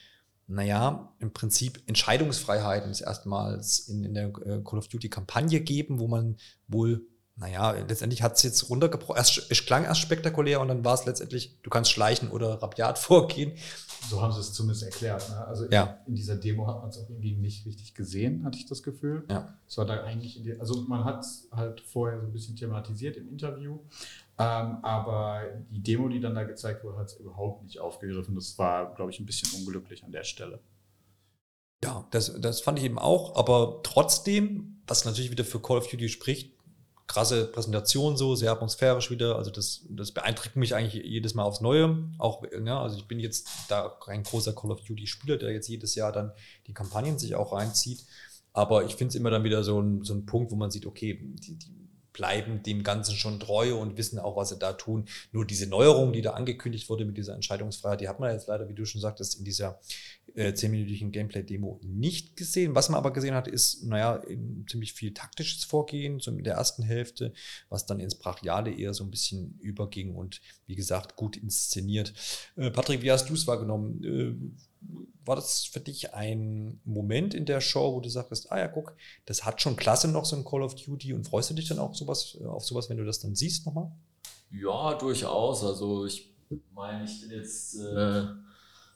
naja, 0.47 1.13
im 1.19 1.33
Prinzip 1.33 1.83
Entscheidungsfreiheiten 1.87 2.93
erstmals 2.93 3.89
in, 3.89 4.05
in 4.05 4.15
der 4.15 4.29
äh, 4.29 4.63
Call 4.63 4.79
of 4.79 4.89
Duty 4.89 5.09
Kampagne 5.09 5.61
geben, 5.61 5.99
wo 5.99 6.07
man 6.07 6.37
wohl 6.69 7.07
naja, 7.41 7.73
letztendlich 7.73 8.23
hat 8.23 8.37
es 8.37 8.43
jetzt 8.43 8.69
runtergebrochen. 8.69 9.17
Es 9.19 9.65
klang 9.65 9.85
erst 9.85 10.03
spektakulär 10.03 10.61
und 10.61 10.69
dann 10.69 10.85
war 10.85 10.93
es 10.93 11.07
letztendlich, 11.07 11.59
du 11.63 11.71
kannst 11.71 11.91
schleichen 11.91 12.31
oder 12.31 12.63
rabiat 12.63 12.99
vorgehen. 12.99 13.53
So 14.09 14.21
haben 14.21 14.33
sie 14.33 14.41
es 14.41 14.53
zumindest 14.53 14.83
erklärt. 14.83 15.27
Ne? 15.31 15.47
Also 15.47 15.67
ja. 15.71 16.01
in, 16.05 16.09
in, 16.09 16.15
dieser 16.17 16.37
Demo 16.37 16.67
hat 16.67 16.81
man 16.81 16.91
es 16.91 16.99
auch 16.99 17.09
irgendwie 17.09 17.33
nicht 17.33 17.65
richtig 17.65 17.95
gesehen, 17.95 18.45
hatte 18.45 18.59
ich 18.59 18.67
das 18.67 18.83
Gefühl. 18.83 19.25
Ja. 19.31 19.55
Es 19.67 19.79
war 19.79 19.87
da 19.87 20.05
eigentlich, 20.05 20.43
die, 20.43 20.61
also 20.61 20.83
man 20.83 21.05
hat 21.05 21.21
es 21.21 21.49
halt 21.51 21.81
vorher 21.81 22.21
so 22.21 22.27
ein 22.27 22.33
bisschen 22.33 22.57
thematisiert 22.57 23.17
im 23.17 23.29
Interview, 23.31 23.79
ähm, 24.39 24.79
aber 24.83 25.45
die 25.71 25.83
Demo, 25.83 26.09
die 26.09 26.21
dann 26.21 26.35
da 26.35 26.45
gezeigt 26.45 26.85
wurde, 26.85 26.99
hat 26.99 27.07
es 27.07 27.15
überhaupt 27.15 27.63
nicht 27.63 27.81
aufgegriffen. 27.81 28.35
Das 28.35 28.59
war, 28.59 28.95
glaube 28.95 29.13
ich, 29.13 29.21
ein 29.21 29.27
bisschen 29.27 29.51
unglücklich 29.59 30.05
an 30.05 30.13
der 30.13 30.25
Stelle. 30.25 30.61
Ja, 31.83 32.07
das, 32.11 32.39
das 32.39 32.61
fand 32.61 32.79
ich 32.79 32.85
eben 32.85 32.99
auch, 32.99 33.37
aber 33.37 33.81
trotzdem, 33.83 34.83
was 34.87 35.07
natürlich 35.07 35.31
wieder 35.31 35.45
für 35.45 35.61
Call 35.61 35.79
of 35.79 35.89
Duty 35.89 36.11
spricht, 36.11 36.60
krasse 37.11 37.47
Präsentation 37.47 38.17
so, 38.17 38.37
sehr 38.37 38.53
atmosphärisch 38.53 39.11
wieder. 39.11 39.35
Also 39.35 39.51
das, 39.51 39.85
das 39.89 40.13
beeinträchtigt 40.13 40.55
mich 40.55 40.77
eigentlich 40.77 41.05
jedes 41.05 41.35
Mal 41.35 41.43
aufs 41.43 41.61
Neue. 41.61 42.09
Auch, 42.19 42.45
ja, 42.65 42.81
also 42.81 42.99
ich 42.99 43.09
bin 43.09 43.19
jetzt 43.19 43.49
da 43.69 43.89
kein 43.89 44.23
großer 44.23 44.55
Call 44.55 44.71
of 44.71 44.85
Duty 44.85 45.09
Spieler, 45.09 45.37
der 45.37 45.51
jetzt 45.51 45.69
jedes 45.69 45.97
Jahr 45.97 46.13
dann 46.13 46.31
die 46.69 46.73
Kampagnen 46.73 47.19
sich 47.19 47.35
auch 47.35 47.53
reinzieht. 47.53 48.05
Aber 48.53 48.85
ich 48.85 48.95
finde 48.95 49.09
es 49.09 49.15
immer 49.17 49.31
dann 49.31 49.43
wieder 49.43 49.65
so 49.65 49.81
ein, 49.81 50.05
so 50.05 50.15
ein 50.15 50.25
Punkt, 50.25 50.53
wo 50.53 50.57
man 50.57 50.71
sieht, 50.71 50.87
okay, 50.87 51.19
die, 51.21 51.57
die 51.57 51.81
bleiben 52.13 52.63
dem 52.63 52.85
Ganzen 52.85 53.17
schon 53.17 53.41
treu 53.41 53.75
und 53.75 53.97
wissen 53.97 54.21
auch, 54.21 54.37
was 54.37 54.51
sie 54.51 54.59
da 54.59 54.75
tun. 54.75 55.07
Nur 55.33 55.45
diese 55.45 55.67
Neuerung, 55.67 56.13
die 56.13 56.23
da 56.23 56.33
angekündigt 56.33 56.89
wurde 56.89 57.05
mit 57.05 57.17
dieser 57.17 57.35
Entscheidungsfreiheit, 57.35 58.01
die 58.01 58.09
hat 58.09 58.21
man 58.21 58.33
jetzt 58.33 58.47
leider, 58.47 58.69
wie 58.69 58.75
du 58.75 58.85
schon 58.85 59.01
sagtest, 59.01 59.39
in 59.39 59.45
dieser 59.45 59.81
äh, 60.35 60.55
zehnminütigen 60.55 61.13
Gameplay-Demo 61.13 61.81
nicht 61.83 62.37
gesehen. 62.37 62.75
Was 62.75 62.89
man 62.89 62.99
aber 62.99 63.13
gesehen 63.13 63.35
hat, 63.35 63.49
ist, 63.49 63.85
naja, 63.85 64.23
ziemlich 64.69 64.93
viel 64.93 65.15
taktisches 65.15 65.65
Vorgehen, 65.65 66.21
so 66.21 66.31
in 66.31 66.45
der 66.45 66.55
ersten 66.55 66.83
Hälfte, 66.83 67.33
was 67.69 67.87
dann 67.87 68.01
ins 68.01 68.15
Brachiale 68.15 68.73
eher 68.73 68.95
so 68.95 69.05
ein 69.05 69.11
bisschen 69.11 69.59
überging 69.61 70.15
und 70.15 70.41
wie 70.67 70.77
gesagt, 70.77 71.17
gut 71.17 71.37
inszeniert. 71.37 72.13
Äh, 72.57 72.71
Patrick, 72.71 73.03
wie 73.03 73.11
hast 73.11 73.29
du 73.29 73.35
es 73.35 73.47
wahrgenommen? 73.47 74.05
Äh, 74.05 74.35
war 75.25 75.37
das 75.37 75.65
für 75.65 75.81
dich 75.81 76.15
ein 76.15 76.81
Moment 76.85 77.35
in 77.35 77.45
der 77.45 77.61
Show, 77.61 77.95
wo 77.95 78.01
du 78.01 78.09
sagst, 78.09 78.51
ah 78.51 78.59
ja, 78.59 78.69
guck, 78.69 78.97
das 79.27 79.45
hat 79.45 79.61
schon 79.61 79.77
klasse 79.77 80.09
noch 80.09 80.25
so 80.25 80.37
ein 80.37 80.45
Call 80.45 80.63
of 80.63 80.75
Duty 80.75 81.13
und 81.13 81.27
freust 81.27 81.51
du 81.51 81.55
dich 81.55 81.69
dann 81.69 81.79
auch 81.79 81.95
sowas, 81.95 82.39
äh, 82.41 82.47
auf 82.47 82.65
sowas, 82.65 82.89
wenn 82.89 82.97
du 82.97 83.05
das 83.05 83.21
dann 83.21 83.35
siehst 83.35 83.67
nochmal? 83.67 83.91
Ja, 84.51 84.95
durchaus. 84.95 85.63
Also 85.63 86.07
ich 86.07 86.33
meine, 86.75 87.05
ich 87.05 87.21
bin 87.21 87.31
jetzt, 87.31 87.77
äh, 87.77 88.25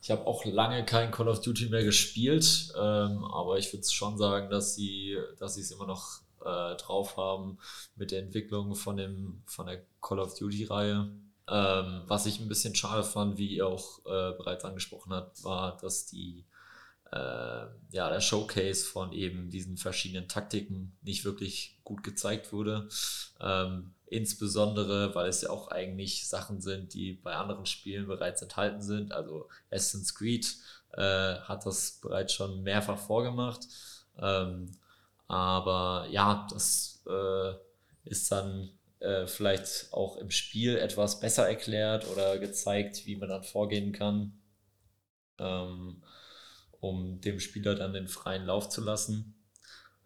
ich 0.04 0.10
habe 0.10 0.26
auch 0.26 0.44
lange 0.44 0.84
kein 0.84 1.10
Call 1.10 1.28
of 1.28 1.40
Duty 1.40 1.70
mehr 1.70 1.82
gespielt, 1.82 2.74
ähm, 2.76 3.24
aber 3.24 3.56
ich 3.56 3.72
würde 3.72 3.88
schon 3.88 4.18
sagen, 4.18 4.50
dass 4.50 4.74
sie, 4.74 5.16
dass 5.38 5.56
es 5.56 5.70
immer 5.70 5.86
noch 5.86 6.20
äh, 6.44 6.76
drauf 6.76 7.16
haben 7.16 7.56
mit 7.96 8.10
der 8.10 8.18
Entwicklung 8.18 8.74
von, 8.74 8.98
dem, 8.98 9.42
von 9.46 9.64
der 9.64 9.82
Call 10.02 10.18
of 10.18 10.38
Duty-Reihe. 10.38 11.10
Ähm, 11.48 12.02
was 12.06 12.26
ich 12.26 12.38
ein 12.38 12.48
bisschen 12.48 12.74
schade 12.74 13.02
fand, 13.02 13.38
wie 13.38 13.56
ihr 13.56 13.66
auch 13.66 14.00
äh, 14.00 14.36
bereits 14.36 14.66
angesprochen 14.66 15.14
habt, 15.14 15.42
war, 15.42 15.78
dass 15.78 16.04
die 16.04 16.44
äh, 17.10 17.16
ja, 17.90 18.10
der 18.10 18.20
Showcase 18.20 18.84
von 18.84 19.10
eben 19.14 19.48
diesen 19.48 19.78
verschiedenen 19.78 20.28
Taktiken 20.28 20.94
nicht 21.00 21.24
wirklich 21.24 21.78
gut 21.82 22.02
gezeigt 22.02 22.52
wurde. 22.52 22.90
Ähm, 23.40 23.94
insbesondere, 24.14 25.14
weil 25.14 25.28
es 25.28 25.42
ja 25.42 25.50
auch 25.50 25.68
eigentlich 25.68 26.28
Sachen 26.28 26.60
sind, 26.60 26.94
die 26.94 27.14
bei 27.14 27.34
anderen 27.34 27.66
Spielen 27.66 28.06
bereits 28.06 28.42
enthalten 28.42 28.80
sind. 28.80 29.12
Also 29.12 29.48
Assassin's 29.70 30.14
Creed 30.14 30.56
äh, 30.92 31.36
hat 31.40 31.66
das 31.66 31.98
bereits 32.00 32.32
schon 32.32 32.62
mehrfach 32.62 32.98
vorgemacht. 32.98 33.66
Ähm, 34.18 34.70
aber 35.26 36.06
ja, 36.10 36.46
das 36.50 37.02
äh, 37.08 37.54
ist 38.04 38.30
dann 38.30 38.70
äh, 39.00 39.26
vielleicht 39.26 39.92
auch 39.92 40.16
im 40.18 40.30
Spiel 40.30 40.76
etwas 40.76 41.18
besser 41.20 41.48
erklärt 41.48 42.06
oder 42.08 42.38
gezeigt, 42.38 43.06
wie 43.06 43.16
man 43.16 43.28
dann 43.28 43.42
vorgehen 43.42 43.92
kann, 43.92 44.40
ähm, 45.38 46.02
um 46.80 47.20
dem 47.20 47.40
Spieler 47.40 47.74
dann 47.74 47.92
den 47.92 48.08
freien 48.08 48.46
Lauf 48.46 48.68
zu 48.68 48.80
lassen. 48.80 49.34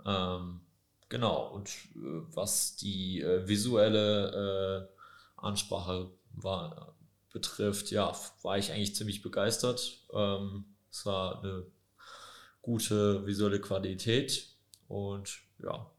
Ähm, 0.07 0.61
genau, 1.09 1.49
und 1.55 1.69
äh, 1.69 2.23
was 2.35 2.77
die 2.77 3.21
äh, 3.21 3.47
visuelle 3.47 4.89
äh, 4.89 5.41
Ansprache 5.41 6.11
war, 6.33 6.95
betrifft, 7.33 7.91
ja, 7.91 8.13
war 8.43 8.59
ich 8.59 8.73
eigentlich 8.73 8.97
ziemlich 8.97 9.23
begeistert. 9.23 10.05
Ähm, 10.13 10.65
es 10.91 11.05
war 11.07 11.43
eine 11.43 11.67
gute 12.63 13.27
visuelle 13.27 13.61
Qualität 13.61 14.49
und 14.89 15.39
ja. 15.63 15.91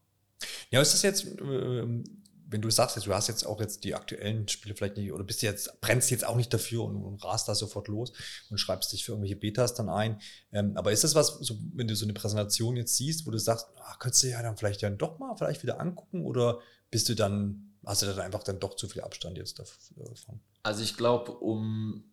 Ja, 0.70 0.80
ist 0.80 0.94
das 0.94 1.02
jetzt, 1.02 1.26
ähm, 1.40 2.19
wenn 2.50 2.60
du 2.60 2.70
sagst, 2.70 2.96
du 2.96 3.14
hast 3.14 3.28
jetzt 3.28 3.46
auch 3.46 3.60
jetzt 3.60 3.84
die 3.84 3.94
aktuellen 3.94 4.48
Spiele 4.48 4.74
vielleicht 4.74 4.96
nicht, 4.96 5.12
oder 5.12 5.22
bist 5.22 5.42
jetzt, 5.42 5.80
brennst 5.80 6.10
jetzt 6.10 6.26
auch 6.26 6.34
nicht 6.34 6.52
dafür 6.52 6.84
und, 6.84 6.96
und 6.96 7.24
rast 7.24 7.48
da 7.48 7.54
sofort 7.54 7.86
los 7.86 8.12
und 8.50 8.58
schreibst 8.58 8.92
dich 8.92 9.04
für 9.04 9.12
irgendwelche 9.12 9.36
Betas 9.36 9.74
dann 9.74 9.88
ein. 9.88 10.20
Ähm, 10.52 10.76
aber 10.76 10.90
ist 10.90 11.04
das 11.04 11.14
was, 11.14 11.38
so, 11.40 11.56
wenn 11.74 11.86
du 11.86 11.94
so 11.94 12.04
eine 12.04 12.12
Präsentation 12.12 12.76
jetzt 12.76 12.96
siehst, 12.96 13.26
wo 13.26 13.30
du 13.30 13.38
sagst, 13.38 13.68
ach, 13.84 14.00
könntest 14.00 14.24
du 14.24 14.28
ja 14.28 14.42
dann 14.42 14.56
vielleicht 14.56 14.82
ja 14.82 14.90
doch 14.90 15.18
mal 15.20 15.36
vielleicht 15.36 15.62
wieder 15.62 15.80
angucken 15.80 16.26
oder 16.26 16.58
bist 16.90 17.08
du 17.08 17.14
dann, 17.14 17.76
hast 17.86 18.02
du 18.02 18.06
dann 18.06 18.18
einfach 18.18 18.42
dann 18.42 18.58
doch 18.58 18.74
zu 18.74 18.88
viel 18.88 19.02
Abstand 19.02 19.38
jetzt 19.38 19.58
davon? 19.58 20.40
Also 20.64 20.82
ich 20.82 20.96
glaube, 20.96 21.32
um 21.32 22.09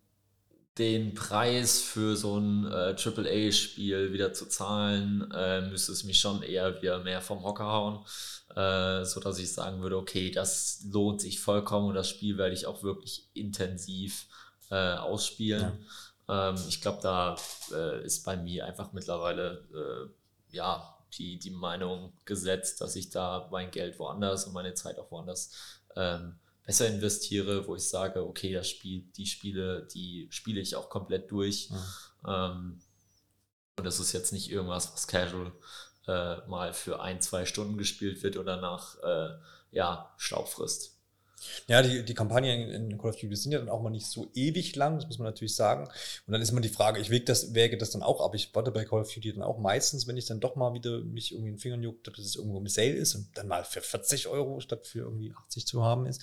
den 0.78 1.14
Preis 1.14 1.80
für 1.80 2.16
so 2.16 2.38
ein 2.38 2.64
äh, 2.66 2.94
AAA-Spiel 2.96 4.12
wieder 4.12 4.32
zu 4.32 4.46
zahlen, 4.46 5.30
äh, 5.34 5.62
müsste 5.62 5.92
es 5.92 6.04
mich 6.04 6.20
schon 6.20 6.42
eher 6.42 6.80
wieder 6.80 7.00
mehr 7.00 7.20
vom 7.20 7.42
Hocker 7.42 7.66
hauen, 7.66 8.04
äh, 8.54 9.04
so 9.04 9.20
dass 9.20 9.38
ich 9.38 9.52
sagen 9.52 9.82
würde, 9.82 9.96
okay, 9.96 10.30
das 10.30 10.84
lohnt 10.90 11.20
sich 11.20 11.40
vollkommen 11.40 11.88
und 11.88 11.94
das 11.94 12.08
Spiel 12.08 12.38
werde 12.38 12.54
ich 12.54 12.66
auch 12.66 12.82
wirklich 12.82 13.28
intensiv 13.34 14.26
äh, 14.70 14.94
ausspielen. 14.94 15.78
Ja. 16.28 16.50
Ähm, 16.50 16.56
ich 16.68 16.80
glaube, 16.80 17.00
da 17.02 17.36
äh, 17.72 18.04
ist 18.04 18.24
bei 18.24 18.36
mir 18.36 18.66
einfach 18.66 18.92
mittlerweile 18.92 19.64
äh, 19.74 20.56
ja 20.56 20.94
die, 21.14 21.38
die 21.38 21.50
Meinung 21.50 22.12
gesetzt, 22.24 22.80
dass 22.80 22.94
ich 22.94 23.10
da 23.10 23.48
mein 23.50 23.70
Geld 23.70 23.98
woanders 23.98 24.44
und 24.44 24.52
meine 24.52 24.74
Zeit 24.74 24.98
auch 24.98 25.10
woanders 25.10 25.50
ähm, 25.96 26.38
besser 26.68 26.86
investiere, 26.86 27.66
wo 27.66 27.76
ich 27.76 27.88
sage, 27.88 28.22
okay, 28.26 28.52
das 28.52 28.68
Spiel, 28.68 29.10
die 29.16 29.24
Spiele, 29.24 29.88
die 29.94 30.28
spiele 30.30 30.60
ich 30.60 30.76
auch 30.76 30.90
komplett 30.90 31.30
durch. 31.30 31.70
Ja. 32.26 32.50
Ähm, 32.50 32.82
und 33.78 33.84
das 33.86 34.00
ist 34.00 34.12
jetzt 34.12 34.34
nicht 34.34 34.50
irgendwas, 34.50 34.92
was 34.92 35.06
casual 35.06 35.50
äh, 36.06 36.46
mal 36.46 36.74
für 36.74 37.00
ein, 37.00 37.22
zwei 37.22 37.46
Stunden 37.46 37.78
gespielt 37.78 38.22
wird 38.22 38.36
oder 38.36 38.60
nach 38.60 39.02
äh, 39.02 39.30
ja, 39.70 40.12
Staub 40.18 40.46
frisst. 40.46 40.97
Ja, 41.66 41.82
die, 41.82 42.04
die 42.04 42.14
Kampagnen 42.14 42.70
in 42.70 42.98
Call 42.98 43.10
of 43.10 43.16
Duty 43.16 43.36
sind 43.36 43.52
ja 43.52 43.58
dann 43.58 43.68
auch 43.68 43.82
mal 43.82 43.90
nicht 43.90 44.06
so 44.06 44.30
ewig 44.34 44.74
lang, 44.76 44.96
das 44.96 45.06
muss 45.06 45.18
man 45.18 45.26
natürlich 45.26 45.54
sagen. 45.54 45.84
Und 46.26 46.32
dann 46.32 46.40
ist 46.40 46.50
immer 46.50 46.60
die 46.60 46.68
Frage, 46.68 47.00
ich 47.00 47.10
wäge 47.10 47.24
das, 47.24 47.54
wäge 47.54 47.76
das 47.78 47.90
dann 47.90 48.02
auch 48.02 48.20
ab. 48.20 48.34
Ich 48.34 48.54
warte 48.54 48.70
bei 48.70 48.84
Call 48.84 49.00
of 49.00 49.12
Duty 49.12 49.32
dann 49.34 49.42
auch 49.42 49.58
meistens, 49.58 50.06
wenn 50.06 50.16
ich 50.16 50.26
dann 50.26 50.40
doch 50.40 50.56
mal 50.56 50.74
wieder 50.74 51.00
mich 51.00 51.32
irgendwie 51.32 51.50
in 51.50 51.54
den 51.56 51.60
Fingern 51.60 51.82
juckt, 51.82 52.06
dass 52.06 52.18
es 52.18 52.36
irgendwo 52.36 52.58
im 52.58 52.66
Sale 52.66 52.92
ist 52.92 53.14
und 53.14 53.28
dann 53.34 53.48
mal 53.48 53.64
für 53.64 53.80
40 53.80 54.28
Euro 54.28 54.60
statt 54.60 54.86
für 54.86 55.00
irgendwie 55.00 55.32
80 55.32 55.66
zu 55.66 55.84
haben 55.84 56.06
ist, 56.06 56.22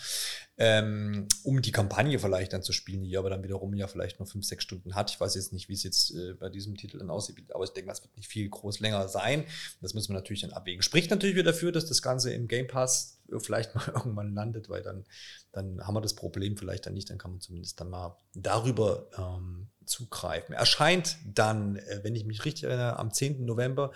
ähm, 0.57 1.27
um 1.43 1.61
die 1.61 1.71
Kampagne 1.71 2.17
vielleicht 2.19 2.53
dann 2.53 2.63
zu 2.63 2.71
spielen, 2.71 3.03
die 3.03 3.17
aber 3.17 3.29
dann 3.29 3.43
wiederum 3.43 3.73
ja 3.73 3.87
vielleicht 3.87 4.19
nur 4.19 4.27
5, 4.27 4.45
6 4.45 4.63
Stunden 4.63 4.95
hat. 4.95 5.11
Ich 5.11 5.19
weiß 5.19 5.35
jetzt 5.35 5.53
nicht, 5.53 5.69
wie 5.69 5.73
es 5.73 5.83
jetzt 5.83 6.11
äh, 6.11 6.33
bei 6.33 6.49
diesem 6.49 6.75
Titel 6.77 6.97
dann 6.99 7.09
aussieht, 7.09 7.37
aber 7.53 7.63
ich 7.63 7.71
denke, 7.71 7.89
das 7.89 8.03
wird 8.03 8.15
nicht 8.15 8.27
viel 8.27 8.49
groß 8.49 8.79
länger 8.79 9.07
sein. 9.07 9.45
Das 9.81 9.93
müssen 9.93 10.09
wir 10.09 10.15
natürlich 10.15 10.41
dann 10.41 10.51
abwägen. 10.51 10.81
Spricht 10.81 11.09
natürlich 11.11 11.35
wieder 11.35 11.51
dafür, 11.51 11.71
dass 11.71 11.85
das 11.85 12.01
Ganze 12.01 12.33
im 12.33 12.47
Game 12.47 12.67
Pass 12.67 13.19
vielleicht 13.37 13.75
mal 13.75 13.87
irgendwann 13.95 14.33
landet, 14.33 14.69
weil 14.69 14.81
dann, 14.81 15.05
dann 15.51 15.85
haben 15.85 15.95
wir 15.95 16.01
das 16.01 16.15
Problem 16.15 16.57
vielleicht 16.57 16.85
dann 16.85 16.93
nicht, 16.93 17.09
dann 17.09 17.17
kann 17.17 17.31
man 17.31 17.41
zumindest 17.41 17.79
dann 17.79 17.89
mal 17.89 18.17
darüber 18.33 19.07
ähm, 19.17 19.69
zugreifen. 19.85 20.55
Erscheint 20.55 21.17
dann, 21.25 21.77
äh, 21.77 21.99
wenn 22.03 22.15
ich 22.15 22.25
mich 22.25 22.45
richtig 22.45 22.65
erinnere, 22.65 22.97
am 22.97 23.11
10. 23.11 23.45
November 23.45 23.91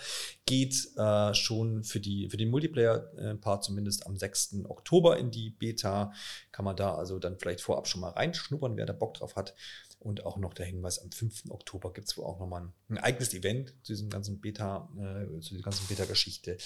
geht 0.45 0.89
äh, 0.97 1.33
schon 1.33 1.83
für, 1.83 1.99
die, 1.99 2.29
für 2.29 2.37
den 2.37 2.49
Multiplayer-Part 2.49 3.63
zumindest 3.63 4.05
am 4.05 4.17
6. 4.17 4.65
Oktober 4.65 5.17
in 5.17 5.31
die 5.31 5.49
Beta. 5.49 6.13
Kann 6.51 6.65
man 6.65 6.75
da 6.75 6.95
also 6.95 7.19
dann 7.19 7.37
vielleicht 7.37 7.61
vorab 7.61 7.87
schon 7.87 8.01
mal 8.01 8.11
reinschnuppern, 8.11 8.77
wer 8.77 8.85
da 8.85 8.93
Bock 8.93 9.15
drauf 9.15 9.35
hat. 9.35 9.55
Und 9.99 10.25
auch 10.25 10.37
noch 10.37 10.53
der 10.53 10.65
Hinweis, 10.65 10.99
am 10.99 11.11
5. 11.11 11.49
Oktober 11.49 11.91
gibt 11.91 12.07
es 12.07 12.17
wohl 12.17 12.25
auch 12.25 12.39
nochmal 12.39 12.61
ein, 12.61 12.73
ein 12.89 12.97
eigenes 12.99 13.33
Event 13.33 13.73
zu 13.83 13.91
diesem 13.91 14.09
ganzen 14.09 14.39
Beta, 14.39 14.89
äh, 14.97 15.39
zu 15.41 15.49
dieser 15.49 15.63
ganzen 15.63 15.87
Beta-Geschichte. 15.87 16.57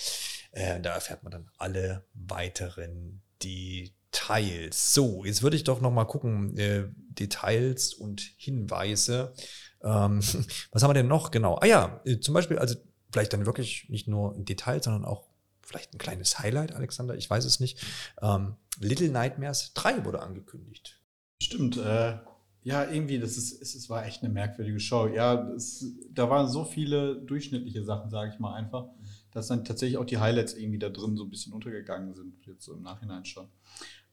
Äh, 0.52 0.80
da 0.82 0.93
erfährt 0.93 1.24
man 1.24 1.32
dann 1.32 1.50
alle 1.58 2.06
weiteren 2.13 3.24
Details. 3.41 4.93
So, 4.93 5.26
jetzt 5.26 5.41
würde 5.41 5.56
ich 5.56 5.63
doch 5.63 5.82
nochmal 5.82 6.06
gucken, 6.06 6.56
äh, 6.58 6.86
Details 7.10 7.96
und 7.96 8.22
Hinweise. 8.38 9.34
Ähm, 9.82 10.19
was 10.72 10.84
haben 10.84 10.89
wir 10.89 10.93
denn 10.93 11.08
noch? 11.08 11.32
Genau. 11.32 11.56
Ah 11.56 11.65
ja, 11.65 12.02
äh, 12.06 12.19
zum 12.19 12.36
Beispiel, 12.36 12.60
also 12.60 12.76
vielleicht 13.12 13.34
dann 13.34 13.48
wirklich 13.48 13.89
nicht 13.89 14.08
nur 14.08 14.36
ein 14.36 14.46
Detail, 14.46 14.82
sondern 14.82 15.06
auch 15.06 15.26
vielleicht 15.63 15.93
ein 15.93 15.98
kleines 15.98 16.38
Highlight, 16.38 16.74
Alexander, 16.74 17.15
ich 17.15 17.30
weiß 17.30 17.46
es 17.46 17.60
nicht. 17.60 17.84
Ähm, 18.22 18.58
Little 18.80 19.10
Nightmares 19.10 19.74
3 19.74 20.06
wurde 20.06 20.22
angekündigt. 20.22 21.00
Stimmt, 21.41 21.78
äh, 21.78 22.17
ja, 22.63 22.89
irgendwie, 22.89 23.19
das 23.19 23.38
ist, 23.38 23.62
es, 23.62 23.76
es 23.76 23.89
war 23.89 24.06
echt 24.06 24.23
eine 24.23 24.32
merkwürdige 24.32 24.80
Show. 24.80 25.08
Ja, 25.08 25.49
es, 25.52 25.86
da 26.12 26.30
waren 26.30 26.47
so 26.47 26.63
viele 26.63 27.17
durchschnittliche 27.17 27.84
Sachen, 27.84 28.10
sage 28.10 28.32
ich 28.34 28.39
mal 28.39 28.54
einfach, 28.54 28.88
dass 29.32 29.47
dann 29.47 29.65
tatsächlich 29.65 29.97
auch 29.97 30.06
die 30.06 30.17
Highlights 30.17 30.54
irgendwie 30.54 30.80
da 30.80 30.89
drin 30.89 31.17
so 31.17 31.23
ein 31.26 31.30
bisschen 31.30 31.54
untergegangen 31.54 32.13
sind, 32.13 32.45
jetzt 32.45 32.63
so 32.63 32.73
im 32.73 32.82
Nachhinein 32.82 33.26
schon. 33.26 33.47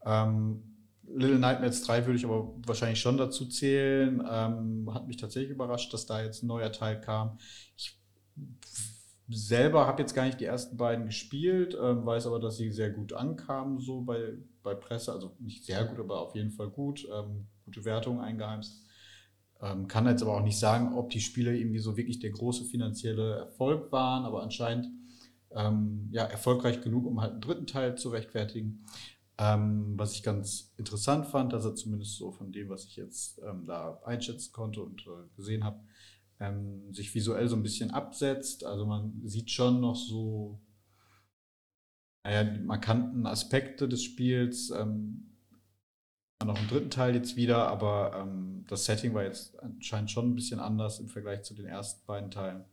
Ähm, 0.04 0.62
Little 1.06 1.38
Nightmares 1.38 1.82
3 1.82 2.06
würde 2.06 2.18
ich 2.18 2.24
aber 2.24 2.54
wahrscheinlich 2.66 3.00
schon 3.00 3.16
dazu 3.16 3.46
zählen. 3.46 4.22
Ähm, 4.28 4.92
hat 4.92 5.06
mich 5.06 5.16
tatsächlich 5.16 5.50
überrascht, 5.50 5.92
dass 5.92 6.06
da 6.06 6.22
jetzt 6.22 6.42
ein 6.42 6.46
neuer 6.46 6.72
Teil 6.72 7.00
kam. 7.00 7.38
Ich 7.76 7.98
selber 9.28 9.86
habe 9.86 10.02
jetzt 10.02 10.14
gar 10.14 10.24
nicht 10.24 10.40
die 10.40 10.44
ersten 10.44 10.76
beiden 10.76 11.06
gespielt, 11.06 11.76
ähm, 11.80 12.04
weiß 12.04 12.26
aber, 12.26 12.40
dass 12.40 12.56
sie 12.56 12.70
sehr 12.72 12.90
gut 12.90 13.12
ankamen, 13.12 13.78
so 13.78 14.00
bei, 14.00 14.34
bei 14.62 14.74
Presse. 14.74 15.12
Also 15.12 15.36
nicht 15.38 15.64
sehr 15.64 15.84
gut, 15.84 16.00
aber 16.00 16.20
auf 16.20 16.34
jeden 16.34 16.50
Fall 16.50 16.68
gut. 16.68 17.06
Ähm, 17.12 17.46
gute 17.70 17.84
Wertung 17.84 18.20
eingeheimst. 18.20 18.84
Ähm, 19.62 19.86
kann 19.88 20.06
jetzt 20.06 20.22
aber 20.22 20.36
auch 20.36 20.42
nicht 20.42 20.58
sagen, 20.58 20.94
ob 20.94 21.10
die 21.10 21.20
Spiele 21.20 21.56
irgendwie 21.56 21.78
so 21.78 21.96
wirklich 21.96 22.18
der 22.18 22.30
große 22.30 22.64
finanzielle 22.64 23.36
Erfolg 23.36 23.92
waren, 23.92 24.24
aber 24.24 24.42
anscheinend 24.42 24.88
ähm, 25.52 26.08
ja, 26.10 26.24
erfolgreich 26.24 26.80
genug, 26.80 27.06
um 27.06 27.20
halt 27.20 27.32
einen 27.32 27.40
dritten 27.40 27.66
Teil 27.66 27.96
zu 27.96 28.08
rechtfertigen. 28.08 28.84
Ähm, 29.38 29.94
was 29.96 30.14
ich 30.14 30.22
ganz 30.22 30.72
interessant 30.76 31.26
fand, 31.26 31.52
dass 31.52 31.64
er 31.64 31.74
zumindest 31.74 32.16
so 32.16 32.32
von 32.32 32.52
dem, 32.52 32.68
was 32.68 32.84
ich 32.84 32.96
jetzt 32.96 33.40
ähm, 33.46 33.66
da 33.66 34.00
einschätzen 34.04 34.52
konnte 34.52 34.82
und 34.82 35.02
äh, 35.06 35.36
gesehen 35.36 35.64
habe, 35.64 35.80
ähm, 36.40 36.92
sich 36.92 37.14
visuell 37.14 37.48
so 37.48 37.56
ein 37.56 37.62
bisschen 37.62 37.90
absetzt. 37.90 38.64
Also 38.64 38.84
man 38.86 39.20
sieht 39.24 39.50
schon 39.50 39.80
noch 39.80 39.96
so 39.96 40.60
naja, 42.24 42.44
die 42.44 42.60
markanten 42.60 43.26
Aspekte 43.26 43.88
des 43.88 44.02
Spiels. 44.02 44.70
Ähm, 44.70 45.29
noch 46.44 46.58
im 46.58 46.68
dritten 46.68 46.90
Teil 46.90 47.14
jetzt 47.14 47.36
wieder, 47.36 47.68
aber 47.68 48.12
ähm, 48.16 48.64
das 48.66 48.84
Setting 48.84 49.14
war 49.14 49.24
jetzt 49.24 49.58
anscheinend 49.62 50.10
schon 50.10 50.30
ein 50.30 50.34
bisschen 50.34 50.60
anders 50.60 50.98
im 50.98 51.08
Vergleich 51.08 51.42
zu 51.42 51.54
den 51.54 51.66
ersten 51.66 52.06
beiden 52.06 52.30
Teilen. 52.30 52.64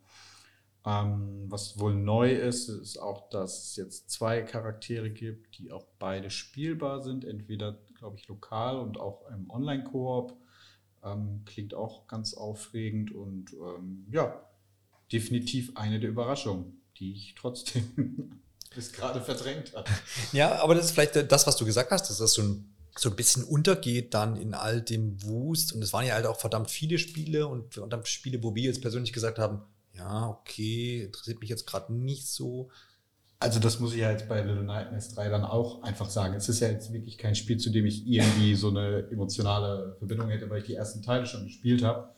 Ähm, 0.86 1.46
was 1.48 1.78
wohl 1.78 1.94
neu 1.94 2.32
ist, 2.32 2.68
ist 2.68 2.98
auch, 2.98 3.28
dass 3.28 3.70
es 3.70 3.76
jetzt 3.76 4.10
zwei 4.10 4.42
Charaktere 4.42 5.10
gibt, 5.10 5.58
die 5.58 5.70
auch 5.70 5.86
beide 5.98 6.30
spielbar 6.30 7.02
sind, 7.02 7.24
entweder, 7.24 7.78
glaube 7.98 8.16
ich, 8.16 8.26
lokal 8.28 8.78
und 8.78 8.98
auch 8.98 9.28
im 9.30 9.50
Online-Koop. 9.50 10.34
Ähm, 11.04 11.42
klingt 11.44 11.74
auch 11.74 12.06
ganz 12.06 12.34
aufregend 12.34 13.12
und 13.12 13.52
ähm, 13.52 14.06
ja, 14.10 14.40
definitiv 15.12 15.76
eine 15.76 16.00
der 16.00 16.10
Überraschungen, 16.10 16.80
die 16.96 17.12
ich 17.12 17.34
trotzdem 17.34 18.40
bis 18.74 18.92
gerade 18.92 19.20
verdrängt 19.20 19.74
habe. 19.76 19.88
Ja, 20.32 20.62
aber 20.62 20.74
das 20.74 20.86
ist 20.86 20.92
vielleicht 20.92 21.16
das, 21.30 21.46
was 21.46 21.56
du 21.56 21.66
gesagt 21.66 21.90
hast, 21.90 22.08
dass 22.08 22.18
das 22.18 22.32
so 22.32 22.42
ein 22.42 22.74
so 22.98 23.10
ein 23.10 23.16
bisschen 23.16 23.44
untergeht 23.44 24.14
dann 24.14 24.36
in 24.36 24.54
all 24.54 24.80
dem 24.82 25.22
Wust. 25.22 25.72
Und 25.72 25.82
es 25.82 25.92
waren 25.92 26.06
ja 26.06 26.14
halt 26.14 26.26
auch 26.26 26.38
verdammt 26.40 26.70
viele 26.70 26.98
Spiele 26.98 27.46
und 27.46 27.74
verdammt 27.74 28.08
Spiele, 28.08 28.42
wo 28.42 28.54
wir 28.54 28.64
jetzt 28.64 28.80
persönlich 28.82 29.12
gesagt 29.12 29.38
haben, 29.38 29.60
ja, 29.94 30.28
okay, 30.28 31.04
interessiert 31.04 31.40
mich 31.40 31.50
jetzt 31.50 31.66
gerade 31.66 31.92
nicht 31.92 32.26
so. 32.28 32.68
Also 33.40 33.60
das 33.60 33.78
muss 33.78 33.92
ich 33.92 34.00
ja 34.00 34.10
jetzt 34.10 34.28
bei 34.28 34.40
Little 34.42 34.64
Nightmares 34.64 35.14
3 35.14 35.28
dann 35.28 35.44
auch 35.44 35.82
einfach 35.82 36.10
sagen. 36.10 36.34
Es 36.34 36.48
ist 36.48 36.58
ja 36.60 36.68
jetzt 36.68 36.92
wirklich 36.92 37.18
kein 37.18 37.36
Spiel, 37.36 37.56
zu 37.58 37.70
dem 37.70 37.86
ich 37.86 38.04
irgendwie 38.06 38.56
so 38.56 38.68
eine 38.68 39.08
emotionale 39.10 39.94
Verbindung 39.98 40.28
hätte, 40.28 40.50
weil 40.50 40.58
ich 40.60 40.66
die 40.66 40.74
ersten 40.74 41.02
Teile 41.02 41.24
schon 41.26 41.44
gespielt 41.44 41.84
habe. 41.84 42.08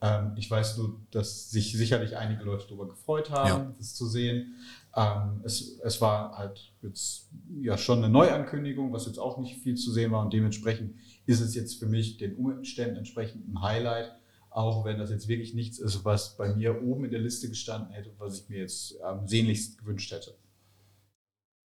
Ähm, 0.00 0.32
ich 0.36 0.50
weiß 0.50 0.78
nur, 0.78 1.00
dass 1.12 1.50
sich 1.50 1.72
sicherlich 1.76 2.16
einige 2.16 2.42
Leute 2.42 2.64
darüber 2.66 2.88
gefreut 2.88 3.30
haben, 3.30 3.48
Ja. 3.48 3.74
das 3.78 3.94
zu 3.94 4.06
sehen. 4.08 4.54
Ähm, 4.96 5.40
es, 5.44 5.78
es 5.82 6.00
war 6.00 6.38
halt 6.38 6.72
jetzt 6.82 7.30
ja 7.60 7.76
schon 7.76 7.98
eine 7.98 8.08
Neuankündigung, 8.08 8.92
was 8.92 9.06
jetzt 9.06 9.18
auch 9.18 9.38
nicht 9.38 9.58
viel 9.58 9.74
zu 9.74 9.92
sehen 9.92 10.12
war 10.12 10.24
und 10.24 10.32
dementsprechend 10.32 10.96
ist 11.26 11.40
es 11.40 11.54
jetzt 11.54 11.78
für 11.78 11.86
mich 11.86 12.16
den 12.16 12.36
Umständen 12.36 12.96
entsprechend 12.96 13.48
ein 13.48 13.60
Highlight, 13.60 14.12
auch 14.50 14.84
wenn 14.84 14.98
das 14.98 15.10
jetzt 15.10 15.26
wirklich 15.26 15.54
nichts 15.54 15.78
ist, 15.78 16.04
was 16.04 16.36
bei 16.36 16.54
mir 16.54 16.82
oben 16.82 17.04
in 17.04 17.10
der 17.10 17.20
Liste 17.20 17.48
gestanden 17.48 17.92
hätte, 17.92 18.14
was 18.18 18.40
ich 18.40 18.48
mir 18.48 18.60
jetzt 18.60 19.00
am 19.02 19.26
sehnlichst 19.26 19.78
gewünscht 19.78 20.12
hätte. 20.12 20.38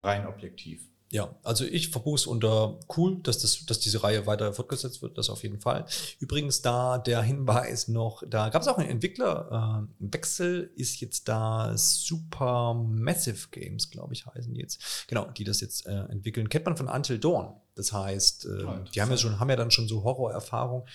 Rein 0.04 0.26
objektiv. 0.26 0.91
Ja, 1.12 1.36
also 1.43 1.66
ich 1.66 1.89
verbuche 1.89 2.16
es 2.16 2.26
unter 2.26 2.80
cool, 2.95 3.20
dass, 3.22 3.39
das, 3.39 3.66
dass 3.66 3.82
diese 3.82 4.01
Reihe 4.01 4.26
weiter 4.28 4.53
fortgesetzt 4.53 5.01
wird, 5.01 5.18
das 5.18 5.30
auf 5.30 5.43
jeden 5.43 5.59
Fall. 5.59 5.86
Übrigens, 6.20 6.62
da 6.62 6.97
der 6.97 7.22
Hinweis 7.22 7.89
noch, 7.89 8.24
da 8.26 8.47
gab 8.47 8.62
es 8.62 8.70
auch 8.70 8.78
einen 8.78 8.89
Entwicklerwechsel, 8.89 10.72
ist 10.78 11.01
jetzt 11.01 11.28
da 11.28 11.74
Super 11.76 12.74
Massive 12.74 13.49
Games, 13.51 13.89
glaube 13.89 14.14
ich, 14.14 14.26
heißen 14.26 14.53
die 14.53 14.62
jetzt. 14.62 15.05
Genau, 15.07 15.26
die 15.26 15.43
das 15.43 15.59
jetzt 15.59 15.86
äh, 15.86 16.05
entwickeln. 16.05 16.47
Kennt 16.47 16.66
man 16.66 16.78
von 16.78 16.88
Until 16.88 17.20
Dawn. 17.20 17.55
Das 17.76 17.91
heißt, 17.91 18.45
äh, 18.45 18.64
Ja, 18.64 18.86
die 18.93 19.01
haben 19.01 19.12
ja 19.12 19.18
schon, 19.18 19.39
haben 19.39 19.49
ja 19.49 19.55
dann 19.57 19.72
schon 19.72 19.89
so 19.89 20.03
Horrorerfahrung. 20.03 20.86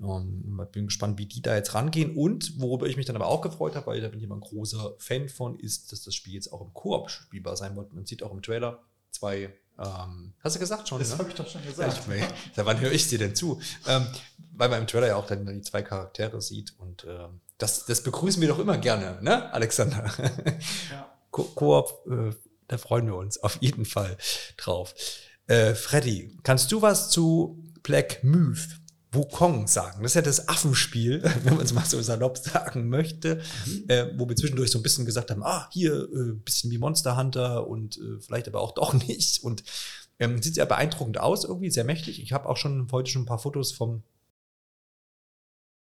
Ähm, 0.00 0.66
bin 0.72 0.86
gespannt, 0.86 1.18
wie 1.18 1.26
die 1.26 1.42
da 1.42 1.54
jetzt 1.54 1.74
rangehen. 1.74 2.16
Und 2.16 2.58
worüber 2.58 2.86
ich 2.86 2.96
mich 2.96 3.04
dann 3.04 3.16
aber 3.16 3.26
auch 3.26 3.42
gefreut 3.42 3.74
habe, 3.74 3.86
weil 3.88 4.00
da 4.00 4.08
bin 4.08 4.18
ich 4.18 4.24
immer 4.24 4.36
ein 4.36 4.40
großer 4.40 4.94
Fan 4.98 5.28
von, 5.28 5.58
ist, 5.58 5.92
dass 5.92 6.02
das 6.04 6.14
Spiel 6.14 6.34
jetzt 6.34 6.52
auch 6.52 6.62
im 6.62 6.72
Koop 6.72 7.10
spielbar 7.10 7.56
sein 7.56 7.76
wird. 7.76 7.92
Man 7.92 8.06
sieht 8.06 8.22
auch 8.22 8.32
im 8.32 8.40
Trailer 8.40 8.78
zwei, 9.10 9.52
ähm, 9.78 10.34
hast 10.42 10.56
du 10.56 10.60
gesagt 10.60 10.88
schon? 10.88 10.98
Das 10.98 11.10
ne? 11.10 11.18
habe 11.18 11.28
ich 11.28 11.34
doch 11.34 11.48
schon 11.48 11.62
Ja, 11.62 11.70
gesagt. 11.70 11.98
ich 12.00 12.06
mein, 12.06 12.24
da 12.56 12.66
wann 12.66 12.80
höre 12.80 12.92
ich 12.92 13.08
dir 13.08 13.18
denn 13.18 13.34
zu? 13.34 13.60
Ähm, 13.86 14.06
weil 14.52 14.68
man 14.68 14.80
im 14.80 14.86
Trailer 14.86 15.06
ja 15.08 15.16
auch 15.16 15.26
dann 15.26 15.46
die 15.46 15.62
zwei 15.62 15.82
Charaktere 15.82 16.40
sieht 16.42 16.74
und 16.78 17.04
ähm, 17.08 17.40
das, 17.58 17.86
das 17.86 18.02
begrüßen 18.02 18.40
wir 18.40 18.48
doch 18.48 18.58
immer 18.58 18.78
gerne, 18.78 19.18
ne, 19.22 19.52
Alexander? 19.52 20.10
Ja. 20.90 21.08
Ko 21.30 21.44
Koop, 21.44 22.06
äh, 22.10 22.34
da 22.68 22.78
freuen 22.78 23.06
wir 23.06 23.14
uns 23.16 23.38
auf 23.42 23.58
jeden 23.60 23.84
Fall 23.84 24.16
drauf. 24.56 24.94
Äh, 25.46 25.74
Freddy, 25.74 26.36
kannst 26.42 26.72
du 26.72 26.82
was 26.82 27.10
zu 27.10 27.62
Black 27.82 28.22
Myth, 28.24 28.77
Wukong 29.12 29.66
sagen? 29.66 30.02
Das 30.02 30.12
ist 30.12 30.16
ja 30.16 30.22
das 30.22 30.48
Affenspiel, 30.48 31.22
wenn 31.44 31.56
man 31.56 31.64
es 31.64 31.72
mal 31.72 31.84
so 31.84 32.00
salopp 32.02 32.38
sagen 32.38 32.88
möchte, 32.88 33.40
äh, 33.88 34.06
wo 34.16 34.28
wir 34.28 34.36
zwischendurch 34.36 34.70
so 34.70 34.78
ein 34.78 34.82
bisschen 34.82 35.06
gesagt 35.06 35.30
haben, 35.30 35.42
ah, 35.42 35.68
hier 35.72 36.08
äh, 36.12 36.32
bisschen 36.34 36.70
wie 36.70 36.78
Monster 36.78 37.16
Hunter 37.16 37.66
und 37.66 37.96
äh, 37.98 38.20
vielleicht 38.20 38.48
aber 38.48 38.60
auch 38.60 38.72
doch 38.74 38.92
nicht. 38.92 39.42
Und 39.42 39.64
ähm, 40.18 40.42
sieht 40.42 40.54
sehr 40.54 40.66
beeindruckend 40.66 41.18
aus, 41.18 41.44
irgendwie 41.44 41.70
sehr 41.70 41.84
mächtig. 41.84 42.22
Ich 42.22 42.32
habe 42.32 42.48
auch 42.48 42.56
schon 42.56 42.88
heute 42.92 43.10
schon 43.10 43.22
ein 43.22 43.26
paar 43.26 43.38
Fotos 43.38 43.72
vom 43.72 44.02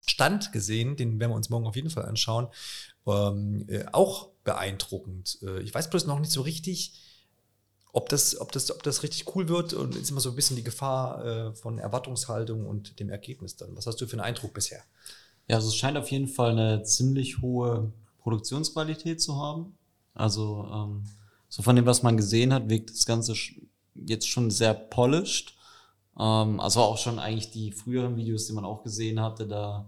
Stand 0.05 0.51
gesehen, 0.51 0.97
den 0.97 1.19
werden 1.19 1.31
wir 1.31 1.35
uns 1.35 1.49
morgen 1.49 1.65
auf 1.65 1.75
jeden 1.75 1.89
Fall 1.89 2.05
anschauen. 2.05 2.47
Ähm, 3.07 3.65
äh, 3.69 3.85
auch 3.91 4.29
beeindruckend. 4.43 5.39
Äh, 5.43 5.61
ich 5.61 5.73
weiß 5.73 5.89
bloß 5.89 6.07
noch 6.07 6.19
nicht 6.19 6.31
so 6.31 6.41
richtig, 6.41 6.93
ob 7.93 8.09
das, 8.09 8.41
ob 8.41 8.51
das, 8.51 8.71
ob 8.71 8.81
das 8.83 9.03
richtig 9.03 9.33
cool 9.35 9.47
wird 9.47 9.73
und 9.73 9.95
ist 9.95 10.09
immer 10.09 10.19
so 10.19 10.29
ein 10.29 10.35
bisschen 10.35 10.57
die 10.57 10.63
Gefahr 10.63 11.23
äh, 11.23 11.53
von 11.53 11.77
Erwartungshaltung 11.77 12.65
und 12.65 12.99
dem 12.99 13.09
Ergebnis 13.09 13.55
dann. 13.55 13.75
Was 13.77 13.85
hast 13.85 14.01
du 14.01 14.07
für 14.07 14.13
einen 14.13 14.25
Eindruck 14.25 14.53
bisher? 14.53 14.81
Ja, 15.47 15.57
also 15.57 15.67
es 15.67 15.75
scheint 15.75 15.97
auf 15.97 16.09
jeden 16.09 16.27
Fall 16.27 16.51
eine 16.51 16.83
ziemlich 16.83 17.41
hohe 17.41 17.93
Produktionsqualität 18.19 19.21
zu 19.21 19.39
haben. 19.39 19.77
Also 20.15 20.67
ähm, 20.73 21.03
so 21.49 21.61
von 21.61 21.75
dem, 21.75 21.85
was 21.85 22.01
man 22.01 22.17
gesehen 22.17 22.51
hat, 22.51 22.67
wirkt 22.67 22.89
das 22.89 23.05
Ganze 23.05 23.35
jetzt 23.93 24.27
schon 24.27 24.49
sehr 24.49 24.73
polished. 24.73 25.55
Ähm, 26.17 26.59
also 26.59 26.81
auch 26.81 26.97
schon 26.97 27.19
eigentlich 27.19 27.51
die 27.51 27.71
früheren 27.71 28.17
Videos, 28.17 28.47
die 28.47 28.53
man 28.53 28.65
auch 28.65 28.81
gesehen 28.81 29.19
hatte, 29.19 29.47
da 29.47 29.85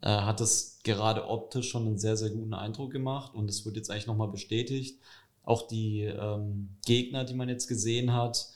äh, 0.00 0.08
hat 0.08 0.40
es 0.40 0.78
gerade 0.84 1.28
optisch 1.28 1.68
schon 1.68 1.86
einen 1.86 1.98
sehr, 1.98 2.16
sehr 2.16 2.30
guten 2.30 2.54
Eindruck 2.54 2.92
gemacht 2.92 3.34
und 3.34 3.50
es 3.50 3.66
wird 3.66 3.76
jetzt 3.76 3.90
eigentlich 3.90 4.06
nochmal 4.06 4.28
bestätigt. 4.28 4.98
Auch 5.44 5.66
die 5.66 6.02
ähm, 6.02 6.76
Gegner, 6.84 7.24
die 7.24 7.34
man 7.34 7.48
jetzt 7.48 7.66
gesehen 7.66 8.12
hat, 8.12 8.48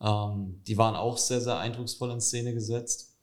ähm, 0.00 0.62
die 0.66 0.78
waren 0.78 0.94
auch 0.94 1.18
sehr, 1.18 1.40
sehr 1.40 1.58
eindrucksvoll 1.58 2.10
in 2.10 2.20
Szene 2.20 2.54
gesetzt. 2.54 3.16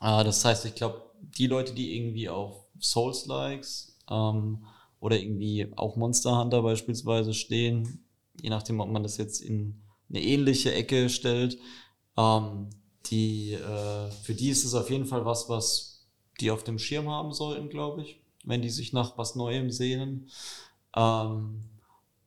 Äh, 0.00 0.24
das 0.24 0.44
heißt, 0.44 0.64
ich 0.64 0.74
glaube, 0.74 1.02
die 1.20 1.46
Leute, 1.46 1.74
die 1.74 1.96
irgendwie 1.96 2.28
auf 2.28 2.64
Souls-Likes 2.80 3.98
ähm, 4.10 4.64
oder 5.00 5.18
irgendwie 5.18 5.70
auch 5.76 5.96
Monster 5.96 6.38
Hunter 6.38 6.62
beispielsweise 6.62 7.34
stehen, 7.34 8.04
je 8.40 8.50
nachdem, 8.50 8.80
ob 8.80 8.88
man 8.88 9.02
das 9.02 9.18
jetzt 9.18 9.40
in 9.40 9.82
eine 10.08 10.22
ähnliche 10.22 10.72
Ecke 10.72 11.08
stellt, 11.08 11.58
ähm, 12.16 12.70
die, 13.06 13.52
äh, 13.54 14.10
für 14.22 14.34
die 14.34 14.50
ist 14.50 14.64
es 14.64 14.74
auf 14.74 14.90
jeden 14.90 15.06
Fall 15.06 15.24
was, 15.24 15.48
was 15.48 16.06
die 16.40 16.50
auf 16.50 16.64
dem 16.64 16.78
Schirm 16.78 17.08
haben 17.08 17.32
sollten, 17.32 17.68
glaube 17.68 18.02
ich, 18.02 18.20
wenn 18.44 18.62
die 18.62 18.70
sich 18.70 18.92
nach 18.92 19.18
was 19.18 19.36
Neuem 19.36 19.70
sehnen. 19.70 20.28
Ähm, 20.96 21.64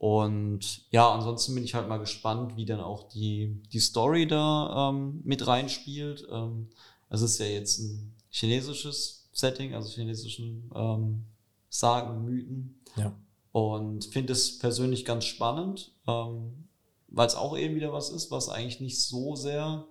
und 0.03 0.81
ja, 0.91 1.13
ansonsten 1.13 1.55
bin 1.55 1.63
ich 1.63 1.75
halt 1.75 1.87
mal 1.87 1.97
gespannt, 1.97 2.57
wie 2.57 2.65
dann 2.65 2.81
auch 2.81 3.07
die, 3.07 3.61
die 3.71 3.79
Story 3.79 4.27
da 4.27 4.89
ähm, 4.89 5.21
mit 5.23 5.47
reinspielt. 5.47 6.27
Ähm, 6.29 6.67
es 7.09 7.21
ist 7.21 7.39
ja 7.39 7.45
jetzt 7.45 7.79
ein 7.79 8.13
chinesisches 8.29 9.29
Setting, 9.31 9.73
also 9.73 9.87
chinesischen 9.87 10.69
ähm, 10.75 11.23
Sagen, 11.69 12.25
Mythen. 12.25 12.81
Ja. 12.97 13.17
Und 13.53 14.03
finde 14.03 14.33
es 14.33 14.59
persönlich 14.59 15.05
ganz 15.05 15.23
spannend, 15.23 15.95
ähm, 16.05 16.67
weil 17.07 17.27
es 17.27 17.35
auch 17.35 17.57
eben 17.57 17.75
wieder 17.75 17.93
was 17.93 18.09
ist, 18.09 18.29
was 18.29 18.49
eigentlich 18.49 18.81
nicht 18.81 19.01
so 19.01 19.37
sehr 19.37 19.85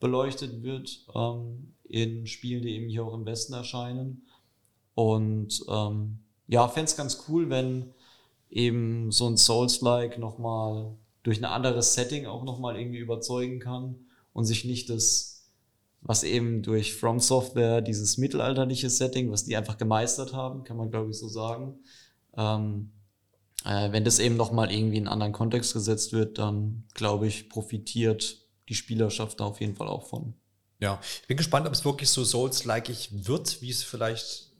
beleuchtet 0.00 0.64
wird 0.64 1.06
ähm, 1.14 1.76
in 1.84 2.26
Spielen, 2.26 2.64
die 2.64 2.70
eben 2.70 2.88
hier 2.88 3.04
auch 3.04 3.14
im 3.14 3.24
Westen 3.24 3.52
erscheinen. 3.52 4.26
Und 4.96 5.64
ähm, 5.68 6.24
ja, 6.48 6.66
fände 6.66 6.90
es 6.90 6.96
ganz 6.96 7.26
cool, 7.28 7.50
wenn 7.50 7.94
eben 8.54 9.10
so 9.10 9.28
ein 9.28 9.36
Souls-like 9.36 10.18
nochmal 10.18 10.96
durch 11.24 11.38
ein 11.38 11.44
anderes 11.44 11.94
Setting 11.94 12.26
auch 12.26 12.44
nochmal 12.44 12.78
irgendwie 12.78 12.98
überzeugen 12.98 13.58
kann 13.58 13.96
und 14.32 14.44
sich 14.44 14.64
nicht 14.64 14.88
das, 14.88 15.50
was 16.00 16.22
eben 16.22 16.62
durch 16.62 16.94
From 16.94 17.18
Software, 17.18 17.80
dieses 17.80 18.16
mittelalterliche 18.16 18.90
Setting, 18.90 19.30
was 19.32 19.44
die 19.44 19.56
einfach 19.56 19.76
gemeistert 19.76 20.32
haben, 20.32 20.62
kann 20.62 20.76
man 20.76 20.90
glaube 20.90 21.10
ich 21.10 21.18
so 21.18 21.28
sagen, 21.28 21.80
ähm, 22.36 22.92
äh, 23.64 23.90
wenn 23.90 24.04
das 24.04 24.20
eben 24.20 24.36
nochmal 24.36 24.70
irgendwie 24.70 24.98
in 24.98 25.08
einen 25.08 25.12
anderen 25.12 25.32
Kontext 25.32 25.72
gesetzt 25.72 26.12
wird, 26.12 26.38
dann 26.38 26.84
glaube 26.94 27.26
ich, 27.26 27.48
profitiert 27.48 28.38
die 28.68 28.74
Spielerschaft 28.74 29.40
da 29.40 29.46
auf 29.46 29.60
jeden 29.60 29.74
Fall 29.74 29.88
auch 29.88 30.06
von. 30.06 30.34
Ja, 30.80 31.00
ich 31.22 31.26
bin 31.26 31.36
gespannt, 31.36 31.66
ob 31.66 31.72
es 31.72 31.84
wirklich 31.84 32.10
so 32.10 32.24
Souls-like 32.24 33.08
wird, 33.10 33.62
wie 33.62 33.70
es 33.70 33.82
vielleicht 33.82 34.53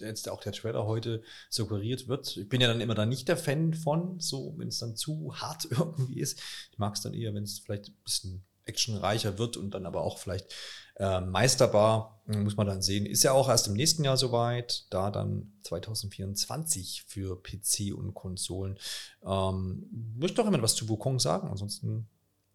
jetzt 0.00 0.28
auch 0.28 0.42
der 0.42 0.52
Trailer 0.52 0.86
heute 0.86 1.22
suggeriert 1.50 2.08
wird. 2.08 2.36
Ich 2.36 2.48
bin 2.48 2.60
ja 2.60 2.68
dann 2.68 2.80
immer 2.80 2.94
da 2.94 3.06
nicht 3.06 3.28
der 3.28 3.36
Fan 3.36 3.74
von, 3.74 4.20
so 4.20 4.54
wenn 4.56 4.68
es 4.68 4.78
dann 4.78 4.96
zu 4.96 5.34
hart 5.36 5.64
irgendwie 5.70 6.20
ist. 6.20 6.40
Ich 6.70 6.78
mag 6.78 6.94
es 6.94 7.02
dann 7.02 7.14
eher, 7.14 7.34
wenn 7.34 7.44
es 7.44 7.58
vielleicht 7.58 7.88
ein 7.88 7.96
bisschen 8.04 8.44
actionreicher 8.66 9.38
wird 9.38 9.56
und 9.56 9.72
dann 9.72 9.86
aber 9.86 10.02
auch 10.02 10.18
vielleicht 10.18 10.54
äh, 10.96 11.20
meisterbar, 11.20 12.22
muss 12.26 12.56
man 12.56 12.66
dann 12.66 12.80
sehen. 12.80 13.04
Ist 13.04 13.22
ja 13.22 13.32
auch 13.32 13.48
erst 13.48 13.66
im 13.68 13.74
nächsten 13.74 14.04
Jahr 14.04 14.16
soweit, 14.16 14.86
da 14.90 15.10
dann 15.10 15.52
2024 15.64 17.04
für 17.06 17.42
PC 17.42 17.94
und 17.94 18.14
Konsolen. 18.14 18.78
Ähm, 19.22 20.14
möchte 20.16 20.36
doch 20.36 20.44
jemand 20.44 20.62
was 20.62 20.76
zu 20.76 20.88
Wukong 20.88 21.20
sagen? 21.20 21.48
Ansonsten 21.48 22.08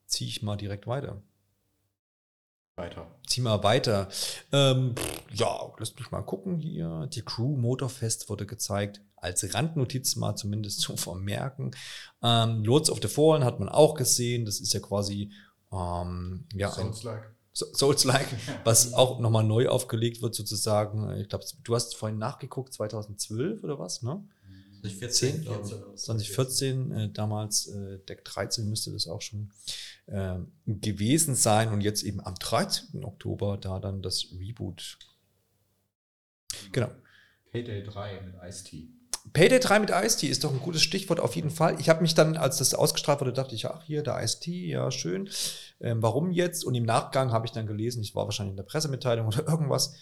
ziehe 0.07 0.29
ich 0.29 0.41
mal 0.41 0.55
direkt 0.55 0.87
weiter 0.87 1.21
Weiter. 2.79 3.07
zieh 3.27 3.41
mal 3.41 3.61
weiter. 3.63 4.07
Ähm, 4.51 4.95
ja, 5.33 5.71
lass 5.77 5.95
mich 5.95 6.09
mal 6.11 6.21
gucken 6.21 6.57
hier. 6.57 7.07
Die 7.13 7.21
Crew 7.21 7.55
Motorfest 7.57 8.29
wurde 8.29 8.45
gezeigt. 8.45 9.01
Als 9.17 9.53
Randnotiz 9.53 10.15
mal 10.15 10.35
zumindest 10.35 10.79
zu 10.81 10.95
vermerken. 10.95 11.71
Ähm, 12.23 12.63
Lords 12.63 12.89
of 12.89 12.99
the 13.01 13.07
Fallen 13.09 13.43
hat 13.43 13.59
man 13.59 13.69
auch 13.69 13.95
gesehen. 13.95 14.45
Das 14.45 14.59
ist 14.59 14.73
ja 14.73 14.79
quasi 14.79 15.31
ähm, 15.71 16.45
ja, 16.53 16.71
Souls-like. 16.71 17.35
So- 17.51 17.65
Souls-like, 17.73 18.27
was 18.63 18.93
auch 18.93 19.19
nochmal 19.19 19.43
neu 19.43 19.67
aufgelegt 19.67 20.21
wird 20.21 20.33
sozusagen. 20.35 21.11
Ich 21.17 21.27
glaube, 21.29 21.43
du 21.63 21.75
hast 21.75 21.95
vorhin 21.95 22.17
nachgeguckt, 22.17 22.73
2012 22.73 23.63
oder 23.63 23.77
was, 23.77 24.01
ne? 24.01 24.23
2014, 24.81 25.41
glaube 25.41 25.63
ich. 25.63 26.01
2014, 26.01 26.91
äh, 26.91 27.09
damals 27.11 27.67
äh, 27.67 27.99
Deck 27.99 28.25
13 28.25 28.67
müsste 28.69 28.91
das 28.91 29.07
auch 29.07 29.21
schon 29.21 29.51
äh, 30.07 30.35
gewesen 30.65 31.35
sein 31.35 31.71
und 31.71 31.81
jetzt 31.81 32.03
eben 32.03 32.19
am 32.21 32.35
13. 32.35 33.03
Oktober 33.03 33.57
da 33.57 33.79
dann 33.79 34.01
das 34.01 34.27
Reboot. 34.37 34.97
Genau. 36.71 36.89
Payday 37.51 37.83
3 37.83 38.21
mit 38.21 38.35
Ice-T. 38.43 38.89
Payday 39.33 39.59
3 39.59 39.79
mit 39.79 39.89
Ice-T 39.91 40.27
ist 40.27 40.43
doch 40.43 40.51
ein 40.51 40.59
gutes 40.59 40.81
Stichwort 40.81 41.19
auf 41.19 41.35
jeden 41.35 41.49
Fall. 41.49 41.79
Ich 41.79 41.89
habe 41.89 42.01
mich 42.01 42.15
dann, 42.15 42.37
als 42.37 42.57
das 42.57 42.73
ausgestrahlt 42.73 43.21
wurde, 43.21 43.33
dachte 43.33 43.53
ich, 43.53 43.67
ach 43.67 43.83
hier, 43.83 44.01
der 44.01 44.21
Ice-T, 44.23 44.51
ja 44.67 44.89
schön. 44.91 45.29
Ähm, 45.79 46.01
warum 46.01 46.31
jetzt? 46.31 46.63
Und 46.63 46.75
im 46.75 46.85
Nachgang 46.85 47.31
habe 47.31 47.45
ich 47.45 47.51
dann 47.51 47.67
gelesen, 47.67 48.01
ich 48.01 48.15
war 48.15 48.25
wahrscheinlich 48.25 48.53
in 48.53 48.57
der 48.57 48.63
Pressemitteilung 48.63 49.27
oder 49.27 49.47
irgendwas, 49.47 49.93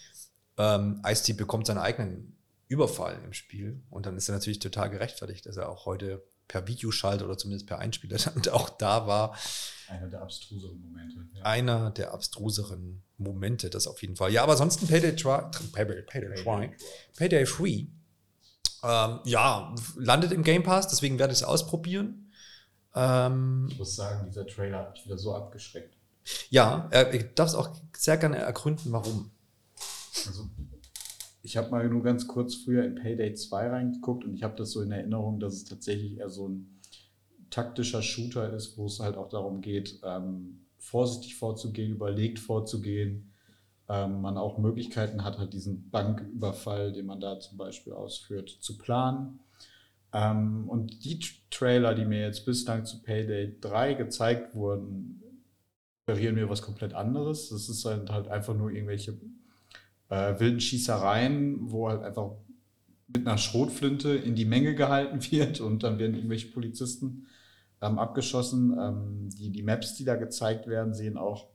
ähm, 0.56 1.02
Ice-T 1.06 1.34
bekommt 1.34 1.66
seinen 1.66 1.78
eigenen 1.78 2.37
Überfall 2.68 3.18
im 3.24 3.32
Spiel. 3.32 3.82
Und 3.90 4.06
dann 4.06 4.16
ist 4.16 4.28
er 4.28 4.34
natürlich 4.34 4.58
total 4.58 4.90
gerechtfertigt, 4.90 5.46
dass 5.46 5.56
er 5.56 5.68
auch 5.68 5.86
heute 5.86 6.22
per 6.46 6.66
Videoschalt 6.66 7.22
oder 7.22 7.36
zumindest 7.36 7.66
per 7.66 7.78
Einspieler 7.78 8.16
dann 8.34 8.52
auch 8.52 8.70
da 8.70 9.06
war. 9.06 9.36
Einer 9.88 10.08
der 10.08 10.22
abstruseren 10.22 10.80
Momente. 10.80 11.26
Ja. 11.34 11.42
Einer 11.44 11.90
der 11.90 12.12
abstruseren 12.12 13.02
Momente, 13.18 13.70
das 13.70 13.86
auf 13.86 14.00
jeden 14.02 14.16
Fall. 14.16 14.32
Ja, 14.32 14.42
aber 14.42 14.52
ansonsten 14.52 14.86
Payday, 14.86 15.14
Try, 15.16 15.42
Payday, 15.72 16.02
Payday, 16.02 16.34
Try, 16.42 16.70
Payday 17.16 17.44
3, 17.44 17.86
ähm, 18.84 19.20
ja, 19.24 19.74
landet 19.96 20.32
im 20.32 20.42
Game 20.42 20.62
Pass, 20.62 20.88
deswegen 20.88 21.18
werde 21.18 21.32
ich 21.32 21.40
es 21.40 21.44
ausprobieren. 21.44 22.32
Ähm, 22.94 23.68
Ich 23.70 23.78
muss 23.78 23.96
sagen, 23.96 24.26
dieser 24.28 24.46
Trailer 24.46 24.78
hat 24.78 24.92
mich 24.92 25.04
wieder 25.04 25.18
so 25.18 25.34
abgeschreckt. 25.34 25.96
ja, 26.50 26.88
äh, 26.92 27.16
ich 27.16 27.34
darf 27.34 27.48
es 27.48 27.54
auch 27.54 27.76
sehr 27.96 28.16
gerne 28.16 28.38
ergründen, 28.38 28.92
warum. 28.92 29.30
Also, 30.26 30.48
ich 31.48 31.56
habe 31.56 31.70
mal 31.70 31.88
nur 31.88 32.02
ganz 32.02 32.28
kurz 32.28 32.54
früher 32.56 32.84
in 32.84 32.94
Payday 32.94 33.32
2 33.32 33.68
reingeguckt 33.68 34.22
und 34.24 34.34
ich 34.34 34.42
habe 34.42 34.54
das 34.56 34.70
so 34.70 34.82
in 34.82 34.92
Erinnerung, 34.92 35.40
dass 35.40 35.54
es 35.54 35.64
tatsächlich 35.64 36.18
eher 36.18 36.28
so 36.28 36.46
ein 36.46 36.78
taktischer 37.48 38.02
Shooter 38.02 38.52
ist, 38.52 38.76
wo 38.76 38.84
es 38.84 39.00
halt 39.00 39.16
auch 39.16 39.30
darum 39.30 39.62
geht, 39.62 39.98
ähm, 40.04 40.66
vorsichtig 40.76 41.36
vorzugehen, 41.36 41.92
überlegt 41.92 42.38
vorzugehen. 42.38 43.32
Ähm, 43.88 44.20
man 44.20 44.36
auch 44.36 44.58
Möglichkeiten 44.58 45.24
hat, 45.24 45.38
halt 45.38 45.54
diesen 45.54 45.88
Banküberfall, 45.88 46.92
den 46.92 47.06
man 47.06 47.18
da 47.18 47.40
zum 47.40 47.56
Beispiel 47.56 47.94
ausführt, 47.94 48.50
zu 48.60 48.76
planen. 48.76 49.40
Ähm, 50.12 50.68
und 50.68 51.02
die 51.02 51.18
Trailer, 51.50 51.94
die 51.94 52.04
mir 52.04 52.20
jetzt 52.20 52.44
bislang 52.44 52.84
zu 52.84 53.00
Payday 53.00 53.58
3 53.58 53.94
gezeigt 53.94 54.54
wurden, 54.54 55.22
suggerieren 56.06 56.34
mir 56.34 56.50
was 56.50 56.60
komplett 56.60 56.92
anderes. 56.92 57.48
Das 57.48 57.70
ist 57.70 57.86
halt, 57.86 58.10
halt 58.10 58.28
einfach 58.28 58.54
nur 58.54 58.70
irgendwelche 58.70 59.18
äh, 60.08 60.38
wilden 60.38 60.60
Schießereien, 60.60 61.70
wo 61.70 61.88
halt 61.88 62.02
einfach 62.02 62.32
mit 63.08 63.26
einer 63.26 63.38
Schrotflinte 63.38 64.10
in 64.10 64.34
die 64.34 64.44
Menge 64.44 64.74
gehalten 64.74 65.20
wird 65.30 65.60
und 65.60 65.82
dann 65.82 65.98
werden 65.98 66.14
irgendwelche 66.14 66.48
Polizisten 66.48 67.26
ähm, 67.80 67.98
abgeschossen. 67.98 68.76
Ähm, 68.78 69.30
die, 69.30 69.50
die 69.50 69.62
Maps, 69.62 69.94
die 69.94 70.04
da 70.04 70.16
gezeigt 70.16 70.66
werden, 70.66 70.94
sehen 70.94 71.16
auch 71.16 71.48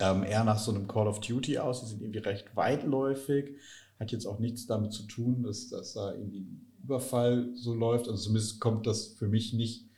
ähm, 0.00 0.22
eher 0.22 0.44
nach 0.44 0.58
so 0.58 0.72
einem 0.72 0.86
Call 0.86 1.08
of 1.08 1.20
Duty 1.20 1.58
aus. 1.58 1.80
Die 1.80 1.86
sind 1.86 2.02
irgendwie 2.02 2.20
recht 2.20 2.54
weitläufig. 2.54 3.56
Hat 3.98 4.12
jetzt 4.12 4.26
auch 4.26 4.38
nichts 4.38 4.66
damit 4.66 4.92
zu 4.92 5.04
tun, 5.04 5.42
dass, 5.42 5.68
dass 5.68 5.94
da 5.94 6.12
irgendwie 6.12 6.40
ein 6.40 6.72
Überfall 6.84 7.50
so 7.54 7.74
läuft. 7.74 8.08
Also 8.08 8.22
zumindest 8.24 8.60
kommt 8.60 8.86
das 8.86 9.08
für 9.08 9.28
mich 9.28 9.52
nicht 9.54 9.88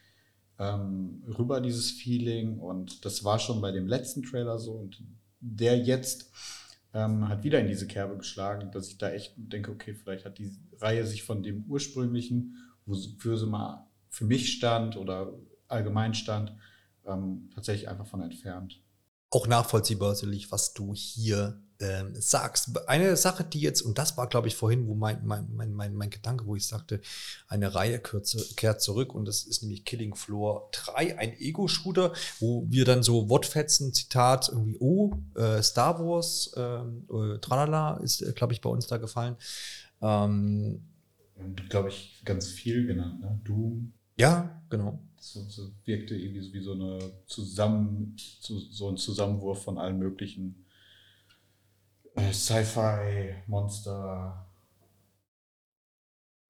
ähm, 0.59 1.23
rüber, 1.39 1.61
dieses 1.61 1.91
Feeling. 1.91 2.59
Und 2.59 3.05
das 3.05 3.25
war 3.25 3.39
schon 3.39 3.61
bei 3.61 3.73
dem 3.73 3.87
letzten 3.87 4.23
Trailer 4.23 4.59
so. 4.59 4.73
Und 4.73 5.03
der 5.41 5.79
jetzt 5.79 6.31
ähm, 6.93 7.29
hat 7.29 7.45
wieder 7.45 7.61
in 7.61 7.69
diese 7.69 7.87
Kerbe 7.87 8.17
geschlagen, 8.17 8.71
dass 8.73 8.89
ich 8.89 8.99
da 8.99 9.11
echt 9.11 9.35
denke, 9.37 9.71
okay, 9.71 9.95
vielleicht 9.95 10.25
hat 10.25 10.39
die 10.39 10.53
Reihe 10.81 11.07
sich 11.07 11.23
von 11.23 11.43
dem 11.43 11.65
ursprünglichen, 11.67 12.57
wofür 12.87 13.37
sie 13.37 13.47
mal 13.47 13.87
für 14.09 14.25
mich 14.25 14.53
stand 14.53 14.97
oder 14.97 15.33
allgemein 15.69 16.15
stand, 16.15 16.55
ähm, 17.07 17.51
tatsächlich 17.55 17.89
einfach 17.89 18.07
von 18.07 18.23
entfernt. 18.23 18.83
auch 19.31 19.47
nachvollziehbar, 19.47 20.15
sicherlich, 20.15 20.51
was 20.51 20.75
du 20.75 20.93
hier 20.95 21.63
ähm, 21.81 22.15
sagst. 22.15 22.89
Eine 22.89 23.17
Sache, 23.17 23.45
die 23.45 23.61
jetzt, 23.61 23.83
und 23.83 23.99
das 23.99 24.17
war, 24.17 24.29
glaube 24.29 24.49
ich, 24.49 24.57
vorhin, 24.57 24.87
wo 24.87 24.95
mein, 24.95 25.25
mein, 25.25 25.49
mein, 25.55 25.73
mein, 25.73 25.95
mein 25.95 26.11
Gedanke, 26.11 26.47
wo 26.47 26.57
ich 26.57 26.67
sagte, 26.67 27.01
eine 27.49 27.75
Reihe 27.75 27.99
kürze, 27.99 28.45
kehrt 28.57 28.83
zurück 28.83 29.15
und 29.15 29.27
das 29.27 29.45
ist 29.45 29.63
nämlich 29.63 29.85
Killing 29.85 30.15
Floor 30.15 30.69
3, 30.73 31.19
ein 31.19 31.33
Ego-Shooter, 31.39 32.13
wo 32.39 32.65
wir 32.69 32.85
dann 32.85 33.03
so 33.03 33.29
Wortfetzen, 33.29 33.93
Zitat, 33.95 34.49
irgendwie, 34.51 34.77
oh, 34.79 35.13
äh, 35.35 35.63
Star 35.63 35.99
Wars, 35.99 36.53
ähm, 36.57 37.07
äh, 37.11 37.39
tralala, 37.39 37.97
ist, 37.99 38.21
äh, 38.23 38.33
glaube 38.33 38.53
ich, 38.53 38.61
bei 38.61 38.71
uns 38.71 38.87
da 38.87 38.99
gefallen. 38.99 39.37
Ähm, 40.03 40.83
glaube 41.69 41.89
ich, 41.89 42.21
ganz 42.25 42.49
viel 42.49 42.87
genannt, 42.87 43.21
ne? 43.21 43.41
Doom. 43.45 43.93
ja, 44.17 44.63
genau. 44.69 45.01
So, 45.23 45.43
so 45.49 45.71
wirkte 45.85 46.15
irgendwie 46.15 46.41
so 46.41 46.53
wie 46.55 46.63
so 46.63 46.73
eine 46.73 46.99
Zusammen, 47.27 48.17
so, 48.41 48.89
ein 48.89 48.97
Zusammenwurf 48.97 49.63
von 49.63 49.77
allen 49.77 49.99
möglichen 49.99 50.65
Sci-Fi, 52.17 53.43
Monster, 53.47 54.47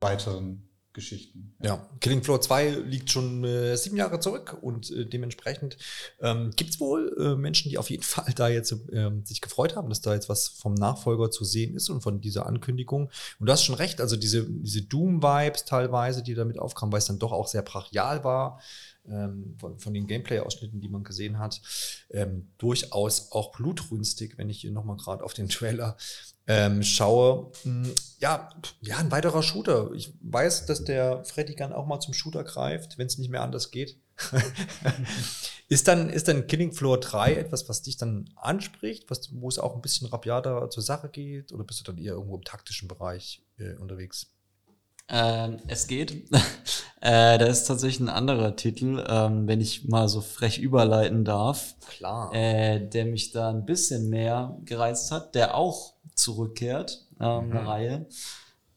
weiteren 0.00 0.69
Geschichten. 0.93 1.55
Ja, 1.62 1.88
Killing 2.01 2.22
Floor 2.22 2.41
2 2.41 2.70
liegt 2.70 3.11
schon 3.11 3.45
äh, 3.45 3.76
sieben 3.76 3.97
Jahre 3.97 4.18
zurück 4.18 4.59
und 4.61 4.91
äh, 4.91 5.07
dementsprechend 5.07 5.78
ähm, 6.20 6.51
gibt 6.57 6.70
es 6.70 6.80
wohl 6.80 7.14
äh, 7.18 7.36
Menschen, 7.36 7.70
die 7.70 7.78
auf 7.78 7.91
jeden 7.91 8.03
Fall 8.11 8.32
da 8.34 8.49
jetzt 8.49 8.74
ähm, 8.93 9.24
sich 9.24 9.41
gefreut 9.41 9.76
haben, 9.76 9.88
dass 9.88 10.01
da 10.01 10.14
jetzt 10.14 10.28
was 10.28 10.49
vom 10.49 10.74
Nachfolger 10.74 11.30
zu 11.30 11.45
sehen 11.45 11.76
ist 11.76 11.91
und 11.91 12.01
von 12.01 12.20
dieser 12.20 12.47
Ankündigung. 12.47 13.11
Und 13.38 13.47
du 13.47 13.53
hast 13.53 13.64
schon 13.64 13.76
recht, 13.76 14.01
also 14.01 14.16
diese, 14.16 14.45
diese 14.49 14.82
Doom-Vibes 14.82 15.64
teilweise, 15.64 16.24
die 16.24 16.34
damit 16.34 16.59
aufkamen, 16.59 16.93
weil 16.93 16.99
es 16.99 17.07
dann 17.07 17.20
doch 17.20 17.32
auch 17.32 17.47
sehr 17.47 17.62
brachial 17.62 18.24
war, 18.24 18.61
ähm, 19.09 19.57
von, 19.59 19.78
von 19.78 19.95
den 19.95 20.07
Gameplay-Ausschnitten, 20.07 20.80
die 20.80 20.88
man 20.88 21.05
gesehen 21.05 21.38
hat, 21.38 21.61
ähm, 22.11 22.51
durchaus 22.59 23.32
auch 23.32 23.53
blutrünstig, 23.53 24.38
wenn 24.38 24.51
ich 24.51 24.61
hier 24.61 24.72
nochmal 24.72 24.97
gerade 24.97 25.24
auf 25.24 25.34
den 25.34 25.49
Trailer 25.51 25.97
ähm, 26.51 26.82
schaue. 26.82 27.53
Hm, 27.62 27.94
Ja, 28.18 28.51
ja, 28.80 28.98
ein 28.98 29.11
weiterer 29.11 29.42
Shooter. 29.42 29.92
Ich 29.94 30.12
weiß, 30.20 30.66
dass 30.66 30.84
der 30.84 31.24
Freddy 31.24 31.55
Gun 31.55 31.72
auch 31.72 31.86
mal 31.86 32.01
zum 32.01 32.12
Shooter 32.12 32.44
greift, 32.44 32.98
wenn 32.98 33.07
es 33.07 33.18
nicht 33.18 33.30
mehr 33.30 33.42
anders 33.42 33.70
geht. 33.70 33.96
ist, 35.68 35.88
dann, 35.88 36.11
ist 36.11 36.28
dann 36.28 36.46
Killing 36.46 36.72
Floor 36.72 36.98
3 36.98 37.34
etwas, 37.34 37.68
was 37.68 37.82
dich 37.82 37.96
dann 37.96 38.28
anspricht, 38.36 39.09
was, 39.11 39.30
wo 39.32 39.48
es 39.48 39.59
auch 39.59 39.74
ein 39.74 39.80
bisschen 39.80 40.09
rabiater 40.09 40.68
zur 40.70 40.82
Sache 40.82 41.09
geht? 41.09 41.53
Oder 41.53 41.64
bist 41.64 41.80
du 41.80 41.84
dann 41.84 41.98
eher 41.98 42.14
irgendwo 42.14 42.36
im 42.36 42.44
taktischen 42.44 42.88
Bereich 42.88 43.42
äh, 43.59 43.74
unterwegs? 43.76 44.26
Ähm, 45.09 45.59
es 45.66 45.86
geht. 45.86 46.12
äh, 47.01 47.38
da 47.38 47.46
ist 47.46 47.64
tatsächlich 47.64 48.01
ein 48.01 48.09
anderer 48.09 48.55
Titel, 48.57 49.05
ähm, 49.09 49.48
wenn 49.48 49.61
ich 49.61 49.88
mal 49.88 50.09
so 50.09 50.20
frech 50.20 50.59
überleiten 50.59 51.24
darf, 51.24 51.74
Klar. 51.88 52.32
äh, 52.34 52.86
der 52.88 53.07
mich 53.07 53.32
da 53.32 53.51
ein 53.51 53.64
bisschen 53.64 54.09
mehr 54.09 54.57
gereizt 54.64 55.11
hat, 55.11 55.34
der 55.34 55.57
auch 55.57 55.94
zurückkehrt, 56.22 57.06
ähm, 57.20 57.46
Mhm. 57.50 57.56
eine 57.56 57.66
Reihe, 57.66 58.06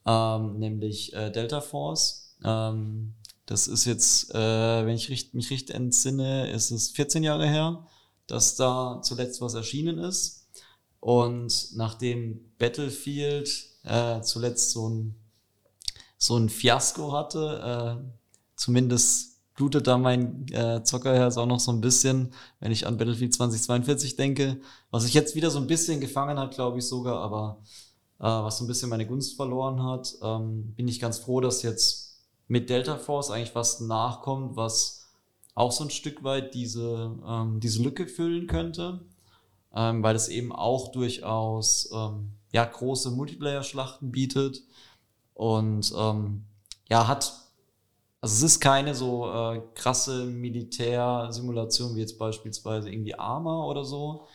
ähm, 0.06 0.60
nämlich 0.60 1.14
äh, 1.14 1.32
Delta 1.32 1.62
Force. 1.62 2.36
Ähm, 2.44 3.14
das 3.46 3.68
ist 3.68 3.86
jetzt, 3.86 4.34
äh, 4.34 4.86
wenn 4.86 4.96
ich 4.96 5.10
richt, 5.10 5.34
mich 5.34 5.50
richtig 5.52 5.76
entsinne, 5.76 6.50
ist 6.52 6.72
es 6.72 6.90
14 6.92 7.24
Jahre 7.24 7.48
her, 7.48 7.86
dass 8.28 8.56
da 8.56 9.02
zuletzt 9.04 9.42
was 9.42 9.54
erschienen 9.54 10.00
ist. 10.00 10.48
Und 11.00 11.70
nachdem 11.76 12.54
Battlefield 12.58 13.50
äh, 13.84 14.22
zuletzt 14.22 14.72
so 14.72 14.90
ein 14.90 15.16
so 16.18 16.38
ein 16.38 16.50
Fiasko 16.50 17.12
hatte. 17.12 18.00
Äh, 18.06 18.14
zumindest 18.56 19.33
blutet 19.56 19.88
da 19.88 19.98
mein 19.98 20.48
äh, 20.52 20.84
Zockerherz 20.84 21.38
auch 21.38 21.46
noch 21.46 21.60
so 21.60 21.72
ein 21.72 21.82
bisschen, 21.82 22.34
wenn 22.60 22.72
ich 22.72 22.88
an 22.88 22.98
Battlefield 22.98 23.34
2042 23.34 24.16
denke. 24.16 24.60
Was 24.92 25.04
sich 25.04 25.14
jetzt 25.14 25.36
wieder 25.36 25.52
so 25.52 25.60
ein 25.60 25.68
bisschen 25.68 26.02
gefangen 26.02 26.40
hat, 26.40 26.56
glaube 26.56 26.80
ich 26.80 26.88
sogar, 26.88 27.20
aber 27.20 27.60
äh, 28.20 28.24
was 28.24 28.58
so 28.58 28.64
ein 28.64 28.68
bisschen 28.68 28.90
meine 28.90 29.06
Gunst 29.06 29.36
verloren 29.36 29.84
hat, 29.84 30.16
ähm, 30.22 30.74
bin 30.76 30.88
ich 30.88 31.00
ganz 31.00 31.20
froh, 31.20 31.42
dass 31.42 31.62
jetzt 31.62 32.20
mit 32.48 32.70
Delta 32.70 32.98
Force 32.98 33.30
eigentlich 33.30 33.56
was 33.56 33.80
nachkommt, 33.80 34.56
was 34.56 35.08
auch 35.56 35.72
so 35.72 35.84
ein 35.84 35.90
Stück 35.90 36.24
weit 36.24 36.54
diese, 36.54 37.16
ähm, 37.26 37.60
diese 37.60 37.84
Lücke 37.84 38.08
füllen 38.08 38.48
könnte, 38.48 39.02
ähm, 39.76 40.02
weil 40.04 40.16
es 40.16 40.28
eben 40.30 40.52
auch 40.52 40.92
durchaus 40.92 41.90
ähm, 41.94 42.34
ja, 42.52 42.66
große 42.66 43.12
Multiplayer-Schlachten 43.12 44.12
bietet 44.12 44.64
und 45.34 45.94
ähm, 45.98 46.46
ja, 46.90 47.08
hat, 47.08 47.34
also 48.24 48.36
es 48.36 48.54
ist 48.54 48.62
keine 48.62 48.96
so 48.96 49.30
äh, 49.30 49.62
krasse 49.76 50.24
Militärsimulation 50.24 51.94
wie 51.94 52.00
jetzt 52.00 52.18
beispielsweise 52.18 52.90
irgendwie 52.90 53.16
Arma 53.16 53.66
oder 53.66 53.84
so, 53.84 54.28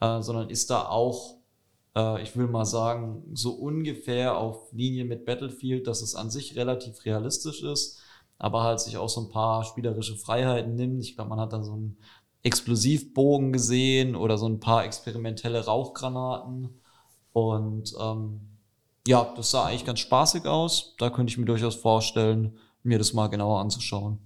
äh, 0.00 0.22
sondern 0.22 0.48
ist 0.48 0.70
da 0.70 0.88
auch, 0.88 1.36
äh, 1.94 2.22
ich 2.22 2.34
will 2.38 2.46
mal 2.46 2.64
sagen, 2.64 3.22
so 3.34 3.52
ungefähr 3.52 4.38
auf 4.38 4.72
Linie 4.72 5.04
mit 5.04 5.26
Battlefield, 5.26 5.86
dass 5.86 6.00
es 6.00 6.14
an 6.14 6.30
sich 6.30 6.56
relativ 6.56 7.04
realistisch 7.04 7.62
ist, 7.62 8.00
aber 8.38 8.62
halt 8.62 8.80
sich 8.80 8.96
auch 8.96 9.10
so 9.10 9.20
ein 9.20 9.28
paar 9.28 9.62
spielerische 9.64 10.16
Freiheiten 10.16 10.74
nimmt. 10.74 11.04
Ich 11.04 11.14
glaube, 11.14 11.28
man 11.28 11.40
hat 11.40 11.52
da 11.52 11.62
so 11.62 11.74
einen 11.74 11.98
Explosivbogen 12.44 13.52
gesehen 13.52 14.16
oder 14.16 14.38
so 14.38 14.46
ein 14.46 14.58
paar 14.58 14.86
experimentelle 14.86 15.66
Rauchgranaten 15.66 16.80
und 17.34 17.92
ähm, 18.00 18.40
ja, 19.06 19.34
das 19.36 19.50
sah 19.50 19.66
eigentlich 19.66 19.84
ganz 19.84 20.00
spaßig 20.00 20.46
aus. 20.46 20.94
Da 20.96 21.10
könnte 21.10 21.30
ich 21.30 21.36
mir 21.36 21.44
durchaus 21.44 21.74
vorstellen, 21.74 22.56
mir 22.84 22.98
das 22.98 23.14
mal 23.14 23.28
genauer 23.28 23.60
anzuschauen. 23.60 24.18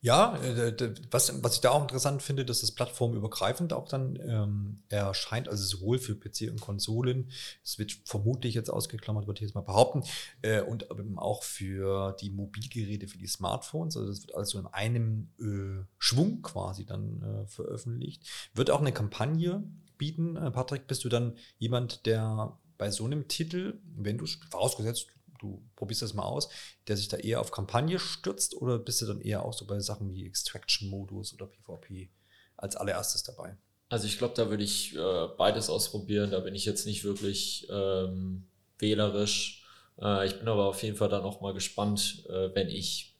Ja, 0.00 0.36
äh, 0.36 0.94
was, 1.10 1.42
was 1.42 1.56
ich 1.56 1.60
da 1.60 1.70
auch 1.70 1.82
interessant 1.82 2.22
finde, 2.22 2.46
dass 2.46 2.62
das 2.62 2.72
plattformübergreifend 2.72 3.74
auch 3.74 3.88
dann 3.88 4.16
ähm, 4.26 4.82
erscheint, 4.88 5.48
also 5.48 5.62
sowohl 5.64 5.98
für 5.98 6.14
PC 6.14 6.50
und 6.50 6.60
Konsolen, 6.60 7.30
es 7.62 7.78
wird 7.78 7.92
vermutlich 8.04 8.54
jetzt 8.54 8.70
ausgeklammert, 8.70 9.26
würde 9.26 9.38
ich 9.38 9.42
jetzt 9.42 9.54
mal 9.54 9.60
behaupten, 9.60 10.02
äh, 10.40 10.62
und 10.62 10.90
eben 10.90 11.18
auch 11.18 11.42
für 11.42 12.16
die 12.20 12.30
Mobilgeräte, 12.30 13.06
für 13.06 13.18
die 13.18 13.26
Smartphones, 13.26 13.96
also 13.96 14.08
das 14.08 14.22
wird 14.22 14.34
also 14.34 14.58
in 14.60 14.66
einem 14.68 15.28
äh, 15.38 15.84
Schwung 15.98 16.40
quasi 16.40 16.86
dann 16.86 17.22
äh, 17.22 17.46
veröffentlicht. 17.48 18.22
Wird 18.54 18.70
auch 18.70 18.80
eine 18.80 18.92
Kampagne 18.92 19.62
bieten, 19.98 20.36
äh, 20.36 20.50
Patrick, 20.50 20.86
bist 20.86 21.04
du 21.04 21.10
dann 21.10 21.36
jemand, 21.58 22.06
der 22.06 22.56
bei 22.78 22.90
so 22.90 23.04
einem 23.04 23.28
Titel, 23.28 23.78
wenn 23.96 24.18
du, 24.18 24.26
vorausgesetzt, 24.50 25.08
du 25.38 25.62
probierst 25.76 26.02
das 26.02 26.14
mal 26.14 26.24
aus, 26.24 26.48
der 26.88 26.96
sich 26.96 27.08
da 27.08 27.16
eher 27.16 27.40
auf 27.40 27.50
Kampagne 27.50 27.98
stürzt 27.98 28.54
oder 28.54 28.78
bist 28.78 29.02
du 29.02 29.06
dann 29.06 29.20
eher 29.20 29.44
auch 29.44 29.52
so 29.52 29.66
bei 29.66 29.80
Sachen 29.80 30.12
wie 30.12 30.26
Extraction-Modus 30.26 31.34
oder 31.34 31.46
PvP 31.46 32.10
als 32.56 32.76
allererstes 32.76 33.22
dabei? 33.22 33.56
Also 33.88 34.06
ich 34.06 34.18
glaube, 34.18 34.34
da 34.34 34.50
würde 34.50 34.64
ich 34.64 34.96
äh, 34.96 35.28
beides 35.36 35.70
ausprobieren. 35.70 36.30
Da 36.32 36.40
bin 36.40 36.54
ich 36.54 36.64
jetzt 36.64 36.86
nicht 36.86 37.04
wirklich 37.04 37.68
ähm, 37.70 38.44
wählerisch. 38.78 39.64
Äh, 40.00 40.26
ich 40.26 40.38
bin 40.38 40.48
aber 40.48 40.66
auf 40.66 40.82
jeden 40.82 40.96
Fall 40.96 41.08
dann 41.08 41.22
auch 41.22 41.40
mal 41.40 41.54
gespannt, 41.54 42.24
äh, 42.28 42.54
wenn 42.54 42.68
ich 42.68 43.14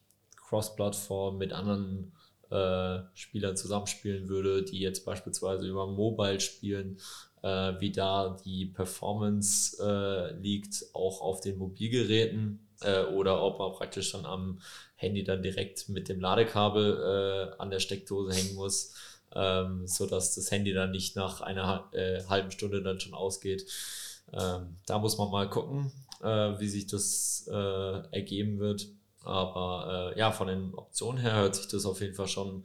Cross-Plattform 0.48 1.38
mit 1.38 1.52
anderen 1.52 2.12
äh, 2.50 3.00
Spielern 3.14 3.56
zusammenspielen 3.56 4.28
würde, 4.28 4.64
die 4.64 4.80
jetzt 4.80 5.04
beispielsweise 5.04 5.66
über 5.66 5.86
Mobile 5.86 6.40
spielen, 6.40 6.98
wie 7.80 7.92
da 7.92 8.36
die 8.44 8.66
Performance 8.66 9.76
äh, 9.82 10.34
liegt, 10.40 10.86
auch 10.92 11.20
auf 11.20 11.40
den 11.40 11.58
Mobilgeräten 11.58 12.66
äh, 12.80 13.04
oder 13.04 13.42
ob 13.42 13.58
man 13.58 13.72
praktisch 13.72 14.12
dann 14.12 14.26
am 14.26 14.60
Handy 14.96 15.24
dann 15.24 15.42
direkt 15.42 15.88
mit 15.88 16.08
dem 16.08 16.20
Ladekabel 16.20 17.52
äh, 17.56 17.62
an 17.62 17.70
der 17.70 17.80
Steckdose 17.80 18.34
hängen 18.34 18.54
muss, 18.54 18.94
ähm, 19.34 19.86
so 19.86 20.06
dass 20.06 20.34
das 20.34 20.50
Handy 20.50 20.72
dann 20.72 20.90
nicht 20.90 21.16
nach 21.16 21.40
einer 21.40 21.88
äh, 21.92 22.22
halben 22.24 22.50
Stunde 22.50 22.82
dann 22.82 23.00
schon 23.00 23.14
ausgeht. 23.14 23.66
Ähm, 24.32 24.76
da 24.86 24.98
muss 24.98 25.18
man 25.18 25.30
mal 25.30 25.48
gucken, 25.48 25.92
äh, 26.22 26.58
wie 26.58 26.68
sich 26.68 26.86
das 26.86 27.48
äh, 27.50 28.02
ergeben 28.10 28.58
wird. 28.58 28.88
Aber 29.22 30.12
äh, 30.14 30.18
ja, 30.18 30.30
von 30.30 30.46
den 30.46 30.74
Optionen 30.74 31.20
her 31.20 31.34
hört 31.36 31.56
sich 31.56 31.68
das 31.68 31.84
auf 31.84 32.00
jeden 32.00 32.14
Fall 32.14 32.28
schon 32.28 32.64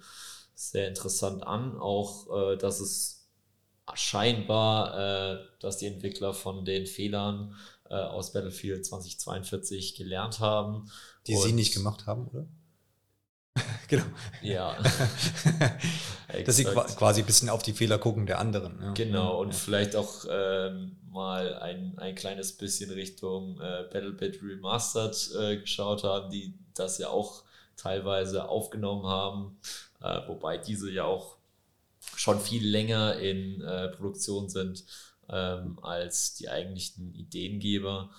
sehr 0.54 0.88
interessant 0.88 1.44
an. 1.44 1.78
Auch, 1.78 2.52
äh, 2.52 2.58
dass 2.58 2.80
es 2.80 3.21
scheinbar, 3.94 4.98
äh, 5.34 5.40
dass 5.60 5.78
die 5.78 5.88
Entwickler 5.88 6.34
von 6.34 6.66
den 6.66 6.86
Fehlern 6.86 7.56
äh, 7.90 7.96
aus 7.96 8.34
Battlefield 8.34 8.86
2042 8.86 9.96
gelernt 9.96 10.40
haben. 10.40 10.90
Die 11.28 11.36
sie 11.36 11.54
nicht 11.54 11.74
gemacht 11.74 12.06
haben, 12.08 12.28
oder? 12.28 12.46
genau. 13.88 14.06
Ja. 14.42 14.78
Dass 16.46 16.56
sie 16.56 16.64
quasi 16.64 17.22
ein 17.22 17.26
bisschen 17.26 17.50
auf 17.50 17.62
die 17.62 17.74
Fehler 17.74 17.98
gucken 17.98 18.26
der 18.26 18.40
anderen. 18.40 18.80
Ja. 18.82 18.94
Genau, 18.94 19.42
und 19.42 19.50
Ja. 19.50 19.54
vielleicht 19.54 19.98
auch 19.98 20.26
ähm, 20.30 20.96
mal 21.10 21.56
ein, 21.56 21.98
ein 21.98 22.16
kleines 22.16 22.54
bisschen 22.54 22.90
Richtung 22.92 23.60
äh, 23.60 23.84
BattleBit 23.92 24.42
Remastered 24.42 25.32
äh, 25.38 25.58
geschaut 25.58 26.06
haben, 26.06 26.32
die 26.32 26.54
das 26.74 26.98
ja 27.00 27.10
auch 27.10 27.44
teilweise 27.76 28.48
aufgenommen 28.48 29.06
haben, 29.06 29.60
äh, 30.02 30.22
wobei 30.28 30.58
diese 30.58 30.90
ja 30.90 31.04
auch 31.04 31.36
schon 32.22 32.40
viel 32.40 32.68
länger 32.68 33.18
in 33.18 33.62
äh, 33.62 33.90
Produktion 33.90 34.48
sind 34.48 34.86
ähm, 35.28 35.80
als 35.82 36.36
die 36.36 36.50
eigentlichen 36.50 37.16
Ideengeber. 37.16 38.12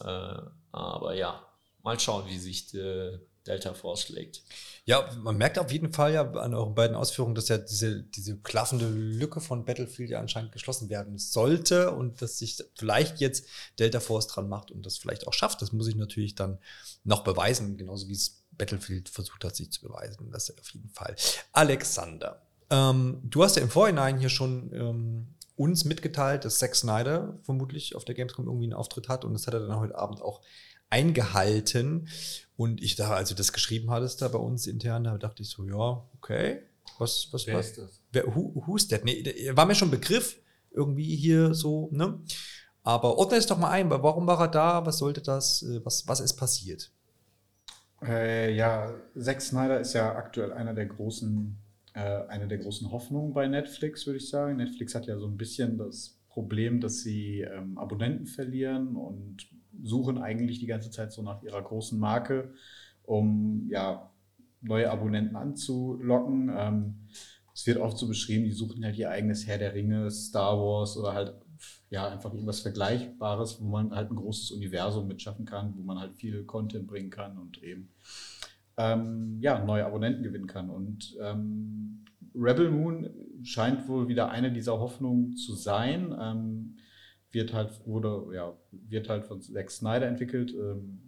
Äh, 0.00 0.42
aber 0.70 1.14
ja, 1.14 1.44
mal 1.82 1.98
schauen, 1.98 2.28
wie 2.28 2.38
sich 2.38 2.68
die 2.68 3.18
Delta 3.48 3.74
Force 3.74 4.02
schlägt. 4.02 4.42
Ja, 4.84 5.10
man 5.22 5.36
merkt 5.36 5.58
auf 5.58 5.72
jeden 5.72 5.92
Fall 5.92 6.12
ja 6.12 6.30
an 6.30 6.54
euren 6.54 6.74
beiden 6.76 6.94
Ausführungen, 6.94 7.34
dass 7.34 7.48
ja 7.48 7.58
diese, 7.58 8.04
diese 8.04 8.38
klaffende 8.38 8.88
Lücke 8.88 9.40
von 9.40 9.64
Battlefield 9.64 10.10
ja 10.10 10.20
anscheinend 10.20 10.52
geschlossen 10.52 10.88
werden 10.88 11.18
sollte 11.18 11.90
und 11.90 12.22
dass 12.22 12.38
sich 12.38 12.62
vielleicht 12.76 13.18
jetzt 13.18 13.46
Delta 13.80 13.98
Force 13.98 14.28
dran 14.28 14.48
macht 14.48 14.70
und 14.70 14.86
das 14.86 14.98
vielleicht 14.98 15.26
auch 15.26 15.32
schafft. 15.32 15.62
Das 15.62 15.72
muss 15.72 15.88
ich 15.88 15.96
natürlich 15.96 16.36
dann 16.36 16.58
noch 17.02 17.24
beweisen, 17.24 17.76
genauso 17.76 18.06
wie 18.08 18.12
es 18.12 18.44
Battlefield 18.52 19.08
versucht 19.08 19.44
hat, 19.44 19.56
sich 19.56 19.72
zu 19.72 19.80
beweisen. 19.80 20.30
Das 20.30 20.56
auf 20.56 20.70
jeden 20.70 20.90
Fall. 20.90 21.16
Alexander, 21.52 22.47
ähm, 22.70 23.20
du 23.24 23.42
hast 23.42 23.56
ja 23.56 23.62
im 23.62 23.70
Vorhinein 23.70 24.18
hier 24.18 24.28
schon 24.28 24.70
ähm, 24.72 25.34
uns 25.56 25.84
mitgeteilt, 25.84 26.44
dass 26.44 26.58
Zack 26.58 26.74
Snyder 26.74 27.38
vermutlich 27.42 27.96
auf 27.96 28.04
der 28.04 28.14
Gamescom 28.14 28.46
irgendwie 28.46 28.66
einen 28.66 28.74
Auftritt 28.74 29.08
hat 29.08 29.24
und 29.24 29.32
das 29.32 29.46
hat 29.46 29.54
er 29.54 29.60
dann 29.60 29.78
heute 29.78 29.98
Abend 29.98 30.22
auch 30.22 30.42
eingehalten. 30.90 32.08
Und 32.56 32.82
ich 32.82 32.96
da, 32.96 33.12
als 33.12 33.28
du 33.28 33.34
das 33.34 33.52
geschrieben 33.52 33.90
hattest, 33.90 34.22
da 34.22 34.28
bei 34.28 34.38
uns 34.38 34.66
intern, 34.66 35.04
da 35.04 35.18
dachte 35.18 35.42
ich 35.42 35.50
so, 35.50 35.64
ja, 35.64 36.04
okay, 36.16 36.62
was, 36.98 37.28
was, 37.32 37.46
was? 37.46 37.74
das? 37.74 38.00
Wer, 38.12 38.26
who, 38.34 38.62
who's 38.66 38.88
that? 38.88 39.04
Nee, 39.04 39.50
war 39.52 39.66
mir 39.66 39.74
schon 39.74 39.90
Begriff, 39.90 40.40
irgendwie 40.70 41.14
hier 41.14 41.54
so, 41.54 41.88
ne? 41.92 42.20
Aber 42.82 43.18
ordne 43.18 43.36
es 43.36 43.46
doch 43.46 43.58
mal 43.58 43.70
ein, 43.70 43.90
warum 43.90 44.26
war 44.26 44.40
er 44.40 44.48
da? 44.48 44.86
Was 44.86 44.98
sollte 44.98 45.20
das? 45.20 45.62
äh, 45.62 45.84
Was, 45.84 46.08
was 46.08 46.20
ist 46.20 46.34
passiert? 46.34 46.90
Äh, 48.02 48.54
ja, 48.54 48.94
Zack 49.18 49.42
Snyder 49.42 49.80
ist 49.80 49.92
ja 49.92 50.14
aktuell 50.14 50.52
einer 50.52 50.72
der 50.72 50.86
großen, 50.86 51.58
eine 51.98 52.48
der 52.48 52.58
großen 52.58 52.90
Hoffnungen 52.90 53.32
bei 53.32 53.48
Netflix, 53.48 54.06
würde 54.06 54.18
ich 54.18 54.28
sagen. 54.28 54.56
Netflix 54.56 54.94
hat 54.94 55.06
ja 55.06 55.18
so 55.18 55.26
ein 55.26 55.36
bisschen 55.36 55.78
das 55.78 56.18
Problem, 56.28 56.80
dass 56.80 57.00
sie 57.00 57.40
ähm, 57.40 57.78
Abonnenten 57.78 58.26
verlieren 58.26 58.96
und 58.96 59.48
suchen 59.82 60.18
eigentlich 60.18 60.60
die 60.60 60.66
ganze 60.66 60.90
Zeit 60.90 61.12
so 61.12 61.22
nach 61.22 61.42
ihrer 61.42 61.62
großen 61.62 61.98
Marke, 61.98 62.52
um 63.02 63.66
ja 63.70 64.10
neue 64.60 64.90
Abonnenten 64.90 65.36
anzulocken. 65.36 66.50
Ähm, 66.54 66.94
es 67.54 67.66
wird 67.66 67.78
oft 67.78 67.98
so 67.98 68.06
beschrieben, 68.06 68.44
die 68.44 68.52
suchen 68.52 68.84
halt 68.84 68.96
ihr 68.96 69.10
eigenes 69.10 69.46
Herr 69.46 69.58
der 69.58 69.74
Ringe, 69.74 70.10
Star 70.10 70.56
Wars 70.58 70.96
oder 70.96 71.14
halt 71.14 71.34
ja 71.90 72.08
einfach 72.08 72.32
irgendwas 72.32 72.60
Vergleichbares, 72.60 73.60
wo 73.60 73.68
man 73.68 73.94
halt 73.94 74.10
ein 74.10 74.16
großes 74.16 74.52
Universum 74.52 75.08
mitschaffen 75.08 75.44
kann, 75.44 75.74
wo 75.76 75.82
man 75.82 75.98
halt 75.98 76.14
viel 76.14 76.44
Content 76.44 76.86
bringen 76.86 77.10
kann 77.10 77.36
und 77.38 77.62
eben 77.62 77.90
ähm, 78.78 79.38
ja, 79.40 79.62
neue 79.64 79.84
Abonnenten 79.84 80.22
gewinnen 80.22 80.46
kann. 80.46 80.70
Und 80.70 81.16
ähm, 81.20 82.04
Rebel 82.34 82.70
Moon 82.70 83.10
scheint 83.42 83.88
wohl 83.88 84.08
wieder 84.08 84.30
eine 84.30 84.52
dieser 84.52 84.78
Hoffnungen 84.78 85.36
zu 85.36 85.54
sein. 85.54 86.16
Ähm, 86.18 86.76
wird 87.32 87.52
halt, 87.52 87.86
wurde, 87.86 88.34
ja, 88.34 88.56
wird 88.70 89.08
halt 89.08 89.24
von 89.26 89.42
Zack 89.42 89.70
Snyder 89.70 90.06
entwickelt. 90.06 90.54
Ähm, 90.54 91.00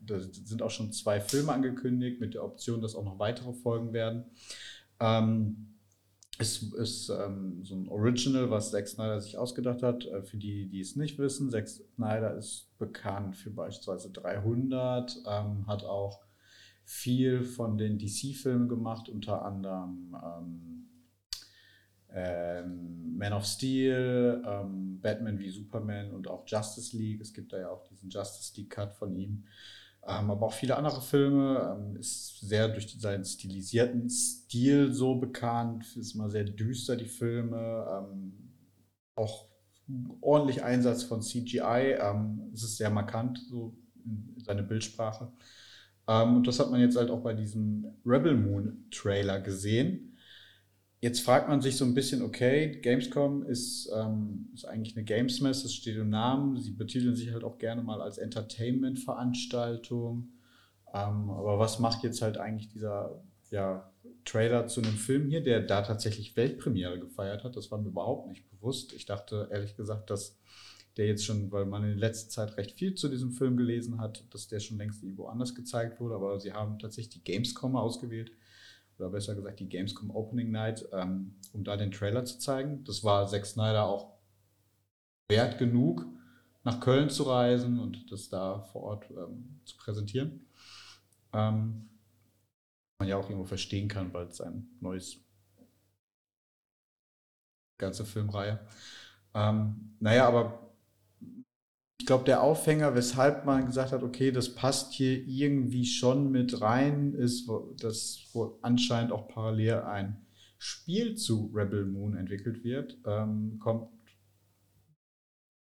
da 0.00 0.20
sind 0.20 0.62
auch 0.62 0.70
schon 0.70 0.92
zwei 0.92 1.20
Filme 1.20 1.52
angekündigt, 1.52 2.20
mit 2.20 2.34
der 2.34 2.44
Option, 2.44 2.80
dass 2.80 2.94
auch 2.94 3.04
noch 3.04 3.18
weitere 3.18 3.52
folgen 3.52 3.92
werden. 3.92 4.24
Ähm, 5.00 5.74
es 6.38 6.62
ist 6.74 7.08
ähm, 7.08 7.64
so 7.64 7.74
ein 7.74 7.88
Original, 7.88 8.50
was 8.50 8.70
Zack 8.70 8.86
Snyder 8.86 9.20
sich 9.20 9.36
ausgedacht 9.36 9.82
hat. 9.82 10.06
Äh, 10.06 10.22
für 10.22 10.36
die, 10.36 10.68
die 10.68 10.80
es 10.80 10.94
nicht 10.94 11.18
wissen, 11.18 11.50
Zack 11.50 11.66
Snyder 11.66 12.36
ist 12.36 12.68
bekannt 12.78 13.36
für 13.36 13.50
beispielsweise 13.50 14.10
300, 14.12 15.16
ähm, 15.26 15.66
hat 15.66 15.82
auch 15.84 16.25
viel 16.86 17.42
von 17.42 17.76
den 17.76 17.98
DC-Filmen 17.98 18.68
gemacht, 18.68 19.08
unter 19.08 19.44
anderem 19.44 20.16
ähm, 20.24 20.88
ähm, 22.10 23.18
Man 23.18 23.32
of 23.32 23.44
Steel, 23.44 24.42
ähm, 24.46 25.00
Batman 25.00 25.38
wie 25.38 25.50
Superman 25.50 26.12
und 26.12 26.28
auch 26.28 26.44
Justice 26.46 26.96
League. 26.96 27.20
Es 27.20 27.34
gibt 27.34 27.52
da 27.52 27.58
ja 27.58 27.70
auch 27.70 27.82
diesen 27.88 28.08
Justice 28.08 28.52
League 28.56 28.70
Cut 28.70 28.94
von 28.94 29.14
ihm. 29.16 29.44
Ähm, 30.06 30.30
aber 30.30 30.46
auch 30.46 30.52
viele 30.52 30.76
andere 30.76 31.02
Filme. 31.02 31.76
Ähm, 31.76 31.96
ist 31.96 32.38
sehr 32.40 32.68
durch 32.68 32.96
seinen 33.00 33.24
stilisierten 33.24 34.08
Stil 34.08 34.92
so 34.92 35.16
bekannt. 35.16 35.96
Ist 35.96 36.14
immer 36.14 36.30
sehr 36.30 36.44
düster, 36.44 36.94
die 36.94 37.08
Filme. 37.08 37.84
Ähm, 37.90 38.32
auch 39.16 39.48
ordentlich 40.20 40.62
Einsatz 40.62 41.02
von 41.02 41.20
CGI. 41.20 41.98
Es 42.54 42.62
ist 42.62 42.76
sehr 42.76 42.90
markant, 42.90 43.40
so 43.50 43.76
in 44.04 44.36
seine 44.38 44.62
Bildsprache. 44.62 45.32
Ähm, 46.08 46.36
und 46.36 46.46
das 46.46 46.60
hat 46.60 46.70
man 46.70 46.80
jetzt 46.80 46.96
halt 46.96 47.10
auch 47.10 47.22
bei 47.22 47.34
diesem 47.34 47.86
Rebel 48.04 48.36
Moon 48.36 48.86
Trailer 48.90 49.40
gesehen. 49.40 50.16
Jetzt 51.00 51.20
fragt 51.20 51.48
man 51.48 51.60
sich 51.60 51.76
so 51.76 51.84
ein 51.84 51.94
bisschen, 51.94 52.22
okay, 52.22 52.80
Gamescom 52.80 53.42
ist, 53.42 53.90
ähm, 53.94 54.48
ist 54.54 54.64
eigentlich 54.64 54.96
eine 54.96 55.04
Gamesmess, 55.04 55.62
das 55.62 55.74
steht 55.74 55.96
im 55.96 56.08
Namen. 56.08 56.58
Sie 56.58 56.72
betiteln 56.72 57.14
sich 57.14 57.32
halt 57.32 57.44
auch 57.44 57.58
gerne 57.58 57.82
mal 57.82 58.00
als 58.00 58.16
Entertainment-Veranstaltung. 58.18 60.30
Ähm, 60.94 61.30
aber 61.30 61.58
was 61.58 61.78
macht 61.78 62.02
jetzt 62.02 62.22
halt 62.22 62.38
eigentlich 62.38 62.70
dieser 62.70 63.22
ja, 63.50 63.92
Trailer 64.24 64.66
zu 64.68 64.80
einem 64.80 64.94
Film 64.94 65.28
hier, 65.28 65.42
der 65.42 65.60
da 65.60 65.82
tatsächlich 65.82 66.34
Weltpremiere 66.36 66.98
gefeiert 66.98 67.44
hat? 67.44 67.56
Das 67.56 67.70
war 67.70 67.78
mir 67.78 67.88
überhaupt 67.88 68.28
nicht 68.28 68.48
bewusst. 68.50 68.94
Ich 68.94 69.04
dachte 69.04 69.48
ehrlich 69.52 69.76
gesagt, 69.76 70.08
dass 70.10 70.38
der 70.96 71.06
jetzt 71.06 71.24
schon, 71.24 71.52
weil 71.52 71.66
man 71.66 71.84
in 71.84 71.98
letzter 71.98 72.30
Zeit 72.30 72.56
recht 72.56 72.72
viel 72.72 72.94
zu 72.94 73.08
diesem 73.08 73.32
Film 73.32 73.56
gelesen 73.56 74.00
hat, 74.00 74.24
dass 74.30 74.48
der 74.48 74.60
schon 74.60 74.78
längst 74.78 75.02
irgendwo 75.02 75.26
anders 75.26 75.54
gezeigt 75.54 76.00
wurde. 76.00 76.14
Aber 76.14 76.40
sie 76.40 76.52
haben 76.52 76.78
tatsächlich 76.78 77.22
die 77.22 77.24
Gamescom 77.24 77.76
ausgewählt 77.76 78.32
oder 78.98 79.10
besser 79.10 79.34
gesagt 79.34 79.60
die 79.60 79.68
Gamescom 79.68 80.10
Opening 80.10 80.50
Night, 80.50 80.86
ähm, 80.92 81.34
um 81.52 81.64
da 81.64 81.76
den 81.76 81.90
Trailer 81.90 82.24
zu 82.24 82.38
zeigen. 82.38 82.82
Das 82.84 83.04
war 83.04 83.26
Zack 83.26 83.44
Snyder 83.44 83.84
auch 83.84 84.16
wert 85.28 85.58
genug, 85.58 86.06
nach 86.64 86.80
Köln 86.80 87.10
zu 87.10 87.24
reisen 87.24 87.78
und 87.78 88.10
das 88.10 88.28
da 88.28 88.60
vor 88.60 88.82
Ort 88.82 89.10
ähm, 89.10 89.60
zu 89.64 89.76
präsentieren. 89.76 90.46
Ähm, 91.32 91.90
man 92.98 93.08
ja 93.08 93.16
auch 93.16 93.28
irgendwo 93.28 93.44
verstehen 93.44 93.88
kann, 93.88 94.14
weil 94.14 94.26
es 94.26 94.40
ein 94.40 94.68
neues 94.80 95.18
ganze 97.78 98.06
Filmreihe. 98.06 98.66
Ähm, 99.34 99.96
naja, 100.00 100.26
aber 100.26 100.65
ich 101.98 102.06
glaube, 102.06 102.24
der 102.24 102.42
Aufhänger, 102.42 102.94
weshalb 102.94 103.46
man 103.46 103.66
gesagt 103.66 103.92
hat, 103.92 104.02
okay, 104.02 104.30
das 104.30 104.54
passt 104.54 104.92
hier 104.92 105.26
irgendwie 105.26 105.86
schon 105.86 106.30
mit 106.30 106.60
rein, 106.60 107.14
ist, 107.14 107.50
dass 107.80 108.28
wohl 108.32 108.58
anscheinend 108.62 109.12
auch 109.12 109.28
parallel 109.28 109.80
ein 109.82 110.26
Spiel 110.58 111.16
zu 111.16 111.50
Rebel 111.54 111.86
Moon 111.86 112.16
entwickelt 112.16 112.64
wird. 112.64 112.98
Ähm, 113.06 113.58
kommt 113.58 113.88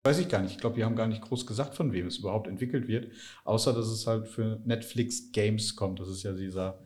Weiß 0.05 0.19
ich 0.19 0.27
gar 0.27 0.41
nicht. 0.41 0.51
Ich 0.51 0.57
glaube, 0.57 0.75
die 0.75 0.84
haben 0.84 0.97
gar 0.97 1.07
nicht 1.07 1.21
groß 1.21 1.45
gesagt, 1.45 1.75
von 1.75 1.93
wem 1.93 2.07
es 2.07 2.17
überhaupt 2.17 2.47
entwickelt 2.47 2.89
wird. 2.89 3.13
Außer, 3.45 3.71
dass 3.71 3.88
es 3.88 4.05
halt 4.05 4.27
für 4.27 4.59
Netflix 4.65 5.31
Games 5.31 5.77
kommt. 5.77 6.01
Das 6.01 6.09
ist 6.09 6.23
ja 6.23 6.34
dieser. 6.34 6.84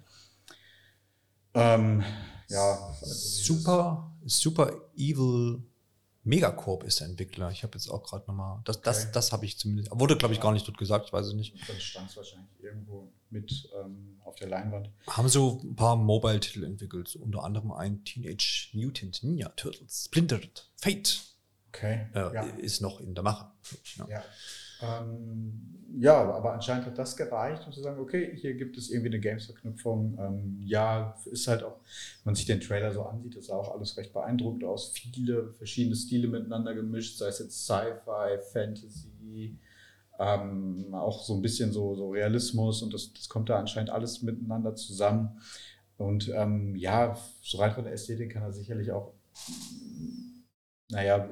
Ähm, 1.56 2.04
ja. 2.48 2.94
Super, 3.02 4.16
super 4.24 4.72
Evil 4.96 5.64
Megacorp 6.28 6.84
ist 6.84 7.00
der 7.00 7.08
Entwickler. 7.08 7.50
Ich 7.52 7.64
habe 7.64 7.74
jetzt 7.78 7.90
auch 7.90 8.04
gerade 8.04 8.26
nochmal. 8.28 8.60
Das, 8.66 8.82
das, 8.82 9.04
Okay. 9.04 9.12
das 9.14 9.32
habe 9.32 9.46
ich 9.46 9.58
zumindest. 9.58 9.90
Wurde, 9.98 10.18
glaube 10.18 10.34
ich, 10.34 10.42
gar 10.42 10.52
nicht 10.52 10.68
dort 10.68 10.78
gesagt, 10.78 11.06
ich 11.08 11.14
weiß 11.14 11.26
es 11.28 11.34
nicht. 11.34 11.56
Dann 11.68 11.80
stand 11.80 12.10
es 12.10 12.18
wahrscheinlich 12.18 12.50
irgendwo 12.62 13.12
mit 13.30 13.70
ähm, 13.82 14.20
auf 14.24 14.36
der 14.36 14.50
Leinwand. 14.50 14.90
Haben 15.08 15.30
so 15.30 15.62
ein 15.64 15.76
paar 15.76 15.96
Mobile-Titel 15.96 16.64
entwickelt, 16.66 17.16
unter 17.16 17.44
anderem 17.44 17.72
ein 17.72 18.04
Teenage 18.04 18.70
Mutant 18.74 19.24
Ninja 19.24 19.50
Turtles. 19.50 20.06
Splintered 20.06 20.70
Fate 20.76 21.22
Okay. 21.70 22.08
äh, 22.14 22.20
ja. 22.34 22.42
ist 22.58 22.82
noch 22.82 23.00
in 23.00 23.14
der 23.16 23.24
Mache. 23.24 23.52
Ja. 23.98 24.08
Ja. 24.10 24.24
Ähm, 24.82 25.78
ja, 26.00 26.32
aber 26.32 26.54
anscheinend 26.54 26.86
hat 26.86 26.98
das 26.98 27.16
gereicht, 27.18 27.66
um 27.66 27.74
zu 27.74 27.82
sagen, 27.82 28.00
okay, 28.00 28.36
hier 28.36 28.54
gibt 28.54 28.78
es 28.78 28.90
irgendwie 28.90 29.10
eine 29.10 29.20
Games-Verknüpfung. 29.20 30.18
Ähm, 30.20 30.60
ja, 30.64 31.18
ist 31.26 31.48
halt 31.48 31.64
auch, 31.64 31.78
wenn 31.78 32.26
man 32.26 32.36
sich 32.36 32.46
den 32.46 32.60
Trailer 32.60 32.92
so 32.92 33.04
ansieht, 33.04 33.42
sah 33.44 33.56
auch 33.56 33.74
alles 33.74 33.98
recht 33.98 34.14
beeindruckend 34.14 34.64
aus. 34.64 34.92
Viele 34.92 35.54
verschiedene 35.54 35.96
Stile 35.96 36.28
miteinander 36.28 36.76
gemischt, 36.76 37.18
sei 37.18 37.28
es 37.30 37.40
jetzt 37.40 37.66
Sci-Fi, 37.66 38.38
Fantasy, 38.52 39.58
ähm, 40.20 40.94
auch 40.94 41.24
so 41.24 41.36
ein 41.36 41.42
bisschen 41.42 41.72
so, 41.72 41.96
so 41.96 42.12
Realismus 42.12 42.82
und 42.84 42.94
das, 42.94 43.14
das 43.14 43.30
kommt 43.30 43.50
da 43.50 43.58
anscheinend 43.58 43.90
alles 43.90 44.22
miteinander 44.22 44.76
zusammen. 44.76 45.40
Und 45.98 46.30
ähm, 46.30 46.76
ja, 46.76 47.18
so 47.42 47.58
rein 47.58 47.72
von 47.72 47.86
der 47.86 47.94
Ästhetik 47.94 48.34
kann 48.34 48.44
er 48.44 48.54
sicherlich 48.54 48.92
auch, 48.92 49.14
naja, 50.90 51.28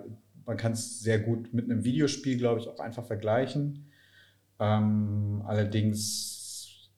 man 0.46 0.58
kann 0.58 0.74
es 0.74 1.00
sehr 1.00 1.20
gut 1.20 1.54
mit 1.54 1.66
einem 1.66 1.84
Videospiel, 1.84 2.38
glaube 2.38 2.60
ich, 2.60 2.68
auch 2.68 2.80
einfach 2.80 3.06
vergleichen. 3.06 3.92
Ähm, 4.60 5.44
allerdings 5.46 6.36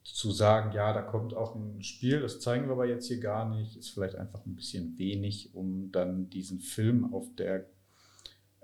zu 0.04 0.32
sagen, 0.32 0.72
ja, 0.74 0.94
da 0.94 1.02
kommt 1.04 1.36
auch 1.36 1.56
ein 1.56 1.84
Spiel, 1.84 2.22
das 2.22 2.40
zeigen 2.40 2.66
wir 2.66 2.72
aber 2.72 2.88
jetzt 2.88 3.08
hier 3.08 3.20
gar 3.20 3.48
nicht, 3.56 3.78
ist 3.78 3.90
vielleicht 3.90 4.16
einfach 4.16 4.46
ein 4.46 4.56
bisschen 4.56 4.98
wenig, 4.98 5.54
um 5.54 5.92
dann 5.92 6.30
diesen 6.30 6.60
Film 6.60 7.14
auf 7.14 7.36
der 7.36 7.68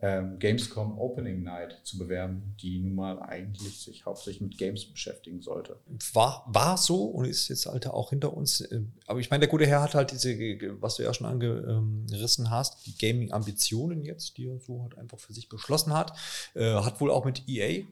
ähm, 0.03 0.37
Gamescom 0.37 0.99
Opening 0.99 1.43
Night 1.43 1.79
zu 1.83 1.97
bewerben, 1.97 2.55
die 2.61 2.77
nun 2.79 2.93
mal 2.93 3.21
eigentlich 3.21 3.79
sich 3.79 4.05
hauptsächlich 4.05 4.41
mit 4.41 4.57
Games 4.57 4.83
beschäftigen 4.83 5.41
sollte. 5.41 5.77
War, 6.11 6.43
war 6.45 6.77
so 6.77 7.05
und 7.05 7.23
ist 7.23 7.47
jetzt 7.47 7.67
Alter 7.67 7.93
auch 7.93 8.09
hinter 8.09 8.35
uns. 8.35 8.59
Äh, 8.59 8.81
Aber 9.07 9.21
ich 9.21 9.29
meine, 9.29 9.39
der 9.39 9.49
gute 9.49 9.65
Herr 9.65 9.81
hat 9.81 9.95
halt 9.95 10.11
diese, 10.11 10.37
was 10.81 10.97
du 10.97 11.03
ja 11.03 11.13
schon 11.13 11.25
angerissen 11.25 12.49
hast, 12.49 12.85
die 12.85 12.97
Gaming-Ambitionen 12.97 14.03
jetzt, 14.03 14.37
die 14.37 14.47
er 14.47 14.59
so 14.59 14.83
halt 14.83 14.97
einfach 14.97 15.19
für 15.19 15.31
sich 15.31 15.47
beschlossen 15.47 15.93
hat. 15.93 16.11
Äh, 16.53 16.73
hat 16.73 16.99
wohl 16.99 17.09
auch 17.09 17.23
mit 17.23 17.47
EA 17.47 17.85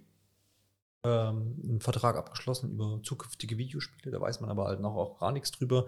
ähm, 1.05 1.55
einen 1.63 1.79
Vertrag 1.79 2.17
abgeschlossen 2.17 2.71
über 2.71 2.99
zukünftige 3.03 3.57
Videospiele. 3.57 4.11
Da 4.11 4.19
weiß 4.19 4.41
man 4.41 4.49
aber 4.49 4.65
halt 4.65 4.81
noch 4.81 4.97
auch 4.97 5.17
gar 5.17 5.31
nichts 5.31 5.51
drüber. 5.51 5.87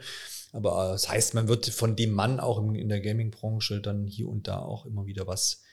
Aber 0.53 0.87
äh, 0.87 0.91
das 0.93 1.09
heißt, 1.09 1.33
man 1.33 1.49
wird 1.49 1.65
von 1.65 1.97
dem 1.97 2.13
Mann 2.13 2.39
auch 2.39 2.63
in 2.73 2.87
der 2.87 3.01
Gaming-Branche 3.01 3.81
dann 3.81 4.07
hier 4.07 4.29
und 4.29 4.47
da 4.47 4.59
auch 4.59 4.85
immer 4.85 5.05
wieder 5.05 5.27
was 5.27 5.63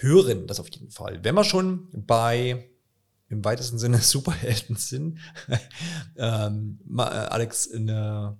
hören. 0.00 0.46
Das 0.46 0.60
auf 0.60 0.68
jeden 0.70 0.90
Fall. 0.90 1.22
Wenn 1.22 1.34
wir 1.34 1.44
schon 1.44 1.88
bei 1.92 2.70
im 3.28 3.44
weitesten 3.44 3.78
Sinne 3.78 3.98
Superhelden 4.02 4.76
sind, 4.76 5.18
ähm, 6.16 6.78
äh, 6.96 7.02
Alex, 7.02 7.70
eine 7.72 8.38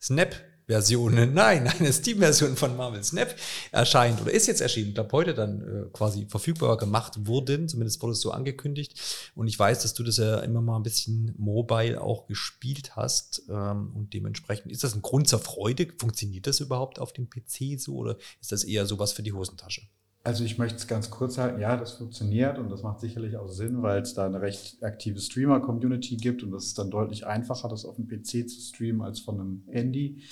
Snap-Version, 0.00 1.14
nein, 1.34 1.68
eine 1.68 1.92
Steam-Version 1.92 2.56
von 2.56 2.76
Marvel 2.76 3.04
Snap 3.04 3.34
erscheint 3.70 4.20
oder 4.22 4.32
ist 4.32 4.46
jetzt 4.46 4.62
erschienen, 4.62 4.88
ich 4.88 4.94
glaube 4.94 5.12
heute 5.12 5.34
dann 5.34 5.60
äh, 5.60 5.90
quasi 5.92 6.26
verfügbar 6.26 6.78
gemacht 6.78 7.26
wurden, 7.26 7.68
zumindest 7.68 8.00
wurde 8.02 8.12
es 8.12 8.20
so 8.22 8.30
angekündigt. 8.30 8.98
Und 9.34 9.46
ich 9.46 9.58
weiß, 9.58 9.82
dass 9.82 9.92
du 9.92 10.02
das 10.02 10.16
ja 10.16 10.38
immer 10.38 10.62
mal 10.62 10.76
ein 10.76 10.82
bisschen 10.82 11.34
mobile 11.36 12.00
auch 12.00 12.26
gespielt 12.26 12.96
hast 12.96 13.42
ähm, 13.50 13.92
und 13.94 14.14
dementsprechend 14.14 14.72
ist 14.72 14.84
das 14.84 14.94
ein 14.94 15.02
Grund 15.02 15.28
zur 15.28 15.40
Freude. 15.40 15.88
Funktioniert 15.98 16.46
das 16.46 16.60
überhaupt 16.60 16.98
auf 16.98 17.12
dem 17.12 17.28
PC 17.28 17.78
so 17.78 17.96
oder 17.96 18.16
ist 18.40 18.52
das 18.52 18.64
eher 18.64 18.86
sowas 18.86 19.12
für 19.12 19.22
die 19.22 19.34
Hosentasche? 19.34 19.82
Also 20.22 20.44
ich 20.44 20.58
möchte 20.58 20.76
es 20.76 20.86
ganz 20.86 21.10
kurz 21.10 21.38
halten, 21.38 21.60
ja, 21.60 21.78
das 21.78 21.92
funktioniert 21.92 22.58
und 22.58 22.68
das 22.70 22.82
macht 22.82 23.00
sicherlich 23.00 23.38
auch 23.38 23.48
Sinn, 23.48 23.80
weil 23.80 24.02
es 24.02 24.12
da 24.12 24.26
eine 24.26 24.42
recht 24.42 24.82
aktive 24.82 25.18
Streamer-Community 25.18 26.16
gibt 26.18 26.42
und 26.42 26.50
das 26.50 26.66
ist 26.66 26.78
dann 26.78 26.90
deutlich 26.90 27.26
einfacher, 27.26 27.68
das 27.68 27.86
auf 27.86 27.96
dem 27.96 28.06
PC 28.06 28.46
zu 28.48 28.60
streamen 28.60 29.00
als 29.00 29.20
von 29.20 29.40
einem 29.40 29.62
Handy. 29.70 30.22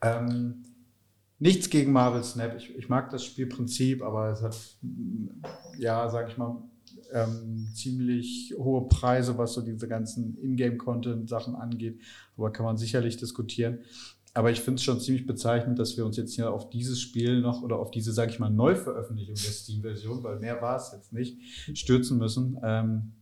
Ähm, 0.00 0.62
nichts 1.38 1.68
gegen 1.68 1.92
Marvel 1.92 2.24
Snap, 2.24 2.56
ich, 2.56 2.74
ich 2.74 2.88
mag 2.88 3.10
das 3.10 3.22
Spielprinzip, 3.22 4.02
aber 4.02 4.30
es 4.30 4.40
hat, 4.40 4.56
ja, 5.78 6.08
sag 6.08 6.30
ich 6.30 6.38
mal, 6.38 6.62
ähm, 7.12 7.68
ziemlich 7.74 8.54
hohe 8.56 8.88
Preise, 8.88 9.36
was 9.36 9.52
so 9.52 9.60
diese 9.60 9.88
ganzen 9.88 10.38
Ingame-Content-Sachen 10.42 11.54
angeht, 11.54 12.00
aber 12.36 12.50
kann 12.50 12.64
man 12.64 12.78
sicherlich 12.78 13.18
diskutieren. 13.18 13.80
Aber 14.34 14.50
ich 14.50 14.60
finde 14.60 14.78
es 14.78 14.84
schon 14.84 15.00
ziemlich 15.00 15.26
bezeichnend, 15.26 15.78
dass 15.78 15.96
wir 15.96 16.04
uns 16.04 16.16
jetzt 16.16 16.34
hier 16.34 16.50
auf 16.52 16.68
dieses 16.68 17.00
Spiel 17.00 17.40
noch 17.40 17.62
oder 17.62 17.78
auf 17.78 17.92
diese, 17.92 18.12
sage 18.12 18.32
ich 18.32 18.40
mal, 18.40 18.50
Neuveröffentlichung 18.50 19.36
der 19.36 19.52
Steam-Version, 19.52 20.24
weil 20.24 20.40
mehr 20.40 20.60
war 20.60 20.76
es 20.76 20.90
jetzt 20.92 21.12
nicht, 21.12 21.38
stürzen 21.78 22.18
müssen, 22.18 22.58
ähm, 22.64 23.12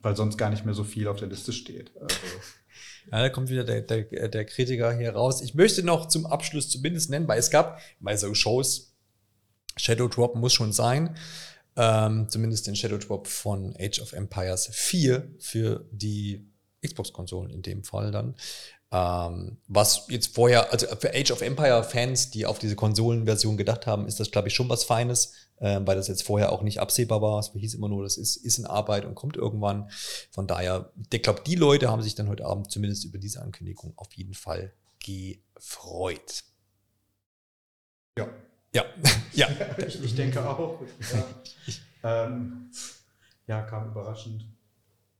weil 0.00 0.14
sonst 0.16 0.38
gar 0.38 0.50
nicht 0.50 0.64
mehr 0.64 0.74
so 0.74 0.84
viel 0.84 1.08
auf 1.08 1.18
der 1.18 1.28
Liste 1.28 1.52
steht. 1.52 1.90
Also, 2.00 2.16
Ja, 3.10 3.20
da 3.20 3.28
kommt 3.28 3.50
wieder 3.50 3.64
der, 3.64 3.82
der, 3.82 4.28
der 4.28 4.44
Kritiker 4.44 4.96
hier 4.96 5.12
raus. 5.12 5.42
Ich 5.42 5.54
möchte 5.54 5.82
noch 5.82 6.08
zum 6.08 6.26
Abschluss 6.26 6.70
zumindest 6.70 7.10
nennen, 7.10 7.28
weil 7.28 7.38
es 7.38 7.50
gab 7.50 7.80
bei 8.00 8.16
so 8.16 8.32
Shows, 8.34 8.94
Shadow 9.76 10.08
Drop 10.08 10.36
muss 10.36 10.52
schon 10.52 10.72
sein, 10.72 11.16
ähm, 11.76 12.28
zumindest 12.28 12.66
den 12.66 12.76
Shadow 12.76 12.98
Drop 12.98 13.26
von 13.26 13.74
Age 13.78 14.00
of 14.00 14.12
Empires 14.12 14.68
4 14.72 15.28
für 15.38 15.84
die 15.90 16.46
Xbox-Konsolen 16.84 17.50
in 17.50 17.62
dem 17.62 17.84
Fall 17.84 18.10
dann. 18.10 18.36
Ähm, 18.94 19.56
was 19.66 20.06
jetzt 20.08 20.36
vorher, 20.36 20.70
also 20.70 20.86
für 20.86 21.12
Age 21.12 21.32
of 21.32 21.42
Empire-Fans, 21.42 22.30
die 22.30 22.46
auf 22.46 22.60
diese 22.60 22.76
Konsolenversion 22.76 23.56
gedacht 23.56 23.88
haben, 23.88 24.06
ist 24.06 24.20
das, 24.20 24.30
glaube 24.30 24.46
ich, 24.46 24.54
schon 24.54 24.68
was 24.68 24.84
Feines, 24.84 25.32
äh, 25.56 25.80
weil 25.82 25.96
das 25.96 26.06
jetzt 26.06 26.22
vorher 26.22 26.52
auch 26.52 26.62
nicht 26.62 26.78
absehbar 26.78 27.20
war. 27.20 27.40
Es 27.40 27.50
hieß 27.52 27.74
immer 27.74 27.88
nur, 27.88 28.04
das 28.04 28.16
ist, 28.16 28.36
ist 28.36 28.58
in 28.58 28.66
Arbeit 28.66 29.04
und 29.04 29.16
kommt 29.16 29.36
irgendwann. 29.36 29.90
Von 30.30 30.46
daher, 30.46 30.92
ich 31.12 31.22
glaube, 31.22 31.42
die 31.44 31.56
Leute 31.56 31.90
haben 31.90 32.02
sich 32.02 32.14
dann 32.14 32.28
heute 32.28 32.46
Abend 32.46 32.70
zumindest 32.70 33.04
über 33.04 33.18
diese 33.18 33.42
Ankündigung 33.42 33.94
auf 33.96 34.12
jeden 34.12 34.34
Fall 34.34 34.72
gefreut. 35.00 36.44
ja. 38.16 38.28
Ja, 38.72 38.84
ja. 39.32 39.48
ich, 39.84 40.04
ich 40.04 40.14
denke 40.14 40.48
auch. 40.48 40.80
Ja, 41.12 41.26
ähm, 42.26 42.70
ja 43.48 43.62
kam 43.62 43.90
überraschend. 43.90 44.44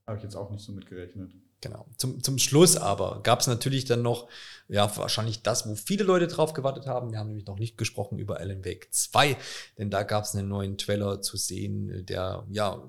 Habe 0.06 0.18
ich 0.18 0.22
jetzt 0.22 0.36
auch 0.36 0.50
nicht 0.50 0.64
so 0.64 0.70
mitgerechnet. 0.70 1.32
Genau. 1.64 1.86
Zum, 1.96 2.22
zum 2.22 2.38
Schluss 2.38 2.76
aber 2.76 3.20
gab 3.22 3.40
es 3.40 3.46
natürlich 3.46 3.86
dann 3.86 4.02
noch, 4.02 4.28
ja, 4.68 4.94
wahrscheinlich 4.98 5.40
das, 5.40 5.66
wo 5.66 5.74
viele 5.76 6.04
Leute 6.04 6.26
drauf 6.26 6.52
gewartet 6.52 6.86
haben. 6.86 7.10
Wir 7.10 7.18
haben 7.18 7.28
nämlich 7.28 7.46
noch 7.46 7.58
nicht 7.58 7.78
gesprochen 7.78 8.18
über 8.18 8.38
Alan 8.38 8.66
Wake 8.66 8.88
2, 8.90 9.34
denn 9.78 9.88
da 9.88 10.02
gab 10.02 10.24
es 10.24 10.34
einen 10.34 10.48
neuen 10.48 10.76
Trailer 10.76 11.22
zu 11.22 11.38
sehen, 11.38 12.04
der, 12.04 12.44
ja, 12.50 12.82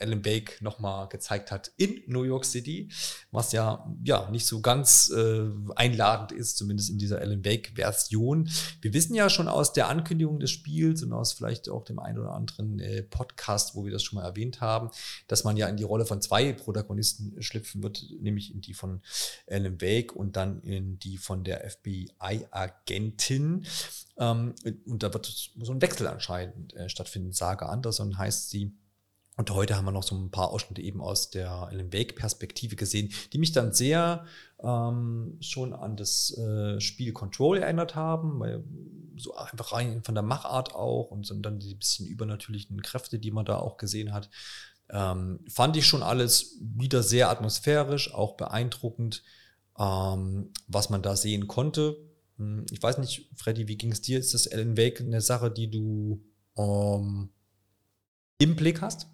Alan 0.00 0.24
Wake 0.24 0.60
nochmal 0.60 1.08
gezeigt 1.08 1.50
hat 1.50 1.72
in 1.76 2.02
New 2.06 2.22
York 2.22 2.44
City, 2.44 2.88
was 3.30 3.52
ja, 3.52 3.86
ja 4.04 4.30
nicht 4.30 4.46
so 4.46 4.60
ganz 4.60 5.10
äh, 5.10 5.48
einladend 5.76 6.32
ist, 6.32 6.56
zumindest 6.58 6.90
in 6.90 6.98
dieser 6.98 7.20
Alan 7.20 7.44
Wake-Version. 7.44 8.50
Wir 8.80 8.94
wissen 8.94 9.14
ja 9.14 9.28
schon 9.30 9.48
aus 9.48 9.72
der 9.72 9.88
Ankündigung 9.88 10.40
des 10.40 10.50
Spiels 10.50 11.02
und 11.02 11.12
aus 11.12 11.32
vielleicht 11.32 11.68
auch 11.68 11.84
dem 11.84 11.98
einen 11.98 12.18
oder 12.18 12.32
anderen 12.32 12.80
äh, 12.80 13.02
Podcast, 13.02 13.74
wo 13.74 13.84
wir 13.84 13.92
das 13.92 14.02
schon 14.02 14.18
mal 14.18 14.24
erwähnt 14.26 14.60
haben, 14.60 14.90
dass 15.28 15.44
man 15.44 15.56
ja 15.56 15.68
in 15.68 15.76
die 15.76 15.84
Rolle 15.84 16.06
von 16.06 16.22
zwei 16.22 16.52
Protagonisten 16.52 17.40
schlüpfen 17.42 17.82
wird, 17.82 18.04
nämlich 18.20 18.54
in 18.54 18.60
die 18.60 18.74
von 18.74 19.02
Alan 19.48 19.80
Wake 19.80 20.14
und 20.14 20.36
dann 20.36 20.60
in 20.62 20.98
die 20.98 21.18
von 21.18 21.44
der 21.44 21.68
FBI-Agentin. 21.68 23.66
Ähm, 24.18 24.54
und 24.86 25.02
da 25.02 25.12
wird 25.12 25.26
so 25.26 25.72
ein 25.72 25.82
Wechsel 25.82 26.06
anscheinend 26.06 26.74
äh, 26.74 26.88
stattfinden. 26.88 27.32
Saga 27.32 27.66
Anderson 27.66 28.18
heißt 28.18 28.50
sie. 28.50 28.72
Und 29.40 29.52
heute 29.52 29.74
haben 29.74 29.86
wir 29.86 29.90
noch 29.90 30.02
so 30.02 30.14
ein 30.14 30.30
paar 30.30 30.50
Ausschnitte 30.50 30.82
eben 30.82 31.00
aus 31.00 31.30
der 31.30 31.50
Alan 31.50 31.94
Wake-Perspektive 31.94 32.76
gesehen, 32.76 33.10
die 33.32 33.38
mich 33.38 33.52
dann 33.52 33.72
sehr 33.72 34.26
ähm, 34.62 35.38
schon 35.40 35.72
an 35.72 35.96
das 35.96 36.36
äh, 36.36 36.78
Spiel 36.78 37.14
Control 37.14 37.56
erinnert 37.56 37.94
haben, 37.94 38.38
weil 38.38 38.62
so 39.16 39.34
einfach 39.34 39.72
rein 39.72 40.02
von 40.04 40.14
der 40.14 40.20
Machart 40.22 40.74
auch 40.74 41.10
und 41.10 41.32
dann 41.42 41.58
die 41.58 41.74
bisschen 41.74 42.06
übernatürlichen 42.06 42.82
Kräfte, 42.82 43.18
die 43.18 43.30
man 43.30 43.46
da 43.46 43.56
auch 43.56 43.78
gesehen 43.78 44.12
hat. 44.12 44.28
Ähm, 44.90 45.40
fand 45.48 45.74
ich 45.78 45.86
schon 45.86 46.02
alles 46.02 46.58
wieder 46.60 47.02
sehr 47.02 47.30
atmosphärisch, 47.30 48.12
auch 48.12 48.36
beeindruckend, 48.36 49.22
ähm, 49.78 50.52
was 50.66 50.90
man 50.90 51.00
da 51.00 51.16
sehen 51.16 51.48
konnte. 51.48 51.96
Hm, 52.36 52.66
Ich 52.70 52.82
weiß 52.82 52.98
nicht, 52.98 53.30
Freddy, 53.36 53.68
wie 53.68 53.78
ging 53.78 53.92
es 53.92 54.02
dir? 54.02 54.18
Ist 54.18 54.34
das 54.34 54.48
Alan 54.48 54.76
Wake 54.76 55.00
eine 55.00 55.22
Sache, 55.22 55.50
die 55.50 55.70
du 55.70 56.22
ähm, 56.58 57.30
im 58.36 58.54
Blick 58.54 58.82
hast? 58.82 59.06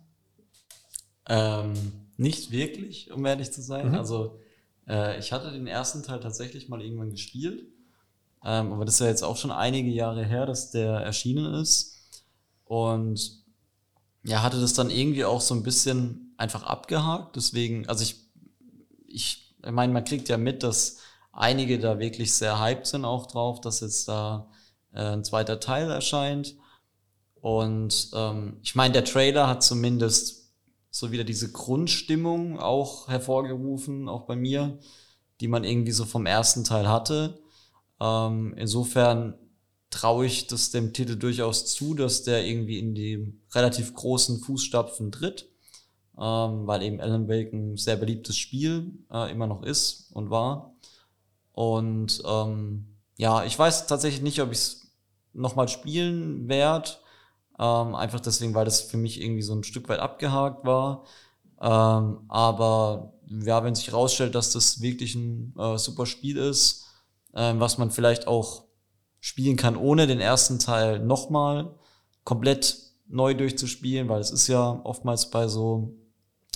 Ähm, 1.29 1.74
nicht 2.16 2.51
wirklich, 2.51 3.11
um 3.11 3.24
ehrlich 3.27 3.53
zu 3.53 3.62
sein. 3.62 3.89
Mhm. 3.89 3.95
Also, 3.95 4.39
äh, 4.89 5.18
ich 5.18 5.33
hatte 5.33 5.51
den 5.51 5.66
ersten 5.66 6.03
Teil 6.03 6.20
tatsächlich 6.20 6.68
mal 6.68 6.83
irgendwann 6.83 7.11
gespielt. 7.11 7.66
Ähm, 8.45 8.72
aber 8.72 8.85
das 8.85 8.95
ist 8.95 9.01
ja 9.01 9.07
jetzt 9.09 9.24
auch 9.24 9.37
schon 9.37 9.51
einige 9.51 9.91
Jahre 9.91 10.24
her, 10.24 10.47
dass 10.47 10.70
der 10.70 10.93
erschienen 10.93 11.55
ist. 11.55 11.97
Und 12.64 13.45
ja, 14.24 14.43
hatte 14.43 14.61
das 14.61 14.74
dann 14.74 14.91
irgendwie 14.91 15.24
auch 15.24 15.41
so 15.41 15.55
ein 15.55 15.62
bisschen 15.62 16.35
einfach 16.37 16.62
abgehakt. 16.62 17.37
Deswegen, 17.37 17.89
also 17.89 18.03
ich, 18.03 18.16
ich, 19.07 19.55
ich 19.64 19.70
meine, 19.70 19.93
man 19.93 20.05
kriegt 20.05 20.29
ja 20.29 20.37
mit, 20.37 20.62
dass 20.62 20.99
einige 21.33 21.79
da 21.79 21.99
wirklich 21.99 22.35
sehr 22.35 22.61
hyped 22.61 22.87
sind 22.87 23.05
auch 23.05 23.27
drauf, 23.27 23.61
dass 23.61 23.81
jetzt 23.81 24.09
da 24.09 24.51
äh, 24.93 25.01
ein 25.01 25.24
zweiter 25.24 25.61
Teil 25.61 25.91
erscheint. 25.91 26.57
Und 27.41 28.11
ähm, 28.14 28.59
ich 28.62 28.74
meine, 28.74 28.93
der 28.93 29.05
Trailer 29.05 29.47
hat 29.47 29.62
zumindest 29.62 30.36
so 30.99 31.13
wieder 31.13 31.25
diese 31.25 31.53
Grundstimmung 31.53 32.59
auch 32.59 33.09
hervorgerufen, 33.09 34.09
auch 34.09 34.23
bei 34.23 34.35
mir, 34.35 34.79
die 35.43 35.49
man 35.49 35.63
irgendwie 35.63 35.93
so 35.93 36.07
vom 36.07 36.25
ersten 36.25 36.65
Teil 36.65 36.89
hatte. 36.89 37.39
Ähm, 38.01 38.55
insofern 38.57 39.35
traue 39.91 40.25
ich 40.25 40.47
das 40.47 40.71
dem 40.71 40.95
Titel 40.95 41.17
durchaus 41.17 41.67
zu, 41.67 41.93
dass 41.93 42.23
der 42.23 42.47
irgendwie 42.47 42.79
in 42.79 42.95
die 42.95 43.39
relativ 43.53 43.93
großen 43.93 44.41
Fußstapfen 44.41 45.13
tritt, 45.13 45.51
ähm, 46.19 46.67
weil 46.67 46.83
eben 46.83 46.99
Alan 47.03 47.29
Wake 47.29 47.53
ein 47.53 47.77
sehr 47.77 47.97
beliebtes 47.97 48.39
Spiel 48.39 48.93
äh, 49.13 49.31
immer 49.31 49.47
noch 49.47 49.65
ist 49.65 50.11
und 50.15 50.31
war. 50.31 50.75
Und 51.53 52.23
ähm, 52.27 52.97
ja, 53.19 53.45
ich 53.45 53.59
weiß 53.59 53.87
tatsächlich 53.87 54.23
nicht, 54.23 54.41
ob 54.41 54.51
ich 54.51 54.59
es 54.59 54.93
nochmal 55.35 55.69
spielen 55.69 56.49
werde. 56.49 56.89
Ähm, 57.59 57.95
einfach 57.95 58.21
deswegen, 58.21 58.55
weil 58.55 58.65
das 58.65 58.81
für 58.81 58.97
mich 58.97 59.21
irgendwie 59.21 59.43
so 59.43 59.55
ein 59.55 59.65
Stück 59.65 59.89
weit 59.89 60.01
abgehakt 60.01 60.65
war. 60.65 61.05
Ähm, 61.61 62.21
aber 62.29 63.15
ja, 63.27 63.65
wenn 63.65 63.75
sich 63.75 63.89
herausstellt, 63.89 64.35
dass 64.35 64.53
das 64.53 64.81
wirklich 64.81 65.15
ein 65.15 65.55
äh, 65.59 65.79
super 65.79 66.07
Spiel 66.07 66.37
ist, 66.37 66.85
äh, 67.33 67.55
was 67.57 67.79
man 67.79 67.91
vielleicht 67.91 68.27
auch 68.27 68.65
spielen 69.21 69.57
kann, 69.57 69.77
ohne 69.77 70.07
den 70.07 70.21
ersten 70.21 70.59
Teil 70.59 71.01
nochmal 71.01 71.75
komplett 72.25 72.79
neu 73.09 73.35
durchzuspielen, 73.35 74.09
weil 74.09 74.21
es 74.21 74.31
ist 74.31 74.49
ja 74.49 74.81
oftmals 74.85 75.31
bei 75.31 75.49
so 75.49 75.95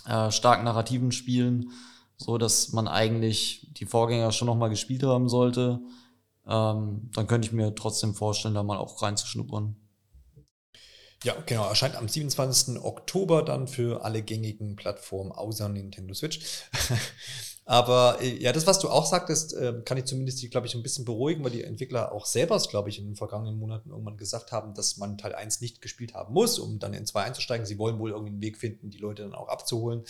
äh, 0.06 0.30
stark 0.30 0.62
narrativen 0.62 1.12
Spielen 1.12 1.70
so, 2.16 2.36
dass 2.36 2.72
man 2.72 2.86
eigentlich 2.86 3.72
die 3.72 3.86
Vorgänger 3.86 4.30
schon 4.30 4.46
nochmal 4.46 4.68
gespielt 4.68 5.02
haben 5.02 5.28
sollte. 5.28 5.80
Ähm, 6.46 7.10
dann 7.14 7.26
könnte 7.26 7.46
ich 7.46 7.52
mir 7.52 7.74
trotzdem 7.74 8.14
vorstellen, 8.14 8.54
da 8.54 8.62
mal 8.62 8.76
auch 8.76 9.00
reinzuschnuppern. 9.00 9.76
Ja, 11.22 11.34
genau. 11.44 11.68
Erscheint 11.68 11.96
am 11.96 12.08
27. 12.08 12.82
Oktober 12.82 13.42
dann 13.42 13.68
für 13.68 14.04
alle 14.04 14.22
gängigen 14.22 14.76
Plattformen 14.76 15.32
außer 15.32 15.68
Nintendo 15.68 16.14
Switch. 16.14 16.40
Aber 17.66 18.20
äh, 18.20 18.42
ja, 18.42 18.52
das, 18.52 18.66
was 18.66 18.80
du 18.80 18.88
auch 18.88 19.06
sagtest, 19.06 19.54
äh, 19.54 19.82
kann 19.84 19.96
ich 19.96 20.06
zumindest, 20.06 20.50
glaube 20.50 20.66
ich, 20.66 20.74
ein 20.74 20.82
bisschen 20.82 21.04
beruhigen, 21.04 21.44
weil 21.44 21.52
die 21.52 21.62
Entwickler 21.62 22.10
auch 22.10 22.26
selber, 22.26 22.58
glaube 22.58 22.88
ich, 22.88 22.98
in 22.98 23.04
den 23.04 23.16
vergangenen 23.16 23.58
Monaten 23.58 23.90
irgendwann 23.90 24.16
gesagt 24.16 24.50
haben, 24.50 24.74
dass 24.74 24.96
man 24.96 25.18
Teil 25.18 25.34
1 25.34 25.60
nicht 25.60 25.80
gespielt 25.80 26.14
haben 26.14 26.34
muss, 26.34 26.58
um 26.58 26.78
dann 26.78 26.94
in 26.94 27.06
2 27.06 27.22
einzusteigen. 27.22 27.66
Sie 27.66 27.78
wollen 27.78 27.98
wohl 27.98 28.10
irgendwie 28.10 28.32
einen 28.32 28.42
Weg 28.42 28.56
finden, 28.56 28.90
die 28.90 28.98
Leute 28.98 29.22
dann 29.22 29.34
auch 29.34 29.48
abzuholen. 29.48 30.00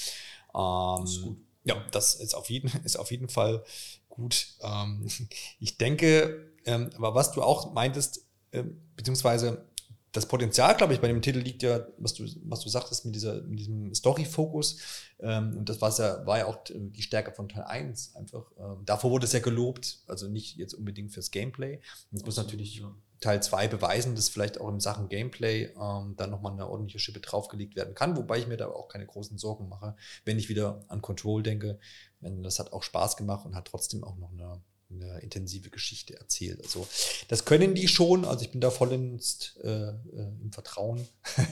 Ähm, 0.54 1.04
das 1.04 1.20
ja, 1.64 1.84
das 1.90 2.14
ist 2.14 2.34
auf 2.34 2.48
jeden, 2.50 2.68
ist 2.84 2.96
auf 2.96 3.11
jeden 3.11 3.28
Fall 3.28 3.64
gut. 4.08 4.54
Ähm, 4.62 5.08
ich 5.61 5.76
denke, 5.76 6.52
ähm, 6.64 6.90
aber 6.96 7.14
was 7.14 7.32
du 7.32 7.42
auch 7.42 7.72
meintest, 7.72 8.26
ähm, 8.52 8.80
beziehungsweise 8.96 9.66
das 10.12 10.26
Potenzial, 10.26 10.76
glaube 10.76 10.92
ich, 10.92 11.00
bei 11.00 11.08
dem 11.08 11.22
Titel 11.22 11.38
liegt 11.38 11.62
ja, 11.62 11.86
was 11.98 12.14
du, 12.14 12.24
was 12.44 12.61
du 12.61 12.68
sagtest, 12.68 13.04
mit, 13.04 13.14
dieser, 13.14 13.42
mit 13.42 13.61
diesem 13.61 13.94
Story-Fokus. 13.94 14.78
Ähm, 15.20 15.56
und 15.58 15.68
das 15.68 15.80
ja, 15.98 16.26
war 16.26 16.38
ja 16.38 16.46
auch 16.46 16.58
die 16.64 17.02
Stärke 17.02 17.32
von 17.32 17.48
Teil 17.48 17.64
1 17.64 18.16
einfach. 18.16 18.50
Ähm, 18.58 18.82
davor 18.84 19.12
wurde 19.12 19.26
es 19.26 19.32
ja 19.32 19.40
gelobt, 19.40 20.02
also 20.06 20.28
nicht 20.28 20.56
jetzt 20.56 20.74
unbedingt 20.74 21.12
fürs 21.12 21.30
Gameplay. 21.30 21.80
Jetzt 22.11 22.26
muss 22.26 22.36
natürlich 22.36 22.76
ja. 22.76 22.92
Teil 23.20 23.42
2 23.42 23.68
beweisen, 23.68 24.16
dass 24.16 24.28
vielleicht 24.28 24.61
auch 24.61 24.68
in 24.68 24.80
Sachen 24.80 25.08
Gameplay 25.08 25.66
ähm, 25.80 26.14
dann 26.16 26.30
nochmal 26.30 26.52
eine 26.52 26.68
ordentliche 26.68 26.98
Schippe 26.98 27.20
draufgelegt 27.20 27.76
werden 27.76 27.94
kann, 27.94 28.16
wobei 28.16 28.38
ich 28.38 28.48
mir 28.48 28.56
da 28.56 28.68
auch 28.68 28.88
keine 28.88 29.06
großen 29.06 29.38
Sorgen 29.38 29.68
mache, 29.68 29.94
wenn 30.24 30.38
ich 30.38 30.48
wieder 30.48 30.80
an 30.88 31.02
Control 31.02 31.42
denke. 31.42 31.78
Wenn 32.18 32.42
das 32.42 32.58
hat 32.58 32.72
auch 32.72 32.82
Spaß 32.82 33.16
gemacht 33.16 33.46
und 33.46 33.54
hat 33.54 33.66
trotzdem 33.66 34.02
auch 34.02 34.16
noch 34.16 34.32
eine 34.32 34.61
eine 34.91 35.20
intensive 35.20 35.70
Geschichte 35.70 36.18
erzählt. 36.18 36.62
Also 36.62 36.86
das 37.28 37.45
können 37.45 37.74
die 37.74 37.88
schon. 37.88 38.24
Also 38.24 38.45
ich 38.45 38.51
bin 38.51 38.61
da 38.61 38.70
vollends 38.70 39.57
äh, 39.62 39.68
äh, 39.68 39.95
im 40.43 40.53
Vertrauen. 40.53 41.07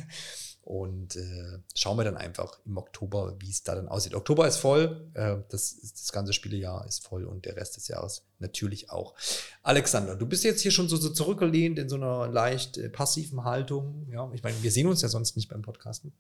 Und 0.68 1.16
äh, 1.16 1.60
schauen 1.74 1.96
wir 1.96 2.04
dann 2.04 2.18
einfach 2.18 2.58
im 2.66 2.76
Oktober, 2.76 3.36
wie 3.38 3.48
es 3.48 3.62
da 3.62 3.74
dann 3.74 3.88
aussieht. 3.88 4.14
Oktober 4.14 4.46
ist 4.46 4.58
voll, 4.58 5.08
äh, 5.14 5.36
das, 5.48 5.80
das 5.80 6.12
ganze 6.12 6.34
Spielejahr 6.34 6.86
ist 6.86 7.06
voll 7.06 7.24
und 7.24 7.46
der 7.46 7.56
Rest 7.56 7.78
des 7.78 7.88
Jahres 7.88 8.26
natürlich 8.38 8.90
auch. 8.90 9.14
Alexander, 9.62 10.14
du 10.14 10.26
bist 10.26 10.44
jetzt 10.44 10.60
hier 10.60 10.70
schon 10.70 10.90
so, 10.90 10.98
so 10.98 11.08
zurückgelehnt 11.08 11.78
in 11.78 11.88
so 11.88 11.96
einer 11.96 12.28
leicht 12.28 12.76
äh, 12.76 12.90
passiven 12.90 13.44
Haltung. 13.44 14.08
Ja, 14.12 14.30
ich 14.34 14.42
meine, 14.42 14.62
wir 14.62 14.70
sehen 14.70 14.88
uns 14.88 15.00
ja 15.00 15.08
sonst 15.08 15.36
nicht 15.36 15.48
beim 15.48 15.62
Podcasten. 15.62 16.12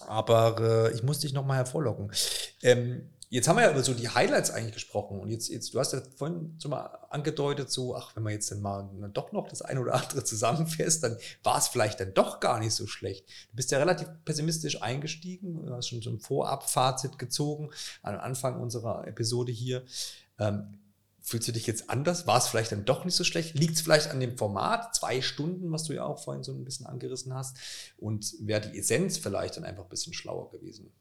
Aber 0.00 0.56
äh, 0.90 0.94
ich 0.94 1.04
muss 1.04 1.20
dich 1.20 1.32
nochmal 1.32 1.58
hervorlocken. 1.58 2.10
Ähm, 2.62 3.08
Jetzt 3.32 3.48
haben 3.48 3.56
wir 3.56 3.62
ja 3.62 3.70
über 3.70 3.82
so 3.82 3.94
die 3.94 4.10
Highlights 4.10 4.50
eigentlich 4.50 4.74
gesprochen 4.74 5.18
und 5.18 5.30
jetzt, 5.30 5.48
jetzt 5.48 5.72
du 5.72 5.80
hast 5.80 5.94
ja 5.94 6.02
vorhin 6.16 6.54
schon 6.60 6.70
mal 6.70 6.84
angedeutet, 7.08 7.70
so, 7.70 7.96
ach, 7.96 8.14
wenn 8.14 8.24
man 8.24 8.34
jetzt 8.34 8.50
dann 8.50 8.60
mal 8.60 8.90
doch 9.14 9.32
noch 9.32 9.48
das 9.48 9.62
eine 9.62 9.80
oder 9.80 9.94
andere 9.94 10.22
zusammenfasst, 10.22 11.02
dann 11.02 11.16
war 11.42 11.56
es 11.56 11.68
vielleicht 11.68 11.98
dann 11.98 12.12
doch 12.12 12.40
gar 12.40 12.60
nicht 12.60 12.74
so 12.74 12.86
schlecht. 12.86 13.26
Du 13.48 13.56
bist 13.56 13.70
ja 13.70 13.78
relativ 13.78 14.06
pessimistisch 14.26 14.82
eingestiegen, 14.82 15.64
du 15.64 15.72
hast 15.72 15.88
schon 15.88 16.02
so 16.02 16.10
ein 16.10 16.20
Vorab-Fazit 16.20 17.18
gezogen 17.18 17.70
am 18.02 18.18
Anfang 18.18 18.60
unserer 18.60 19.08
Episode 19.08 19.50
hier. 19.50 19.82
Ähm, 20.38 20.78
Fühlst 21.24 21.48
du 21.48 21.52
dich 21.52 21.68
jetzt 21.68 21.88
anders? 21.88 22.26
War 22.26 22.36
es 22.36 22.48
vielleicht 22.48 22.72
dann 22.72 22.84
doch 22.84 23.04
nicht 23.04 23.14
so 23.14 23.22
schlecht? 23.24 23.54
Liegt 23.54 23.76
es 23.76 23.80
vielleicht 23.80 24.10
an 24.10 24.20
dem 24.20 24.36
Format, 24.36 24.94
zwei 24.94 25.22
Stunden, 25.22 25.70
was 25.70 25.84
du 25.84 25.94
ja 25.94 26.04
auch 26.04 26.18
vorhin 26.18 26.42
so 26.42 26.52
ein 26.52 26.64
bisschen 26.64 26.84
angerissen 26.84 27.32
hast? 27.32 27.56
Und 27.96 28.34
wäre 28.40 28.60
die 28.60 28.76
Essenz 28.76 29.18
vielleicht 29.18 29.56
dann 29.56 29.64
einfach 29.64 29.84
ein 29.84 29.88
bisschen 29.88 30.12
schlauer 30.12 30.50
gewesen? 30.50 30.92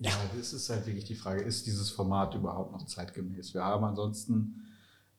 Ja, 0.00 0.12
das 0.36 0.52
ist 0.52 0.70
halt 0.70 0.86
wirklich 0.86 1.04
die 1.04 1.16
Frage, 1.16 1.42
ist 1.42 1.66
dieses 1.66 1.90
Format 1.90 2.34
überhaupt 2.34 2.72
noch 2.72 2.86
zeitgemäß? 2.86 3.54
Wir 3.54 3.64
haben 3.64 3.84
ansonsten 3.84 4.62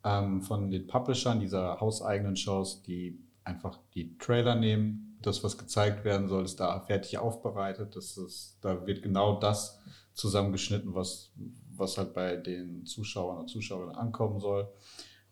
ähm, 0.03 0.41
von 0.41 0.71
den 0.71 0.87
Publishern 0.87 1.39
dieser 1.39 1.79
hauseigenen 1.81 2.37
Shows, 2.37 2.81
die 2.83 3.19
einfach 3.43 3.79
die 3.93 4.17
Trailer 4.17 4.55
nehmen, 4.55 5.17
das, 5.21 5.43
was 5.43 5.57
gezeigt 5.57 6.05
werden 6.05 6.27
soll, 6.27 6.45
ist 6.45 6.59
da 6.59 6.79
fertig 6.79 7.17
aufbereitet. 7.17 7.95
Das 7.95 8.17
ist, 8.17 8.57
da 8.61 8.85
wird 8.87 9.01
genau 9.01 9.39
das 9.39 9.81
zusammengeschnitten, 10.13 10.95
was, 10.95 11.33
was 11.75 11.97
halt 11.97 12.13
bei 12.13 12.37
den 12.37 12.85
Zuschauern 12.85 13.39
und 13.39 13.49
Zuschauerinnen 13.49 13.95
ankommen 13.95 14.39
soll. 14.39 14.69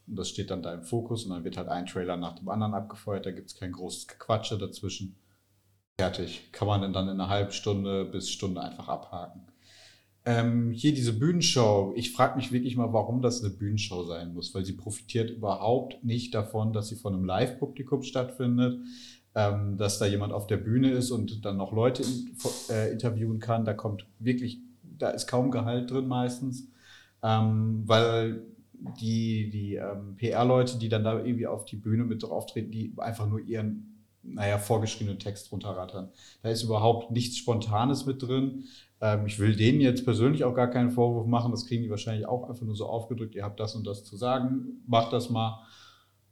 Und 0.08 0.18
das 0.18 0.30
steht 0.30 0.50
dann 0.52 0.62
da 0.62 0.74
im 0.74 0.84
Fokus 0.84 1.24
und 1.24 1.32
dann 1.32 1.44
wird 1.44 1.58
halt 1.58 1.70
ein 1.70 1.86
Trailer 1.86 2.18
nach 2.18 2.36
dem 2.36 2.50
anderen 2.50 2.74
abgefeuert. 2.74 3.26
Da 3.26 3.32
gibt 3.32 3.48
es 3.50 3.56
kein 3.56 3.72
großes 3.72 4.08
Gequatsche 4.08 4.58
dazwischen 4.58 5.16
fertig. 6.00 6.50
Kann 6.52 6.68
man 6.68 6.94
dann 6.94 7.08
in 7.08 7.20
einer 7.20 7.30
halben 7.30 7.52
Stunde 7.52 8.06
bis 8.06 8.30
Stunde 8.30 8.62
einfach 8.62 8.88
abhaken. 8.88 9.42
Ähm, 10.26 10.72
hier 10.72 10.94
diese 10.94 11.14
Bühnenshow. 11.14 11.94
Ich 11.96 12.12
frage 12.12 12.36
mich 12.36 12.52
wirklich 12.52 12.76
mal, 12.76 12.94
warum 12.94 13.22
das 13.22 13.44
eine 13.44 13.52
Bühnenshow 13.52 14.04
sein 14.04 14.34
muss, 14.34 14.54
weil 14.54 14.64
sie 14.64 14.74
profitiert 14.74 15.32
überhaupt 15.32 16.04
nicht 16.04 16.36
davon, 16.36 16.72
dass 16.72 16.90
sie 16.90 16.98
von 16.98 17.16
einem 17.16 17.26
Live-Publikum 17.26 18.04
stattfindet, 18.04 18.80
ähm, 19.34 19.78
dass 19.78 19.98
da 19.98 20.06
jemand 20.06 20.34
auf 20.34 20.46
der 20.46 20.58
Bühne 20.58 20.92
ist 20.92 21.10
und 21.10 21.44
dann 21.46 21.58
noch 21.58 21.72
Leute 21.72 22.04
in, 22.04 22.36
äh, 22.70 22.92
interviewen 22.92 23.40
kann. 23.40 23.66
Da 23.66 23.74
kommt 23.74 24.06
wirklich, 24.20 24.60
da 24.84 25.10
ist 25.10 25.26
kaum 25.26 25.50
Gehalt 25.50 25.90
drin 25.90 26.08
meistens, 26.08 26.68
ähm, 27.24 27.84
weil 27.86 28.44
die, 29.00 29.50
die 29.50 29.76
ähm, 29.76 30.16
PR-Leute, 30.18 30.78
die 30.78 30.90
dann 30.90 31.04
da 31.04 31.18
irgendwie 31.18 31.48
auf 31.48 31.66
die 31.66 31.78
Bühne 31.78 32.04
mit 32.04 32.22
drauf 32.22 32.46
treten, 32.46 32.70
die 32.70 32.94
einfach 32.98 33.28
nur 33.28 33.40
ihren 33.40 33.97
naja, 34.28 34.58
vorgeschriebenen 34.58 35.20
Text 35.20 35.52
runterrattern. 35.52 36.10
Da 36.44 36.50
ist 36.50 36.64
überhaupt 36.64 37.12
nichts 37.12 37.38
Spontanes 37.38 38.06
mit 38.06 38.22
drin. 38.22 38.66
Ähm, 39.02 39.26
ich 39.26 39.40
will 39.40 39.56
denen 39.56 39.82
jetzt 39.82 40.06
persönlich 40.06 40.44
auch 40.44 40.54
gar 40.54 40.70
keinen 40.70 40.92
Vorwurf 40.92 41.28
machen. 41.28 41.52
Das 41.52 41.66
kriegen 41.66 41.84
die 41.84 41.90
wahrscheinlich 41.90 42.28
auch 42.28 42.50
einfach 42.50 42.66
nur 42.66 42.76
so 42.76 42.88
aufgedrückt. 42.88 43.36
Ihr 43.36 43.44
habt 43.44 43.60
das 43.60 43.76
und 43.76 43.86
das 43.86 44.04
zu 44.04 44.18
sagen. 44.18 44.82
Macht 44.86 45.14
das 45.14 45.30
mal 45.30 45.64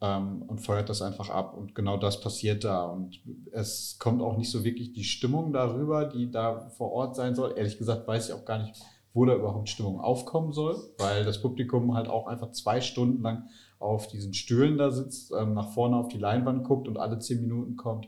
ähm, 0.02 0.44
und 0.44 0.60
feuert 0.60 0.90
das 0.90 1.02
einfach 1.02 1.30
ab. 1.30 1.56
Und 1.56 1.76
genau 1.76 1.98
das 1.98 2.22
passiert 2.22 2.64
da. 2.64 2.86
Und 2.86 3.22
es 3.52 3.98
kommt 4.00 4.22
auch 4.22 4.38
nicht 4.38 4.52
so 4.52 4.64
wirklich 4.64 4.94
die 4.94 5.04
Stimmung 5.04 5.54
darüber, 5.54 6.06
die 6.06 6.30
da 6.32 6.70
vor 6.70 6.92
Ort 6.92 7.16
sein 7.16 7.36
soll. 7.36 7.54
Ehrlich 7.56 7.78
gesagt 7.78 8.08
weiß 8.08 8.30
ich 8.30 8.34
auch 8.34 8.46
gar 8.46 8.60
nicht, 8.60 8.76
wo 9.14 9.26
da 9.26 9.34
überhaupt 9.34 9.70
Stimmung 9.70 10.02
aufkommen 10.02 10.52
soll, 10.52 10.76
weil 10.98 11.24
das 11.24 11.42
Publikum 11.42 11.96
halt 11.96 12.10
auch 12.10 12.28
einfach 12.28 12.52
zwei 12.52 12.82
Stunden 12.82 13.22
lang 13.22 13.48
auf 13.80 14.08
diesen 14.08 14.34
Stühlen 14.34 14.78
da 14.78 14.92
sitzt, 14.92 15.32
ähm, 15.38 15.54
nach 15.54 15.72
vorne 15.74 15.96
auf 15.98 16.08
die 16.08 16.18
Leinwand 16.18 16.64
guckt 16.64 16.88
und 16.88 16.98
alle 16.98 17.20
zehn 17.20 17.42
Minuten 17.42 17.76
kommt 17.76 18.08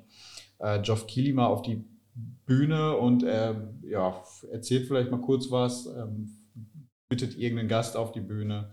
äh, 0.60 0.82
Geoff 0.82 1.06
mal 1.34 1.48
auf 1.48 1.62
die 1.62 1.84
Bühne 2.46 2.98
und 2.98 3.24
äh, 3.24 3.54
ja, 3.84 4.24
erzählt 4.52 4.88
vielleicht 4.88 5.12
mal 5.12 5.22
kurz 5.22 5.52
was, 5.52 5.86
ähm, 5.86 6.32
bittet 7.10 7.38
irgendeinen 7.38 7.70
Gast 7.70 7.96
auf 7.96 8.12
die 8.12 8.22
Bühne 8.22 8.72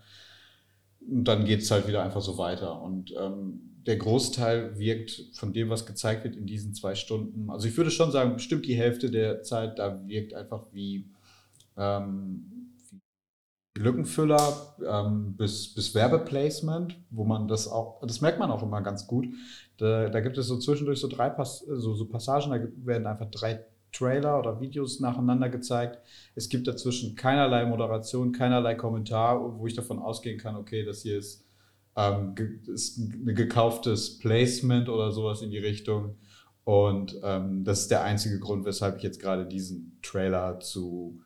und 1.00 1.28
dann 1.28 1.44
geht 1.44 1.60
es 1.60 1.70
halt 1.70 1.86
wieder 1.86 2.02
einfach 2.02 2.22
so 2.22 2.38
weiter. 2.38 2.80
Und 2.80 3.14
ähm, 3.18 3.74
der 3.86 3.96
Großteil 3.96 4.78
wirkt 4.78 5.30
von 5.34 5.52
dem, 5.52 5.68
was 5.68 5.84
gezeigt 5.84 6.24
wird 6.24 6.36
in 6.36 6.46
diesen 6.46 6.74
zwei 6.74 6.94
Stunden, 6.94 7.50
also 7.50 7.68
ich 7.68 7.76
würde 7.76 7.90
schon 7.90 8.10
sagen, 8.10 8.34
bestimmt 8.34 8.66
die 8.66 8.76
Hälfte 8.76 9.10
der 9.10 9.42
Zeit, 9.42 9.78
da 9.78 10.06
wirkt 10.06 10.34
einfach 10.34 10.66
wie 10.72 11.10
ähm, 11.76 12.53
Lückenfüller 13.76 14.74
ähm, 14.86 15.36
bis, 15.36 15.74
bis 15.74 15.94
Werbeplacement, 15.94 16.96
wo 17.10 17.24
man 17.24 17.48
das 17.48 17.66
auch, 17.66 18.00
das 18.06 18.20
merkt 18.20 18.38
man 18.38 18.50
auch 18.50 18.62
immer 18.62 18.82
ganz 18.82 19.06
gut. 19.06 19.26
Da, 19.78 20.08
da 20.08 20.20
gibt 20.20 20.38
es 20.38 20.46
so 20.46 20.58
zwischendurch 20.58 21.00
so 21.00 21.08
drei 21.08 21.28
Pass 21.28 21.60
so, 21.60 21.94
so 21.94 22.06
Passagen, 22.06 22.50
da 22.50 22.86
werden 22.86 23.06
einfach 23.06 23.30
drei 23.30 23.64
Trailer 23.92 24.38
oder 24.38 24.60
Videos 24.60 25.00
nacheinander 25.00 25.48
gezeigt. 25.48 25.98
Es 26.34 26.48
gibt 26.48 26.66
dazwischen 26.68 27.16
keinerlei 27.16 27.64
Moderation, 27.64 28.32
keinerlei 28.32 28.74
Kommentar, 28.74 29.58
wo 29.58 29.66
ich 29.66 29.74
davon 29.74 29.98
ausgehen 29.98 30.38
kann, 30.38 30.56
okay, 30.56 30.84
das 30.84 31.02
hier 31.02 31.18
ist, 31.18 31.44
ähm, 31.96 32.34
ist 32.66 32.98
ein 32.98 33.34
gekauftes 33.34 34.18
Placement 34.18 34.88
oder 34.88 35.12
sowas 35.12 35.42
in 35.42 35.50
die 35.50 35.58
Richtung. 35.58 36.16
Und 36.64 37.20
ähm, 37.22 37.62
das 37.64 37.82
ist 37.82 37.90
der 37.90 38.02
einzige 38.02 38.38
Grund, 38.38 38.64
weshalb 38.64 38.96
ich 38.96 39.02
jetzt 39.02 39.20
gerade 39.20 39.46
diesen 39.46 39.98
Trailer 40.02 40.60
zu. 40.60 41.20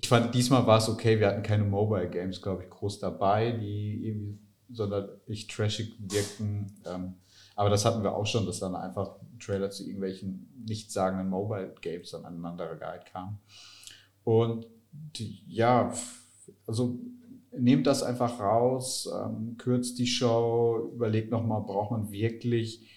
Ich 0.00 0.08
fand, 0.08 0.34
diesmal 0.34 0.66
war 0.66 0.78
es 0.78 0.88
okay, 0.88 1.20
wir 1.20 1.28
hatten 1.28 1.42
keine 1.42 1.64
Mobile 1.64 2.10
Games, 2.10 2.42
glaube 2.42 2.64
ich, 2.64 2.70
groß 2.70 2.98
dabei, 2.98 3.52
die 3.52 4.06
irgendwie 4.06 4.38
sonderlich 4.72 5.46
trashig 5.46 5.94
wirkten. 5.98 6.72
Ähm, 6.84 7.14
aber 7.56 7.70
das 7.70 7.84
hatten 7.84 8.02
wir 8.02 8.14
auch 8.14 8.26
schon, 8.26 8.46
dass 8.46 8.58
dann 8.58 8.74
einfach 8.74 9.20
ein 9.20 9.38
Trailer 9.38 9.70
zu 9.70 9.84
irgendwelchen 9.84 10.48
nichtssagenden 10.66 11.28
Mobile 11.28 11.74
Games 11.80 12.10
dann 12.10 12.24
aneinandergereiht 12.24 13.06
kam. 13.06 13.38
Und 14.24 14.66
die, 14.92 15.44
ja, 15.46 15.92
also 16.66 16.98
nehmt 17.52 17.86
das 17.86 18.02
einfach 18.02 18.40
raus, 18.40 19.08
ähm, 19.14 19.56
kürzt 19.58 19.98
die 19.98 20.06
Show, 20.06 20.90
überlegt 20.92 21.30
nochmal, 21.30 21.62
braucht 21.62 21.92
man 21.92 22.10
wirklich 22.10 22.88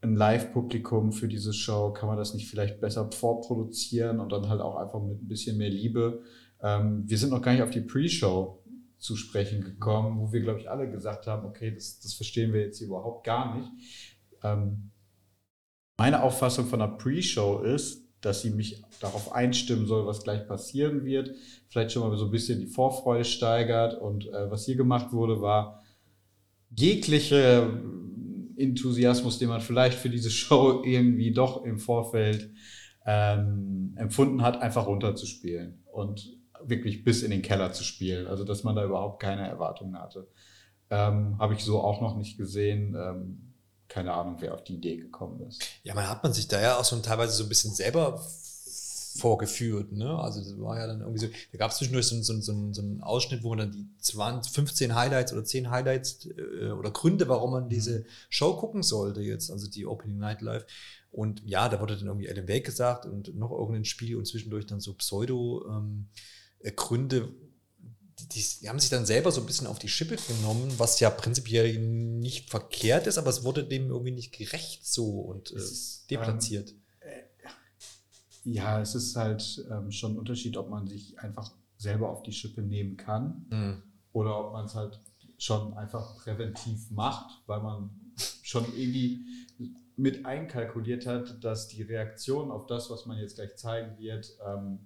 ein 0.00 0.14
Live-Publikum 0.14 1.12
für 1.12 1.28
diese 1.28 1.52
Show? 1.52 1.92
Kann 1.92 2.08
man 2.08 2.18
das 2.18 2.34
nicht 2.34 2.48
vielleicht 2.48 2.80
besser 2.80 3.10
vorproduzieren 3.10 4.20
und 4.20 4.30
dann 4.30 4.48
halt 4.48 4.60
auch 4.60 4.76
einfach 4.76 5.02
mit 5.02 5.22
ein 5.22 5.28
bisschen 5.28 5.58
mehr 5.58 5.70
Liebe? 5.70 6.22
Ähm, 6.62 7.04
wir 7.06 7.18
sind 7.18 7.30
noch 7.30 7.42
gar 7.42 7.52
nicht 7.52 7.62
auf 7.62 7.70
die 7.70 7.80
Pre-Show 7.80 8.62
zu 8.98 9.16
sprechen 9.16 9.62
gekommen, 9.62 10.18
wo 10.18 10.32
wir, 10.32 10.40
glaube 10.40 10.60
ich, 10.60 10.70
alle 10.70 10.90
gesagt 10.90 11.26
haben, 11.26 11.46
okay, 11.46 11.72
das, 11.72 12.00
das 12.00 12.14
verstehen 12.14 12.52
wir 12.52 12.60
jetzt 12.60 12.80
überhaupt 12.80 13.24
gar 13.24 13.56
nicht. 13.56 13.68
Ähm, 14.42 14.90
meine 15.96 16.22
Auffassung 16.22 16.66
von 16.66 16.80
der 16.80 16.88
Pre-Show 16.88 17.60
ist, 17.60 18.08
dass 18.20 18.42
sie 18.42 18.50
mich 18.50 18.82
darauf 19.00 19.32
einstimmen 19.32 19.86
soll, 19.86 20.06
was 20.06 20.24
gleich 20.24 20.46
passieren 20.46 21.04
wird. 21.04 21.30
Vielleicht 21.68 21.92
schon 21.92 22.08
mal 22.08 22.16
so 22.16 22.24
ein 22.26 22.30
bisschen 22.30 22.60
die 22.60 22.66
Vorfreude 22.66 23.24
steigert. 23.24 24.00
Und 24.00 24.26
äh, 24.26 24.50
was 24.50 24.64
hier 24.64 24.76
gemacht 24.76 25.12
wurde, 25.12 25.40
war 25.40 25.82
jegliche 26.70 27.80
Enthusiasmus, 28.58 29.38
den 29.38 29.48
man 29.48 29.60
vielleicht 29.60 29.98
für 29.98 30.10
diese 30.10 30.30
Show 30.30 30.82
irgendwie 30.84 31.32
doch 31.32 31.64
im 31.64 31.78
Vorfeld 31.78 32.50
ähm, 33.06 33.94
empfunden 33.96 34.42
hat, 34.42 34.60
einfach 34.60 34.86
runterzuspielen. 34.86 35.84
Und 35.92 36.38
wirklich 36.62 37.04
bis 37.04 37.22
in 37.22 37.30
den 37.30 37.42
Keller 37.42 37.72
zu 37.72 37.84
spielen. 37.84 38.26
Also 38.26 38.44
dass 38.44 38.64
man 38.64 38.76
da 38.76 38.84
überhaupt 38.84 39.20
keine 39.20 39.46
Erwartungen 39.48 39.98
hatte. 39.98 40.28
Ähm, 40.90 41.38
Habe 41.38 41.54
ich 41.54 41.64
so 41.64 41.80
auch 41.80 42.00
noch 42.00 42.16
nicht 42.16 42.36
gesehen. 42.36 42.96
Ähm, 42.98 43.54
keine 43.88 44.12
Ahnung, 44.12 44.36
wer 44.40 44.54
auf 44.54 44.64
die 44.64 44.74
Idee 44.74 44.96
gekommen 44.96 45.40
ist. 45.46 45.64
Ja, 45.82 45.94
man 45.94 46.08
hat 46.08 46.22
man 46.22 46.32
sich 46.32 46.46
da 46.48 46.60
ja 46.60 46.76
auch 46.76 46.84
so 46.84 46.98
teilweise 46.98 47.32
so 47.32 47.44
ein 47.44 47.48
bisschen 47.48 47.72
selber 47.72 48.22
vorgeführt. 49.18 49.92
Ne? 49.92 50.08
Also 50.18 50.40
das 50.40 50.58
war 50.58 50.78
ja 50.78 50.86
dann 50.86 51.00
irgendwie 51.00 51.20
so, 51.20 51.28
da 51.52 51.58
gab 51.58 51.70
es 51.70 51.78
zwischendurch 51.78 52.06
so, 52.06 52.20
so, 52.22 52.40
so, 52.40 52.72
so 52.72 52.82
einen 52.82 53.02
Ausschnitt, 53.02 53.42
wo 53.42 53.50
man 53.50 53.58
dann 53.58 53.72
die 53.72 53.88
20, 53.98 54.52
15 54.52 54.94
Highlights 54.94 55.32
oder 55.32 55.44
10 55.44 55.70
Highlights 55.70 56.26
äh, 56.26 56.70
oder 56.70 56.90
Gründe, 56.90 57.28
warum 57.28 57.52
man 57.52 57.68
diese 57.68 58.00
mhm. 58.00 58.04
Show 58.28 58.54
gucken 58.54 58.82
sollte 58.82 59.20
jetzt, 59.20 59.50
also 59.50 59.68
die 59.68 59.86
Opening 59.86 60.18
Night 60.18 60.40
Live. 60.40 60.64
Und 61.10 61.42
ja, 61.44 61.68
da 61.68 61.80
wurde 61.80 61.96
dann 61.96 62.06
irgendwie 62.06 62.28
Alan 62.28 62.48
Wake 62.48 62.64
gesagt 62.64 63.06
und 63.06 63.34
noch 63.34 63.50
irgendein 63.50 63.84
Spiel 63.84 64.16
und 64.16 64.26
zwischendurch 64.26 64.66
dann 64.66 64.80
so 64.80 64.94
Pseudo- 64.94 65.66
ähm, 65.68 66.08
äh, 66.60 66.72
die, 68.32 68.44
die, 68.60 68.68
haben 68.68 68.80
sich 68.80 68.90
dann 68.90 69.06
selber 69.06 69.30
so 69.30 69.40
ein 69.40 69.46
bisschen 69.46 69.66
auf 69.66 69.78
die 69.78 69.88
Schippe 69.88 70.16
genommen, 70.16 70.72
was 70.76 70.98
ja 71.00 71.10
prinzipiell 71.10 71.78
nicht 71.78 72.50
verkehrt 72.50 73.06
ist, 73.06 73.18
aber 73.18 73.30
es 73.30 73.44
wurde 73.44 73.64
dem 73.64 73.90
irgendwie 73.90 74.10
nicht 74.10 74.32
gerecht 74.32 74.86
so 74.86 75.20
und 75.20 75.52
äh, 75.52 75.60
deplatziert. 76.10 76.74
Ja, 78.50 78.80
es 78.80 78.94
ist 78.94 79.14
halt 79.14 79.66
ähm, 79.70 79.90
schon 79.90 80.12
ein 80.12 80.18
Unterschied, 80.18 80.56
ob 80.56 80.70
man 80.70 80.86
sich 80.86 81.18
einfach 81.18 81.52
selber 81.76 82.08
auf 82.08 82.22
die 82.22 82.32
Schippe 82.32 82.62
nehmen 82.62 82.96
kann 82.96 83.46
mhm. 83.50 83.82
oder 84.12 84.46
ob 84.46 84.52
man 84.52 84.64
es 84.64 84.74
halt 84.74 85.00
schon 85.36 85.74
einfach 85.74 86.16
präventiv 86.16 86.90
macht, 86.90 87.42
weil 87.46 87.60
man 87.60 87.90
schon 88.42 88.64
irgendwie 88.74 89.20
mit 89.96 90.24
einkalkuliert 90.24 91.06
hat, 91.06 91.44
dass 91.44 91.68
die 91.68 91.82
Reaktion 91.82 92.50
auf 92.50 92.66
das, 92.66 92.90
was 92.90 93.04
man 93.04 93.18
jetzt 93.18 93.34
gleich 93.36 93.56
zeigen 93.56 93.98
wird, 93.98 94.36
ähm, 94.46 94.78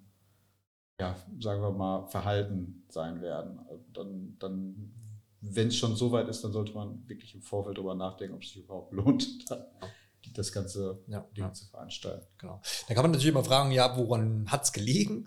ja, 1.00 1.16
sagen 1.40 1.62
wir 1.62 1.70
mal, 1.70 2.06
verhalten 2.08 2.84
sein 2.88 3.22
werden. 3.22 3.60
Dann, 3.92 4.36
dann 4.38 4.92
wenn 5.40 5.68
es 5.68 5.76
schon 5.76 5.94
so 5.94 6.10
weit 6.10 6.28
ist, 6.28 6.42
dann 6.42 6.52
sollte 6.52 6.74
man 6.74 7.08
wirklich 7.08 7.34
im 7.34 7.42
Vorfeld 7.42 7.78
darüber 7.78 7.94
nachdenken, 7.94 8.34
ob 8.34 8.42
es 8.42 8.50
sich 8.50 8.64
überhaupt 8.64 8.92
lohnt, 8.92 9.46
das 10.32 10.52
ganze 10.52 11.00
ja, 11.06 11.20
Ding 11.36 11.44
ja. 11.44 11.52
zu 11.52 11.66
veranstalten. 11.66 12.26
Genau. 12.38 12.60
Da 12.88 12.94
kann 12.94 13.04
man 13.04 13.12
natürlich 13.12 13.32
immer 13.32 13.44
fragen, 13.44 13.70
ja, 13.72 13.96
woran 13.96 14.50
hat 14.50 14.64
es 14.64 14.72
gelegen? 14.72 15.26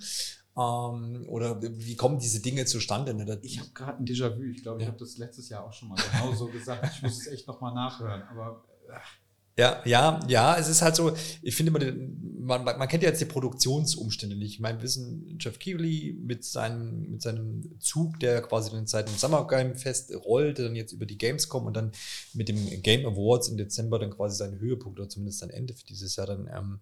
Ähm, 0.58 1.26
oder 1.28 1.62
wie 1.62 1.96
kommen 1.96 2.20
diese 2.20 2.42
Dinge 2.42 2.66
zustande? 2.66 3.14
Ne? 3.14 3.40
Ich 3.42 3.60
habe 3.60 3.70
gerade 3.72 3.98
ein 4.00 4.06
Déjà-vu. 4.06 4.42
Ich 4.44 4.64
glaube, 4.64 4.82
ich 4.82 4.88
habe 4.88 4.98
das 4.98 5.18
letztes 5.18 5.50
Jahr 5.50 5.66
auch 5.66 5.74
schon 5.74 5.90
mal 5.90 5.98
genau 6.12 6.34
so 6.34 6.48
gesagt. 6.48 6.90
Ich 6.96 7.02
muss 7.02 7.20
es 7.20 7.28
echt 7.28 7.48
nochmal 7.48 7.74
nachhören. 7.74 8.24
Aber 8.24 8.64
ach, 8.94 9.18
ja, 9.58 9.82
ja, 9.86 10.20
ja, 10.28 10.58
es 10.58 10.68
ist 10.68 10.82
halt 10.82 10.98
so, 10.98 11.16
ich 11.42 11.56
finde, 11.56 11.72
man, 11.72 12.64
man, 12.64 12.78
man 12.78 12.88
kennt 12.90 13.04
ja 13.04 13.10
jetzt 13.10 13.22
die 13.22 13.26
Produktionsumstände 13.26 14.36
nicht. 14.36 14.56
Ich 14.56 14.60
meine, 14.60 14.80
wir 14.80 14.84
wissen, 14.84 15.38
Jeff 15.40 15.60
Keighley 15.60 16.18
mit 16.22 16.44
seinem, 16.44 17.10
mit 17.10 17.22
seinem 17.22 17.80
Zug, 17.80 18.20
der 18.20 18.42
quasi 18.42 18.72
dann 18.72 18.86
seit 18.86 19.08
dem 19.08 19.16
Summer 19.16 19.48
Game 19.48 19.76
Fest 19.76 20.14
rollte, 20.14 20.64
dann 20.64 20.76
jetzt 20.76 20.92
über 20.92 21.06
die 21.06 21.18
Gamescom 21.18 21.66
und 21.66 21.74
dann 21.76 21.94
mit 22.34 22.50
dem 22.50 22.82
Game 22.82 23.06
Awards 23.06 23.48
im 23.48 23.56
Dezember 23.56 23.98
dann 23.98 24.12
quasi 24.12 24.36
seinen 24.36 24.60
Höhepunkt 24.60 25.00
oder 25.00 25.08
zumindest 25.08 25.40
sein 25.40 25.50
Ende 25.50 25.74
für 25.74 25.86
dieses 25.86 26.18
Jahr 26.18 26.28
dann 26.28 26.50
ähm, 26.54 26.80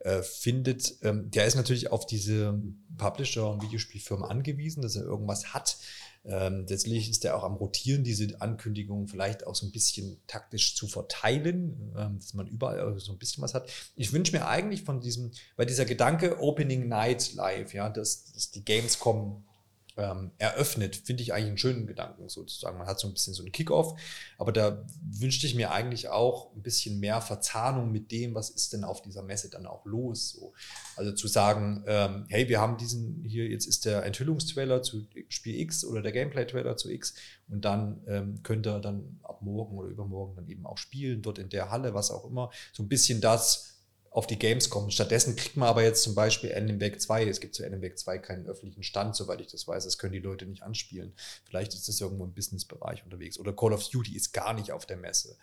äh, 0.00 0.22
findet. 0.22 0.96
Ähm, 1.02 1.30
der 1.30 1.46
ist 1.46 1.54
natürlich 1.54 1.92
auf 1.92 2.06
diese 2.06 2.60
Publisher 2.98 3.48
und 3.50 3.62
Videospielfirmen 3.62 4.28
angewiesen, 4.28 4.82
dass 4.82 4.96
er 4.96 5.04
irgendwas 5.04 5.54
hat, 5.54 5.76
ähm, 6.28 6.66
letztlich 6.68 7.08
ist 7.08 7.24
er 7.24 7.36
auch 7.36 7.44
am 7.44 7.54
Rotieren, 7.54 8.02
diese 8.02 8.40
Ankündigungen 8.40 9.06
vielleicht 9.06 9.46
auch 9.46 9.54
so 9.54 9.64
ein 9.66 9.72
bisschen 9.72 10.20
taktisch 10.26 10.74
zu 10.74 10.88
verteilen, 10.88 11.94
ähm, 11.96 12.18
dass 12.18 12.34
man 12.34 12.48
überall 12.48 12.98
so 12.98 13.12
ein 13.12 13.18
bisschen 13.18 13.42
was 13.42 13.54
hat. 13.54 13.70
Ich 13.94 14.12
wünsche 14.12 14.32
mir 14.32 14.46
eigentlich 14.48 14.82
von 14.82 15.00
diesem, 15.00 15.30
weil 15.56 15.66
dieser 15.66 15.84
Gedanke 15.84 16.40
Opening 16.40 16.88
Night 16.88 17.34
Live, 17.34 17.74
ja, 17.74 17.88
dass, 17.88 18.32
dass 18.32 18.50
die 18.50 18.64
Gamescom 18.64 19.45
ähm, 19.96 20.30
eröffnet, 20.38 20.96
finde 20.96 21.22
ich 21.22 21.32
eigentlich 21.32 21.48
einen 21.48 21.58
schönen 21.58 21.86
Gedanken 21.86 22.28
sozusagen. 22.28 22.78
Man 22.78 22.86
hat 22.86 23.00
so 23.00 23.08
ein 23.08 23.14
bisschen 23.14 23.34
so 23.34 23.42
einen 23.42 23.52
Kickoff, 23.52 23.98
aber 24.38 24.52
da 24.52 24.84
wünschte 25.00 25.46
ich 25.46 25.54
mir 25.54 25.70
eigentlich 25.72 26.08
auch 26.08 26.54
ein 26.54 26.62
bisschen 26.62 27.00
mehr 27.00 27.20
Verzahnung 27.20 27.92
mit 27.92 28.12
dem, 28.12 28.34
was 28.34 28.50
ist 28.50 28.72
denn 28.72 28.84
auf 28.84 29.02
dieser 29.02 29.22
Messe 29.22 29.48
dann 29.48 29.66
auch 29.66 29.84
los. 29.86 30.30
So. 30.30 30.52
Also 30.96 31.12
zu 31.12 31.28
sagen, 31.28 31.84
ähm, 31.86 32.26
hey, 32.28 32.48
wir 32.48 32.60
haben 32.60 32.76
diesen 32.76 33.24
hier, 33.24 33.48
jetzt 33.48 33.66
ist 33.66 33.84
der 33.84 34.04
Enthüllungstrailer 34.04 34.82
zu 34.82 35.06
Spiel 35.28 35.58
X 35.60 35.84
oder 35.84 36.02
der 36.02 36.12
Gameplay-Trailer 36.12 36.76
zu 36.76 36.90
X 36.90 37.14
und 37.48 37.64
dann 37.64 38.02
ähm, 38.06 38.42
könnt 38.42 38.66
ihr 38.66 38.80
dann 38.80 39.18
ab 39.22 39.40
morgen 39.42 39.78
oder 39.78 39.88
übermorgen 39.88 40.36
dann 40.36 40.48
eben 40.48 40.66
auch 40.66 40.78
spielen, 40.78 41.22
dort 41.22 41.38
in 41.38 41.48
der 41.48 41.70
Halle, 41.70 41.94
was 41.94 42.10
auch 42.10 42.24
immer. 42.24 42.50
So 42.72 42.82
ein 42.82 42.88
bisschen 42.88 43.20
das, 43.20 43.75
auf 44.16 44.26
die 44.26 44.38
Games 44.38 44.70
kommen. 44.70 44.90
Stattdessen 44.90 45.36
kriegt 45.36 45.58
man 45.58 45.68
aber 45.68 45.82
jetzt 45.82 46.02
zum 46.02 46.14
Beispiel 46.14 46.50
Weg 46.80 47.02
2. 47.02 47.28
Es 47.28 47.38
gibt 47.38 47.54
zu 47.54 47.62
Weg 47.62 47.98
2 47.98 48.16
keinen 48.16 48.46
öffentlichen 48.46 48.82
Stand, 48.82 49.14
soweit 49.14 49.42
ich 49.42 49.48
das 49.48 49.68
weiß. 49.68 49.84
Das 49.84 49.98
können 49.98 50.14
die 50.14 50.20
Leute 50.20 50.46
nicht 50.46 50.62
anspielen. 50.62 51.12
Vielleicht 51.44 51.74
ist 51.74 51.86
das 51.86 52.00
irgendwo 52.00 52.24
im 52.24 52.32
Businessbereich 52.32 53.04
unterwegs. 53.04 53.38
Oder 53.38 53.52
Call 53.52 53.74
of 53.74 53.86
Duty 53.90 54.16
ist 54.16 54.32
gar 54.32 54.54
nicht 54.54 54.72
auf 54.72 54.86
der 54.86 54.96
Messe. 54.96 55.36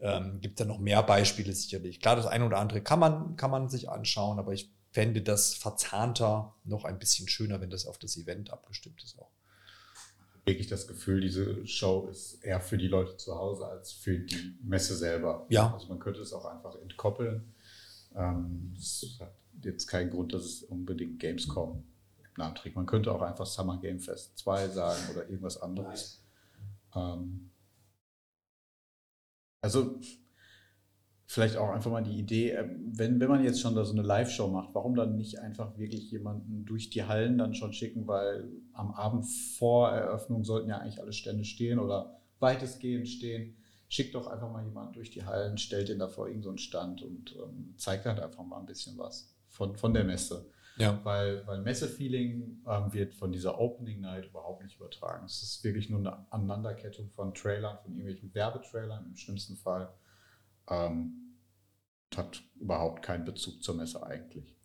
Ähm, 0.00 0.40
gibt 0.40 0.60
da 0.60 0.64
noch 0.64 0.78
mehr 0.78 1.02
Beispiele 1.02 1.52
sicherlich. 1.52 1.98
Klar, 1.98 2.14
das 2.14 2.26
eine 2.26 2.46
oder 2.46 2.58
andere 2.58 2.80
kann 2.80 3.00
man, 3.00 3.34
kann 3.34 3.50
man 3.50 3.68
sich 3.68 3.90
anschauen, 3.90 4.38
aber 4.38 4.52
ich 4.52 4.70
fände 4.92 5.20
das 5.22 5.54
verzahnter 5.54 6.54
noch 6.62 6.84
ein 6.84 7.00
bisschen 7.00 7.26
schöner, 7.26 7.60
wenn 7.60 7.70
das 7.70 7.86
auf 7.86 7.98
das 7.98 8.16
Event 8.16 8.52
abgestimmt 8.52 9.02
ist 9.02 9.18
auch. 9.18 9.32
Wirklich 10.44 10.68
das 10.68 10.86
Gefühl, 10.86 11.22
diese 11.22 11.66
Show 11.66 12.06
ist 12.08 12.34
eher 12.44 12.60
für 12.60 12.78
die 12.78 12.88
Leute 12.88 13.16
zu 13.16 13.34
Hause 13.34 13.66
als 13.66 13.90
für 13.90 14.16
die 14.20 14.56
Messe 14.62 14.96
selber. 14.96 15.44
Ja. 15.48 15.72
Also 15.74 15.88
man 15.88 15.98
könnte 15.98 16.20
es 16.20 16.32
auch 16.32 16.44
einfach 16.44 16.76
entkoppeln 16.80 17.52
ähm, 18.16 18.72
das 18.74 19.16
hat 19.20 19.34
jetzt 19.62 19.86
keinen 19.86 20.10
Grund, 20.10 20.32
dass 20.32 20.44
es 20.44 20.62
unbedingt 20.64 21.18
Gamescom 21.18 21.84
Namen 22.38 22.54
trägt. 22.54 22.76
Man 22.76 22.86
könnte 22.86 23.12
auch 23.12 23.22
einfach 23.22 23.46
Summer 23.46 23.78
Game 23.78 24.00
Fest 24.00 24.38
2 24.38 24.68
sagen 24.68 25.02
oder 25.12 25.28
irgendwas 25.28 25.60
anderes. 25.60 26.24
Ähm, 26.94 27.50
also 29.60 30.00
vielleicht 31.26 31.56
auch 31.56 31.70
einfach 31.70 31.90
mal 31.90 32.02
die 32.02 32.18
Idee, 32.18 32.50
ähm, 32.50 32.92
wenn, 32.94 33.20
wenn 33.20 33.28
man 33.28 33.44
jetzt 33.44 33.60
schon 33.60 33.74
da 33.74 33.84
so 33.84 33.92
eine 33.92 34.02
Live-Show 34.02 34.48
macht, 34.48 34.74
warum 34.74 34.94
dann 34.94 35.16
nicht 35.16 35.38
einfach 35.38 35.78
wirklich 35.78 36.10
jemanden 36.10 36.64
durch 36.64 36.90
die 36.90 37.04
Hallen 37.04 37.38
dann 37.38 37.54
schon 37.54 37.72
schicken, 37.72 38.06
weil 38.06 38.48
am 38.72 38.92
Abend 38.92 39.26
vor 39.58 39.90
Eröffnung 39.90 40.44
sollten 40.44 40.68
ja 40.68 40.78
eigentlich 40.78 41.00
alle 41.00 41.12
Stände 41.12 41.44
stehen 41.44 41.78
oder 41.78 42.18
weitestgehend 42.40 43.08
stehen 43.08 43.56
schickt 43.92 44.14
doch 44.14 44.26
einfach 44.26 44.50
mal 44.50 44.64
jemanden 44.64 44.94
durch 44.94 45.10
die 45.10 45.26
Hallen, 45.26 45.58
stellt 45.58 45.90
den 45.90 45.98
da 45.98 46.08
vor 46.08 46.26
irgendeinen 46.26 46.56
so 46.56 46.64
Stand 46.64 47.02
und 47.02 47.36
ähm, 47.36 47.74
zeigt 47.76 48.06
halt 48.06 48.20
einfach 48.20 48.42
mal 48.42 48.58
ein 48.58 48.64
bisschen 48.64 48.96
was 48.96 49.36
von, 49.48 49.76
von 49.76 49.92
der 49.92 50.04
Messe. 50.04 50.50
Ja. 50.78 50.98
Weil, 51.04 51.46
weil 51.46 51.60
Messe-Feeling 51.60 52.62
ähm, 52.66 52.92
wird 52.94 53.14
von 53.14 53.32
dieser 53.32 53.60
Opening 53.60 54.00
Night 54.00 54.24
überhaupt 54.24 54.62
nicht 54.62 54.76
übertragen. 54.76 55.26
Es 55.26 55.42
ist 55.42 55.62
wirklich 55.62 55.90
nur 55.90 55.98
eine 55.98 56.32
Aneinanderkettung 56.32 57.10
von 57.10 57.34
Trailern, 57.34 57.76
von 57.82 57.92
irgendwelchen 57.92 58.34
Werbetrailern 58.34 59.04
im 59.04 59.16
schlimmsten 59.16 59.58
Fall. 59.58 59.92
Ähm, 60.70 61.36
hat 62.16 62.42
überhaupt 62.58 63.02
keinen 63.02 63.26
Bezug 63.26 63.62
zur 63.62 63.74
Messe 63.74 64.02
eigentlich. 64.02 64.56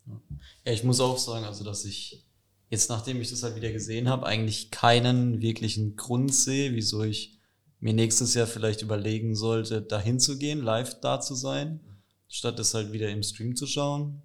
Ja, 0.64 0.72
ich 0.72 0.86
muss 0.86 1.02
auch 1.02 1.18
sagen, 1.18 1.44
also 1.44 1.66
dass 1.66 1.84
ich 1.84 2.26
jetzt, 2.70 2.90
nachdem 2.90 3.20
ich 3.20 3.30
das 3.30 3.44
halt 3.44 3.58
wieder 3.58 3.74
gesehen 3.74 4.08
habe, 4.08 4.26
eigentlich 4.26 4.72
keinen 4.72 5.42
wirklichen 5.42 5.98
Grund 5.98 6.34
sehe, 6.34 6.72
wieso 6.74 7.04
ich 7.04 7.37
mir 7.80 7.94
nächstes 7.94 8.34
Jahr 8.34 8.48
vielleicht 8.48 8.82
überlegen 8.82 9.36
sollte, 9.36 9.82
dahin 9.82 10.20
zu 10.20 10.38
gehen, 10.38 10.62
live 10.62 11.00
da 11.02 11.20
zu 11.20 11.36
sein, 11.36 11.80
statt 12.28 12.60
es 12.60 12.74
halt 12.74 12.92
wieder 12.92 13.10
im 13.10 13.24
Stream 13.24 13.56
zu 13.56 13.68
schauen. 13.68 14.22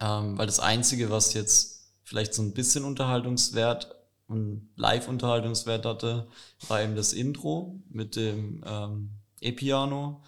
Ähm, 0.00 0.36
weil 0.36 0.46
das 0.46 0.60
Einzige, 0.60 1.10
was 1.10 1.34
jetzt 1.34 1.92
vielleicht 2.02 2.34
so 2.34 2.42
ein 2.42 2.52
bisschen 2.52 2.84
Unterhaltungswert 2.84 3.94
und 4.26 4.68
Live-Unterhaltungswert 4.76 5.86
hatte, 5.86 6.28
war 6.68 6.82
eben 6.82 6.96
das 6.96 7.12
Intro 7.12 7.80
mit 7.90 8.16
dem 8.16 8.64
ähm, 8.66 9.10
E-Piano. 9.40 10.22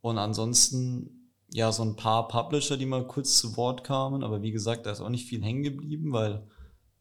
Und 0.00 0.18
ansonsten 0.18 1.30
ja 1.52 1.70
so 1.70 1.84
ein 1.84 1.96
paar 1.96 2.28
Publisher, 2.28 2.76
die 2.76 2.86
mal 2.86 3.06
kurz 3.06 3.38
zu 3.38 3.56
Wort 3.56 3.84
kamen, 3.84 4.24
aber 4.24 4.42
wie 4.42 4.52
gesagt, 4.52 4.86
da 4.86 4.90
ist 4.90 5.00
auch 5.00 5.10
nicht 5.10 5.28
viel 5.28 5.42
hängen 5.42 5.62
geblieben, 5.62 6.12
weil 6.12 6.42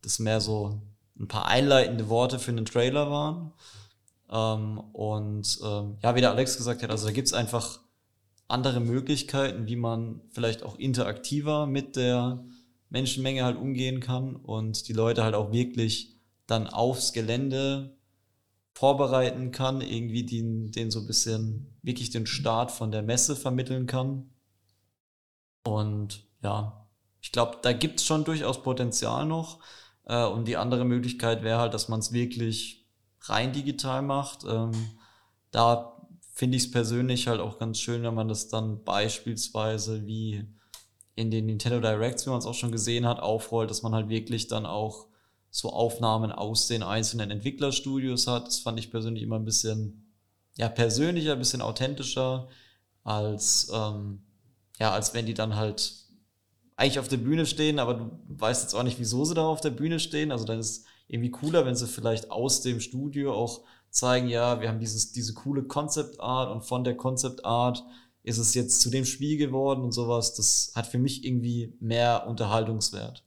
das 0.02 0.20
mehr 0.20 0.42
so 0.42 0.82
ein 1.20 1.28
paar 1.28 1.48
einleitende 1.48 2.10
Worte 2.10 2.40
für 2.40 2.52
einen 2.52 2.66
Trailer 2.66 3.10
waren. 3.10 3.54
Ähm, 4.32 4.80
und 4.80 5.60
ähm, 5.64 5.98
ja, 6.02 6.16
wie 6.16 6.22
der 6.22 6.32
Alex 6.32 6.58
gesagt 6.58 6.84
hat, 6.84 6.90
also 6.90 7.08
da 7.08 7.12
gibt's 7.12 7.34
einfach 7.34 7.80
andere 8.48 8.80
Möglichkeiten, 8.80 9.68
wie 9.68 9.76
man 9.76 10.22
vielleicht 10.30 10.64
auch 10.64 10.78
interaktiver 10.78 11.68
mit 11.68 11.96
der 11.96 12.44
Menschenmenge 12.90 13.44
halt 13.44 13.58
umgehen 13.58 14.00
kann 14.00 14.36
und 14.36 14.88
die 14.88 14.94
Leute 14.94 15.24
halt 15.24 15.36
auch 15.36 15.52
wirklich 15.52 16.18
dann 16.48 16.68
aufs 16.68 17.14
Gelände 17.14 17.96
vorbereiten 18.74 19.52
kann, 19.52 19.82
irgendwie 19.82 20.26
den, 20.26 20.72
den 20.72 20.92
so 20.92 21.00
ein 21.00 21.08
bisschen 21.08 21.78
wirklich 21.82 22.10
den 22.10 22.26
Start 22.26 22.72
von 22.72 22.92
der 22.92 23.02
Messe 23.02 23.36
vermitteln 23.36 23.86
kann. 23.86 24.30
Und 25.64 26.26
ja, 26.44 26.88
ich 27.22 27.32
glaube, 27.32 27.58
da 27.62 27.74
gibt's 27.74 28.06
schon 28.06 28.24
durchaus 28.24 28.64
Potenzial 28.64 29.26
noch. 29.26 29.60
Äh, 30.06 30.26
und 30.26 30.48
die 30.48 30.58
andere 30.58 30.86
Möglichkeit 30.86 31.44
wäre 31.44 31.60
halt, 31.60 31.74
dass 31.74 31.90
man 31.90 32.00
es 32.00 32.12
wirklich 32.12 32.81
rein 33.22 33.54
digital 33.54 34.02
macht. 34.02 34.44
Ähm, 34.44 34.72
da 35.52 35.98
finde 36.34 36.58
ich 36.58 36.66
es 36.66 36.72
persönlich 36.72 37.28
halt 37.28 37.40
auch 37.40 37.60
ganz 37.60 37.80
schön, 37.80 38.04
wenn 38.04 38.16
man 38.16 38.28
das 38.28 38.50
dann 38.50 38.84
beispielsweise 38.84 40.06
wie 40.06 40.46
in 41.16 41.30
den 41.30 41.46
Nintendo 41.46 41.80
Directs, 41.80 42.26
wie 42.26 42.30
man 42.30 42.40
es 42.40 42.46
auch 42.46 42.56
schon 42.56 42.72
gesehen 42.72 43.06
hat, 43.06 43.20
aufrollt, 43.20 43.70
dass 43.70 43.84
man 43.84 43.94
halt 43.94 44.10
wirklich 44.10 44.48
dann 44.48 44.66
auch 44.66 45.08
so 45.50 45.72
Aufnahmen 45.72 46.32
aus 46.32 46.68
den 46.68 46.82
einzelnen 46.82 47.30
Entwicklerstudios 47.30 48.28
hat. 48.28 48.48
Das 48.48 48.60
fand 48.60 48.80
ich 48.80 48.90
persönlich 48.90 49.24
immer 49.24 49.38
ein 49.38 49.46
bisschen 49.46 50.14
ja, 50.56 50.70
persönlicher, 50.70 51.34
ein 51.34 51.40
bisschen 51.40 51.62
authentischer, 51.62 52.48
als, 53.04 53.70
ähm, 53.74 54.24
ja, 54.80 54.92
als 54.92 55.14
wenn 55.14 55.26
die 55.26 55.34
dann 55.34 55.56
halt 55.56 55.94
eigentlich 56.76 57.00
auf 57.00 57.08
der 57.08 57.18
Bühne 57.18 57.46
stehen, 57.46 57.80
aber 57.80 57.94
du 57.96 58.12
weißt 58.28 58.64
jetzt 58.64 58.74
auch 58.74 58.84
nicht, 58.84 59.00
wieso 59.00 59.26
sie 59.26 59.36
da 59.36 59.46
auf 59.46 59.62
der 59.62 59.70
Bühne 59.70 60.00
stehen. 60.00 60.32
Also 60.32 60.46
dann 60.46 60.60
ist 60.60 60.86
irgendwie 61.12 61.32
cooler, 61.32 61.66
wenn 61.66 61.76
sie 61.76 61.88
vielleicht 61.88 62.32
aus 62.32 62.62
dem 62.62 62.80
Studio 62.80 63.34
auch 63.34 63.64
zeigen, 63.90 64.30
ja, 64.30 64.62
wir 64.62 64.70
haben 64.70 64.80
dieses, 64.80 65.12
diese 65.12 65.34
coole 65.34 65.64
Concept 65.64 66.22
Art 66.22 66.50
und 66.50 66.62
von 66.62 66.86
der 66.86 66.96
Concept 66.96 67.44
Art 67.44 67.84
ist 68.24 68.38
es 68.38 68.54
jetzt 68.54 68.80
zu 68.80 68.90
dem 68.90 69.04
Spiel 69.04 69.38
geworden 69.38 69.84
und 69.84 69.92
sowas. 69.92 70.36
Das 70.36 70.72
hat 70.74 70.88
für 70.88 71.00
mich 71.00 71.26
irgendwie 71.26 71.74
mehr 71.82 72.28
Unterhaltungswert. 72.28 73.26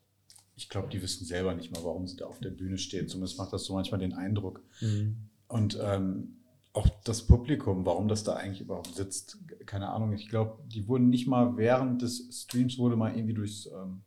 Ich 0.57 0.71
glaube, 0.71 0.89
die 0.89 1.03
wissen 1.03 1.27
selber 1.27 1.55
nicht 1.55 1.73
mal, 1.73 1.85
warum 1.85 2.07
sie 2.07 2.17
da 2.17 2.27
auf 2.27 2.39
der 2.39 2.51
Bühne 2.51 2.79
stehen. 2.79 3.09
Zumindest 3.09 3.37
macht 3.37 3.53
das 3.53 3.65
so 3.65 3.75
manchmal 3.75 4.01
den 4.01 4.15
Eindruck. 4.15 4.63
Mhm. 4.81 5.17
Und 5.49 5.79
ähm, 5.83 6.37
auch 6.73 6.89
das 7.05 7.27
Publikum, 7.27 7.85
warum 7.85 8.09
das 8.09 8.25
da 8.25 8.35
eigentlich 8.35 8.63
überhaupt 8.63 8.95
sitzt, 8.95 9.39
keine 9.67 9.91
Ahnung. 9.91 10.15
Ich 10.15 10.29
glaube, 10.31 10.63
die 10.69 10.89
wurden 10.89 11.11
nicht 11.11 11.27
mal 11.27 11.59
während 11.59 12.01
des 12.01 12.29
Streams 12.31 12.79
wurde 12.79 12.97
mal 12.97 13.15
irgendwie 13.15 13.35
durchs 13.35 13.67
ähm, 13.67 14.03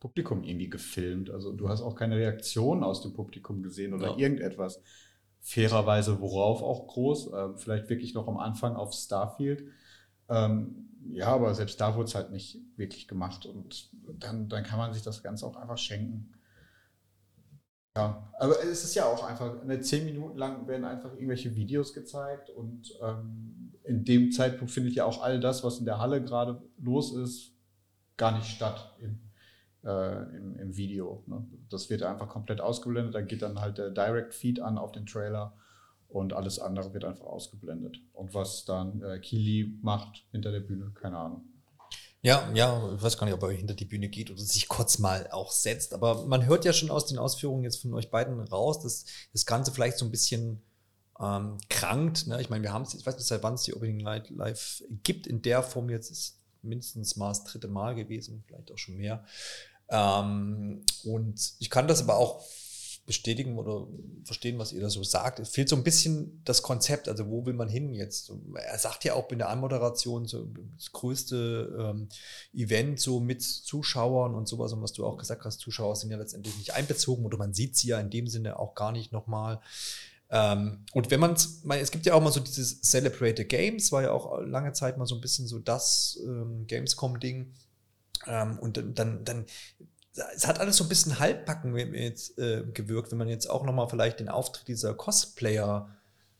Publikum 0.00 0.42
irgendwie 0.42 0.68
gefilmt. 0.68 1.30
Also 1.30 1.52
du 1.52 1.68
hast 1.68 1.82
auch 1.82 1.94
keine 1.94 2.16
Reaktion 2.16 2.82
aus 2.82 3.02
dem 3.02 3.12
Publikum 3.12 3.62
gesehen 3.62 3.94
oder 3.94 4.10
ja. 4.10 4.16
irgendetwas. 4.16 4.82
Fairerweise, 5.40 6.20
worauf 6.20 6.62
auch 6.62 6.86
groß, 6.88 7.32
äh, 7.32 7.48
vielleicht 7.56 7.88
wirklich 7.88 8.14
noch 8.14 8.26
am 8.28 8.36
Anfang 8.36 8.76
auf 8.76 8.92
Starfield. 8.92 9.64
Ähm, 10.28 10.88
ja, 11.12 11.28
aber 11.28 11.54
selbst 11.54 11.80
da 11.80 11.94
wurde 11.94 12.06
es 12.06 12.14
halt 12.14 12.30
nicht 12.32 12.58
wirklich 12.76 13.06
gemacht 13.06 13.46
und 13.46 13.90
dann, 14.18 14.48
dann 14.48 14.64
kann 14.64 14.78
man 14.78 14.92
sich 14.92 15.02
das 15.02 15.22
Ganze 15.22 15.46
auch 15.46 15.56
einfach 15.56 15.78
schenken. 15.78 16.32
Ja, 17.96 18.30
aber 18.38 18.62
es 18.62 18.84
ist 18.84 18.94
ja 18.94 19.06
auch 19.06 19.24
einfach, 19.24 19.62
eine 19.62 19.80
zehn 19.80 20.04
Minuten 20.04 20.36
lang 20.36 20.66
werden 20.66 20.84
einfach 20.84 21.14
irgendwelche 21.14 21.54
Videos 21.54 21.94
gezeigt 21.94 22.50
und 22.50 22.92
ähm, 23.00 23.72
in 23.84 24.04
dem 24.04 24.32
Zeitpunkt 24.32 24.70
findet 24.70 24.94
ja 24.94 25.06
auch 25.06 25.22
all 25.22 25.40
das, 25.40 25.64
was 25.64 25.78
in 25.78 25.86
der 25.86 25.98
Halle 25.98 26.22
gerade 26.22 26.62
los 26.78 27.14
ist, 27.16 27.52
gar 28.18 28.36
nicht 28.36 28.48
statt 28.48 28.96
im, 29.00 29.25
äh, 29.86 30.36
im, 30.36 30.58
im, 30.58 30.76
Video. 30.76 31.22
Ne? 31.26 31.46
Das 31.70 31.88
wird 31.88 32.02
einfach 32.02 32.28
komplett 32.28 32.60
ausgeblendet, 32.60 33.14
da 33.14 33.20
geht 33.20 33.42
dann 33.42 33.60
halt 33.60 33.78
der 33.78 33.90
Direct 33.90 34.34
Feed 34.34 34.60
an 34.60 34.78
auf 34.78 34.92
den 34.92 35.06
Trailer 35.06 35.54
und 36.08 36.32
alles 36.32 36.58
andere 36.58 36.92
wird 36.92 37.04
einfach 37.04 37.26
ausgeblendet. 37.26 37.98
Und 38.12 38.34
was 38.34 38.64
dann 38.64 39.02
äh, 39.02 39.18
Kili 39.20 39.78
macht 39.82 40.24
hinter 40.32 40.50
der 40.50 40.60
Bühne, 40.60 40.92
keine 40.94 41.18
Ahnung. 41.18 41.44
Ja, 42.22 42.50
ja, 42.54 42.92
ich 42.94 43.02
weiß 43.02 43.18
gar 43.18 43.26
nicht, 43.26 43.34
ob 43.34 43.42
er 43.44 43.50
hinter 43.50 43.74
die 43.74 43.84
Bühne 43.84 44.08
geht 44.08 44.30
oder 44.30 44.40
sich 44.40 44.68
kurz 44.68 44.98
mal 44.98 45.28
auch 45.30 45.52
setzt. 45.52 45.94
Aber 45.94 46.26
man 46.26 46.46
hört 46.46 46.64
ja 46.64 46.72
schon 46.72 46.90
aus 46.90 47.06
den 47.06 47.18
Ausführungen 47.18 47.62
jetzt 47.62 47.80
von 47.80 47.94
euch 47.94 48.10
beiden 48.10 48.40
raus, 48.40 48.82
dass 48.82 49.04
das 49.32 49.46
Ganze 49.46 49.70
vielleicht 49.70 49.98
so 49.98 50.04
ein 50.04 50.10
bisschen 50.10 50.62
ähm, 51.20 51.58
krankt. 51.68 52.26
Ne? 52.26 52.40
Ich 52.40 52.50
meine, 52.50 52.64
wir 52.64 52.72
haben 52.72 52.82
es, 52.82 52.94
ich 52.94 53.06
weiß 53.06 53.16
nicht, 53.16 53.28
seit 53.28 53.44
wann 53.44 53.54
es 53.54 53.62
die 53.62 53.74
Opening 53.74 53.98
Night 53.98 54.30
Live 54.30 54.82
gibt. 55.04 55.28
In 55.28 55.42
der 55.42 55.62
Form 55.62 55.88
jetzt 55.88 56.10
ist 56.10 56.40
mindestens 56.62 57.16
mal 57.16 57.28
das 57.28 57.44
dritte 57.44 57.68
Mal 57.68 57.94
gewesen, 57.94 58.42
vielleicht 58.46 58.72
auch 58.72 58.78
schon 58.78 58.96
mehr. 58.96 59.24
Ähm, 59.88 60.84
und 61.04 61.54
ich 61.58 61.70
kann 61.70 61.88
das 61.88 62.02
aber 62.02 62.16
auch 62.16 62.44
bestätigen 63.06 63.56
oder 63.56 63.86
verstehen, 64.24 64.58
was 64.58 64.72
ihr 64.72 64.80
da 64.80 64.90
so 64.90 65.04
sagt. 65.04 65.38
Es 65.38 65.50
fehlt 65.50 65.68
so 65.68 65.76
ein 65.76 65.84
bisschen 65.84 66.42
das 66.44 66.62
Konzept, 66.62 67.08
also 67.08 67.30
wo 67.30 67.46
will 67.46 67.54
man 67.54 67.68
hin 67.68 67.94
jetzt? 67.94 68.32
Er 68.54 68.78
sagt 68.78 69.04
ja 69.04 69.14
auch 69.14 69.30
in 69.30 69.38
der 69.38 69.48
Anmoderation 69.48 70.26
so 70.26 70.48
das 70.76 70.90
größte 70.92 71.76
ähm, 71.78 72.08
Event 72.52 73.00
so 73.00 73.20
mit 73.20 73.42
Zuschauern 73.42 74.34
und 74.34 74.48
sowas 74.48 74.72
und 74.72 74.82
was 74.82 74.92
du 74.92 75.06
auch 75.06 75.16
gesagt 75.16 75.44
hast, 75.44 75.60
Zuschauer 75.60 75.94
sind 75.94 76.10
ja 76.10 76.16
letztendlich 76.16 76.56
nicht 76.58 76.74
einbezogen 76.74 77.24
oder 77.24 77.38
man 77.38 77.54
sieht 77.54 77.76
sie 77.76 77.88
ja 77.88 78.00
in 78.00 78.10
dem 78.10 78.26
Sinne 78.26 78.58
auch 78.58 78.74
gar 78.74 78.90
nicht 78.90 79.12
nochmal. 79.12 79.60
Ähm, 80.28 80.84
und 80.92 81.10
wenn 81.12 81.20
man 81.20 81.34
es 81.34 81.90
gibt 81.92 82.06
ja 82.06 82.14
auch 82.14 82.22
mal 82.22 82.32
so 82.32 82.40
dieses 82.40 82.82
Celebrate 82.82 83.36
the 83.36 83.48
Games, 83.48 83.92
war 83.92 84.02
ja 84.02 84.10
auch 84.10 84.40
lange 84.40 84.72
Zeit 84.72 84.98
mal 84.98 85.06
so 85.06 85.14
ein 85.14 85.20
bisschen 85.20 85.46
so 85.46 85.60
das 85.60 86.18
ähm, 86.24 86.66
Gamescom-Ding. 86.66 87.52
Ähm, 88.26 88.58
und 88.58 88.76
dann, 88.76 88.94
dann, 88.94 89.24
dann 89.24 89.46
es 90.34 90.46
hat 90.46 90.60
alles 90.60 90.76
so 90.76 90.84
ein 90.84 90.88
bisschen 90.88 91.18
halbbacken 91.18 91.76
jetzt, 91.94 92.38
äh, 92.38 92.64
gewirkt, 92.72 93.10
wenn 93.10 93.18
man 93.18 93.28
jetzt 93.28 93.48
auch 93.50 93.64
nochmal 93.64 93.88
vielleicht 93.88 94.20
den 94.20 94.28
Auftritt 94.28 94.68
dieser 94.68 94.94
Cosplayer 94.94 95.90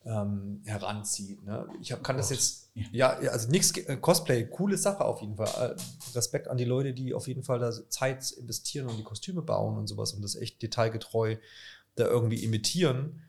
ähm, 0.05 0.63
heranzieht. 0.65 1.45
Ne? 1.45 1.67
Ich 1.83 1.93
hab, 1.93 2.03
kann 2.03 2.17
oh 2.17 2.19
das 2.19 2.31
jetzt, 2.31 2.71
ja, 2.93 3.11
also 3.11 3.51
nichts, 3.51 3.77
äh, 3.77 3.97
Cosplay, 3.97 4.47
coole 4.47 4.79
Sache 4.79 5.05
auf 5.05 5.21
jeden 5.21 5.37
Fall. 5.37 5.77
Äh, 5.77 6.15
Respekt 6.15 6.49
an 6.49 6.57
die 6.57 6.65
Leute, 6.65 6.95
die 6.95 7.13
auf 7.13 7.29
jeden 7.29 7.43
Fall 7.43 7.59
da 7.59 7.73
Zeit 7.91 8.31
investieren 8.33 8.89
und 8.89 8.97
die 8.97 9.03
Kostüme 9.03 9.43
bauen 9.43 9.77
und 9.77 9.89
sowas 9.89 10.13
und 10.13 10.23
das 10.23 10.37
echt 10.37 10.63
detailgetreu 10.63 11.37
da 11.97 12.05
irgendwie 12.05 12.45
imitieren. 12.45 13.23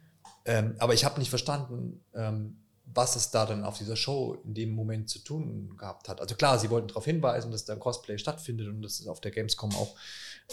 Ähm, 0.45 0.75
aber 0.79 0.93
ich 0.93 1.03
habe 1.03 1.19
nicht 1.19 1.29
verstanden, 1.29 2.03
ähm, 2.13 2.57
was 2.93 3.15
es 3.15 3.31
da 3.31 3.45
dann 3.45 3.63
auf 3.63 3.77
dieser 3.77 3.95
Show 3.95 4.37
in 4.45 4.53
dem 4.53 4.73
Moment 4.73 5.09
zu 5.09 5.19
tun 5.19 5.75
gehabt 5.77 6.07
hat. 6.07 6.21
Also 6.21 6.35
klar, 6.35 6.57
sie 6.57 6.69
wollten 6.69 6.87
darauf 6.87 7.05
hinweisen, 7.05 7.51
dass 7.51 7.65
da 7.65 7.75
Cosplay 7.75 8.17
stattfindet 8.17 8.67
und 8.67 8.81
dass 8.81 8.99
es 8.99 9.07
auf 9.07 9.19
der 9.19 9.31
Gamescom 9.31 9.71
auch 9.75 9.95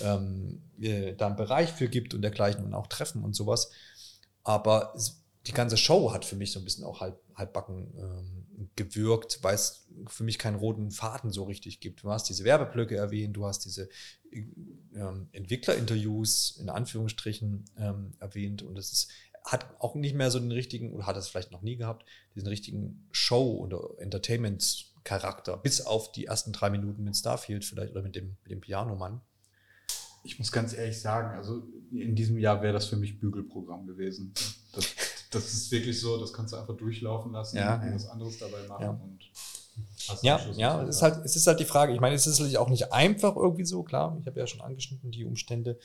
ähm, 0.01 0.63
äh, 0.81 1.15
da 1.15 1.27
einen 1.27 1.37
Bereich 1.37 1.71
für 1.71 1.89
gibt 1.89 2.13
und 2.13 2.23
dergleichen 2.23 2.65
und 2.65 2.75
auch 2.75 2.89
Treffen 2.89 3.23
und 3.23 3.35
sowas. 3.35 3.71
Aber 4.43 4.95
die 5.47 5.53
ganze 5.53 5.77
Show 5.77 6.13
hat 6.13 6.25
für 6.25 6.37
mich 6.37 6.53
so 6.53 6.59
ein 6.59 6.65
bisschen 6.65 6.85
auch 6.85 7.01
halb, 7.01 7.21
halbbacken 7.35 7.95
ähm, 7.99 8.69
gewirkt, 8.77 9.39
weil 9.43 9.55
es 9.55 9.87
für 10.07 10.25
mich 10.25 10.39
keinen 10.39 10.57
roten 10.57 10.91
Faden 10.91 11.31
so 11.31 11.45
richtig 11.45 11.81
gibt. 11.81 12.03
Du 12.03 12.11
hast 12.11 12.29
diese 12.29 12.45
Werbeblöcke 12.45 12.97
erwähnt, 12.97 13.37
du 13.37 13.47
hast 13.47 13.65
diese 13.65 13.89
ähm, 14.33 15.29
Entwicklerinterviews 15.33 16.57
in 16.61 16.69
Anführungsstrichen 16.69 17.65
ähm, 17.79 18.15
erwähnt 18.19 18.63
und 18.63 18.77
es 18.79 18.93
ist 18.93 19.11
hat 19.45 19.67
auch 19.79 19.95
nicht 19.95 20.15
mehr 20.15 20.31
so 20.31 20.39
den 20.39 20.53
richtigen, 20.53 20.93
oder 20.93 21.07
hat 21.07 21.17
es 21.17 21.29
vielleicht 21.29 21.53
noch 21.53 21.63
nie 21.63 21.77
gehabt, 21.77 22.07
diesen 22.35 22.49
richtigen 22.49 23.07
Show- 23.13 23.59
oder 23.59 23.91
Entertainment-Charakter, 23.99 25.57
bis 25.59 25.83
auf 25.83 26.13
die 26.13 26.27
ersten 26.27 26.53
drei 26.53 26.71
Minuten 26.71 27.05
mit 27.05 27.17
Starfield 27.17 27.65
vielleicht 27.65 27.93
oder 27.93 28.03
mit 28.03 28.17
dem, 28.17 28.37
mit 28.43 28.53
dem 28.53 28.61
Pianomann. 28.61 29.21
Ich 30.23 30.39
muss 30.39 30.51
ganz 30.51 30.73
ehrlich 30.73 30.99
sagen, 30.99 31.37
also 31.37 31.63
in 31.93 32.15
diesem 32.15 32.39
Jahr 32.39 32.63
wäre 32.63 32.73
das 32.73 32.87
für 32.87 32.97
mich 32.97 33.21
Bügelprogramm 33.21 33.87
gewesen. 33.87 34.33
Das, 34.73 34.95
das 35.31 35.53
ist 35.53 35.71
wirklich 35.71 36.01
so, 36.01 36.19
das 36.19 36.33
kannst 36.33 36.55
du 36.55 36.57
einfach 36.57 36.77
durchlaufen 36.77 37.33
lassen 37.33 37.59
ja, 37.59 37.75
und 37.75 37.95
was 37.95 38.09
anderes 38.09 38.39
dabei 38.39 38.67
machen. 38.67 38.83
Ja. 38.83 38.91
Und 38.91 39.21
Ja, 40.23 40.41
ja, 40.57 40.83
es 40.83 40.97
ist 40.97 41.03
halt, 41.03 41.25
es 41.25 41.37
ist 41.37 41.47
halt 41.47 41.61
die 41.61 41.65
Frage. 41.65 41.93
Ich 41.93 42.01
meine, 42.01 42.15
es 42.15 42.27
ist 42.27 42.39
natürlich 42.39 42.59
auch 42.59 42.69
nicht 42.69 42.93
einfach 42.93 43.37
irgendwie 43.37 43.65
so, 43.65 43.83
klar. 43.83 44.17
Ich 44.21 44.27
habe 44.27 44.39
ja 44.39 44.47
schon 44.47 44.61
angeschnitten 44.61 45.11
die 45.11 45.25
Umstände, 45.25 45.79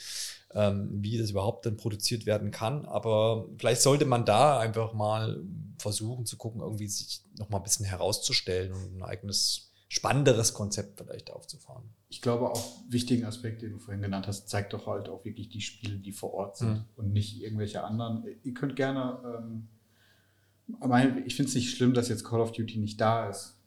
ähm, 0.53 0.89
wie 1.01 1.17
das 1.17 1.31
überhaupt 1.31 1.65
dann 1.65 1.77
produziert 1.77 2.25
werden 2.25 2.51
kann. 2.51 2.85
Aber 2.85 3.45
vielleicht 3.57 3.81
sollte 3.81 4.05
man 4.05 4.25
da 4.25 4.59
einfach 4.59 4.93
mal 4.93 5.41
versuchen 5.77 6.25
zu 6.25 6.37
gucken, 6.37 6.61
irgendwie 6.61 6.87
sich 6.87 7.21
noch 7.37 7.49
mal 7.49 7.57
ein 7.57 7.63
bisschen 7.63 7.85
herauszustellen 7.85 8.73
und 8.73 8.97
ein 8.97 9.03
eigenes, 9.03 9.71
spannenderes 9.87 10.53
Konzept 10.53 10.99
vielleicht 10.99 11.31
aufzufahren. 11.31 11.83
Ich 12.09 12.21
glaube 12.21 12.49
auch 12.49 12.81
wichtigen 12.89 13.25
Aspekt, 13.25 13.61
den 13.61 13.73
du 13.73 13.79
vorhin 13.79 14.01
genannt 14.01 14.27
hast, 14.27 14.49
zeigt 14.49 14.73
doch 14.73 14.87
halt 14.87 15.09
auch 15.09 15.25
wirklich 15.25 15.49
die 15.49 15.61
Spiele, 15.61 15.97
die 15.97 16.11
vor 16.11 16.33
Ort 16.33 16.57
sind 16.57 16.73
mhm. 16.73 16.85
und 16.95 17.13
nicht 17.13 17.41
irgendwelche 17.41 17.83
anderen. 17.83 18.23
Ihr 18.43 18.53
könnt 18.53 18.75
gerne, 18.75 19.19
ähm, 19.25 19.67
ich 21.25 21.35
finde 21.35 21.49
es 21.49 21.55
nicht 21.55 21.75
schlimm, 21.75 21.93
dass 21.93 22.09
jetzt 22.09 22.23
Call 22.23 22.41
of 22.41 22.51
Duty 22.51 22.77
nicht 22.77 23.01
da 23.01 23.29
ist. 23.29 23.58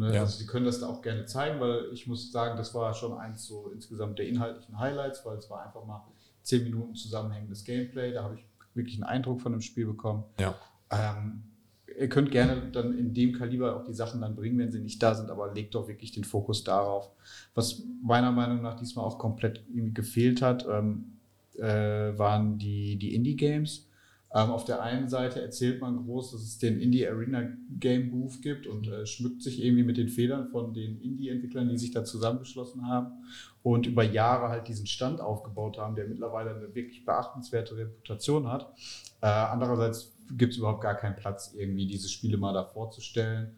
Ne? 0.00 0.14
Ja. 0.14 0.20
Also 0.22 0.38
sie 0.38 0.46
können 0.46 0.64
das 0.64 0.80
da 0.80 0.88
auch 0.88 1.02
gerne 1.02 1.26
zeigen, 1.26 1.60
weil 1.60 1.90
ich 1.92 2.06
muss 2.06 2.32
sagen, 2.32 2.56
das 2.56 2.74
war 2.74 2.94
schon 2.94 3.12
eins 3.18 3.44
so 3.44 3.70
insgesamt 3.74 4.18
der 4.18 4.26
inhaltlichen 4.26 4.78
Highlights, 4.78 5.26
weil 5.26 5.36
es 5.36 5.50
war 5.50 5.64
einfach 5.66 5.84
mal 5.84 6.02
zehn 6.42 6.64
Minuten 6.64 6.94
zusammenhängendes 6.94 7.64
Gameplay. 7.64 8.10
Da 8.12 8.22
habe 8.22 8.36
ich 8.36 8.44
wirklich 8.74 8.96
einen 8.96 9.04
Eindruck 9.04 9.42
von 9.42 9.52
dem 9.52 9.60
Spiel 9.60 9.84
bekommen. 9.84 10.24
Ja. 10.38 10.54
Ähm, 10.90 11.42
ihr 11.98 12.08
könnt 12.08 12.30
gerne 12.30 12.70
dann 12.72 12.96
in 12.96 13.12
dem 13.12 13.34
Kaliber 13.34 13.76
auch 13.76 13.84
die 13.84 13.92
Sachen 13.92 14.22
dann 14.22 14.36
bringen, 14.36 14.58
wenn 14.58 14.72
sie 14.72 14.80
nicht 14.80 15.02
da 15.02 15.14
sind, 15.14 15.30
aber 15.30 15.52
legt 15.52 15.74
doch 15.74 15.86
wirklich 15.86 16.12
den 16.12 16.24
Fokus 16.24 16.64
darauf. 16.64 17.10
Was 17.54 17.82
meiner 18.02 18.32
Meinung 18.32 18.62
nach 18.62 18.76
diesmal 18.76 19.04
auch 19.04 19.18
komplett 19.18 19.62
irgendwie 19.68 19.92
gefehlt 19.92 20.40
hat, 20.40 20.66
ähm, 20.66 21.18
äh, 21.58 22.16
waren 22.18 22.56
die, 22.56 22.96
die 22.96 23.14
Indie-Games. 23.14 23.86
Ähm, 24.32 24.50
auf 24.50 24.64
der 24.64 24.80
einen 24.80 25.08
Seite 25.08 25.42
erzählt 25.42 25.80
man 25.80 26.04
groß, 26.04 26.32
dass 26.32 26.42
es 26.42 26.58
den 26.58 26.78
Indie 26.78 27.06
Arena 27.06 27.48
Game 27.80 28.10
Booth 28.10 28.42
gibt 28.42 28.68
und 28.68 28.86
äh, 28.86 29.04
schmückt 29.04 29.42
sich 29.42 29.62
irgendwie 29.62 29.82
mit 29.82 29.96
den 29.96 30.08
Federn 30.08 30.48
von 30.48 30.72
den 30.72 31.00
Indie-Entwicklern, 31.00 31.68
die 31.68 31.78
sich 31.78 31.90
da 31.90 32.04
zusammengeschlossen 32.04 32.86
haben 32.86 33.10
und 33.64 33.86
über 33.86 34.04
Jahre 34.04 34.48
halt 34.48 34.68
diesen 34.68 34.86
Stand 34.86 35.20
aufgebaut 35.20 35.78
haben, 35.78 35.96
der 35.96 36.06
mittlerweile 36.06 36.54
eine 36.54 36.74
wirklich 36.74 37.04
beachtenswerte 37.04 37.76
Reputation 37.76 38.46
hat. 38.48 38.72
Äh, 39.20 39.26
andererseits 39.26 40.16
gibt 40.30 40.52
es 40.52 40.58
überhaupt 40.58 40.82
gar 40.82 40.94
keinen 40.94 41.16
Platz, 41.16 41.52
irgendwie 41.56 41.86
diese 41.86 42.08
Spiele 42.08 42.36
mal 42.36 42.52
da 42.52 42.64
vorzustellen. 42.64 43.56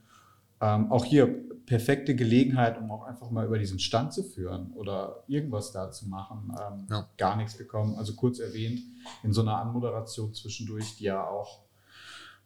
Ähm, 0.62 0.90
auch 0.92 1.04
hier 1.04 1.26
perfekte 1.66 2.14
Gelegenheit, 2.14 2.78
um 2.78 2.90
auch 2.90 3.04
einfach 3.04 3.30
mal 3.30 3.46
über 3.46 3.58
diesen 3.58 3.78
Stand 3.78 4.12
zu 4.12 4.22
führen 4.22 4.72
oder 4.72 5.24
irgendwas 5.26 5.72
da 5.72 5.90
zu 5.90 6.08
machen. 6.08 6.54
Ähm, 6.58 6.86
ja. 6.88 7.08
Gar 7.18 7.36
nichts 7.36 7.58
gekommen. 7.58 7.96
Also 7.96 8.14
kurz 8.14 8.38
erwähnt, 8.38 8.80
in 9.22 9.32
so 9.32 9.42
einer 9.42 9.58
Anmoderation 9.58 10.32
zwischendurch, 10.34 10.96
die 10.96 11.04
ja 11.04 11.26
auch 11.26 11.62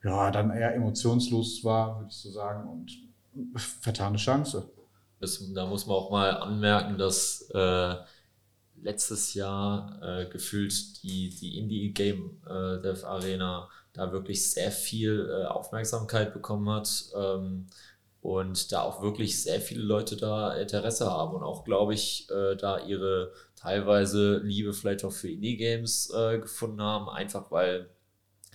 ja, 0.02 0.30
dann 0.30 0.50
eher 0.50 0.74
emotionslos 0.74 1.64
war, 1.64 1.96
würde 1.96 2.08
ich 2.10 2.16
so 2.16 2.30
sagen, 2.30 2.68
und 2.68 2.96
vertane 3.56 4.16
Chance. 4.16 4.70
Das, 5.20 5.42
da 5.52 5.66
muss 5.66 5.86
man 5.86 5.96
auch 5.96 6.10
mal 6.10 6.30
anmerken, 6.30 6.98
dass 6.98 7.50
äh, 7.52 7.96
letztes 8.82 9.34
Jahr 9.34 9.98
äh, 10.02 10.26
gefühlt 10.30 11.02
die, 11.02 11.30
die 11.30 11.58
Indie-Game 11.58 12.42
äh, 12.46 12.82
Dev 12.82 13.04
Arena 13.04 13.68
da 13.92 14.12
wirklich 14.12 14.50
sehr 14.50 14.70
viel 14.70 15.28
äh, 15.30 15.46
Aufmerksamkeit 15.46 16.34
bekommen 16.34 16.68
hat. 16.68 17.06
Ähm, 17.16 17.66
und 18.26 18.72
da 18.72 18.82
auch 18.82 19.02
wirklich 19.02 19.40
sehr 19.40 19.60
viele 19.60 19.82
Leute 19.82 20.16
da 20.16 20.52
Interesse 20.52 21.08
haben 21.08 21.36
und 21.36 21.44
auch, 21.44 21.62
glaube 21.62 21.94
ich, 21.94 22.28
äh, 22.28 22.56
da 22.56 22.84
ihre 22.84 23.32
teilweise 23.54 24.38
Liebe 24.38 24.72
vielleicht 24.72 25.04
auch 25.04 25.12
für 25.12 25.30
Indie-Games 25.30 26.12
äh, 26.12 26.40
gefunden 26.40 26.82
haben, 26.82 27.08
einfach 27.08 27.52
weil 27.52 27.88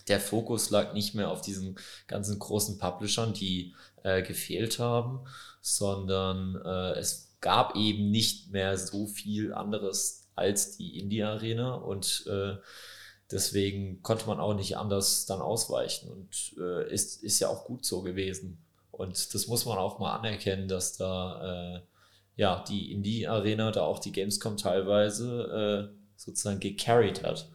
der 0.10 0.20
Fokus 0.20 0.72
lag 0.72 0.94
nicht 0.94 1.16
mehr 1.16 1.32
auf 1.32 1.40
diesen 1.40 1.80
ganzen 2.08 2.38
großen 2.38 2.80
Publishern, 2.80 3.32
die 3.34 3.74
äh, 4.04 4.22
gefehlt 4.22 4.78
haben, 4.78 5.22
sondern 5.62 6.62
äh, 6.66 7.00
es 7.00 7.38
gab 7.40 7.78
eben 7.78 8.12
nicht 8.12 8.52
mehr 8.52 8.78
so 8.78 9.08
viel 9.08 9.54
anderes 9.54 10.28
als 10.36 10.76
die 10.76 11.00
Indie-Arena 11.00 11.76
und 11.76 12.26
äh, 12.28 12.58
deswegen 13.32 14.02
konnte 14.04 14.28
man 14.28 14.42
auch 14.42 14.54
nicht 14.54 14.76
anders 14.76 15.26
dann 15.28 15.40
ausweichen 15.40 16.12
und 16.12 16.56
äh, 16.60 16.92
ist, 16.94 17.24
ist 17.24 17.40
ja 17.40 17.48
auch 17.48 17.64
gut 17.64 17.86
so 17.86 18.02
gewesen. 18.02 18.66
Und 19.02 19.34
das 19.34 19.48
muss 19.48 19.66
man 19.66 19.78
auch 19.78 20.00
mal 20.00 20.16
anerkennen, 20.16 20.68
dass 20.68 20.98
da 20.98 21.76
äh, 21.76 21.82
ja 22.36 22.64
die 22.68 22.92
Indie-Arena, 22.92 23.72
da 23.72 23.82
auch 23.82 24.00
die 24.00 24.12
Gamescom 24.12 24.58
teilweise 24.58 25.92
äh, 25.92 25.98
sozusagen 26.16 26.60
gecarried 26.60 27.24
hat. 27.24 27.50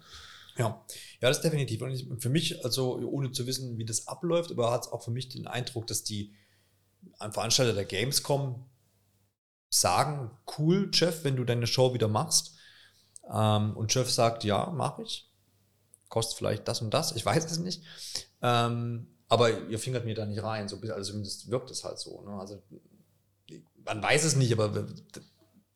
Ja, 0.58 0.84
ja, 1.20 1.28
das 1.28 1.38
ist 1.38 1.44
definitiv. 1.44 1.82
Und 1.82 2.20
für 2.20 2.30
mich, 2.30 2.64
also 2.64 2.96
ohne 2.98 3.30
zu 3.30 3.46
wissen, 3.46 3.78
wie 3.78 3.84
das 3.84 4.08
abläuft, 4.08 4.50
aber 4.50 4.70
hat 4.70 4.86
es 4.86 4.92
auch 4.92 5.04
für 5.04 5.10
mich 5.10 5.28
den 5.28 5.46
Eindruck, 5.46 5.86
dass 5.86 6.02
die 6.02 6.34
Veranstalter 7.18 7.74
der 7.74 7.84
Gamescom 7.84 8.64
sagen, 9.68 10.30
cool, 10.58 10.90
Jeff, 10.92 11.24
wenn 11.24 11.36
du 11.36 11.44
deine 11.44 11.66
Show 11.66 11.94
wieder 11.94 12.08
machst. 12.08 12.54
Ähm, 13.32 13.76
und 13.76 13.94
Jeff 13.94 14.10
sagt, 14.10 14.44
ja, 14.44 14.70
mache 14.70 15.02
ich. 15.02 15.30
Kostet 16.08 16.38
vielleicht 16.38 16.68
das 16.68 16.80
und 16.80 16.94
das, 16.94 17.12
ich 17.12 17.26
weiß 17.26 17.44
es 17.44 17.58
nicht. 17.58 17.82
Ähm, 18.42 19.15
aber 19.28 19.66
ihr 19.68 19.78
fingert 19.78 20.04
mir 20.04 20.14
da 20.14 20.26
nicht 20.26 20.42
rein. 20.42 20.68
So, 20.68 20.78
also 20.80 21.10
zumindest 21.10 21.50
wirkt 21.50 21.70
es 21.70 21.84
halt 21.84 21.98
so. 21.98 22.22
Ne? 22.22 22.38
Also 22.38 22.62
man 23.84 24.02
weiß 24.02 24.24
es 24.24 24.36
nicht, 24.36 24.52
aber 24.52 24.86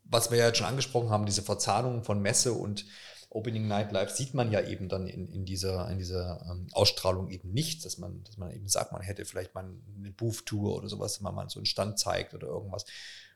was 0.05 0.31
wir 0.31 0.39
ja 0.39 0.47
jetzt 0.47 0.59
schon 0.59 0.66
angesprochen 0.66 1.10
haben, 1.10 1.27
diese 1.27 1.43
Verzahnung 1.43 2.05
von 2.05 2.20
Messe 2.20 2.52
und 2.52 2.85
Opening 3.31 3.68
Night 3.68 3.93
Live 3.93 4.10
sieht 4.10 4.35
man 4.35 4.51
ja 4.51 4.60
eben 4.60 4.89
dann 4.89 5.06
in, 5.06 5.28
in 5.28 5.44
dieser, 5.44 5.89
in 5.89 5.98
dieser 5.98 6.44
ähm, 6.51 6.66
Ausstrahlung 6.72 7.31
eben 7.31 7.52
nicht, 7.52 7.85
dass 7.85 7.97
man, 7.97 8.24
dass 8.24 8.36
man 8.39 8.51
eben 8.51 8.66
sagt, 8.66 8.90
man 8.90 9.02
hätte 9.02 9.24
vielleicht 9.24 9.55
mal 9.55 9.64
eine 9.64 10.10
Booth-Tour 10.10 10.74
oder 10.74 10.89
sowas, 10.89 11.22
wenn 11.22 11.35
man 11.35 11.48
so 11.48 11.60
einen 11.60 11.66
Stand 11.66 11.98
zeigt 11.98 12.35
oder 12.35 12.48
irgendwas. 12.48 12.85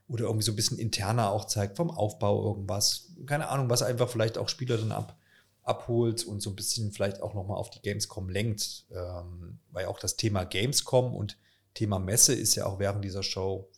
Oder 0.09 0.25
irgendwie 0.25 0.45
so 0.45 0.53
ein 0.53 0.57
bisschen 0.57 0.79
interner 0.79 1.31
auch 1.31 1.47
zeigt, 1.47 1.77
vom 1.77 1.91
Aufbau 1.91 2.45
irgendwas. 2.45 3.13
Keine 3.25 3.49
Ahnung, 3.49 3.71
was 3.71 3.83
einfach 3.83 4.09
vielleicht 4.09 4.37
auch 4.37 4.49
Spieler 4.49 4.77
dann 4.77 4.93
ab, 4.93 5.17
abholt 5.65 6.25
und 6.25 6.41
so 6.41 6.51
ein 6.51 6.57
bisschen 6.57 6.93
vielleicht 6.93 7.21
auch 7.21 7.35
nochmal 7.35 7.57
auf 7.57 7.71
die 7.71 7.81
Gamescom 7.81 8.29
lenkt. 8.29 8.85
Ähm, 8.91 9.59
weil 9.71 9.87
auch 9.87 9.99
das 9.99 10.17
Thema 10.17 10.45
Gamescom 10.45 11.15
und 11.15 11.39
Thema 11.75 11.99
Messe 11.99 12.35
ist 12.35 12.55
ja 12.55 12.67
auch 12.67 12.79
während 12.79 13.05
dieser 13.05 13.23
Show 13.23 13.71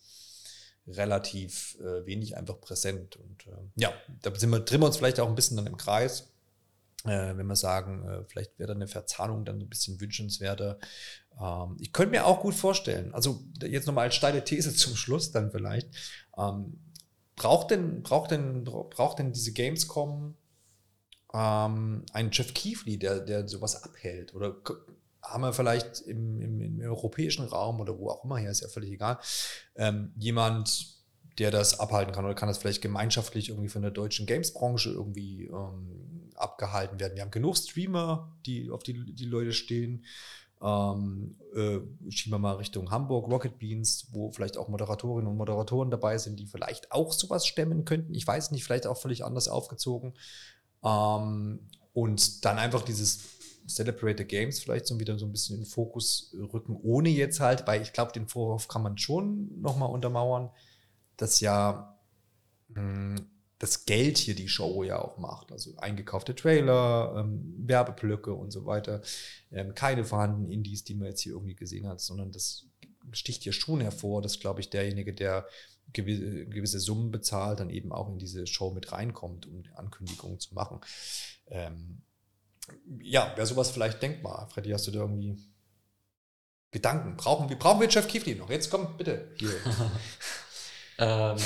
relativ 0.86 1.76
äh, 1.80 2.06
wenig 2.06 2.36
einfach 2.36 2.60
präsent. 2.60 3.16
Und 3.16 3.46
äh, 3.46 3.56
ja, 3.76 3.92
da 4.22 4.34
sind 4.34 4.50
wir, 4.50 4.60
drehen 4.60 4.80
wir 4.80 4.86
uns 4.86 4.96
vielleicht 4.96 5.20
auch 5.20 5.28
ein 5.28 5.34
bisschen 5.34 5.56
dann 5.56 5.66
im 5.66 5.76
Kreis, 5.76 6.32
äh, 7.04 7.36
wenn 7.36 7.46
wir 7.46 7.56
sagen, 7.56 8.06
äh, 8.06 8.24
vielleicht 8.24 8.58
wäre 8.58 8.68
da 8.68 8.74
eine 8.74 8.88
Verzahnung 8.88 9.44
dann 9.44 9.60
ein 9.60 9.68
bisschen 9.68 10.00
wünschenswerter. 10.00 10.78
Ähm, 11.40 11.76
ich 11.80 11.92
könnte 11.92 12.12
mir 12.12 12.26
auch 12.26 12.40
gut 12.40 12.54
vorstellen, 12.54 13.14
also 13.14 13.42
jetzt 13.62 13.86
nochmal 13.86 14.04
als 14.04 14.14
steile 14.14 14.44
These 14.44 14.74
zum 14.76 14.96
Schluss 14.96 15.32
dann 15.32 15.50
vielleicht, 15.50 15.88
ähm, 16.36 16.78
braucht 17.34 17.70
denn, 17.70 18.02
braucht 18.02 18.30
denn, 18.30 18.64
braucht 18.64 19.18
denn 19.18 19.32
diese 19.32 19.52
Gamescom 19.52 20.36
ähm, 21.34 22.04
einen 22.12 22.30
Jeff 22.32 22.54
Keefley, 22.54 22.98
der, 22.98 23.20
der 23.20 23.48
sowas 23.48 23.82
abhält? 23.82 24.34
Oder 24.34 24.56
haben 25.22 25.42
wir 25.42 25.52
vielleicht 25.52 26.00
im, 26.02 26.40
im, 26.40 26.60
im, 26.60 26.80
europäischen 26.80 27.46
Raum 27.46 27.80
oder 27.80 27.98
wo 27.98 28.10
auch 28.10 28.24
immer 28.24 28.38
her, 28.38 28.50
ist 28.50 28.60
ja 28.60 28.68
völlig 28.68 28.92
egal, 28.92 29.18
ähm, 29.74 30.12
jemand, 30.16 30.94
der 31.38 31.50
das 31.50 31.80
abhalten 31.80 32.14
kann 32.14 32.24
oder 32.24 32.34
kann 32.34 32.48
das 32.48 32.58
vielleicht 32.58 32.80
gemeinschaftlich 32.80 33.50
irgendwie 33.50 33.68
von 33.68 33.82
der 33.82 33.90
deutschen 33.90 34.26
Games-Branche 34.26 34.90
irgendwie 34.90 35.44
ähm, 35.44 36.30
abgehalten 36.34 36.98
werden. 36.98 37.14
Wir 37.14 37.22
haben 37.22 37.30
genug 37.30 37.56
Streamer, 37.56 38.32
die 38.46 38.70
auf 38.70 38.82
die, 38.82 39.14
die 39.14 39.24
Leute 39.24 39.52
stehen. 39.52 40.04
Ähm, 40.62 41.36
äh, 41.54 41.80
schieben 42.10 42.32
wir 42.32 42.38
mal 42.38 42.54
Richtung 42.54 42.90
Hamburg, 42.90 43.30
Rocket 43.30 43.58
Beans, 43.58 44.08
wo 44.12 44.30
vielleicht 44.32 44.56
auch 44.56 44.68
Moderatorinnen 44.68 45.30
und 45.30 45.36
Moderatoren 45.36 45.90
dabei 45.90 46.16
sind, 46.16 46.40
die 46.40 46.46
vielleicht 46.46 46.92
auch 46.92 47.12
sowas 47.12 47.46
stemmen 47.46 47.84
könnten. 47.84 48.14
Ich 48.14 48.26
weiß 48.26 48.52
nicht, 48.52 48.64
vielleicht 48.64 48.86
auch 48.86 48.96
völlig 48.96 49.24
anders 49.24 49.48
aufgezogen. 49.48 50.14
Ähm, 50.86 51.60
und 51.92 52.44
dann 52.44 52.58
einfach 52.58 52.82
dieses 52.82 53.24
Celebrate 53.66 54.18
the 54.18 54.28
Games 54.28 54.60
vielleicht 54.60 54.86
so 54.86 55.00
wieder 55.00 55.18
so 55.18 55.26
ein 55.26 55.32
bisschen 55.32 55.56
in 55.56 55.62
den 55.62 55.68
Fokus 55.68 56.34
rücken, 56.52 56.78
ohne 56.82 57.08
jetzt 57.08 57.40
halt, 57.40 57.66
weil 57.66 57.82
ich 57.82 57.92
glaube, 57.92 58.12
den 58.12 58.28
Vorwurf 58.28 58.68
kann 58.68 58.82
man 58.82 58.96
schon 58.96 59.60
nochmal 59.60 59.90
untermauern, 59.90 60.50
dass 61.16 61.40
ja 61.40 61.98
mh, 62.68 62.80
hm, 62.80 63.26
das 63.58 63.86
Geld 63.86 64.18
hier 64.18 64.34
die 64.34 64.48
Show 64.48 64.82
ja 64.82 65.00
auch 65.00 65.16
macht. 65.18 65.50
Also 65.50 65.74
eingekaufte 65.78 66.34
Trailer, 66.34 67.14
ähm, 67.16 67.54
Werbeblöcke 67.66 68.34
und 68.34 68.50
so 68.50 68.66
weiter. 68.66 69.00
Ähm, 69.50 69.74
keine 69.74 70.04
vorhandenen 70.04 70.50
Indies, 70.50 70.84
die 70.84 70.94
man 70.94 71.08
jetzt 71.08 71.22
hier 71.22 71.32
irgendwie 71.32 71.54
gesehen 71.54 71.88
hat, 71.88 72.00
sondern 72.00 72.32
das 72.32 72.66
sticht 73.12 73.44
hier 73.44 73.52
schon 73.52 73.80
hervor, 73.80 74.20
dass, 74.20 74.40
glaube 74.40 74.60
ich, 74.60 74.68
derjenige, 74.68 75.14
der 75.14 75.46
gewisse, 75.92 76.80
Summen 76.80 77.10
bezahlt, 77.10 77.60
dann 77.60 77.70
eben 77.70 77.92
auch 77.92 78.08
in 78.08 78.18
diese 78.18 78.46
Show 78.46 78.70
mit 78.70 78.92
reinkommt, 78.92 79.46
um 79.46 79.62
Ankündigungen 79.74 80.38
zu 80.40 80.54
machen. 80.54 80.80
Ähm, 81.46 82.02
ja, 83.00 83.32
wäre 83.36 83.46
sowas 83.46 83.70
vielleicht 83.70 84.02
denkbar. 84.02 84.48
Freddy, 84.50 84.70
hast 84.70 84.86
du 84.86 84.90
da 84.90 85.00
irgendwie 85.00 85.38
Gedanken? 86.70 87.16
Brauchen 87.16 87.48
wir, 87.48 87.58
brauchen 87.58 87.80
wir 87.80 87.88
Jeff 87.88 88.08
Kiefli 88.08 88.34
noch? 88.34 88.50
Jetzt 88.50 88.70
komm, 88.70 88.96
bitte. 88.96 89.34
ähm, 90.98 91.38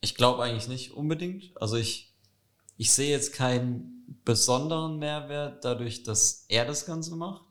ich 0.00 0.14
glaube 0.14 0.42
eigentlich 0.42 0.68
nicht 0.68 0.92
unbedingt. 0.92 1.52
Also 1.60 1.76
ich, 1.76 2.14
ich 2.76 2.90
sehe 2.92 3.10
jetzt 3.10 3.32
keinen 3.32 4.20
besonderen 4.24 4.98
Mehrwert 4.98 5.64
dadurch, 5.64 6.02
dass 6.02 6.46
er 6.48 6.64
das 6.64 6.86
Ganze 6.86 7.14
macht. 7.14 7.44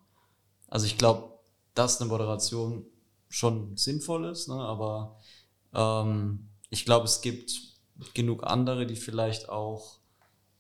Also 0.68 0.86
ich 0.86 0.98
glaube, 0.98 1.40
dass 1.74 2.02
eine 2.02 2.10
Moderation 2.10 2.86
schon 3.30 3.78
sinnvoll 3.78 4.26
ist, 4.26 4.50
ne? 4.50 4.56
aber 4.56 5.21
ähm, 5.74 6.50
ich 6.70 6.86
glaube, 6.86 7.06
es 7.06 7.22
gibt 7.22 7.52
genug 8.14 8.44
andere, 8.44 8.86
die 8.86 8.96
vielleicht 8.96 9.50
auch 9.50 10.00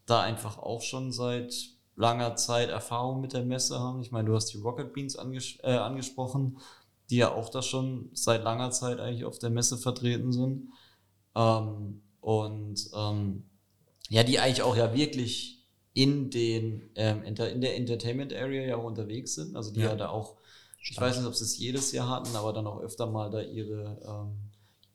da 0.05 0.21
einfach 0.21 0.57
auch 0.57 0.81
schon 0.81 1.11
seit 1.11 1.53
langer 1.95 2.35
Zeit 2.35 2.69
Erfahrung 2.69 3.21
mit 3.21 3.33
der 3.33 3.43
Messe 3.43 3.79
haben. 3.79 4.01
Ich 4.01 4.11
meine, 4.11 4.27
du 4.27 4.35
hast 4.35 4.47
die 4.47 4.57
Rocket 4.57 4.93
Beans 4.93 5.15
anges 5.15 5.57
äh, 5.63 5.71
angesprochen, 5.71 6.57
die 7.09 7.17
ja 7.17 7.33
auch 7.33 7.49
da 7.49 7.61
schon 7.61 8.09
seit 8.13 8.43
langer 8.43 8.71
Zeit 8.71 8.99
eigentlich 8.99 9.25
auf 9.25 9.39
der 9.39 9.49
Messe 9.49 9.77
vertreten 9.77 10.31
sind. 10.31 10.69
Ähm, 11.35 12.01
und 12.19 12.89
ähm, 12.93 13.43
ja, 14.09 14.23
die 14.23 14.39
eigentlich 14.39 14.63
auch 14.63 14.75
ja 14.75 14.93
wirklich 14.93 15.65
in 15.93 16.29
den 16.29 16.89
ähm, 16.95 17.23
in 17.23 17.35
der 17.35 17.75
Entertainment 17.75 18.33
Area 18.33 18.63
ja 18.63 18.77
auch 18.77 18.83
unterwegs 18.83 19.35
sind. 19.35 19.55
Also 19.55 19.73
die 19.73 19.81
ja, 19.81 19.89
ja 19.89 19.95
da 19.95 20.09
auch, 20.09 20.37
ich 20.89 20.99
weiß 20.99 21.17
nicht, 21.17 21.27
ob 21.27 21.35
sie 21.35 21.43
es 21.43 21.57
jedes 21.57 21.91
Jahr 21.91 22.09
hatten, 22.09 22.35
aber 22.35 22.53
dann 22.53 22.67
auch 22.67 22.79
öfter 22.79 23.07
mal 23.07 23.29
da 23.29 23.41
ihre 23.41 23.99
ähm, 24.05 24.50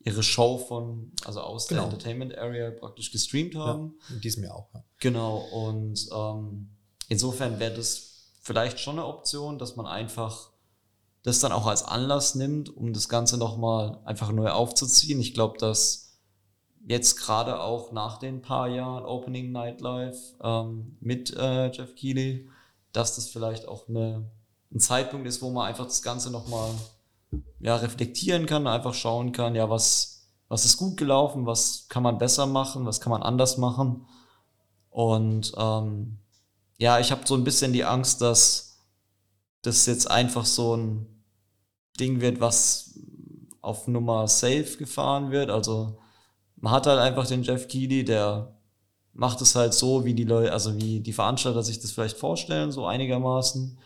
ihre 0.07 0.23
Show 0.23 0.57
von, 0.57 1.11
also 1.25 1.41
aus 1.41 1.67
genau. 1.67 1.81
der 1.81 1.91
Entertainment 1.91 2.37
Area 2.37 2.71
praktisch 2.71 3.11
gestreamt 3.11 3.55
haben. 3.55 3.95
Ja, 4.07 4.15
in 4.15 4.21
diesem 4.21 4.43
Jahr 4.43 4.55
auch, 4.55 4.69
ja. 4.73 4.83
Genau, 4.99 5.37
und 5.37 6.07
ähm, 6.15 6.69
insofern 7.09 7.59
wäre 7.59 7.75
das 7.75 8.31
vielleicht 8.41 8.79
schon 8.79 8.97
eine 8.97 9.05
Option, 9.05 9.59
dass 9.59 9.75
man 9.75 9.85
einfach 9.85 10.51
das 11.23 11.39
dann 11.39 11.51
auch 11.51 11.67
als 11.67 11.83
Anlass 11.83 12.35
nimmt, 12.35 12.75
um 12.75 12.93
das 12.93 13.09
Ganze 13.09 13.37
nochmal 13.37 13.99
einfach 14.05 14.31
neu 14.31 14.49
aufzuziehen. 14.49 15.19
Ich 15.19 15.33
glaube, 15.33 15.57
dass 15.57 16.17
jetzt 16.85 17.17
gerade 17.17 17.59
auch 17.59 17.91
nach 17.91 18.17
den 18.17 18.41
paar 18.41 18.69
Jahren 18.69 19.03
Opening 19.03 19.51
Nightlife 19.51 20.35
ähm, 20.41 20.95
mit 21.01 21.35
äh, 21.35 21.69
Jeff 21.71 21.95
Keighley, 21.95 22.47
dass 22.93 23.15
das 23.15 23.27
vielleicht 23.27 23.67
auch 23.67 23.89
eine, 23.89 24.31
ein 24.71 24.79
Zeitpunkt 24.79 25.27
ist, 25.27 25.41
wo 25.41 25.49
man 25.49 25.67
einfach 25.67 25.85
das 25.85 26.01
Ganze 26.01 26.31
nochmal 26.31 26.71
ja, 27.59 27.75
reflektieren 27.75 28.45
kann, 28.45 28.67
einfach 28.67 28.93
schauen 28.93 29.31
kann, 29.31 29.55
ja, 29.55 29.69
was, 29.69 30.29
was 30.47 30.65
ist 30.65 30.77
gut 30.77 30.97
gelaufen, 30.97 31.45
was 31.45 31.87
kann 31.89 32.03
man 32.03 32.17
besser 32.17 32.45
machen, 32.45 32.85
was 32.85 33.01
kann 33.01 33.11
man 33.11 33.23
anders 33.23 33.57
machen. 33.57 34.05
Und 34.89 35.53
ähm, 35.57 36.17
ja, 36.77 36.99
ich 36.99 37.11
habe 37.11 37.21
so 37.25 37.35
ein 37.35 37.43
bisschen 37.43 37.73
die 37.73 37.85
Angst, 37.85 38.21
dass 38.21 38.79
das 39.61 39.85
jetzt 39.85 40.09
einfach 40.09 40.45
so 40.45 40.75
ein 40.75 41.23
Ding 41.99 42.21
wird, 42.21 42.39
was 42.39 42.99
auf 43.61 43.87
Nummer 43.87 44.27
safe 44.27 44.77
gefahren 44.77 45.31
wird. 45.31 45.49
Also 45.49 45.97
man 46.55 46.71
hat 46.71 46.87
halt 46.87 46.99
einfach 46.99 47.27
den 47.27 47.43
Jeff 47.43 47.67
Keighley, 47.67 48.05
der 48.05 48.57
macht 49.13 49.41
es 49.41 49.55
halt 49.55 49.73
so, 49.73 50.05
wie 50.05 50.13
die 50.13 50.23
Leute, 50.23 50.53
also 50.53 50.75
wie 50.75 50.99
die 50.99 51.13
Veranstalter 51.13 51.63
sich 51.63 51.79
das 51.79 51.91
vielleicht 51.91 52.17
vorstellen, 52.17 52.71
so 52.71 52.85
einigermaßen. 52.85 53.79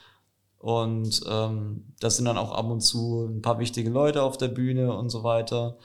Und 0.61 1.21
ähm, 1.27 1.91
das 1.99 2.17
sind 2.17 2.25
dann 2.25 2.37
auch 2.37 2.51
ab 2.51 2.67
und 2.67 2.81
zu 2.81 3.25
ein 3.25 3.41
paar 3.41 3.57
wichtige 3.57 3.89
Leute 3.89 4.21
auf 4.21 4.37
der 4.37 4.47
Bühne 4.47 4.95
und 4.95 5.09
so 5.09 5.23
weiter. 5.23 5.79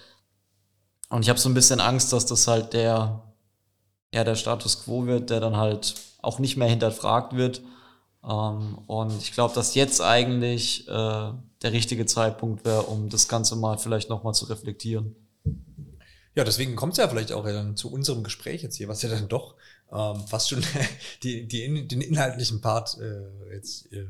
Und 1.08 1.22
ich 1.22 1.30
habe 1.30 1.38
so 1.38 1.48
ein 1.48 1.54
bisschen 1.54 1.80
Angst, 1.80 2.12
dass 2.12 2.26
das 2.26 2.46
halt 2.46 2.74
der, 2.74 3.22
ja, 4.12 4.22
der 4.22 4.34
Status 4.34 4.84
quo 4.84 5.06
wird, 5.06 5.30
der 5.30 5.40
dann 5.40 5.56
halt 5.56 5.94
auch 6.20 6.38
nicht 6.38 6.58
mehr 6.58 6.68
hinterfragt 6.68 7.34
wird. 7.34 7.62
Ähm, 8.22 8.76
und 8.86 9.16
ich 9.16 9.32
glaube, 9.32 9.54
dass 9.54 9.74
jetzt 9.74 10.02
eigentlich 10.02 10.86
äh, 10.88 10.90
der 10.90 11.72
richtige 11.72 12.04
Zeitpunkt 12.04 12.66
wäre, 12.66 12.82
um 12.82 13.08
das 13.08 13.28
Ganze 13.28 13.56
mal 13.56 13.78
vielleicht 13.78 14.10
nochmal 14.10 14.34
zu 14.34 14.44
reflektieren. 14.44 15.16
Ja, 16.34 16.44
deswegen 16.44 16.76
kommt 16.76 16.92
es 16.92 16.98
ja 16.98 17.08
vielleicht 17.08 17.32
auch 17.32 17.46
ja 17.46 17.54
dann 17.54 17.78
zu 17.78 17.90
unserem 17.90 18.22
Gespräch 18.22 18.62
jetzt 18.62 18.76
hier, 18.76 18.88
was 18.88 19.00
ja 19.00 19.08
dann 19.08 19.28
doch 19.28 19.54
ähm, 19.90 20.20
fast 20.26 20.50
schon 20.50 20.62
die, 21.22 21.48
die, 21.48 21.88
den 21.88 22.02
inhaltlichen 22.02 22.60
Part 22.60 22.98
äh, 23.00 23.54
jetzt 23.54 23.90
äh, 23.90 24.08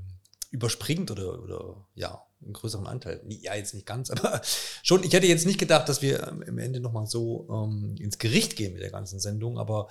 überspringt 0.57 1.11
oder, 1.11 1.43
oder 1.43 1.87
ja, 1.95 2.23
einen 2.43 2.53
größeren 2.53 2.87
Anteil. 2.87 3.21
Ja, 3.29 3.55
jetzt 3.55 3.75
nicht 3.75 3.87
ganz, 3.87 4.11
aber 4.13 4.41
schon. 4.83 5.05
Ich 5.05 5.13
hätte 5.13 5.27
jetzt 5.27 5.47
nicht 5.47 5.59
gedacht, 5.59 5.89
dass 5.89 6.03
wir 6.03 6.27
ähm, 6.27 6.43
im 6.43 6.59
Ende 6.59 6.81
nochmal 6.81 7.07
so 7.07 7.47
ähm, 7.51 7.95
ins 7.99 8.19
Gericht 8.19 8.57
gehen 8.57 8.73
mit 8.73 8.83
der 8.83 8.91
ganzen 8.91 9.21
Sendung, 9.21 9.59
aber 9.59 9.89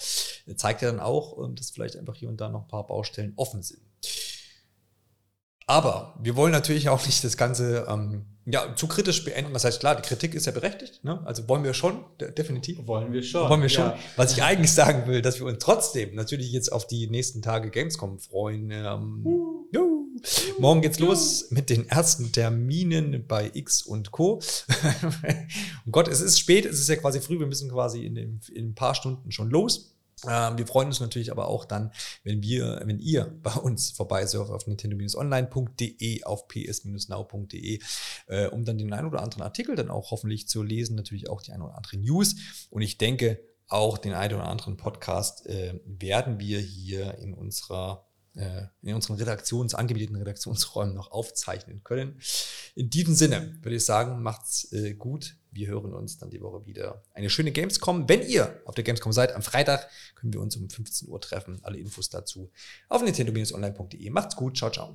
zeigt 0.55 0.81
ja 0.81 0.91
dann 0.91 0.99
auch, 0.99 1.43
ähm, 1.43 1.55
dass 1.55 1.69
vielleicht 1.69 1.95
einfach 1.95 2.15
hier 2.15 2.29
und 2.29 2.41
da 2.41 2.49
noch 2.49 2.63
ein 2.63 2.67
paar 2.67 2.87
Baustellen 2.87 3.33
offen 3.35 3.63
sind. 3.63 3.81
Aber 5.67 6.13
wir 6.21 6.35
wollen 6.35 6.51
natürlich 6.51 6.89
auch 6.89 7.03
nicht 7.05 7.23
das 7.23 7.37
Ganze 7.37 7.87
ähm, 7.89 8.25
ja, 8.45 8.75
zu 8.75 8.87
kritisch 8.87 9.23
beenden. 9.23 9.53
Das 9.53 9.63
heißt, 9.63 9.79
klar, 9.79 9.95
die 9.95 10.03
Kritik 10.03 10.35
ist 10.35 10.45
ja 10.45 10.51
berechtigt. 10.51 11.03
Ne? 11.03 11.19
Also 11.25 11.47
wollen 11.49 11.63
wir 11.63 11.73
schon, 11.73 12.05
definitiv. 12.37 12.85
Wollen 12.85 13.11
wir 13.11 13.23
schon. 13.23 13.49
Wollen 13.49 13.63
wir 13.63 13.69
schon. 13.69 13.85
Ja. 13.85 13.97
Was 14.15 14.33
ich 14.33 14.43
eigentlich 14.43 14.71
sagen 14.71 15.07
will, 15.07 15.23
dass 15.23 15.39
wir 15.39 15.47
uns 15.47 15.57
trotzdem 15.57 16.13
natürlich 16.13 16.51
jetzt 16.51 16.71
auf 16.71 16.85
die 16.85 17.07
nächsten 17.07 17.41
Tage 17.41 17.71
Gamescom 17.71 18.19
freuen. 18.19 18.69
Ähm, 18.69 19.25
uh. 19.25 19.65
Morgen 20.59 20.81
geht's 20.81 20.99
los 20.99 21.51
mit 21.51 21.69
den 21.69 21.87
ersten 21.89 22.31
Terminen 22.31 23.25
bei 23.27 23.51
X 23.53 23.81
und 23.81 24.11
Co. 24.11 24.41
oh 25.85 25.91
Gott, 25.91 26.07
es 26.07 26.21
ist 26.21 26.39
spät, 26.39 26.65
es 26.65 26.79
ist 26.79 26.89
ja 26.89 26.95
quasi 26.95 27.19
früh, 27.19 27.39
wir 27.39 27.47
müssen 27.47 27.69
quasi 27.69 28.05
in, 28.05 28.15
in, 28.15 28.41
in 28.53 28.69
ein 28.69 28.75
paar 28.75 28.95
Stunden 28.95 29.31
schon 29.31 29.49
los. 29.49 29.95
Ähm, 30.27 30.57
wir 30.57 30.65
freuen 30.65 30.87
uns 30.87 30.99
natürlich 30.99 31.31
aber 31.31 31.47
auch 31.47 31.65
dann, 31.65 31.91
wenn 32.23 32.41
wir, 32.41 32.81
wenn 32.85 32.99
ihr 32.99 33.37
bei 33.43 33.53
uns 33.53 33.91
vorbeisurft 33.91 34.51
auf 34.51 34.65
nintendo-online.de, 34.67 36.23
auf 36.23 36.47
ps-now.de, 36.47 37.79
äh, 38.27 38.47
um 38.47 38.63
dann 38.63 38.77
den 38.77 38.93
einen 38.93 39.07
oder 39.07 39.21
anderen 39.21 39.43
Artikel 39.43 39.75
dann 39.75 39.89
auch 39.89 40.11
hoffentlich 40.11 40.47
zu 40.47 40.63
lesen, 40.63 40.95
natürlich 40.95 41.29
auch 41.29 41.41
die 41.41 41.51
ein 41.51 41.61
oder 41.61 41.75
andere 41.75 41.97
News. 41.97 42.35
Und 42.69 42.81
ich 42.81 42.97
denke, 42.97 43.39
auch 43.67 43.97
den 43.97 44.13
einen 44.13 44.35
oder 44.35 44.47
anderen 44.47 44.77
Podcast 44.77 45.45
äh, 45.47 45.79
werden 45.85 46.39
wir 46.39 46.59
hier 46.59 47.17
in 47.17 47.33
unserer 47.33 48.07
in 48.81 48.93
unseren 48.93 49.15
Redaktions, 49.15 49.75
angebieteten 49.75 50.17
Redaktionsräumen 50.17 50.93
noch 50.93 51.11
aufzeichnen 51.11 51.83
können. 51.83 52.19
In 52.75 52.89
diesem 52.89 53.15
Sinne 53.15 53.57
würde 53.61 53.77
ich 53.77 53.85
sagen, 53.85 54.21
macht's 54.21 54.71
äh, 54.73 54.93
gut. 54.93 55.37
Wir 55.51 55.67
hören 55.67 55.93
uns 55.93 56.17
dann 56.17 56.29
die 56.29 56.41
Woche 56.41 56.65
wieder. 56.65 57.01
Eine 57.13 57.29
schöne 57.29 57.53
Gamescom. 57.53 58.09
Wenn 58.09 58.21
ihr 58.27 58.61
auf 58.65 58.75
der 58.75 58.83
Gamescom 58.83 59.13
seid, 59.13 59.33
am 59.33 59.41
Freitag 59.41 59.89
können 60.15 60.33
wir 60.33 60.41
uns 60.41 60.57
um 60.57 60.69
15 60.69 61.07
Uhr 61.07 61.21
treffen. 61.21 61.59
Alle 61.63 61.77
Infos 61.77 62.09
dazu 62.09 62.51
auf 62.89 63.01
nintendo-online.de. 63.01 64.09
Macht's 64.09 64.35
gut. 64.35 64.57
Ciao, 64.57 64.69
ciao. 64.69 64.93